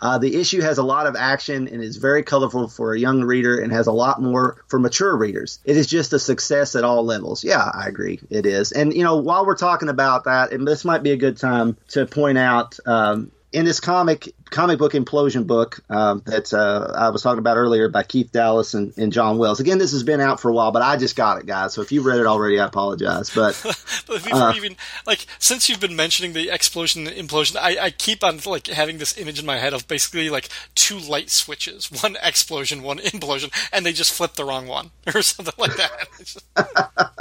Uh, 0.00 0.18
the 0.18 0.36
issue 0.36 0.60
has 0.60 0.78
a 0.78 0.82
lot 0.82 1.06
of 1.06 1.16
action 1.16 1.68
and 1.68 1.82
is 1.82 1.96
very 1.96 2.22
colorful 2.22 2.68
for 2.68 2.94
a 2.94 2.98
young 2.98 3.22
reader 3.22 3.58
and 3.58 3.72
has 3.72 3.86
a 3.86 3.92
lot 3.92 4.20
more 4.20 4.64
for 4.68 4.78
mature 4.78 5.16
readers. 5.16 5.58
It 5.64 5.76
is 5.76 5.86
just 5.86 6.12
a 6.12 6.18
success 6.18 6.74
at 6.74 6.84
all 6.84 7.04
levels. 7.04 7.44
Yeah, 7.44 7.70
I 7.72 7.86
agree. 7.88 8.20
It 8.30 8.46
is. 8.46 8.72
And, 8.72 8.92
you 8.94 9.04
know, 9.04 9.16
while 9.16 9.46
we're 9.46 9.56
talking 9.56 9.88
about 9.88 10.24
that, 10.24 10.52
and 10.52 10.66
this 10.66 10.84
might 10.84 11.02
be 11.02 11.12
a 11.12 11.16
good 11.16 11.36
time 11.36 11.76
to 11.88 12.06
point 12.06 12.38
out 12.38 12.78
um, 12.86 13.30
in 13.56 13.64
this 13.64 13.80
comic 13.80 14.34
comic 14.50 14.78
book 14.78 14.92
implosion 14.92 15.46
book 15.46 15.80
um, 15.88 16.22
that 16.26 16.52
uh, 16.52 16.92
I 16.94 17.08
was 17.08 17.22
talking 17.22 17.38
about 17.38 17.56
earlier 17.56 17.88
by 17.88 18.02
Keith 18.02 18.30
Dallas 18.30 18.74
and, 18.74 18.92
and, 18.98 19.10
John 19.10 19.38
Wells. 19.38 19.60
Again, 19.60 19.78
this 19.78 19.92
has 19.92 20.02
been 20.02 20.20
out 20.20 20.40
for 20.40 20.50
a 20.50 20.52
while, 20.52 20.72
but 20.72 20.82
I 20.82 20.98
just 20.98 21.16
got 21.16 21.38
it, 21.38 21.46
guys. 21.46 21.72
So 21.72 21.80
if 21.80 21.90
you 21.90 22.02
read 22.02 22.20
it 22.20 22.26
already, 22.26 22.60
I 22.60 22.66
apologize. 22.66 23.30
But, 23.34 23.58
but 24.06 24.22
before 24.22 24.50
uh, 24.50 24.54
even 24.54 24.76
like 25.06 25.24
since 25.38 25.70
you've 25.70 25.80
been 25.80 25.96
mentioning 25.96 26.34
the 26.34 26.50
explosion 26.50 27.06
implosion, 27.06 27.56
I, 27.56 27.78
I, 27.86 27.90
keep 27.90 28.22
on 28.22 28.40
like 28.44 28.66
having 28.66 28.98
this 28.98 29.16
image 29.16 29.40
in 29.40 29.46
my 29.46 29.56
head 29.56 29.72
of 29.72 29.88
basically 29.88 30.28
like 30.28 30.50
two 30.74 30.98
light 30.98 31.30
switches, 31.30 31.86
one 32.02 32.18
explosion, 32.22 32.82
one 32.82 32.98
implosion, 32.98 33.50
and 33.72 33.86
they 33.86 33.94
just 33.94 34.12
flip 34.12 34.34
the 34.34 34.44
wrong 34.44 34.66
one 34.66 34.90
or 35.14 35.22
something 35.22 35.54
like 35.56 35.76
that. 35.76 37.16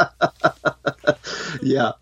yeah. 1.62 1.94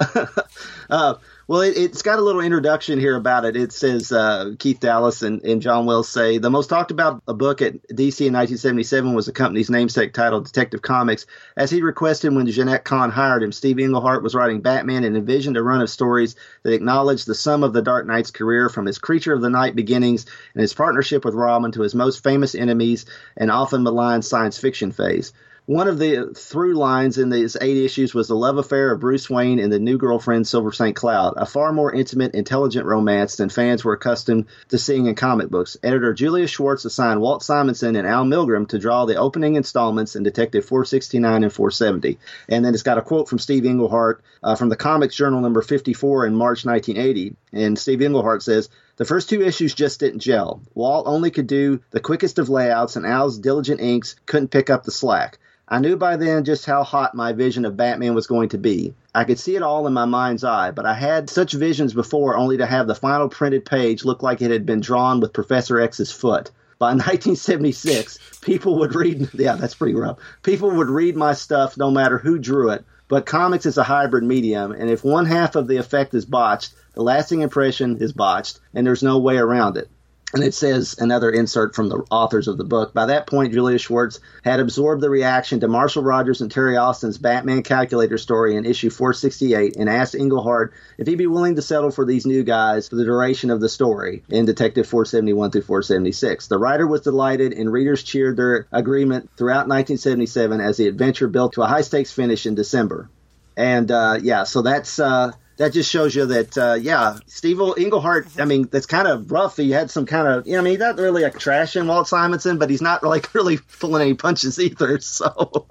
uh, 0.89 1.13
well, 1.47 1.61
it, 1.61 1.75
has 1.75 2.01
got 2.01 2.19
a 2.19 2.21
little 2.21 2.41
introduction 2.41 2.99
here 2.99 3.15
about 3.15 3.43
it. 3.43 3.55
It 3.57 3.73
says 3.73 4.11
uh, 4.11 4.51
Keith 4.57 4.79
Dallas 4.79 5.21
and, 5.21 5.43
and, 5.43 5.61
John 5.61 5.85
Wells 5.85 6.07
say 6.07 6.37
the 6.37 6.49
most 6.49 6.69
talked 6.69 6.91
about 6.91 7.21
a 7.27 7.33
book 7.33 7.61
at 7.61 7.73
DC 7.89 8.25
in 8.25 8.33
1977 8.33 9.13
was 9.13 9.25
the 9.25 9.33
company's 9.33 9.69
namesake 9.69 10.13
title, 10.13 10.41
Detective 10.41 10.81
Comics. 10.81 11.25
As 11.57 11.69
he 11.69 11.81
requested 11.81 12.33
when 12.33 12.47
Jenette 12.47 12.85
Kahn 12.85 13.11
hired 13.11 13.43
him, 13.43 13.51
Steve 13.51 13.79
Englehart 13.79 14.23
was 14.23 14.35
writing 14.35 14.61
Batman 14.61 15.03
and 15.03 15.17
envisioned 15.17 15.57
a 15.57 15.63
run 15.63 15.81
of 15.81 15.89
stories 15.89 16.35
that 16.63 16.73
acknowledged 16.73 17.27
the 17.27 17.35
sum 17.35 17.63
of 17.63 17.73
the 17.73 17.81
Dark 17.81 18.07
Knight's 18.07 18.31
career 18.31 18.69
from 18.69 18.85
his 18.85 18.97
Creature 18.97 19.33
of 19.33 19.41
the 19.41 19.49
Night 19.49 19.75
beginnings 19.75 20.25
and 20.53 20.61
his 20.61 20.73
partnership 20.73 21.25
with 21.25 21.33
Robin 21.35 21.71
to 21.73 21.81
his 21.81 21.95
most 21.95 22.23
famous 22.23 22.55
enemies 22.55 23.05
and 23.35 23.51
often 23.51 23.83
maligned 23.83 24.23
science 24.23 24.57
fiction 24.57 24.91
phase. 24.91 25.33
One 25.65 25.87
of 25.87 25.97
the 25.97 26.33
through 26.35 26.73
lines 26.73 27.17
in 27.17 27.29
these 27.29 27.55
eight 27.61 27.77
issues 27.77 28.13
was 28.13 28.27
the 28.27 28.35
love 28.35 28.57
affair 28.57 28.91
of 28.91 28.99
Bruce 28.99 29.29
Wayne 29.29 29.59
and 29.59 29.71
the 29.71 29.79
new 29.79 29.97
girlfriend 29.97 30.45
Silver 30.45 30.73
St. 30.73 30.93
Cloud, 30.93 31.35
a 31.37 31.45
far 31.45 31.71
more 31.71 31.93
intimate, 31.93 32.35
intelligent 32.35 32.85
romance 32.85 33.37
than 33.37 33.47
fans 33.47 33.81
were 33.81 33.93
accustomed 33.93 34.47
to 34.67 34.77
seeing 34.77 35.05
in 35.05 35.15
comic 35.15 35.49
books. 35.49 35.77
Editor 35.81 36.13
Julius 36.13 36.51
Schwartz 36.51 36.83
assigned 36.83 37.21
Walt 37.21 37.43
Simonson 37.43 37.95
and 37.95 38.05
Al 38.05 38.25
Milgrom 38.25 38.67
to 38.67 38.77
draw 38.77 39.05
the 39.05 39.15
opening 39.15 39.55
installments 39.55 40.17
in 40.17 40.23
Detective 40.23 40.65
469 40.65 41.43
and 41.43 41.53
470. 41.53 42.19
And 42.49 42.65
then 42.65 42.73
it's 42.73 42.83
got 42.83 42.97
a 42.97 43.01
quote 43.01 43.29
from 43.29 43.39
Steve 43.39 43.65
Englehart 43.65 44.21
uh, 44.43 44.55
from 44.55 44.67
the 44.67 44.75
Comics 44.75 45.15
Journal 45.15 45.39
number 45.39 45.61
54 45.61 46.25
in 46.25 46.35
March 46.35 46.65
1980. 46.65 47.37
And 47.53 47.79
Steve 47.79 48.01
Englehart 48.01 48.43
says, 48.43 48.67
the 48.97 49.05
first 49.05 49.29
two 49.29 49.41
issues 49.41 49.73
just 49.73 50.01
didn't 50.01 50.19
gel. 50.19 50.61
Walt 50.73 51.07
only 51.07 51.31
could 51.31 51.47
do 51.47 51.79
the 51.91 52.01
quickest 52.01 52.37
of 52.37 52.49
layouts, 52.49 52.97
and 52.97 53.05
Al's 53.05 53.39
diligent 53.39 53.79
inks 53.79 54.17
couldn't 54.25 54.51
pick 54.51 54.69
up 54.69 54.83
the 54.83 54.91
slack. 54.91 55.39
I 55.67 55.79
knew 55.79 55.95
by 55.95 56.17
then 56.17 56.43
just 56.43 56.65
how 56.65 56.83
hot 56.83 57.15
my 57.15 57.31
vision 57.31 57.63
of 57.63 57.77
Batman 57.77 58.13
was 58.13 58.27
going 58.27 58.49
to 58.49 58.57
be. 58.57 58.93
I 59.15 59.23
could 59.23 59.39
see 59.39 59.55
it 59.55 59.63
all 59.63 59.87
in 59.87 59.93
my 59.93 60.05
mind's 60.05 60.43
eye, 60.43 60.71
but 60.71 60.85
I 60.85 60.93
had 60.93 61.29
such 61.29 61.53
visions 61.53 61.93
before 61.93 62.35
only 62.35 62.57
to 62.57 62.65
have 62.65 62.85
the 62.85 62.95
final 62.95 63.29
printed 63.29 63.63
page 63.63 64.03
look 64.03 64.21
like 64.21 64.41
it 64.41 64.51
had 64.51 64.65
been 64.65 64.81
drawn 64.81 65.21
with 65.21 65.31
Professor 65.31 65.79
X's 65.79 66.11
foot. 66.11 66.51
By 66.79 66.87
1976, 66.95 68.19
people 68.41 68.79
would 68.79 68.93
read, 68.93 69.29
yeah, 69.33 69.55
that's 69.55 69.75
pretty 69.75 69.95
rough. 69.95 70.19
People 70.41 70.71
would 70.71 70.89
read 70.89 71.15
my 71.15 71.33
stuff 71.33 71.77
no 71.77 71.89
matter 71.89 72.17
who 72.17 72.39
drew 72.39 72.71
it, 72.71 72.83
but 73.07 73.25
comics 73.25 73.65
is 73.65 73.77
a 73.77 73.83
hybrid 73.83 74.25
medium, 74.25 74.73
and 74.73 74.89
if 74.89 75.03
one 75.03 75.25
half 75.25 75.55
of 75.55 75.67
the 75.67 75.77
effect 75.77 76.13
is 76.13 76.25
botched, 76.25 76.73
the 76.93 77.03
lasting 77.03 77.41
impression 77.41 77.97
is 78.01 78.11
botched, 78.11 78.59
and 78.73 78.85
there's 78.85 79.03
no 79.03 79.19
way 79.19 79.37
around 79.37 79.77
it. 79.77 79.89
And 80.33 80.43
it 80.43 80.55
says 80.55 80.95
another 80.97 81.29
insert 81.29 81.75
from 81.75 81.89
the 81.89 82.03
authors 82.09 82.47
of 82.47 82.57
the 82.57 82.63
book. 82.63 82.91
By 82.91 83.05
that 83.05 83.27
point, 83.27 83.53
Julius 83.53 83.83
Schwartz 83.83 84.19
had 84.43 84.59
absorbed 84.59 85.01
the 85.01 85.09
reaction 85.09 85.59
to 85.59 85.67
Marshall 85.67 86.01
Rogers 86.01 86.41
and 86.41 86.49
Terry 86.49 86.75
Austin's 86.75 87.19
Batman 87.19 87.61
Calculator 87.61 88.17
story 88.17 88.55
in 88.55 88.65
issue 88.65 88.89
468 88.89 89.75
and 89.75 89.87
asked 89.87 90.15
Englehart 90.15 90.73
if 90.97 91.05
he'd 91.05 91.15
be 91.15 91.27
willing 91.27 91.55
to 91.55 91.61
settle 91.61 91.91
for 91.91 92.03
these 92.03 92.25
new 92.25 92.43
guys 92.43 92.89
for 92.89 92.95
the 92.95 93.05
duration 93.05 93.51
of 93.51 93.61
the 93.61 93.69
story 93.69 94.23
in 94.27 94.45
Detective 94.45 94.87
471 94.87 95.51
through 95.51 95.61
476. 95.61 96.47
The 96.47 96.57
writer 96.57 96.87
was 96.87 97.01
delighted, 97.01 97.53
and 97.53 97.71
readers 97.71 98.01
cheered 98.01 98.35
their 98.35 98.67
agreement 98.71 99.29
throughout 99.37 99.67
1977 99.67 100.59
as 100.61 100.77
the 100.77 100.87
adventure 100.87 101.27
built 101.27 101.53
to 101.53 101.61
a 101.61 101.67
high 101.67 101.81
stakes 101.81 102.11
finish 102.11 102.47
in 102.47 102.55
December. 102.55 103.07
And 103.55 103.91
uh, 103.91 104.17
yeah, 104.21 104.45
so 104.45 104.63
that's 104.63 104.97
uh, 104.99 105.31
that 105.57 105.73
just 105.73 105.89
shows 105.89 106.15
you 106.15 106.25
that, 106.25 106.57
uh, 106.57 106.73
yeah, 106.73 107.17
Steve 107.27 107.59
Englehart. 107.77 108.27
I 108.39 108.45
mean, 108.45 108.67
that's 108.71 108.85
kind 108.85 109.07
of 109.07 109.31
rough. 109.31 109.57
He 109.57 109.71
had 109.71 109.91
some 109.91 110.05
kind 110.05 110.27
of, 110.27 110.47
you 110.47 110.53
know, 110.53 110.59
I 110.59 110.61
mean, 110.63 110.71
he's 110.71 110.79
not 110.79 110.97
really 110.97 111.23
like 111.23 111.35
trashing 111.35 111.87
Walt 111.87 112.07
Simonson, 112.07 112.57
but 112.57 112.69
he's 112.69 112.81
not 112.81 113.03
like 113.03 113.33
really 113.35 113.57
pulling 113.79 114.01
any 114.01 114.13
punches 114.15 114.59
either. 114.59 114.99
So, 115.03 115.67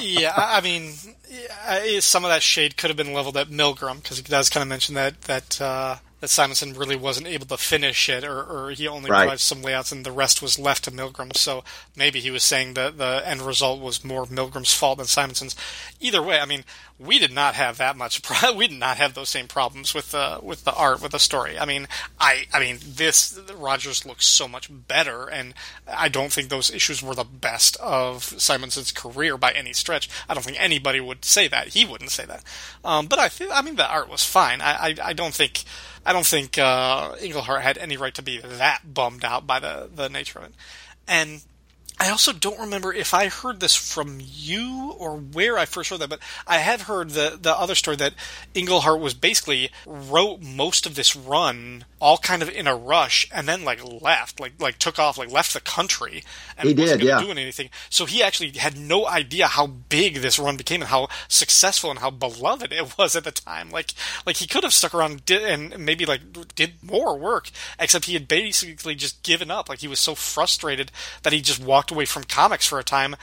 yeah, 0.00 0.32
I 0.36 0.60
mean, 0.60 0.92
some 2.00 2.24
of 2.24 2.30
that 2.30 2.42
shade 2.42 2.76
could 2.76 2.90
have 2.90 2.96
been 2.96 3.12
leveled 3.12 3.36
at 3.36 3.48
Milgrom 3.48 4.02
because 4.02 4.16
he 4.16 4.22
does 4.22 4.48
kind 4.50 4.62
of 4.62 4.68
mention 4.68 4.94
that 4.94 5.20
that 5.22 5.60
uh, 5.60 5.96
that 6.20 6.28
Simonson 6.28 6.72
really 6.74 6.96
wasn't 6.96 7.26
able 7.26 7.46
to 7.46 7.56
finish 7.56 8.08
it, 8.08 8.24
or, 8.24 8.42
or 8.42 8.70
he 8.70 8.88
only 8.88 9.10
Right. 9.10 9.20
provided 9.20 9.40
some 9.40 9.62
layouts, 9.62 9.92
and 9.92 10.04
the 10.06 10.12
rest 10.12 10.40
was 10.42 10.58
left 10.58 10.84
to 10.84 10.90
Milgrom. 10.90 11.36
So 11.36 11.64
maybe 11.96 12.20
he 12.20 12.30
was 12.30 12.42
saying 12.42 12.74
that 12.74 12.98
the 12.98 13.22
end 13.26 13.42
result 13.42 13.80
was 13.80 14.04
more 14.04 14.24
Milgrom's 14.26 14.72
fault 14.74 14.98
than 14.98 15.06
Simonson's. 15.06 15.54
Either 16.00 16.22
way, 16.22 16.40
I 16.40 16.46
mean, 16.46 16.64
we 16.98 17.18
did 17.18 17.32
not 17.32 17.54
have 17.54 17.78
that 17.78 17.96
much. 17.96 18.22
Pro- 18.22 18.52
we 18.56 18.68
did 18.68 18.78
not 18.78 18.98
have 18.98 19.14
those 19.14 19.28
same 19.28 19.48
problems 19.48 19.94
with 19.94 20.12
the 20.12 20.38
with 20.42 20.64
the 20.64 20.74
art 20.74 21.02
with 21.02 21.12
the 21.12 21.18
story. 21.18 21.58
I 21.58 21.64
mean, 21.64 21.88
I 22.18 22.44
I 22.52 22.60
mean, 22.60 22.78
this 22.86 23.38
Rogers 23.56 24.06
looks 24.06 24.26
so 24.26 24.46
much 24.46 24.68
better, 24.70 25.26
and 25.28 25.54
I 25.86 26.08
don't 26.08 26.32
think 26.32 26.48
those 26.48 26.70
issues 26.70 27.02
were 27.02 27.14
the 27.14 27.24
best 27.24 27.76
of 27.76 28.22
Simonson's 28.38 28.92
career 28.92 29.36
by 29.36 29.52
any 29.52 29.72
stretch. 29.72 30.08
I 30.28 30.34
don't 30.34 30.44
think 30.44 30.62
anybody 30.62 31.00
would 31.00 31.24
say 31.24 31.48
that. 31.48 31.68
He 31.68 31.84
wouldn't 31.84 32.10
say 32.10 32.24
that. 32.26 32.44
Um, 32.84 33.06
but 33.06 33.18
I 33.18 33.28
feel, 33.28 33.50
I 33.52 33.62
mean, 33.62 33.76
the 33.76 33.90
art 33.90 34.08
was 34.08 34.24
fine. 34.24 34.60
I 34.60 34.74
I, 34.74 34.94
I 35.02 35.12
don't 35.12 35.34
think. 35.34 35.64
I 36.06 36.12
don't 36.12 36.26
think 36.26 36.58
uh, 36.58 37.14
Englehart 37.18 37.62
had 37.62 37.78
any 37.78 37.96
right 37.96 38.14
to 38.14 38.20
be 38.20 38.38
that 38.38 38.92
bummed 38.92 39.24
out 39.24 39.46
by 39.46 39.58
the, 39.58 39.88
the 39.92 40.10
nature 40.10 40.38
of 40.38 40.44
it. 40.44 40.52
And 41.08 41.40
I 41.98 42.10
also 42.10 42.32
don't 42.32 42.58
remember 42.58 42.92
if 42.92 43.14
I 43.14 43.28
heard 43.28 43.60
this 43.60 43.76
from 43.76 44.18
you 44.20 44.94
or 44.98 45.16
where 45.16 45.56
I 45.56 45.64
first 45.64 45.90
heard 45.90 46.00
that, 46.00 46.10
but 46.10 46.18
I 46.46 46.58
have 46.58 46.82
heard 46.82 47.10
the 47.10 47.38
the 47.40 47.56
other 47.56 47.76
story 47.76 47.96
that 47.98 48.14
Englehart 48.52 49.00
was 49.00 49.14
basically 49.14 49.70
wrote 49.86 50.42
most 50.42 50.86
of 50.86 50.96
this 50.96 51.14
run 51.14 51.84
all 52.00 52.18
kind 52.18 52.42
of 52.42 52.50
in 52.50 52.66
a 52.66 52.76
rush 52.76 53.26
and 53.32 53.48
then 53.48 53.64
like 53.64 53.80
left, 54.02 54.40
like 54.40 54.60
like 54.60 54.78
took 54.78 54.98
off, 54.98 55.16
like 55.16 55.30
left 55.30 55.54
the 55.54 55.60
country 55.60 56.24
and 56.58 56.68
He 56.68 56.74
wasn't 56.74 57.00
did, 57.00 57.08
yeah. 57.08 57.20
doing 57.20 57.38
anything. 57.38 57.70
So 57.90 58.06
he 58.06 58.22
actually 58.22 58.50
had 58.50 58.76
no 58.76 59.06
idea 59.06 59.46
how 59.46 59.68
big 59.68 60.16
this 60.16 60.38
run 60.38 60.56
became 60.56 60.82
and 60.82 60.90
how 60.90 61.08
successful 61.28 61.90
and 61.90 62.00
how 62.00 62.10
beloved 62.10 62.72
it 62.72 62.98
was 62.98 63.14
at 63.14 63.22
the 63.24 63.30
time. 63.30 63.70
Like 63.70 63.94
like 64.26 64.38
he 64.38 64.48
could 64.48 64.64
have 64.64 64.74
stuck 64.74 64.94
around 64.94 65.12
and, 65.12 65.24
did, 65.24 65.42
and 65.42 65.78
maybe 65.78 66.04
like 66.04 66.20
did 66.56 66.72
more 66.82 67.16
work, 67.16 67.50
except 67.78 68.06
he 68.06 68.14
had 68.14 68.26
basically 68.26 68.96
just 68.96 69.22
given 69.22 69.50
up. 69.50 69.68
Like 69.68 69.78
he 69.78 69.88
was 69.88 70.00
so 70.00 70.16
frustrated 70.16 70.90
that 71.22 71.32
he 71.32 71.40
just 71.40 71.62
walked 71.62 71.83
away 71.90 72.04
from 72.04 72.24
comics 72.24 72.66
for 72.66 72.78
a 72.78 72.84
time. 72.84 73.16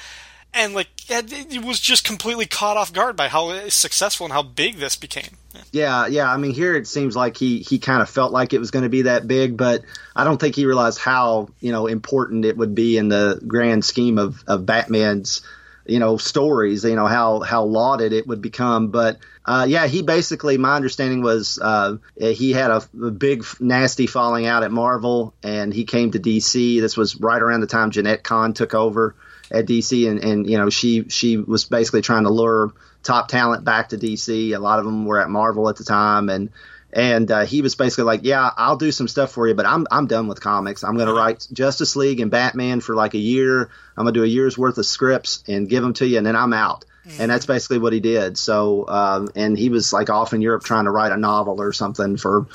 And 0.53 0.73
like 0.73 0.89
it 1.09 1.63
was 1.63 1.79
just 1.79 2.03
completely 2.03 2.45
caught 2.45 2.75
off 2.75 2.91
guard 2.91 3.15
by 3.15 3.29
how 3.29 3.69
successful 3.69 4.25
and 4.25 4.33
how 4.33 4.43
big 4.43 4.77
this 4.77 4.97
became. 4.97 5.37
Yeah, 5.71 6.07
yeah. 6.07 6.31
I 6.31 6.35
mean, 6.37 6.53
here 6.53 6.75
it 6.75 6.87
seems 6.87 7.15
like 7.15 7.37
he 7.37 7.59
he 7.59 7.79
kind 7.79 8.01
of 8.01 8.09
felt 8.09 8.33
like 8.33 8.51
it 8.53 8.59
was 8.59 8.71
going 8.71 8.83
to 8.83 8.89
be 8.89 9.03
that 9.03 9.27
big, 9.27 9.55
but 9.55 9.83
I 10.13 10.25
don't 10.25 10.37
think 10.37 10.55
he 10.55 10.65
realized 10.65 10.99
how 10.99 11.49
you 11.61 11.71
know 11.71 11.87
important 11.87 12.43
it 12.43 12.57
would 12.57 12.75
be 12.75 12.97
in 12.97 13.07
the 13.07 13.41
grand 13.47 13.85
scheme 13.85 14.17
of 14.17 14.43
of 14.45 14.65
Batman's 14.65 15.41
you 15.85 15.99
know 15.99 16.17
stories. 16.17 16.83
You 16.83 16.95
know 16.95 17.07
how 17.07 17.41
how 17.41 17.63
lauded 17.63 18.13
it 18.13 18.27
would 18.27 18.41
become, 18.41 18.89
but. 18.89 19.17
Uh, 19.43 19.65
yeah, 19.67 19.87
he 19.87 20.03
basically, 20.03 20.59
my 20.59 20.75
understanding 20.75 21.23
was 21.23 21.57
uh, 21.59 21.97
he 22.15 22.51
had 22.51 22.69
a, 22.69 22.83
a 23.01 23.09
big, 23.09 23.43
nasty 23.59 24.05
falling 24.05 24.45
out 24.45 24.61
at 24.61 24.71
Marvel, 24.71 25.33
and 25.41 25.73
he 25.73 25.83
came 25.83 26.11
to 26.11 26.19
DC. 26.19 26.79
This 26.79 26.95
was 26.95 27.19
right 27.19 27.41
around 27.41 27.61
the 27.61 27.67
time 27.67 27.89
Jenette 27.89 28.21
Kahn 28.21 28.53
took 28.53 28.75
over 28.75 29.15
at 29.49 29.65
DC, 29.65 30.07
and, 30.07 30.23
and 30.23 30.47
you 30.47 30.59
know 30.59 30.69
she 30.69 31.09
she 31.09 31.37
was 31.37 31.65
basically 31.65 32.01
trying 32.01 32.23
to 32.23 32.29
lure 32.29 32.71
top 33.03 33.27
talent 33.27 33.63
back 33.63 33.89
to 33.89 33.97
DC. 33.97 34.55
A 34.55 34.59
lot 34.59 34.79
of 34.79 34.85
them 34.85 35.05
were 35.05 35.19
at 35.19 35.29
Marvel 35.29 35.69
at 35.69 35.75
the 35.75 35.83
time, 35.83 36.29
and 36.29 36.49
and 36.93 37.29
uh, 37.31 37.45
he 37.45 37.61
was 37.61 37.75
basically 37.75 38.05
like, 38.05 38.21
"Yeah, 38.23 38.49
I'll 38.57 38.77
do 38.77 38.91
some 38.91 39.07
stuff 39.07 39.31
for 39.31 39.47
you, 39.47 39.53
but 39.53 39.65
I'm 39.65 39.87
I'm 39.91 40.07
done 40.07 40.27
with 40.27 40.41
comics. 40.41 40.83
I'm 40.83 40.95
going 40.95 41.07
to 41.07 41.13
write 41.13 41.47
Justice 41.51 41.95
League 41.95 42.19
and 42.19 42.31
Batman 42.31 42.81
for 42.81 42.95
like 42.95 43.13
a 43.13 43.19
year. 43.19 43.69
I'm 43.97 44.03
going 44.05 44.13
to 44.13 44.19
do 44.19 44.23
a 44.23 44.27
year's 44.27 44.57
worth 44.57 44.77
of 44.77 44.85
scripts 44.85 45.43
and 45.47 45.69
give 45.69 45.83
them 45.83 45.93
to 45.93 46.07
you, 46.07 46.17
and 46.17 46.25
then 46.25 46.35
I'm 46.35 46.53
out." 46.53 46.85
And 47.19 47.31
that's 47.31 47.47
basically 47.47 47.79
what 47.79 47.93
he 47.93 47.99
did. 47.99 48.37
So, 48.37 48.87
um, 48.87 49.29
and 49.35 49.57
he 49.57 49.69
was 49.69 49.91
like 49.91 50.11
off 50.11 50.33
in 50.33 50.41
Europe 50.41 50.63
trying 50.63 50.85
to 50.85 50.91
write 50.91 51.11
a 51.11 51.17
novel 51.17 51.59
or 51.59 51.73
something 51.73 52.15
for, 52.15 52.45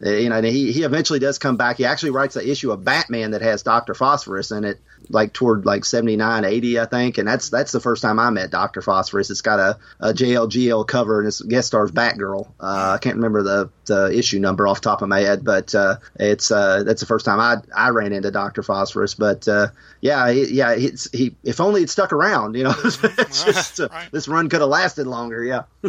you 0.00 0.28
know, 0.28 0.36
and 0.36 0.46
he, 0.46 0.72
he 0.72 0.82
eventually 0.82 1.18
does 1.18 1.38
come 1.38 1.56
back. 1.56 1.76
He 1.76 1.84
actually 1.84 2.10
writes 2.10 2.36
an 2.36 2.46
issue 2.48 2.70
of 2.72 2.84
Batman 2.84 3.32
that 3.32 3.42
has 3.42 3.62
Dr. 3.62 3.94
Phosphorus 3.94 4.50
in 4.50 4.64
it, 4.64 4.80
like 5.08 5.32
toward 5.32 5.64
like 5.66 5.84
79, 5.84 6.44
80, 6.44 6.78
I 6.80 6.84
think. 6.86 7.18
And 7.18 7.26
that's, 7.26 7.48
that's 7.50 7.72
the 7.72 7.80
first 7.80 8.02
time 8.02 8.18
I 8.18 8.30
met 8.30 8.50
Dr. 8.50 8.82
Phosphorus. 8.82 9.30
It's 9.30 9.40
got 9.40 9.58
a, 9.58 9.78
a 10.00 10.12
JLGL 10.12 10.86
cover 10.86 11.18
and 11.20 11.28
it's 11.28 11.40
guest 11.40 11.68
stars 11.68 11.90
Batgirl. 11.90 12.46
Uh, 12.60 12.92
I 12.94 12.98
can't 12.98 13.16
remember 13.16 13.42
the, 13.42 13.70
the 13.86 14.16
issue 14.16 14.38
number 14.38 14.66
off 14.66 14.80
the 14.80 14.88
top 14.90 15.02
of 15.02 15.08
my 15.08 15.20
head, 15.20 15.44
but, 15.44 15.74
uh, 15.74 15.96
it's, 16.16 16.50
uh, 16.50 16.82
that's 16.84 17.00
the 17.00 17.06
first 17.06 17.24
time 17.24 17.40
I, 17.40 17.56
I 17.74 17.90
ran 17.90 18.12
into 18.12 18.30
Dr. 18.30 18.62
Phosphorus. 18.62 19.14
But, 19.14 19.48
uh, 19.48 19.68
yeah, 20.00 20.30
he, 20.30 20.54
yeah, 20.54 20.76
he, 20.76 21.34
if 21.42 21.60
only 21.60 21.82
it 21.82 21.90
stuck 21.90 22.12
around, 22.12 22.54
you 22.54 22.64
know, 22.64 22.72
just, 22.82 23.80
uh, 23.80 23.88
Right. 23.90 24.10
this 24.12 24.28
run 24.28 24.48
could 24.48 24.60
have 24.60 24.68
lasted 24.70 25.06
longer. 25.06 25.42
Yeah. 25.42 25.62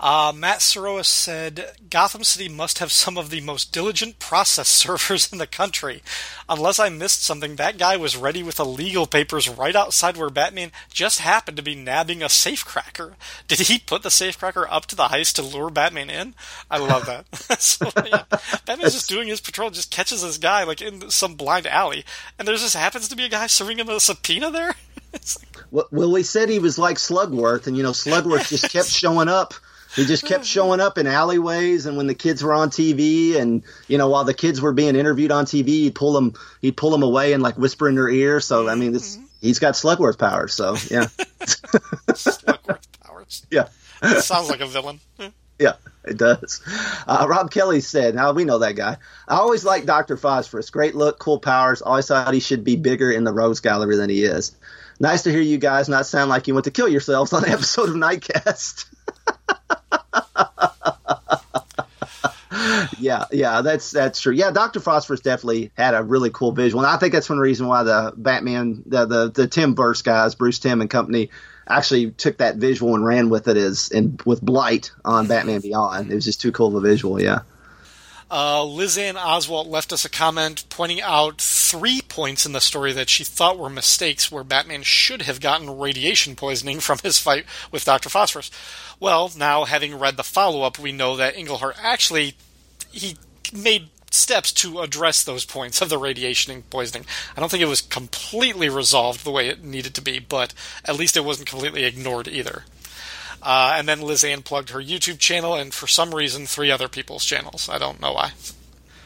Uh, 0.00 0.32
Matt 0.34 0.58
Sirois 0.58 1.06
said 1.06 1.76
Gotham 1.88 2.24
City 2.24 2.48
must 2.48 2.78
have 2.78 2.90
some 2.90 3.16
of 3.16 3.30
the 3.30 3.40
most 3.40 3.72
diligent 3.72 4.18
process 4.18 4.68
servers 4.84 5.32
in 5.32 5.38
the 5.38 5.46
country. 5.46 6.02
Unless 6.48 6.78
I 6.78 6.88
missed 6.88 7.22
something, 7.22 7.56
that 7.56 7.78
guy 7.78 7.96
was 7.96 8.16
ready 8.16 8.42
with 8.42 8.56
the 8.56 8.64
legal 8.64 9.06
papers 9.06 9.48
right 9.48 9.74
outside 9.74 10.16
where 10.16 10.30
Batman 10.30 10.72
just 10.92 11.20
happened 11.20 11.56
to 11.56 11.62
be 11.62 11.74
nabbing 11.74 12.22
a 12.22 12.26
safecracker. 12.26 13.14
Did 13.46 13.60
he 13.60 13.78
put 13.78 14.02
the 14.02 14.08
safecracker 14.08 14.66
up 14.68 14.86
to 14.86 14.96
the 14.96 15.04
heist 15.04 15.34
to 15.34 15.42
lure 15.42 15.70
Batman 15.70 16.10
in? 16.10 16.34
I 16.70 16.78
love 16.78 17.06
that. 17.06 17.24
so, 17.60 17.90
yeah, 18.04 18.24
Batman's 18.66 18.94
just 18.94 19.08
doing 19.08 19.28
his 19.28 19.40
patrol, 19.40 19.70
just 19.70 19.90
catches 19.90 20.22
this 20.22 20.38
guy 20.38 20.64
like 20.64 20.82
in 20.82 21.08
some 21.10 21.34
blind 21.34 21.66
alley, 21.66 22.04
and 22.38 22.46
there 22.46 22.56
just 22.56 22.76
happens 22.76 23.08
to 23.08 23.16
be 23.16 23.24
a 23.24 23.28
guy 23.28 23.46
serving 23.46 23.78
him 23.78 23.88
a 23.88 24.00
subpoena 24.00 24.50
there. 24.50 24.74
Like, 25.14 25.64
Well, 25.70 25.86
well, 25.92 26.10
we 26.10 26.24
said 26.24 26.48
he 26.48 26.58
was 26.58 26.76
like 26.76 26.96
Slugworth, 26.96 27.68
and 27.68 27.76
you 27.76 27.84
know, 27.84 27.92
Slugworth 27.92 28.48
just 28.48 28.68
kept 28.68 28.88
showing 28.88 29.28
up. 29.28 29.54
He 29.94 30.04
just 30.04 30.26
kept 30.26 30.44
showing 30.44 30.80
up 30.80 30.98
in 30.98 31.06
alleyways, 31.06 31.86
and 31.86 31.96
when 31.96 32.06
the 32.06 32.14
kids 32.14 32.42
were 32.42 32.52
on 32.52 32.70
TV, 32.70 33.36
and 33.36 33.62
you 33.86 33.98
know, 33.98 34.08
while 34.08 34.24
the 34.24 34.34
kids 34.34 34.60
were 34.60 34.72
being 34.72 34.96
interviewed 34.96 35.30
on 35.30 35.44
TV, 35.44 35.66
he'd 35.66 35.94
pull 35.94 36.12
them, 36.12 36.34
he'd 36.60 36.76
pull 36.76 36.90
them 36.90 37.02
away 37.02 37.32
and 37.32 37.42
like 37.42 37.56
whisper 37.56 37.88
in 37.88 37.94
their 37.94 38.08
ear. 38.08 38.40
So 38.40 38.68
I 38.68 38.74
mean, 38.74 38.92
this 38.92 39.18
he's 39.40 39.58
got 39.58 39.74
Slugworth 39.74 40.18
powers. 40.18 40.54
So 40.54 40.72
yeah, 40.90 41.06
Slugworth 42.08 42.86
powers. 43.02 43.46
yeah. 43.50 43.68
Sounds 44.18 44.50
like 44.50 44.60
a 44.60 44.66
villain. 44.66 45.00
Yeah, 45.58 45.74
it 46.04 46.18
does. 46.18 46.60
Uh, 47.06 47.26
Rob 47.28 47.50
Kelly 47.50 47.80
said, 47.80 48.14
now 48.14 48.32
we 48.32 48.44
know 48.44 48.58
that 48.58 48.74
guy. 48.74 48.96
I 49.28 49.36
always 49.36 49.64
liked 49.64 49.86
Dr. 49.86 50.16
Phosphorus. 50.16 50.70
Great 50.70 50.94
look, 50.94 51.18
cool 51.18 51.38
powers. 51.38 51.80
Always 51.80 52.08
thought 52.08 52.34
he 52.34 52.40
should 52.40 52.64
be 52.64 52.76
bigger 52.76 53.10
in 53.10 53.24
the 53.24 53.32
Rogues 53.32 53.60
Gallery 53.60 53.96
than 53.96 54.10
he 54.10 54.24
is. 54.24 54.56
Nice 54.98 55.22
to 55.22 55.30
hear 55.30 55.40
you 55.40 55.58
guys 55.58 55.88
not 55.88 56.06
sound 56.06 56.28
like 56.28 56.48
you 56.48 56.54
want 56.54 56.64
to 56.64 56.70
kill 56.70 56.88
yourselves 56.88 57.32
on 57.32 57.44
an 57.44 57.50
episode 57.52 57.88
of 57.88 57.94
Nightcast. 57.94 58.86
yeah, 62.98 63.24
yeah, 63.32 63.62
that's 63.62 63.90
that's 63.90 64.20
true. 64.20 64.32
Yeah, 64.32 64.50
Doctor 64.50 64.80
Phosphorus 64.80 65.20
definitely 65.20 65.70
had 65.76 65.94
a 65.94 66.02
really 66.02 66.30
cool 66.30 66.52
visual, 66.52 66.84
and 66.84 66.90
I 66.90 66.96
think 66.96 67.12
that's 67.12 67.28
one 67.28 67.38
reason 67.38 67.66
why 67.66 67.82
the 67.82 68.12
Batman, 68.16 68.82
the 68.86 69.06
the, 69.06 69.30
the 69.30 69.46
Tim 69.46 69.74
Burst 69.74 70.04
guys, 70.04 70.34
Bruce 70.34 70.58
Timm 70.58 70.80
and 70.80 70.90
company, 70.90 71.30
actually 71.68 72.10
took 72.12 72.38
that 72.38 72.56
visual 72.56 72.94
and 72.94 73.04
ran 73.04 73.28
with 73.30 73.48
it 73.48 73.56
as 73.56 73.90
and 73.90 74.20
with 74.24 74.40
Blight 74.40 74.92
on 75.04 75.26
Batman 75.26 75.60
Beyond. 75.60 76.10
It 76.10 76.14
was 76.14 76.24
just 76.24 76.40
too 76.40 76.52
cool 76.52 76.68
of 76.68 76.74
a 76.76 76.80
visual. 76.80 77.20
Yeah. 77.20 77.40
Uh, 78.30 78.62
Lizanne 78.62 79.14
Oswalt 79.14 79.66
left 79.66 79.92
us 79.92 80.04
a 80.04 80.10
comment 80.10 80.64
pointing 80.70 81.00
out 81.00 81.40
three 81.40 82.00
points 82.00 82.46
in 82.46 82.52
the 82.52 82.60
story 82.60 82.92
that 82.92 83.08
she 83.08 83.22
thought 83.22 83.58
were 83.58 83.70
mistakes 83.70 84.32
where 84.32 84.44
Batman 84.44 84.82
should 84.82 85.22
have 85.22 85.40
gotten 85.40 85.78
radiation 85.78 86.34
poisoning 86.34 86.80
from 86.80 86.98
his 87.02 87.18
fight 87.18 87.44
with 87.70 87.84
Dr. 87.84 88.08
Phosphorus. 88.08 88.50
Well, 88.98 89.30
now 89.36 89.64
having 89.64 89.98
read 89.98 90.16
the 90.16 90.22
follow 90.22 90.62
up, 90.62 90.78
we 90.78 90.92
know 90.92 91.16
that 91.16 91.36
Englehart 91.36 91.76
actually 91.80 92.34
he 92.90 93.16
made 93.52 93.88
steps 94.10 94.52
to 94.52 94.80
address 94.80 95.22
those 95.22 95.44
points 95.44 95.82
of 95.82 95.88
the 95.88 95.98
radiation 95.98 96.62
poisoning. 96.70 97.04
I 97.36 97.40
don't 97.40 97.50
think 97.50 97.62
it 97.62 97.68
was 97.68 97.80
completely 97.80 98.68
resolved 98.68 99.24
the 99.24 99.30
way 99.30 99.48
it 99.48 99.62
needed 99.62 99.94
to 99.96 100.02
be, 100.02 100.18
but 100.18 100.54
at 100.84 100.96
least 100.96 101.16
it 101.16 101.24
wasn't 101.24 101.48
completely 101.48 101.84
ignored 101.84 102.28
either. 102.28 102.64
Uh, 103.44 103.74
and 103.76 103.86
then 103.86 104.00
Lizanne 104.00 104.42
plugged 104.42 104.70
her 104.70 104.80
YouTube 104.80 105.18
channel 105.18 105.54
and 105.54 105.72
for 105.72 105.86
some 105.86 106.14
reason 106.14 106.46
three 106.46 106.70
other 106.70 106.88
people's 106.88 107.24
channels. 107.24 107.68
I 107.68 107.78
don't 107.78 108.00
know 108.00 108.12
why. 108.12 108.32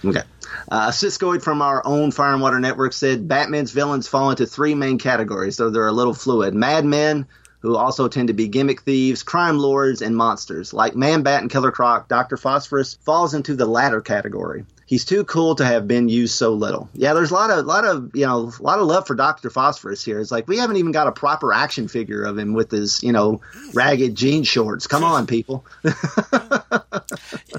Okay. 0.04 0.22
Uh, 0.70 0.90
Siskoid 0.90 1.42
from 1.42 1.60
our 1.60 1.84
own 1.84 2.12
Fire 2.12 2.32
and 2.32 2.40
Water 2.40 2.60
Network 2.60 2.92
said 2.92 3.26
Batman's 3.26 3.72
villains 3.72 4.06
fall 4.06 4.30
into 4.30 4.46
three 4.46 4.74
main 4.74 4.98
categories, 4.98 5.56
though 5.56 5.70
they're 5.70 5.88
a 5.88 5.92
little 5.92 6.14
fluid. 6.14 6.54
Madmen, 6.54 7.26
who 7.60 7.76
also 7.76 8.06
tend 8.06 8.28
to 8.28 8.34
be 8.34 8.46
gimmick 8.48 8.82
thieves, 8.82 9.24
crime 9.24 9.58
lords, 9.58 10.02
and 10.02 10.16
monsters. 10.16 10.72
Like 10.72 10.94
Man 10.94 11.22
Bat 11.22 11.42
and 11.42 11.50
Killer 11.50 11.72
Croc, 11.72 12.08
Dr. 12.08 12.36
Phosphorus 12.36 12.94
falls 12.94 13.34
into 13.34 13.56
the 13.56 13.66
latter 13.66 14.00
category. 14.00 14.64
He's 14.88 15.04
too 15.04 15.22
cool 15.24 15.54
to 15.56 15.66
have 15.66 15.86
been 15.86 16.08
used 16.08 16.34
so 16.34 16.54
little. 16.54 16.88
Yeah, 16.94 17.12
there's 17.12 17.30
a 17.30 17.34
lot 17.34 17.50
of 17.50 17.66
lot 17.66 17.84
of 17.84 18.10
you 18.14 18.24
know 18.24 18.50
a 18.58 18.62
lot 18.62 18.78
of 18.78 18.86
love 18.86 19.06
for 19.06 19.14
Doctor 19.14 19.50
Phosphorus 19.50 20.02
here. 20.02 20.18
It's 20.18 20.30
like 20.30 20.48
we 20.48 20.56
haven't 20.56 20.76
even 20.76 20.92
got 20.92 21.06
a 21.06 21.12
proper 21.12 21.52
action 21.52 21.88
figure 21.88 22.22
of 22.22 22.38
him 22.38 22.54
with 22.54 22.70
his 22.70 23.02
you 23.02 23.12
know 23.12 23.42
ragged 23.74 24.14
jean 24.14 24.44
shorts. 24.44 24.86
Come 24.86 25.04
on, 25.04 25.26
people. 25.26 25.66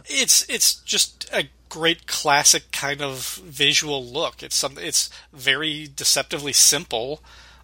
it's 0.06 0.50
it's 0.50 0.74
just 0.74 1.30
a 1.32 1.44
great 1.70 2.08
classic 2.08 2.72
kind 2.72 3.00
of 3.00 3.36
visual 3.46 4.04
look. 4.04 4.42
It's 4.42 4.56
some 4.56 4.80
it's 4.80 5.12
very 5.32 5.88
deceptively 5.96 6.54
simple. 6.54 7.22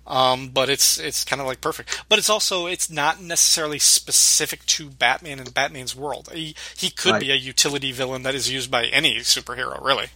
Um, 0.08 0.50
but 0.50 0.70
it's 0.70 1.00
it's 1.00 1.24
kind 1.24 1.42
of 1.42 1.48
like 1.48 1.62
perfect. 1.62 2.04
But 2.10 2.20
it's 2.20 2.30
also 2.30 2.68
it's 2.68 2.90
not 2.90 3.22
necessarily 3.22 3.80
specific 3.80 4.66
to 4.68 4.90
Batman 4.90 5.40
and 5.40 5.54
Batman's 5.54 5.96
world. 5.96 6.30
He 6.34 6.56
he 6.78 6.90
could 6.90 7.14
Right. 7.14 7.22
be 7.22 7.32
a 7.32 7.36
utility 7.36 7.92
villain 7.92 8.24
that 8.24 8.36
is 8.36 8.52
used 8.52 8.70
by 8.70 8.86
any 8.86 9.16
superhero, 9.20 9.84
really. 9.84 10.08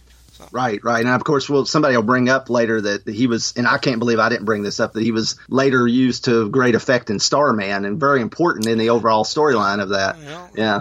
Right, 0.52 0.82
right, 0.82 1.04
and 1.04 1.14
of 1.14 1.22
course, 1.22 1.50
well, 1.50 1.66
somebody 1.66 1.94
will 1.96 2.02
bring 2.02 2.30
up 2.30 2.48
later 2.48 2.80
that 2.80 3.06
he 3.06 3.26
was, 3.26 3.52
and 3.58 3.66
I 3.66 3.76
can't 3.76 3.98
believe 3.98 4.18
I 4.18 4.30
didn't 4.30 4.46
bring 4.46 4.62
this 4.62 4.80
up, 4.80 4.94
that 4.94 5.02
he 5.02 5.12
was 5.12 5.36
later 5.50 5.86
used 5.86 6.24
to 6.24 6.48
great 6.48 6.74
effect 6.74 7.10
in 7.10 7.18
Starman 7.18 7.84
and 7.84 8.00
very 8.00 8.22
important 8.22 8.66
in 8.66 8.78
the 8.78 8.88
overall 8.88 9.24
storyline 9.24 9.82
of 9.82 9.90
that. 9.90 10.16
Yeah. 10.18 10.48
Yeah, 10.54 10.80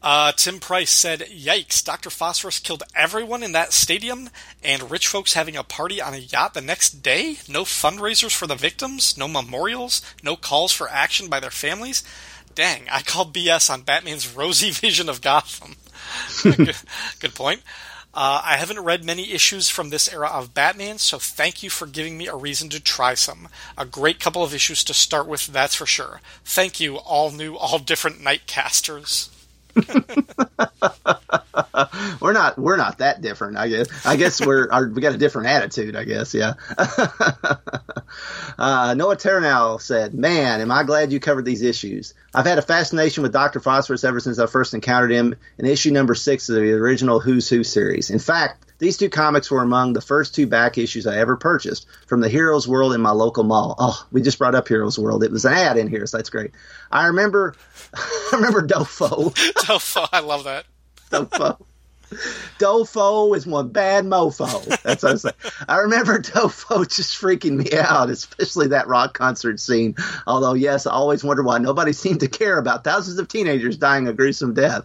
Uh, 0.00 0.30
Tim 0.32 0.60
Price 0.60 0.90
said, 0.90 1.20
"Yikes! 1.20 1.84
Doctor 1.84 2.08
Phosphorus 2.08 2.60
killed 2.60 2.84
everyone 2.94 3.42
in 3.42 3.52
that 3.52 3.72
stadium, 3.72 4.30
and 4.62 4.90
rich 4.90 5.08
folks 5.08 5.32
having 5.32 5.56
a 5.56 5.64
party 5.64 6.00
on 6.00 6.14
a 6.14 6.18
yacht 6.18 6.54
the 6.54 6.60
next 6.60 7.02
day. 7.02 7.38
No 7.48 7.64
fundraisers 7.64 8.34
for 8.34 8.46
the 8.46 8.54
victims, 8.54 9.16
no 9.18 9.26
memorials, 9.26 10.00
no 10.22 10.36
calls 10.36 10.72
for 10.72 10.88
action 10.88 11.28
by 11.28 11.40
their 11.40 11.50
families. 11.50 12.04
Dang! 12.54 12.88
I 12.90 13.02
call 13.02 13.26
BS 13.26 13.70
on 13.70 13.82
Batman's 13.82 14.32
rosy 14.32 14.70
vision 14.72 15.08
of 15.08 15.20
Gotham. 15.20 15.74
good, 16.42 16.76
good 17.18 17.34
point." 17.34 17.62
Uh, 18.14 18.40
I 18.42 18.56
haven't 18.56 18.80
read 18.80 19.04
many 19.04 19.32
issues 19.32 19.68
from 19.68 19.90
this 19.90 20.12
era 20.12 20.28
of 20.28 20.54
Batman, 20.54 20.98
so 20.98 21.18
thank 21.18 21.62
you 21.62 21.70
for 21.70 21.86
giving 21.86 22.16
me 22.16 22.26
a 22.26 22.34
reason 22.34 22.68
to 22.70 22.80
try 22.80 23.14
some. 23.14 23.48
A 23.76 23.84
great 23.84 24.18
couple 24.18 24.42
of 24.42 24.54
issues 24.54 24.82
to 24.84 24.94
start 24.94 25.28
with, 25.28 25.46
that's 25.48 25.74
for 25.74 25.86
sure. 25.86 26.20
Thank 26.44 26.80
you, 26.80 26.96
all 26.96 27.30
new, 27.30 27.56
all 27.56 27.78
different 27.78 28.20
Nightcasters. 28.20 29.28
we're 32.20 32.32
not 32.32 32.58
we're 32.58 32.76
not 32.76 32.98
that 32.98 33.20
different. 33.20 33.56
I 33.56 33.68
guess 33.68 34.06
I 34.06 34.16
guess 34.16 34.44
we're 34.44 34.70
our, 34.70 34.88
we 34.88 35.00
got 35.00 35.14
a 35.14 35.18
different 35.18 35.48
attitude. 35.48 35.96
I 35.96 36.04
guess 36.04 36.34
yeah. 36.34 36.54
uh, 38.58 38.94
Noah 38.96 39.16
Ternow 39.16 39.80
said, 39.80 40.14
"Man, 40.14 40.60
am 40.60 40.70
I 40.70 40.84
glad 40.84 41.12
you 41.12 41.20
covered 41.20 41.44
these 41.44 41.62
issues. 41.62 42.14
I've 42.34 42.46
had 42.46 42.58
a 42.58 42.62
fascination 42.62 43.22
with 43.22 43.32
Doctor 43.32 43.60
Phosphorus 43.60 44.04
ever 44.04 44.20
since 44.20 44.38
I 44.38 44.46
first 44.46 44.74
encountered 44.74 45.12
him 45.12 45.34
in 45.58 45.66
issue 45.66 45.90
number 45.90 46.14
six 46.14 46.48
of 46.48 46.56
the 46.56 46.72
original 46.72 47.20
Who's 47.20 47.48
Who 47.48 47.64
series. 47.64 48.10
In 48.10 48.18
fact." 48.18 48.64
These 48.78 48.96
two 48.96 49.10
comics 49.10 49.50
were 49.50 49.62
among 49.62 49.92
the 49.92 50.00
first 50.00 50.34
two 50.34 50.46
back 50.46 50.78
issues 50.78 51.06
I 51.06 51.18
ever 51.18 51.36
purchased 51.36 51.86
from 52.06 52.20
the 52.20 52.28
Heroes 52.28 52.68
World 52.68 52.94
in 52.94 53.00
my 53.00 53.10
local 53.10 53.44
mall. 53.44 53.74
Oh, 53.78 54.06
we 54.12 54.22
just 54.22 54.38
brought 54.38 54.54
up 54.54 54.68
Heroes 54.68 54.98
World. 54.98 55.24
It 55.24 55.32
was 55.32 55.44
an 55.44 55.52
ad 55.52 55.76
in 55.76 55.88
here, 55.88 56.06
so 56.06 56.16
that's 56.16 56.30
great. 56.30 56.52
I 56.90 57.06
remember, 57.06 57.54
I 57.94 58.30
remember 58.32 58.66
Dofo. 58.66 59.34
Dofo, 59.54 60.08
I 60.12 60.20
love 60.20 60.44
that. 60.44 60.64
Dofo. 61.10 61.64
Dofo 62.58 63.36
is 63.36 63.46
one 63.46 63.68
bad 63.68 64.04
mofo. 64.04 64.64
That's 64.82 65.02
what 65.02 65.12
I 65.12 65.16
say. 65.16 65.30
I 65.68 65.78
remember 65.80 66.18
Dofo 66.18 66.88
just 66.88 67.20
freaking 67.20 67.56
me 67.56 67.76
out, 67.76 68.10
especially 68.10 68.68
that 68.68 68.88
rock 68.88 69.14
concert 69.14 69.60
scene. 69.60 69.94
Although, 70.26 70.54
yes, 70.54 70.86
I 70.86 70.92
always 70.92 71.22
wonder 71.22 71.42
why 71.42 71.58
nobody 71.58 71.92
seemed 71.94 72.20
to 72.20 72.28
care 72.28 72.58
about 72.58 72.84
thousands 72.84 73.18
of 73.18 73.28
teenagers 73.28 73.76
dying 73.76 74.08
a 74.08 74.12
gruesome 74.12 74.54
death. 74.54 74.84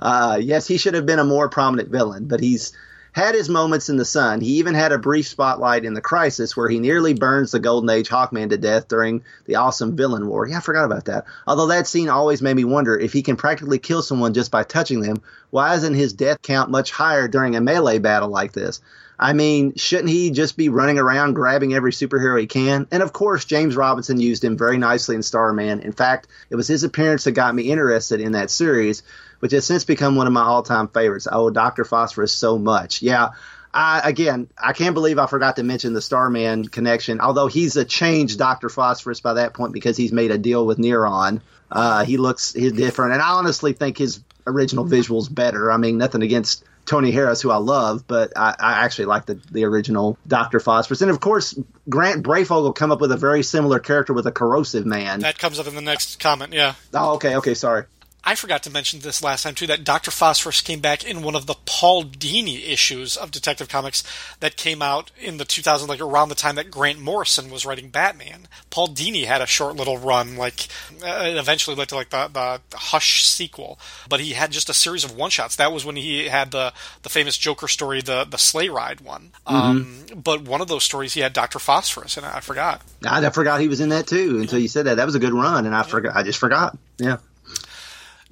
Uh, 0.00 0.38
yes, 0.40 0.66
he 0.66 0.78
should 0.78 0.94
have 0.94 1.06
been 1.06 1.18
a 1.18 1.24
more 1.24 1.48
prominent 1.48 1.88
villain, 1.90 2.26
but 2.26 2.40
he's 2.40 2.72
had 3.16 3.34
his 3.34 3.48
moments 3.48 3.88
in 3.88 3.96
the 3.96 4.04
sun. 4.04 4.42
He 4.42 4.58
even 4.58 4.74
had 4.74 4.92
a 4.92 4.98
brief 4.98 5.26
spotlight 5.26 5.86
in 5.86 5.94
the 5.94 6.02
Crisis 6.02 6.54
where 6.54 6.68
he 6.68 6.78
nearly 6.78 7.14
burns 7.14 7.50
the 7.50 7.58
Golden 7.58 7.88
Age 7.88 8.10
Hawkman 8.10 8.50
to 8.50 8.58
death 8.58 8.88
during 8.88 9.24
the 9.46 9.54
awesome 9.54 9.96
villain 9.96 10.28
war. 10.28 10.46
Yeah, 10.46 10.58
I 10.58 10.60
forgot 10.60 10.84
about 10.84 11.06
that. 11.06 11.24
Although 11.46 11.68
that 11.68 11.86
scene 11.86 12.10
always 12.10 12.42
made 12.42 12.56
me 12.56 12.64
wonder 12.64 12.94
if 12.94 13.14
he 13.14 13.22
can 13.22 13.36
practically 13.36 13.78
kill 13.78 14.02
someone 14.02 14.34
just 14.34 14.50
by 14.50 14.64
touching 14.64 15.00
them, 15.00 15.22
why 15.48 15.74
isn't 15.76 15.94
his 15.94 16.12
death 16.12 16.42
count 16.42 16.70
much 16.70 16.90
higher 16.90 17.26
during 17.26 17.56
a 17.56 17.60
melee 17.62 17.98
battle 17.98 18.28
like 18.28 18.52
this? 18.52 18.82
I 19.18 19.32
mean, 19.32 19.74
shouldn't 19.76 20.10
he 20.10 20.30
just 20.30 20.58
be 20.58 20.68
running 20.68 20.98
around 20.98 21.32
grabbing 21.32 21.72
every 21.72 21.92
superhero 21.92 22.38
he 22.38 22.46
can? 22.46 22.86
And 22.90 23.02
of 23.02 23.14
course, 23.14 23.46
James 23.46 23.76
Robinson 23.76 24.20
used 24.20 24.44
him 24.44 24.58
very 24.58 24.76
nicely 24.76 25.16
in 25.16 25.22
Starman. 25.22 25.80
In 25.80 25.92
fact, 25.92 26.28
it 26.50 26.56
was 26.56 26.68
his 26.68 26.84
appearance 26.84 27.24
that 27.24 27.32
got 27.32 27.54
me 27.54 27.70
interested 27.70 28.20
in 28.20 28.32
that 28.32 28.50
series, 28.50 29.02
which 29.40 29.52
has 29.52 29.66
since 29.66 29.84
become 29.84 30.16
one 30.16 30.26
of 30.26 30.32
my 30.32 30.42
all-time 30.42 30.88
favorites. 30.88 31.28
Oh, 31.30 31.50
Doctor 31.50 31.84
Phosphorus 31.84 32.32
so 32.32 32.58
much. 32.58 33.02
Yeah. 33.02 33.30
I, 33.72 34.00
again, 34.04 34.48
I 34.56 34.72
can't 34.72 34.94
believe 34.94 35.18
I 35.18 35.26
forgot 35.26 35.56
to 35.56 35.62
mention 35.62 35.92
the 35.92 36.00
Starman 36.00 36.68
connection. 36.68 37.20
Although 37.20 37.46
he's 37.46 37.76
a 37.76 37.84
changed 37.84 38.38
Doctor 38.38 38.70
Phosphorus 38.70 39.20
by 39.20 39.34
that 39.34 39.52
point 39.52 39.74
because 39.74 39.98
he's 39.98 40.12
made 40.12 40.30
a 40.30 40.38
deal 40.38 40.64
with 40.66 40.78
Neron. 40.78 41.42
Uh, 41.70 42.04
he 42.04 42.16
looks 42.16 42.52
he's 42.52 42.72
different, 42.72 43.12
and 43.14 43.20
I 43.20 43.30
honestly 43.30 43.72
think 43.72 43.98
his 43.98 44.20
original 44.46 44.84
visuals 44.84 45.32
better. 45.32 45.70
I 45.70 45.76
mean, 45.76 45.98
nothing 45.98 46.22
against 46.22 46.64
Tony 46.86 47.10
Harris, 47.10 47.42
who 47.42 47.50
I 47.50 47.56
love, 47.56 48.06
but 48.06 48.32
I, 48.36 48.54
I 48.58 48.84
actually 48.84 49.06
like 49.06 49.26
the, 49.26 49.34
the 49.50 49.64
original 49.64 50.16
Doctor 50.26 50.60
Phosphorus. 50.60 51.02
And 51.02 51.10
of 51.10 51.18
course, 51.18 51.58
Grant 51.88 52.22
Breyfogle 52.22 52.74
come 52.74 52.92
up 52.92 53.00
with 53.00 53.10
a 53.10 53.16
very 53.16 53.42
similar 53.42 53.80
character 53.80 54.12
with 54.12 54.26
a 54.26 54.32
corrosive 54.32 54.86
man. 54.86 55.20
That 55.20 55.38
comes 55.38 55.58
up 55.58 55.66
in 55.66 55.74
the 55.74 55.82
next 55.82 56.20
comment, 56.20 56.52
yeah. 56.52 56.74
oh, 56.94 57.14
okay, 57.14 57.36
okay, 57.36 57.54
sorry. 57.54 57.84
I 58.26 58.34
forgot 58.34 58.64
to 58.64 58.70
mention 58.70 58.98
this 58.98 59.22
last 59.22 59.44
time 59.44 59.54
too 59.54 59.68
that 59.68 59.84
Dr. 59.84 60.10
Phosphorus 60.10 60.60
came 60.60 60.80
back 60.80 61.04
in 61.04 61.22
one 61.22 61.36
of 61.36 61.46
the 61.46 61.54
Paul 61.64 62.02
Dini 62.04 62.68
issues 62.68 63.16
of 63.16 63.30
Detective 63.30 63.68
Comics 63.68 64.02
that 64.40 64.56
came 64.56 64.82
out 64.82 65.12
in 65.16 65.36
the 65.36 65.44
2000 65.44 65.88
like 65.88 66.00
around 66.00 66.28
the 66.28 66.34
time 66.34 66.56
that 66.56 66.68
Grant 66.68 66.98
Morrison 66.98 67.50
was 67.50 67.64
writing 67.64 67.88
Batman. 67.88 68.48
Paul 68.68 68.88
Dini 68.88 69.26
had 69.26 69.40
a 69.40 69.46
short 69.46 69.76
little 69.76 69.96
run 69.96 70.36
like 70.36 70.66
uh, 71.04 71.22
it 71.24 71.36
eventually 71.36 71.76
led 71.76 71.88
to 71.90 71.94
like 71.94 72.10
the, 72.10 72.28
the 72.32 72.76
Hush 72.76 73.24
sequel, 73.24 73.78
but 74.08 74.18
he 74.18 74.32
had 74.32 74.50
just 74.50 74.68
a 74.68 74.74
series 74.74 75.04
of 75.04 75.16
one 75.16 75.30
shots. 75.30 75.54
That 75.54 75.70
was 75.70 75.84
when 75.84 75.94
he 75.94 76.26
had 76.26 76.50
the 76.50 76.72
the 77.02 77.08
famous 77.08 77.38
Joker 77.38 77.68
story, 77.68 78.00
the 78.00 78.24
the 78.24 78.38
sleigh 78.38 78.68
ride 78.68 79.02
one. 79.02 79.30
Um, 79.46 80.04
but 80.16 80.42
one 80.42 80.60
of 80.60 80.66
those 80.66 80.82
stories 80.82 81.14
he 81.14 81.20
had 81.20 81.32
Dr. 81.32 81.60
Phosphorus, 81.60 82.16
and 82.16 82.26
I 82.26 82.40
forgot. 82.40 82.82
I, 83.04 83.24
I 83.24 83.30
forgot 83.30 83.60
he 83.60 83.68
was 83.68 83.78
in 83.78 83.90
that 83.90 84.08
too 84.08 84.38
until 84.40 84.58
you 84.58 84.66
said 84.66 84.86
that. 84.86 84.96
That 84.96 85.06
was 85.06 85.14
a 85.14 85.20
good 85.20 85.32
run, 85.32 85.64
and 85.64 85.76
I 85.76 85.84
forgot. 85.84 86.16
I 86.16 86.24
just 86.24 86.40
forgot. 86.40 86.76
Yeah. 86.98 87.18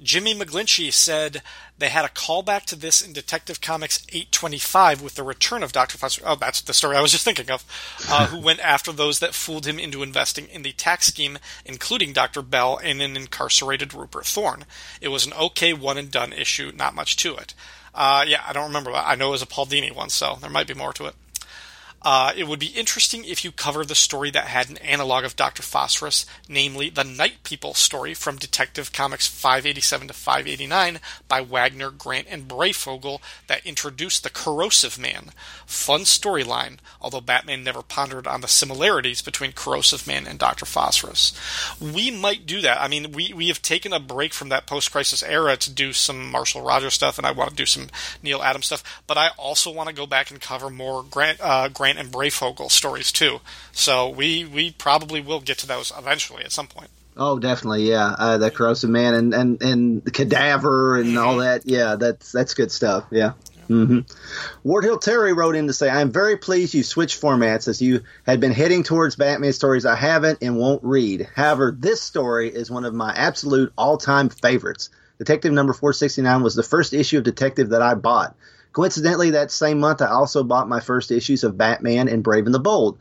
Jimmy 0.01 0.35
McGlinchey 0.35 0.91
said 0.91 1.41
they 1.77 1.89
had 1.89 2.05
a 2.05 2.09
callback 2.09 2.63
to 2.65 2.75
this 2.75 3.01
in 3.01 3.13
Detective 3.13 3.61
Comics 3.61 4.05
825 4.09 5.01
with 5.01 5.15
the 5.15 5.23
return 5.23 5.63
of 5.63 5.71
Dr. 5.71 5.97
Foster. 5.97 6.21
Oh, 6.25 6.35
that's 6.35 6.61
the 6.61 6.73
story 6.73 6.97
I 6.97 7.01
was 7.01 7.11
just 7.11 7.23
thinking 7.23 7.49
of. 7.49 7.63
Uh, 8.09 8.27
who 8.27 8.39
went 8.39 8.59
after 8.59 8.91
those 8.91 9.19
that 9.19 9.33
fooled 9.33 9.65
him 9.65 9.79
into 9.79 10.03
investing 10.03 10.47
in 10.47 10.63
the 10.63 10.73
tax 10.73 11.07
scheme, 11.07 11.37
including 11.65 12.13
Dr. 12.13 12.41
Bell 12.41 12.79
and 12.83 13.01
an 13.01 13.15
incarcerated 13.15 13.93
Rupert 13.93 14.25
Thorne. 14.25 14.65
It 14.99 15.09
was 15.09 15.25
an 15.25 15.33
okay 15.33 15.73
one 15.73 15.97
and 15.97 16.11
done 16.11 16.33
issue, 16.33 16.71
not 16.75 16.95
much 16.95 17.15
to 17.17 17.35
it. 17.35 17.53
Uh, 17.93 18.25
yeah, 18.27 18.43
I 18.45 18.51
don't 18.51 18.67
remember. 18.67 18.91
I 18.91 19.15
know 19.15 19.29
it 19.29 19.31
was 19.31 19.41
a 19.41 19.47
Paul 19.47 19.65
Dini 19.65 19.95
one, 19.95 20.09
so 20.09 20.37
there 20.41 20.49
might 20.49 20.67
be 20.67 20.73
more 20.73 20.91
to 20.93 21.05
it. 21.05 21.15
Uh, 22.05 22.31
it 22.37 22.47
would 22.47 22.59
be 22.59 22.67
interesting 22.67 23.25
if 23.25 23.43
you 23.43 23.51
cover 23.51 23.83
the 23.83 23.95
story 23.95 24.29
that 24.29 24.45
had 24.45 24.69
an 24.69 24.77
analog 24.77 25.25
of 25.25 25.35
Dr. 25.35 25.63
Phosphorus, 25.63 26.23
namely 26.47 26.87
the 26.87 27.03
Night 27.03 27.41
People 27.43 27.73
story 27.73 28.13
from 28.13 28.35
Detective 28.35 28.93
Comics 28.93 29.25
587 29.25 30.09
to 30.09 30.13
589 30.13 30.99
by 31.27 31.41
Wagner, 31.41 31.89
Grant, 31.89 32.27
and 32.29 32.47
Breyfogle 32.47 33.21
that 33.47 33.65
introduced 33.65 34.21
the 34.21 34.29
Corrosive 34.29 34.99
Man. 34.99 35.31
Fun 35.65 36.01
storyline, 36.01 36.77
although 37.01 37.21
Batman 37.21 37.63
never 37.63 37.81
pondered 37.81 38.27
on 38.27 38.41
the 38.41 38.47
similarities 38.47 39.23
between 39.23 39.51
Corrosive 39.51 40.05
Man 40.05 40.27
and 40.27 40.37
Dr. 40.37 40.67
Phosphorus. 40.67 41.33
We 41.81 42.11
might 42.11 42.45
do 42.45 42.61
that. 42.61 42.79
I 42.79 42.87
mean, 42.87 43.13
we, 43.13 43.33
we 43.33 43.47
have 43.47 43.63
taken 43.63 43.93
a 43.93 43.99
break 43.99 44.31
from 44.31 44.49
that 44.49 44.67
post 44.67 44.91
crisis 44.91 45.23
era 45.23 45.57
to 45.57 45.71
do 45.71 45.91
some 45.91 46.29
Marshall 46.29 46.61
Rogers 46.61 46.93
stuff, 46.93 47.17
and 47.17 47.25
I 47.25 47.31
want 47.31 47.49
to 47.49 47.55
do 47.55 47.65
some 47.65 47.87
Neal 48.21 48.43
Adams 48.43 48.67
stuff, 48.67 49.01
but 49.07 49.17
I 49.17 49.29
also 49.39 49.71
want 49.71 49.89
to 49.89 49.95
go 49.95 50.05
back 50.05 50.29
and 50.29 50.39
cover 50.39 50.69
more 50.69 51.01
Grant, 51.01 51.39
uh, 51.41 51.67
Grant 51.69 51.94
and 51.97 52.11
Breyfogle 52.11 52.71
stories 52.71 53.11
too. 53.11 53.39
So 53.71 54.09
we, 54.09 54.45
we 54.45 54.71
probably 54.71 55.21
will 55.21 55.41
get 55.41 55.57
to 55.59 55.67
those 55.67 55.91
eventually 55.97 56.43
at 56.43 56.51
some 56.51 56.67
point. 56.67 56.89
Oh, 57.17 57.39
definitely, 57.39 57.89
yeah. 57.89 58.13
Uh, 58.17 58.37
the 58.37 58.51
corrosive 58.51 58.89
man 58.89 59.13
and 59.13 59.33
and 59.33 59.61
and 59.61 60.03
the 60.03 60.11
cadaver 60.11 60.99
and 60.99 61.17
all 61.17 61.37
that. 61.37 61.61
Yeah, 61.65 61.95
that's 61.95 62.31
that's 62.31 62.53
good 62.55 62.71
stuff. 62.73 63.05
Yeah. 63.09 63.31
hmm 63.67 63.99
Ward 64.63 64.83
Hill 64.83 64.99
Terry 64.99 65.31
wrote 65.31 65.55
in 65.55 65.67
to 65.67 65.73
say, 65.73 65.89
"I'm 65.89 66.11
very 66.11 66.35
pleased 66.35 66.73
you 66.73 66.83
switched 66.83 67.21
formats 67.21 67.69
as 67.69 67.81
you 67.81 68.01
had 68.25 68.41
been 68.41 68.51
heading 68.51 68.83
towards 68.83 69.15
Batman 69.15 69.53
stories 69.53 69.85
I 69.85 69.95
haven't 69.95 70.39
and 70.41 70.57
won't 70.57 70.83
read. 70.83 71.29
However, 71.33 71.73
this 71.77 72.01
story 72.01 72.49
is 72.49 72.69
one 72.69 72.83
of 72.83 72.93
my 72.93 73.13
absolute 73.15 73.71
all-time 73.77 74.27
favorites. 74.27 74.89
Detective 75.17 75.53
number 75.53 75.71
469 75.71 76.43
was 76.43 76.55
the 76.55 76.63
first 76.63 76.93
issue 76.93 77.19
of 77.19 77.23
Detective 77.23 77.69
that 77.69 77.81
I 77.81 77.93
bought. 77.93 78.35
Coincidentally, 78.75 79.29
that 79.29 79.51
same 79.51 79.79
month, 79.79 80.01
I 80.01 80.07
also 80.07 80.43
bought 80.43 80.67
my 80.67 80.81
first 80.81 81.09
issues 81.09 81.45
of 81.45 81.57
Batman 81.57 82.09
and 82.09 82.21
Brave 82.21 82.45
and 82.45 82.53
the 82.53 82.59
Bold. 82.59 82.97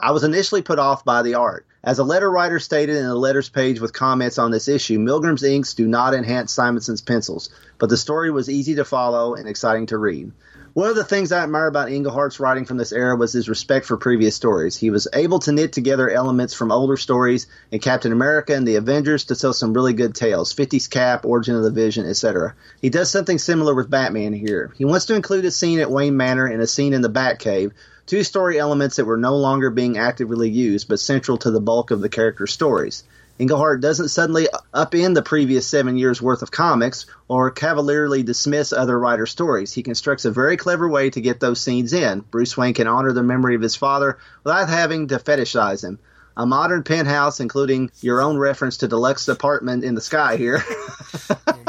I 0.00 0.12
was 0.12 0.24
initially 0.24 0.62
put 0.62 0.78
off 0.78 1.04
by 1.04 1.20
the 1.20 1.34
art. 1.34 1.66
As 1.84 1.98
a 1.98 2.04
letter 2.04 2.30
writer 2.30 2.58
stated 2.58 2.96
in 2.96 3.04
the 3.04 3.14
letters 3.14 3.50
page 3.50 3.78
with 3.78 3.92
comments 3.92 4.38
on 4.38 4.52
this 4.52 4.68
issue, 4.68 4.98
Milgrom's 4.98 5.42
inks 5.42 5.74
do 5.74 5.86
not 5.86 6.14
enhance 6.14 6.50
Simonson's 6.54 7.02
pencils, 7.02 7.50
but 7.76 7.90
the 7.90 7.98
story 7.98 8.30
was 8.30 8.48
easy 8.48 8.76
to 8.76 8.86
follow 8.86 9.34
and 9.34 9.46
exciting 9.46 9.84
to 9.88 9.98
read. 9.98 10.32
One 10.78 10.90
of 10.90 10.94
the 10.94 11.02
things 11.02 11.32
I 11.32 11.42
admire 11.42 11.66
about 11.66 11.90
Englehart's 11.90 12.38
writing 12.38 12.64
from 12.64 12.76
this 12.76 12.92
era 12.92 13.16
was 13.16 13.32
his 13.32 13.48
respect 13.48 13.84
for 13.84 13.96
previous 13.96 14.36
stories. 14.36 14.76
He 14.76 14.90
was 14.90 15.08
able 15.12 15.40
to 15.40 15.50
knit 15.50 15.72
together 15.72 16.08
elements 16.08 16.54
from 16.54 16.70
older 16.70 16.96
stories 16.96 17.48
in 17.72 17.80
Captain 17.80 18.12
America 18.12 18.54
and 18.54 18.64
the 18.64 18.76
Avengers 18.76 19.24
to 19.24 19.34
tell 19.34 19.52
some 19.52 19.74
really 19.74 19.92
good 19.92 20.14
tales 20.14 20.54
50s 20.54 20.88
Cap, 20.88 21.24
Origin 21.24 21.56
of 21.56 21.64
the 21.64 21.72
Vision, 21.72 22.06
etc. 22.06 22.54
He 22.80 22.90
does 22.90 23.10
something 23.10 23.38
similar 23.38 23.74
with 23.74 23.90
Batman 23.90 24.32
here. 24.32 24.72
He 24.78 24.84
wants 24.84 25.06
to 25.06 25.16
include 25.16 25.46
a 25.46 25.50
scene 25.50 25.80
at 25.80 25.90
Wayne 25.90 26.16
Manor 26.16 26.46
and 26.46 26.62
a 26.62 26.66
scene 26.68 26.92
in 26.92 27.02
the 27.02 27.10
Batcave, 27.10 27.72
two 28.06 28.22
story 28.22 28.56
elements 28.56 28.94
that 28.94 29.04
were 29.04 29.16
no 29.16 29.36
longer 29.36 29.70
being 29.70 29.98
actively 29.98 30.48
used 30.48 30.86
but 30.86 31.00
central 31.00 31.38
to 31.38 31.50
the 31.50 31.60
bulk 31.60 31.90
of 31.90 32.02
the 32.02 32.08
character's 32.08 32.52
stories. 32.52 33.02
Englehart 33.38 33.80
doesn't 33.80 34.08
suddenly 34.08 34.48
upend 34.74 35.14
the 35.14 35.22
previous 35.22 35.64
seven 35.64 35.96
years 35.96 36.20
worth 36.20 36.42
of 36.42 36.50
comics 36.50 37.06
or 37.28 37.52
cavalierly 37.52 38.24
dismiss 38.24 38.72
other 38.72 38.98
writers' 38.98 39.30
stories. 39.30 39.72
He 39.72 39.84
constructs 39.84 40.24
a 40.24 40.30
very 40.32 40.56
clever 40.56 40.88
way 40.88 41.10
to 41.10 41.20
get 41.20 41.38
those 41.38 41.60
scenes 41.60 41.92
in. 41.92 42.24
Bruce 42.32 42.56
Wayne 42.56 42.74
can 42.74 42.88
honor 42.88 43.12
the 43.12 43.22
memory 43.22 43.54
of 43.54 43.62
his 43.62 43.76
father 43.76 44.18
without 44.42 44.68
having 44.68 45.06
to 45.08 45.18
fetishize 45.20 45.84
him. 45.84 46.00
A 46.38 46.46
modern 46.46 46.84
penthouse, 46.84 47.40
including 47.40 47.90
your 48.00 48.22
own 48.22 48.38
reference 48.38 48.78
to 48.78 48.88
deluxe 48.88 49.26
apartment 49.26 49.82
in 49.82 49.96
the 49.96 50.00
sky 50.00 50.36
here. 50.36 50.62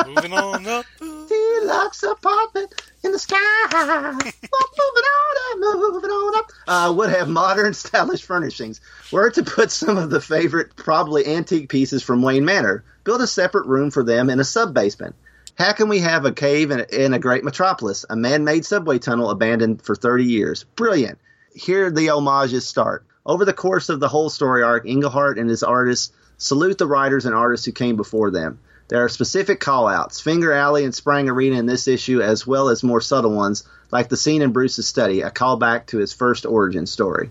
Moving 0.06 0.32
on 0.32 0.68
up. 0.68 0.86
deluxe 1.00 2.04
apartment 2.04 2.82
in 3.04 3.12
the 3.12 3.20
sky. 3.20 3.38
moving 3.74 4.34
on 4.38 5.36
up, 5.42 5.80
moving 5.80 6.10
on 6.12 6.38
up. 6.38 6.52
Uh, 6.68 6.94
would 6.94 7.10
have 7.10 7.28
modern, 7.28 7.74
stylish 7.74 8.24
furnishings. 8.24 8.80
Were 9.12 9.32
to 9.32 9.44
put 9.44 9.72
some 9.72 9.98
of 9.98 10.10
the 10.10 10.22
favorite, 10.22 10.76
probably 10.76 11.26
antique 11.26 11.70
pieces 11.70 12.04
from 12.04 12.22
Wayne 12.22 12.46
Manor, 12.46 12.84
build 13.04 13.22
a 13.22 13.28
separate 13.28 13.66
room 13.66 13.92
for 13.92 14.04
them 14.04 14.30
in 14.30 14.40
a 14.40 14.44
sub 14.44 14.74
basement. 14.74 15.16
How 15.56 15.74
can 15.74 15.90
we 15.90 16.00
have 16.00 16.26
a 16.26 16.32
cave 16.32 16.72
in, 16.72 16.86
in 16.92 17.14
a 17.14 17.20
great 17.20 17.44
metropolis, 17.44 18.06
a 18.10 18.16
man 18.16 18.44
made 18.44 18.66
subway 18.66 19.00
tunnel 19.00 19.30
abandoned 19.30 19.82
for 19.82 19.96
30 19.96 20.26
years? 20.26 20.64
Brilliant. 20.64 21.18
Here 21.54 21.92
the 21.92 22.10
homages 22.10 22.68
start. 22.68 23.04
Over 23.26 23.46
the 23.46 23.54
course 23.54 23.90
of 23.90 24.00
the 24.00 24.08
whole 24.08 24.30
story 24.30 24.64
arc, 24.64 24.86
Englehart 24.86 25.38
and 25.38 25.50
his 25.50 25.64
artists 25.64 26.12
salute 26.38 26.78
the 26.78 26.88
writers 26.88 27.26
and 27.26 27.36
artists 27.36 27.66
who 27.66 27.72
came 27.72 27.96
before 27.96 28.32
them. 28.32 28.60
There 28.88 29.04
are 29.04 29.10
specific 29.10 29.60
call-outs, 29.60 30.20
Finger 30.20 30.52
Alley 30.52 30.84
and 30.84 30.96
Sprang 30.96 31.30
Arena 31.30 31.58
in 31.58 31.68
this 31.68 31.88
issue, 31.88 32.22
as 32.22 32.48
well 32.48 32.70
as 32.70 32.82
more 32.82 33.02
subtle 33.02 33.36
ones, 33.36 33.64
like 33.92 34.10
the 34.10 34.18
scene 34.18 34.42
in 34.42 34.52
Bruce's 34.52 34.88
study, 34.88 35.22
a 35.22 35.30
callback 35.30 35.88
to 35.88 36.00
his 36.00 36.14
first 36.14 36.46
origin 36.46 36.88
story. 36.88 37.30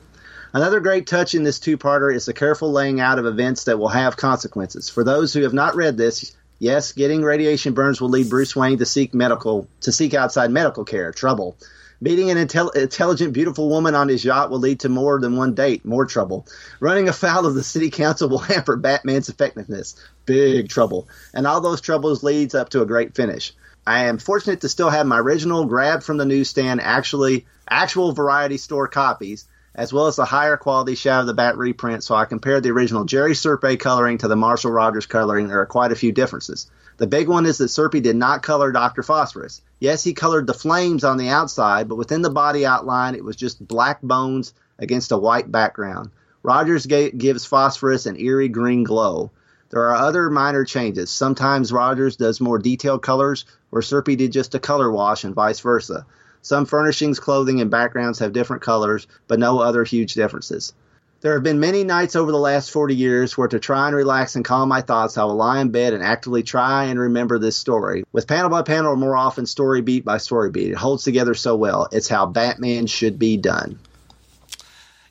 Another 0.52 0.80
great 0.80 1.06
touch 1.06 1.34
in 1.34 1.42
this 1.42 1.58
two-parter 1.58 2.14
is 2.14 2.26
the 2.26 2.32
careful 2.32 2.70
laying 2.70 3.00
out 3.00 3.18
of 3.18 3.26
events 3.26 3.64
that 3.64 3.78
will 3.78 3.88
have 3.88 4.16
consequences. 4.16 4.88
For 4.88 5.02
those 5.02 5.32
who 5.32 5.42
have 5.42 5.52
not 5.52 5.74
read 5.74 5.96
this, 5.96 6.36
yes, 6.58 6.92
getting 6.92 7.22
radiation 7.22 7.74
burns 7.74 8.00
will 8.00 8.08
lead 8.08 8.30
Bruce 8.30 8.54
Wayne 8.54 8.78
to 8.78 8.86
seek 8.86 9.12
medical 9.12 9.66
to 9.80 9.90
seek 9.90 10.14
outside 10.14 10.50
medical 10.50 10.84
care, 10.84 11.12
trouble. 11.12 11.56
Meeting 12.00 12.30
an 12.30 12.36
intel- 12.36 12.76
intelligent, 12.76 13.32
beautiful 13.32 13.68
woman 13.68 13.96
on 13.96 14.08
his 14.08 14.24
yacht 14.24 14.50
will 14.50 14.60
lead 14.60 14.80
to 14.80 14.88
more 14.88 15.18
than 15.18 15.36
one 15.36 15.54
date, 15.54 15.84
more 15.84 16.06
trouble. 16.06 16.46
Running 16.78 17.08
afoul 17.08 17.44
of 17.44 17.54
the 17.54 17.64
city 17.64 17.90
council 17.90 18.28
will 18.28 18.38
hamper 18.38 18.76
Batman's 18.76 19.28
effectiveness, 19.28 19.96
big 20.24 20.68
trouble. 20.68 21.08
And 21.34 21.46
all 21.46 21.60
those 21.60 21.80
troubles 21.80 22.22
leads 22.22 22.54
up 22.54 22.68
to 22.70 22.82
a 22.82 22.86
great 22.86 23.16
finish. 23.16 23.52
I 23.84 24.04
am 24.04 24.18
fortunate 24.18 24.60
to 24.60 24.68
still 24.68 24.90
have 24.90 25.06
my 25.06 25.18
original 25.18 25.64
grab 25.64 26.02
from 26.02 26.18
the 26.18 26.26
newsstand, 26.26 26.80
actually 26.82 27.46
actual 27.68 28.12
variety 28.12 28.58
store 28.58 28.86
copies, 28.86 29.48
as 29.74 29.92
well 29.92 30.06
as 30.06 30.16
the 30.16 30.24
higher 30.24 30.56
quality 30.56 30.94
Shadow 30.94 31.22
of 31.22 31.26
the 31.26 31.34
Bat 31.34 31.56
reprint. 31.56 32.04
So 32.04 32.14
I 32.14 32.26
compared 32.26 32.62
the 32.62 32.70
original 32.70 33.04
Jerry 33.04 33.32
Serpe 33.32 33.78
coloring 33.80 34.18
to 34.18 34.28
the 34.28 34.36
Marshall 34.36 34.72
Rogers 34.72 35.06
coloring. 35.06 35.48
There 35.48 35.60
are 35.60 35.66
quite 35.66 35.90
a 35.90 35.96
few 35.96 36.12
differences. 36.12 36.70
The 36.98 37.06
big 37.06 37.28
one 37.28 37.46
is 37.46 37.58
that 37.58 37.70
Serpe 37.70 38.02
did 38.02 38.16
not 38.16 38.42
color 38.42 38.72
Dr. 38.72 39.04
Phosphorus. 39.04 39.62
Yes, 39.78 40.02
he 40.02 40.12
colored 40.12 40.48
the 40.48 40.54
flames 40.54 41.04
on 41.04 41.16
the 41.16 41.28
outside, 41.28 41.88
but 41.88 41.94
within 41.94 42.22
the 42.22 42.30
body 42.30 42.66
outline, 42.66 43.14
it 43.14 43.24
was 43.24 43.36
just 43.36 43.66
black 43.66 44.02
bones 44.02 44.52
against 44.80 45.12
a 45.12 45.16
white 45.16 45.50
background. 45.50 46.10
Rogers 46.42 46.86
gives 46.86 47.44
Phosphorus 47.44 48.06
an 48.06 48.18
eerie 48.18 48.48
green 48.48 48.82
glow. 48.82 49.30
There 49.70 49.88
are 49.88 49.94
other 49.94 50.28
minor 50.28 50.64
changes. 50.64 51.10
Sometimes 51.10 51.72
Rogers 51.72 52.16
does 52.16 52.40
more 52.40 52.58
detailed 52.58 53.02
colors, 53.02 53.44
where 53.70 53.82
Serpe 53.82 54.16
did 54.16 54.32
just 54.32 54.56
a 54.56 54.58
color 54.58 54.90
wash, 54.90 55.22
and 55.22 55.34
vice 55.34 55.60
versa. 55.60 56.04
Some 56.42 56.66
furnishings, 56.66 57.20
clothing, 57.20 57.60
and 57.60 57.70
backgrounds 57.70 58.18
have 58.18 58.32
different 58.32 58.62
colors, 58.62 59.06
but 59.28 59.38
no 59.38 59.60
other 59.60 59.84
huge 59.84 60.14
differences. 60.14 60.72
There 61.20 61.34
have 61.34 61.42
been 61.42 61.58
many 61.58 61.82
nights 61.82 62.14
over 62.14 62.30
the 62.30 62.38
last 62.38 62.70
40 62.70 62.94
years 62.94 63.36
where 63.36 63.48
to 63.48 63.58
try 63.58 63.88
and 63.88 63.96
relax 63.96 64.36
and 64.36 64.44
calm 64.44 64.68
my 64.68 64.82
thoughts, 64.82 65.18
I 65.18 65.24
will 65.24 65.34
lie 65.34 65.60
in 65.60 65.70
bed 65.70 65.92
and 65.92 66.02
actively 66.02 66.44
try 66.44 66.84
and 66.84 66.98
remember 66.98 67.40
this 67.40 67.56
story. 67.56 68.04
With 68.12 68.28
panel 68.28 68.50
by 68.50 68.62
panel 68.62 68.92
or 68.92 68.96
more 68.96 69.16
often 69.16 69.44
story 69.44 69.80
beat 69.80 70.04
by 70.04 70.18
story 70.18 70.50
beat. 70.50 70.70
It 70.70 70.76
holds 70.76 71.02
together 71.02 71.34
so 71.34 71.56
well. 71.56 71.88
It's 71.90 72.08
how 72.08 72.26
Batman 72.26 72.86
should 72.86 73.18
be 73.18 73.36
done. 73.36 73.80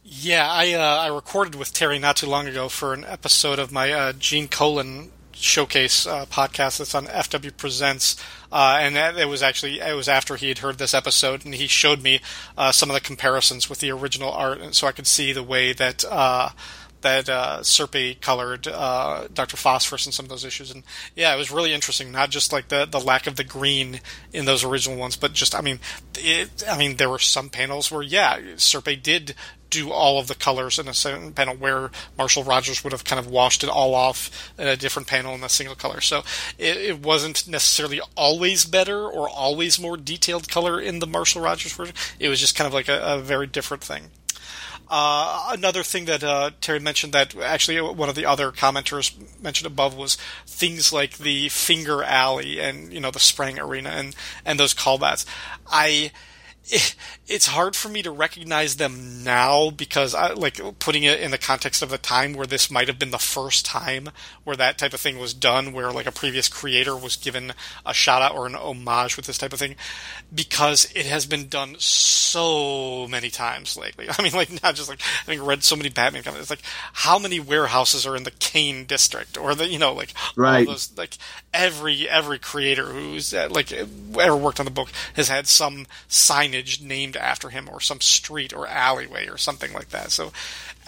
Yeah, 0.05 0.49
I 0.49 0.71
uh, 0.71 0.79
I 0.79 1.07
recorded 1.07 1.55
with 1.55 1.73
Terry 1.73 1.99
not 1.99 2.15
too 2.15 2.27
long 2.27 2.47
ago 2.47 2.69
for 2.69 2.93
an 2.93 3.03
episode 3.03 3.59
of 3.59 3.73
my 3.73 3.91
uh, 3.91 4.13
Gene 4.13 4.47
Colan 4.47 5.11
showcase 5.39 6.05
uh, 6.05 6.25
podcast 6.25 6.79
that's 6.79 6.95
on 6.95 7.07
FW 7.07 7.55
Presents, 7.55 8.15
uh, 8.51 8.77
and 8.79 8.97
it 9.17 9.27
was 9.27 9.41
actually 9.41 9.79
it 9.79 9.95
was 9.95 10.09
after 10.09 10.35
he 10.35 10.49
had 10.49 10.59
heard 10.59 10.77
this 10.77 10.93
episode, 10.93 11.45
and 11.45 11.55
he 11.55 11.67
showed 11.67 12.01
me 12.01 12.21
uh, 12.57 12.71
some 12.71 12.89
of 12.89 12.93
the 12.93 13.01
comparisons 13.01 13.69
with 13.69 13.79
the 13.79 13.91
original 13.91 14.31
art, 14.31 14.59
and 14.59 14.75
so 14.75 14.87
I 14.87 14.91
could 14.91 15.07
see 15.07 15.33
the 15.33 15.43
way 15.43 15.73
that 15.73 16.03
uh, 16.09 16.49
that 17.01 17.29
uh, 17.29 17.59
Serpe 17.61 18.19
colored 18.21 18.67
uh, 18.67 19.27
Doctor 19.33 19.57
Phosphorus 19.57 20.05
and 20.05 20.13
some 20.13 20.25
of 20.25 20.29
those 20.29 20.45
issues, 20.45 20.71
and 20.71 20.83
yeah, 21.15 21.33
it 21.33 21.37
was 21.37 21.51
really 21.51 21.73
interesting. 21.73 22.11
Not 22.11 22.29
just 22.29 22.51
like 22.51 22.69
the 22.69 22.85
the 22.85 22.99
lack 22.99 23.27
of 23.27 23.35
the 23.35 23.43
green 23.43 24.01
in 24.33 24.45
those 24.45 24.63
original 24.63 24.97
ones, 24.97 25.15
but 25.15 25.33
just 25.33 25.55
I 25.55 25.61
mean, 25.61 25.79
it, 26.15 26.63
I 26.69 26.77
mean 26.77 26.97
there 26.97 27.09
were 27.09 27.19
some 27.19 27.49
panels 27.49 27.91
where 27.91 28.03
yeah, 28.03 28.39
Serpe 28.55 29.01
did 29.01 29.35
do 29.69 29.91
all 29.91 30.19
of 30.19 30.27
the 30.27 30.35
colors 30.35 30.79
in 30.79 30.87
a 30.87 30.93
certain 30.93 31.33
panel 31.33 31.55
where 31.55 31.91
Marshall 32.17 32.43
Rogers 32.43 32.83
would 32.83 32.93
have 32.93 33.03
kind 33.03 33.19
of 33.19 33.27
washed 33.27 33.63
it 33.63 33.69
all 33.69 33.95
off 33.95 34.51
in 34.57 34.67
a 34.67 34.77
different 34.77 35.07
panel 35.07 35.35
in 35.35 35.43
a 35.43 35.49
single 35.49 35.75
color. 35.75 36.01
So 36.01 36.23
it, 36.57 36.77
it 36.77 36.99
wasn't 36.99 37.47
necessarily 37.47 38.01
always 38.15 38.65
better 38.65 39.07
or 39.07 39.29
always 39.29 39.79
more 39.79 39.97
detailed 39.97 40.49
color 40.49 40.79
in 40.79 40.99
the 40.99 41.07
Marshall 41.07 41.41
Rogers 41.41 41.73
version. 41.73 41.95
It 42.19 42.29
was 42.29 42.39
just 42.39 42.55
kind 42.55 42.67
of 42.67 42.73
like 42.73 42.87
a, 42.87 42.99
a 42.99 43.19
very 43.19 43.47
different 43.47 43.83
thing. 43.83 44.11
Uh, 44.89 45.49
another 45.51 45.83
thing 45.83 46.05
that 46.05 46.23
uh, 46.23 46.51
Terry 46.61 46.79
mentioned 46.79 47.11
that 47.11 47.35
actually 47.35 47.79
one 47.81 48.07
of 48.07 48.15
the 48.15 48.25
other 48.25 48.51
commenters 48.51 49.13
mentioned 49.41 49.67
above 49.67 49.97
was 49.97 50.15
things 50.45 50.93
like 50.93 51.17
the 51.17 51.49
Finger 51.49 52.03
Alley 52.03 52.59
and 52.59 52.93
you 52.93 53.01
know 53.01 53.11
the 53.11 53.19
Sprang 53.19 53.59
Arena 53.59 53.89
and 53.89 54.15
and 54.45 54.59
those 54.59 54.73
callbacks. 54.73 55.25
I 55.69 56.11
it's 57.27 57.47
hard 57.47 57.75
for 57.75 57.89
me 57.89 58.01
to 58.01 58.11
recognize 58.11 58.77
them 58.77 59.21
now 59.23 59.69
because 59.69 60.15
I 60.15 60.31
like 60.31 60.61
putting 60.79 61.03
it 61.03 61.19
in 61.19 61.31
the 61.31 61.37
context 61.37 61.81
of 61.81 61.89
the 61.89 61.97
time 61.97 62.33
where 62.33 62.47
this 62.47 62.71
might 62.71 62.87
have 62.87 62.97
been 62.97 63.11
the 63.11 63.17
first 63.17 63.65
time 63.65 64.09
where 64.45 64.55
that 64.55 64.77
type 64.77 64.93
of 64.93 65.01
thing 65.01 65.19
was 65.19 65.33
done 65.33 65.73
where 65.73 65.91
like 65.91 66.05
a 66.05 66.11
previous 66.11 66.47
creator 66.47 66.95
was 66.95 67.17
given 67.17 67.51
a 67.85 67.93
shout 67.93 68.21
out 68.21 68.33
or 68.33 68.47
an 68.47 68.55
homage 68.55 69.17
with 69.17 69.25
this 69.25 69.37
type 69.37 69.51
of 69.51 69.59
thing 69.59 69.75
because 70.33 70.89
it 70.95 71.05
has 71.05 71.25
been 71.25 71.49
done 71.49 71.75
so 71.79 73.07
many 73.09 73.29
times 73.29 73.75
lately. 73.75 74.07
I 74.17 74.23
mean 74.23 74.31
like 74.31 74.63
not 74.63 74.75
just 74.75 74.87
like 74.87 75.01
having 75.01 75.43
read 75.43 75.63
so 75.63 75.75
many 75.75 75.89
Batman 75.89 76.23
comics 76.23 76.43
it's 76.43 76.49
like 76.49 76.63
how 76.93 77.19
many 77.19 77.41
warehouses 77.41 78.05
are 78.05 78.15
in 78.15 78.23
the 78.23 78.31
Kane 78.31 78.85
district 78.85 79.37
or 79.37 79.53
the 79.53 79.67
you 79.67 79.79
know 79.79 79.93
like 79.93 80.13
right. 80.37 80.65
those 80.65 80.97
like 80.97 81.17
every 81.53 82.07
every 82.07 82.39
creator 82.39 82.85
who's 82.85 83.33
uh, 83.33 83.49
like 83.51 83.73
ever 83.73 84.37
worked 84.37 84.61
on 84.61 84.65
the 84.65 84.71
book 84.71 84.89
has 85.15 85.27
had 85.27 85.45
some 85.47 85.87
signage 86.07 86.81
named 86.81 87.16
after 87.17 87.49
him 87.49 87.69
or 87.71 87.79
some 87.81 88.01
street 88.01 88.53
or 88.53 88.67
alleyway 88.67 89.27
or 89.27 89.37
something 89.37 89.73
like 89.73 89.89
that. 89.89 90.11
So 90.11 90.31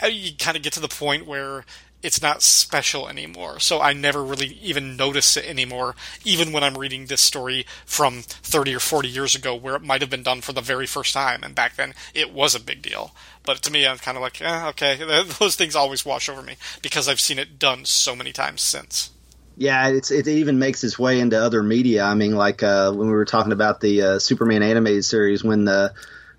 uh, 0.02 0.08
you 0.08 0.32
kind 0.38 0.58
of 0.58 0.64
get 0.64 0.74
to 0.74 0.80
the 0.80 0.88
point 0.88 1.26
where 1.26 1.66
it's 2.02 2.22
not 2.22 2.42
special 2.42 3.10
anymore. 3.10 3.60
So 3.60 3.82
I 3.82 3.94
never 3.94 4.24
really 4.24 4.58
even 4.62 4.96
notice 4.96 5.36
it 5.36 5.46
anymore, 5.46 5.96
even 6.24 6.52
when 6.52 6.64
I'm 6.64 6.78
reading 6.78 7.06
this 7.06 7.22
story 7.22 7.66
from 7.86 8.22
30 8.22 8.76
or 8.76 8.80
40 8.80 9.10
years 9.10 9.36
ago, 9.36 9.54
where 9.54 9.76
it 9.76 9.84
might 9.84 10.02
have 10.02 10.10
been 10.10 10.24
done 10.24 10.42
for 10.42 10.54
the 10.54 10.62
very 10.62 10.86
first 10.86 11.14
time. 11.14 11.44
And 11.44 11.54
back 11.54 11.76
then, 11.76 11.94
it 12.14 12.34
was 12.34 12.56
a 12.56 12.60
big 12.60 12.82
deal. 12.82 13.12
But 13.44 13.62
to 13.64 13.72
me, 13.72 13.86
I'm 13.86 13.98
kind 13.98 14.18
of 14.18 14.22
like, 14.22 14.42
eh, 14.42 14.68
okay, 14.70 15.24
those 15.40 15.56
things 15.56 15.76
always 15.76 16.06
wash 16.06 16.30
over 16.30 16.42
me 16.42 16.56
because 16.82 17.10
I've 17.10 17.20
seen 17.20 17.40
it 17.40 17.60
done 17.60 17.86
so 17.86 18.16
many 18.16 18.32
times 18.32 18.62
since. 18.62 19.12
Yeah, 19.58 19.90
it's 19.90 20.10
it 20.10 20.26
even 20.26 20.58
makes 20.58 20.86
its 20.86 20.98
way 20.98 21.20
into 21.20 21.38
other 21.38 21.62
media. 21.62 22.06
I 22.06 22.14
mean, 22.14 22.34
like 22.34 22.64
uh, 22.64 22.94
when 22.94 23.08
we 23.08 23.14
were 23.14 23.26
talking 23.26 23.52
about 23.52 23.82
the 23.82 24.02
uh, 24.02 24.20
Superman 24.20 24.64
animated 24.64 25.04
series, 25.04 25.44
when 25.44 25.66
the 25.66 25.94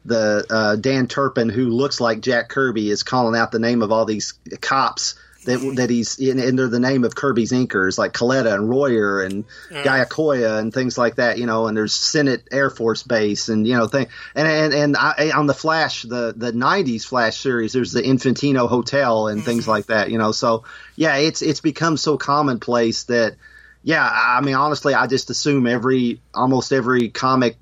the 0.04 0.46
uh, 0.48 0.76
Dan 0.76 1.06
Turpin, 1.06 1.48
who 1.48 1.68
looks 1.68 2.00
like 2.00 2.20
Jack 2.20 2.48
Kirby, 2.48 2.90
is 2.90 3.02
calling 3.02 3.38
out 3.38 3.52
the 3.52 3.58
name 3.58 3.82
of 3.82 3.92
all 3.92 4.04
these 4.04 4.34
cops 4.60 5.14
that 5.44 5.58
that 5.76 5.90
he's 5.90 6.18
in 6.18 6.40
under 6.40 6.68
the 6.68 6.80
name 6.80 7.04
of 7.04 7.14
Kirby's 7.14 7.52
inkers, 7.52 7.98
like 7.98 8.12
Coletta 8.12 8.54
and 8.54 8.68
Royer 8.68 9.22
and 9.22 9.44
yeah. 9.70 9.82
Giacoia 9.82 10.58
and 10.58 10.72
things 10.72 10.96
like 10.96 11.16
that. 11.16 11.38
You 11.38 11.46
know, 11.46 11.66
and 11.66 11.76
there's 11.76 11.94
Sinnott 11.94 12.48
Air 12.50 12.70
Force 12.70 13.02
Base 13.02 13.48
and 13.48 13.66
you 13.66 13.76
know 13.76 13.86
thing. 13.86 14.08
And 14.34 14.48
and 14.48 14.74
and 14.74 14.96
I, 14.96 15.32
on 15.34 15.46
the 15.46 15.54
Flash, 15.54 16.02
the 16.02 16.32
the 16.36 16.52
'90s 16.52 17.04
Flash 17.04 17.38
series, 17.38 17.72
there's 17.72 17.92
the 17.92 18.02
Infantino 18.02 18.68
Hotel 18.68 19.28
and 19.28 19.38
mm-hmm. 19.38 19.46
things 19.46 19.68
like 19.68 19.86
that. 19.86 20.10
You 20.10 20.18
know, 20.18 20.32
so 20.32 20.64
yeah, 20.96 21.16
it's 21.16 21.42
it's 21.42 21.60
become 21.60 21.96
so 21.96 22.16
commonplace 22.16 23.04
that 23.04 23.36
yeah, 23.82 24.08
I 24.10 24.40
mean 24.42 24.54
honestly, 24.54 24.94
I 24.94 25.06
just 25.06 25.30
assume 25.30 25.66
every 25.66 26.20
almost 26.34 26.72
every 26.72 27.08
comic 27.08 27.56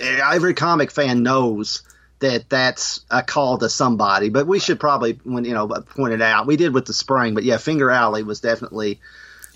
every 0.00 0.54
comic 0.54 0.90
fan 0.90 1.22
knows 1.22 1.82
that 2.20 2.48
that's 2.48 3.00
a 3.10 3.22
call 3.22 3.58
to 3.58 3.68
somebody. 3.68 4.28
But 4.30 4.46
we 4.46 4.58
should 4.58 4.80
probably, 4.80 5.18
when 5.24 5.44
you 5.44 5.52
know, 5.54 5.66
point 5.68 6.14
it 6.14 6.22
out. 6.22 6.46
We 6.46 6.56
did 6.56 6.72
with 6.72 6.86
the 6.86 6.92
spring, 6.94 7.34
but 7.34 7.44
yeah, 7.44 7.58
Finger 7.58 7.90
Alley 7.90 8.22
was 8.22 8.40
definitely 8.40 9.00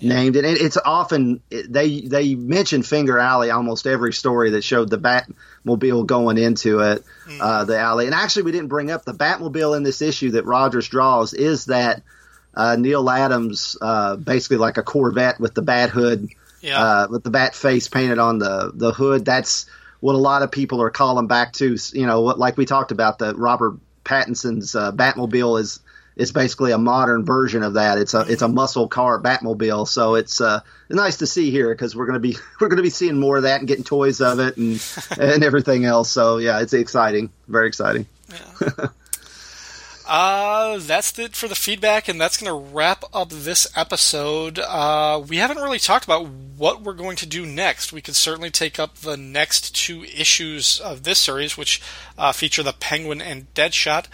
named, 0.01 0.35
and 0.37 0.45
it, 0.45 0.61
it's 0.61 0.77
often 0.77 1.41
they 1.49 2.01
they 2.01 2.35
mention 2.35 2.83
Finger 2.83 3.17
Alley 3.19 3.49
almost 3.51 3.85
every 3.87 4.13
story 4.13 4.51
that 4.51 4.63
showed 4.63 4.89
the 4.89 4.97
Batmobile 4.97 6.05
going 6.05 6.37
into 6.37 6.79
it, 6.79 7.03
Mm. 7.27 7.37
uh, 7.41 7.63
the 7.65 7.77
alley. 7.77 8.05
And 8.05 8.15
actually, 8.15 8.43
we 8.43 8.51
didn't 8.51 8.69
bring 8.69 8.91
up 8.91 9.03
the 9.05 9.13
Batmobile 9.13 9.75
in 9.75 9.83
this 9.83 10.01
issue 10.01 10.31
that 10.31 10.45
Rogers 10.45 10.87
draws 10.87 11.33
is 11.33 11.65
that 11.65 12.01
uh, 12.55 12.75
Neal 12.77 13.07
Adams, 13.09 13.77
uh, 13.81 14.15
basically 14.15 14.57
like 14.57 14.77
a 14.77 14.83
Corvette 14.83 15.39
with 15.39 15.53
the 15.53 15.61
bat 15.61 15.89
hood 15.91 16.29
Yeah. 16.61 16.79
uh, 16.81 17.07
with 17.09 17.23
the 17.23 17.29
bat 17.29 17.53
face 17.55 17.87
painted 17.87 18.19
on 18.19 18.39
the 18.39 18.71
the 18.73 18.91
hood. 18.93 19.25
That's 19.25 19.65
what 19.99 20.15
a 20.15 20.19
lot 20.19 20.41
of 20.41 20.51
people 20.51 20.81
are 20.81 20.89
calling 20.89 21.27
back 21.27 21.53
to. 21.53 21.77
You 21.93 22.05
know, 22.05 22.21
what 22.21 22.39
like 22.39 22.57
we 22.57 22.65
talked 22.65 22.91
about 22.91 23.19
the 23.19 23.35
Robert 23.35 23.77
Pattinson's 24.03 24.75
uh, 24.75 24.91
Batmobile 24.91 25.59
is 25.59 25.79
is 26.15 26.33
basically 26.33 26.73
a 26.73 26.77
modern 26.77 27.23
version 27.23 27.63
of 27.63 27.75
that. 27.75 27.97
It's 27.97 28.13
a 28.13 28.21
it's 28.21 28.41
a 28.41 28.47
muscle 28.47 28.87
car 28.87 29.21
Batmobile. 29.21 29.87
So 29.87 30.15
it's 30.15 30.41
uh, 30.41 30.59
nice 30.89 31.17
to 31.17 31.27
see 31.27 31.49
here 31.49 31.73
because 31.73 31.95
we're 31.95 32.05
gonna 32.05 32.19
be 32.19 32.37
we're 32.59 32.67
gonna 32.67 32.81
be 32.81 32.89
seeing 32.89 33.19
more 33.19 33.37
of 33.37 33.43
that 33.43 33.59
and 33.59 33.67
getting 33.67 33.85
toys 33.85 34.21
of 34.21 34.39
it 34.39 34.57
and 34.57 34.83
and 35.17 35.43
everything 35.43 35.85
else. 35.85 36.11
So 36.11 36.37
yeah, 36.37 36.59
it's 36.61 36.73
exciting, 36.73 37.31
very 37.47 37.67
exciting. 37.67 38.05
Uh, 40.09 40.79
that's 40.81 41.19
it 41.19 41.35
for 41.35 41.47
the 41.47 41.53
feedback, 41.53 42.07
and 42.07 42.19
that's 42.19 42.35
going 42.35 42.51
to 42.51 42.73
wrap 42.73 43.03
up 43.13 43.29
this 43.29 43.67
episode. 43.77 44.57
Uh, 44.57 45.23
we 45.29 45.37
haven't 45.37 45.59
really 45.59 45.77
talked 45.77 46.03
about 46.03 46.25
what 46.25 46.81
we're 46.81 46.93
going 46.93 47.15
to 47.15 47.27
do 47.27 47.45
next. 47.45 47.93
We 47.93 48.01
could 48.01 48.15
certainly 48.15 48.49
take 48.49 48.79
up 48.79 48.95
the 48.95 49.15
next 49.15 49.75
two 49.75 50.03
issues 50.05 50.79
of 50.79 51.03
this 51.03 51.19
series, 51.19 51.57
which 51.57 51.79
uh, 52.17 52.31
feature 52.31 52.63
the 52.63 52.73
Penguin 52.73 53.21
and 53.21 53.53
Deadshot, 53.53 54.05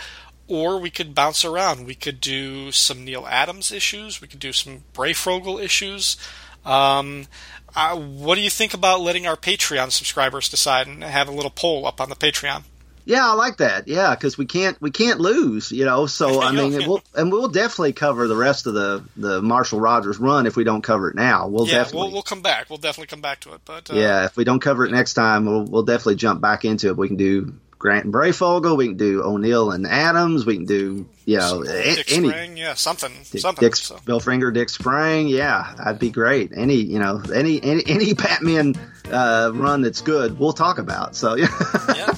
or 0.50 0.82
we 0.82 0.90
could 0.90 1.16
bounce 1.16 1.46
around. 1.46 1.88
We 1.88 1.96
could 1.96 2.20
do 2.20 2.74
some 2.74 3.06
Neal 3.06 3.26
Adams 3.26 3.72
issues. 3.72 4.20
We 4.20 4.28
could 4.28 4.42
do 4.42 4.52
some 4.52 4.84
Breyfogle 4.94 5.64
issues. 5.64 6.18
Um, 6.66 7.28
uh, 7.74 7.96
what 7.96 8.36
do 8.36 8.42
you 8.42 8.50
think 8.50 8.74
about 8.74 9.00
letting 9.00 9.26
our 9.26 9.38
Patreon 9.38 9.92
subscribers 9.92 10.50
decide 10.50 10.88
and 10.88 11.06
have 11.06 11.30
a 11.30 11.34
little 11.34 11.50
poll 11.50 11.88
up 11.88 12.02
on 12.02 12.10
the 12.10 12.16
Patreon? 12.18 12.64
Yeah, 13.06 13.30
I 13.30 13.34
like 13.34 13.58
that. 13.58 13.88
Yeah, 13.88 14.16
because 14.16 14.38
we 14.38 14.46
can't 14.46 14.80
we 14.82 14.90
can't 14.90 15.20
lose, 15.20 15.72
you 15.72 15.86
know. 15.86 16.08
So 16.08 16.42
I 16.44 16.52
mean, 16.52 16.74
we'll, 16.88 17.02
and 17.14 17.32
we'll 17.32 17.48
definitely 17.48 17.94
cover 17.94 18.28
the 18.28 18.36
rest 18.36 18.66
of 18.66 18.74
the 18.74 19.04
the 19.16 19.42
Marshall 19.42 19.80
Rogers 19.80 20.18
run 20.18 20.48
if 20.48 20.56
we 20.56 20.64
don't 20.64 20.82
cover 20.82 21.10
it 21.10 21.16
now. 21.16 21.48
We'll 21.48 21.68
yeah, 21.68 21.80
definitely. 21.80 22.02
we'll, 22.02 22.12
we'll 22.14 22.24
come 22.24 22.42
back. 22.42 22.70
We'll 22.70 22.80
definitely 22.80 23.08
come 23.08 23.22
back 23.22 23.42
to 23.42 23.54
it. 23.54 23.62
But 23.64 23.92
uh, 23.92 23.96
yeah, 23.96 24.26
if 24.26 24.36
we 24.36 24.44
don't 24.44 24.60
cover 24.60 24.86
it 24.86 24.92
next 24.92 25.14
time, 25.14 25.46
we'll 25.46 25.66
we'll 25.66 25.84
definitely 25.84 26.16
jump 26.16 26.42
back 26.42 26.66
into 26.66 26.88
it. 26.88 26.98
We 26.98 27.08
can 27.08 27.18
do 27.18 27.54
Grant 27.78 28.06
and 28.06 28.14
Breyfogle. 28.14 28.76
We 28.76 28.88
can 28.88 28.98
do 28.98 29.22
O'Neil 29.22 29.70
and 29.70 29.86
Adams. 29.86 30.44
We 30.44 30.56
can 30.56 30.66
do 30.66 31.08
you 31.26 31.38
know 31.38 31.64
Dick 31.64 32.12
any 32.12 32.30
Sprang, 32.30 32.58
yeah, 32.58 32.74
something, 32.74 33.12
Dick, 33.30 33.42
something. 33.42 33.64
Dick, 33.64 33.76
so. 33.76 34.00
Bill 34.04 34.20
Finger, 34.20 34.50
Dick 34.50 34.70
Sprang. 34.70 35.28
Yeah, 35.28 35.76
that'd 35.78 36.00
be 36.00 36.10
great. 36.10 36.52
Any 36.56 36.78
you 36.78 36.98
know 36.98 37.22
any 37.34 37.62
any, 37.62 37.84
any 37.86 38.14
Batman 38.16 38.74
uh, 39.12 39.52
run 39.54 39.84
that's 39.84 40.02
good, 40.02 40.40
we'll 40.40 40.54
talk 40.54 40.80
about. 40.80 41.16
So 41.16 41.36
yeah. 41.36 41.48
yeah. 41.96 42.14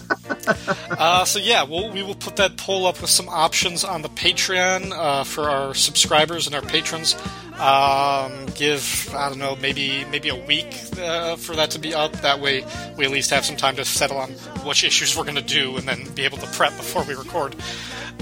Uh, 0.90 1.24
so 1.26 1.38
yeah, 1.38 1.64
we'll, 1.64 1.92
we 1.92 2.02
will 2.02 2.16
put 2.16 2.38
that 2.38 2.58
poll 2.58 2.88
up 2.88 3.00
with 3.02 3.10
some 3.10 3.30
options 3.30 3.84
on 3.84 4.02
the 4.02 4.10
Patreon 4.10 4.92
uh, 4.92 5.24
for 5.24 5.48
our 5.50 5.76
subscribers 5.76 6.48
and 6.48 6.56
our 6.56 6.62
patrons. 6.62 7.16
Um, 7.60 8.46
give 8.56 9.14
I 9.16 9.30
don't 9.30 9.38
know 9.38 9.56
maybe 9.56 10.06
maybe 10.12 10.30
a 10.30 10.36
week 10.36 10.76
uh, 11.00 11.36
for 11.36 11.56
that 11.56 11.72
to 11.72 11.80
be 11.80 11.94
up. 11.94 12.12
That 12.22 12.40
way 12.40 12.66
we 12.98 13.06
at 13.06 13.12
least 13.12 13.30
have 13.32 13.46
some 13.46 13.58
time 13.58 13.76
to 13.76 13.86
settle 13.86 14.18
on 14.18 14.32
which 14.64 14.84
issues 14.84 15.16
we're 15.18 15.24
going 15.24 15.36
to 15.36 15.42
do 15.42 15.78
and 15.78 15.88
then 15.88 16.10
be 16.14 16.24
able 16.24 16.38
to 16.40 16.48
prep 16.48 16.76
before 16.78 17.04
we 17.04 17.14
record. 17.16 17.56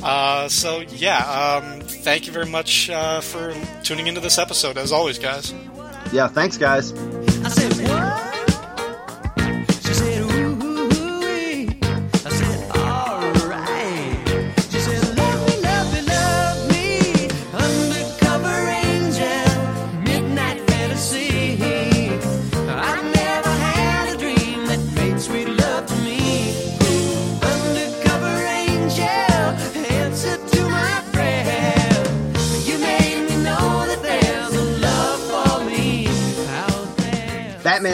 Uh, 0.04 0.48
so 0.50 0.82
yeah, 0.82 1.20
um, 1.20 1.82
thank 1.82 2.28
you 2.28 2.34
very 2.34 2.50
much 2.50 2.90
uh, 2.90 3.22
for 3.22 3.54
tuning 3.84 4.08
into 4.08 4.22
this 4.22 4.38
episode. 4.38 4.78
As 4.78 4.92
always, 4.92 5.20
guys. 5.20 5.54
yeah, 6.12 6.28
thanks 6.28 6.58
guys. 6.58 6.92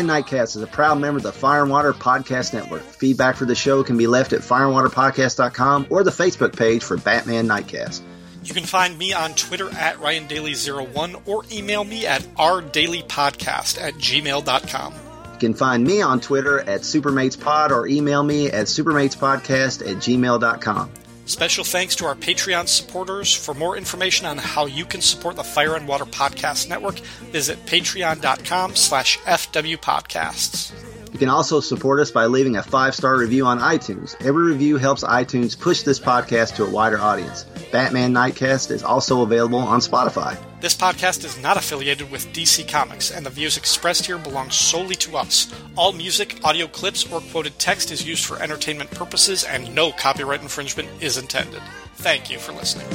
Nightcast 0.06 0.56
is 0.56 0.62
a 0.62 0.68
proud 0.68 1.00
member 1.00 1.18
of 1.18 1.24
the 1.24 1.32
Fire 1.32 1.62
and 1.62 1.72
Water 1.72 1.94
Podcast 1.94 2.54
Network. 2.54 2.82
Feedback 2.82 3.36
for 3.36 3.46
the 3.46 3.56
show 3.56 3.84
can 3.84 3.98
be 3.98 4.08
left 4.08 4.34
at 4.34 4.42
fireandwaterpodcast.com 4.42 5.88
or 5.90 6.04
the 6.04 6.12
Facebook 6.12 6.56
page 6.56 6.84
for 6.84 6.98
Batman 6.98 7.48
Nightcast. 7.48 8.02
You 8.44 8.54
can 8.54 8.64
find 8.64 8.98
me 8.98 9.14
on 9.14 9.34
Twitter 9.36 9.70
at 9.70 9.98
RyanDaily01 9.98 11.28
or 11.28 11.44
email 11.52 11.84
me 11.84 12.08
at 12.08 12.22
rdailypodcast 12.22 13.82
at 13.82 13.94
gmail.com. 13.96 14.94
You 15.34 15.40
can 15.40 15.54
find 15.54 15.84
me 15.84 16.02
on 16.02 16.20
Twitter 16.22 16.60
at 16.60 16.82
SupermatesPod 16.82 17.72
or 17.72 17.88
email 17.88 18.24
me 18.24 18.50
at 18.52 18.68
supermatespodcast 18.68 19.82
at 19.82 19.98
gmail.com. 19.98 20.92
Special 21.26 21.64
thanks 21.64 21.96
to 21.98 22.06
our 22.06 22.16
Patreon 22.16 22.68
supporters. 22.68 23.34
For 23.34 23.54
more 23.54 23.78
information 23.78 24.26
on 24.26 24.38
how 24.38 24.66
you 24.66 24.86
can 24.86 25.02
support 25.02 25.36
the 25.36 25.44
Fire 25.44 25.76
and 25.76 25.88
Water 25.88 26.06
Podcast 26.06 26.68
Network, 26.68 27.00
visit 27.32 27.66
patreon.com 27.66 28.76
slash 28.76 29.18
fwpodcasts. 29.20 30.74
You 31.12 31.20
can 31.20 31.30
also 31.30 31.60
support 31.60 32.00
us 32.00 32.10
by 32.10 32.26
leaving 32.26 32.56
a 32.56 32.64
five 32.64 32.96
star 32.96 33.18
review 33.18 33.46
on 33.46 33.60
iTunes. 33.60 34.16
Every 34.26 34.44
review 34.44 34.78
helps 34.78 35.04
iTunes 35.04 35.60
push 35.60 35.82
this 35.82 36.00
podcast 36.00 36.56
to 36.56 36.66
a 36.66 36.70
wider 36.70 37.00
audience. 37.00 37.44
Batman 37.72 38.14
Nightcast 38.14 38.72
is 38.72 38.84
also 38.84 39.22
available 39.22 39.60
on 39.60 39.80
Spotify. 39.80 40.38
This 40.62 40.76
podcast 40.76 41.26
is 41.26 41.42
not 41.42 41.58
affiliated 41.58 42.12
with 42.12 42.32
DC 42.34 42.68
Comics, 42.68 43.12
and 43.12 43.26
the 43.26 43.30
views 43.30 43.58
expressed 43.58 44.06
here 44.06 44.18
belong 44.18 44.52
solely 44.52 44.96
to 44.96 45.18
us. 45.18 45.52
All 45.76 45.92
music, 45.92 46.40
audio 46.44 46.68
clips, 46.68 47.12
or 47.12 47.20
quoted 47.20 47.58
text 47.58 47.92
is 47.92 48.08
used 48.08 48.26
for 48.26 48.42
entertainment 48.42 48.92
purposes, 48.92 49.44
and 49.44 49.74
no 49.74 49.92
copyright 49.92 50.42
infringement 50.42 50.90
is 51.02 51.18
intended. 51.18 51.62
Thank 51.96 52.30
you 52.30 52.38
for 52.38 52.52
listening. 52.52 52.88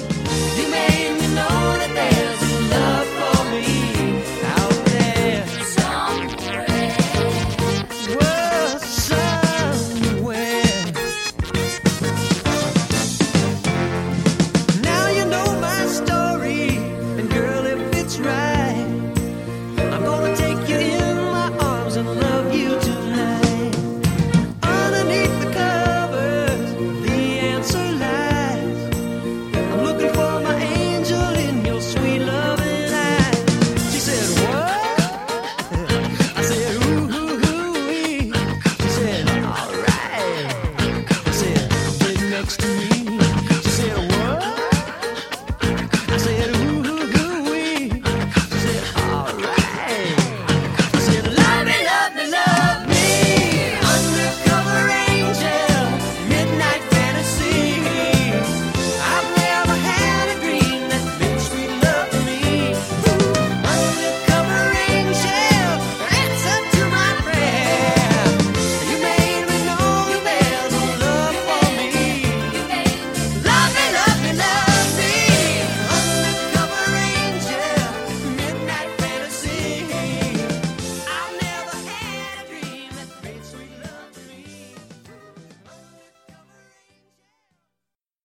You 0.56 0.66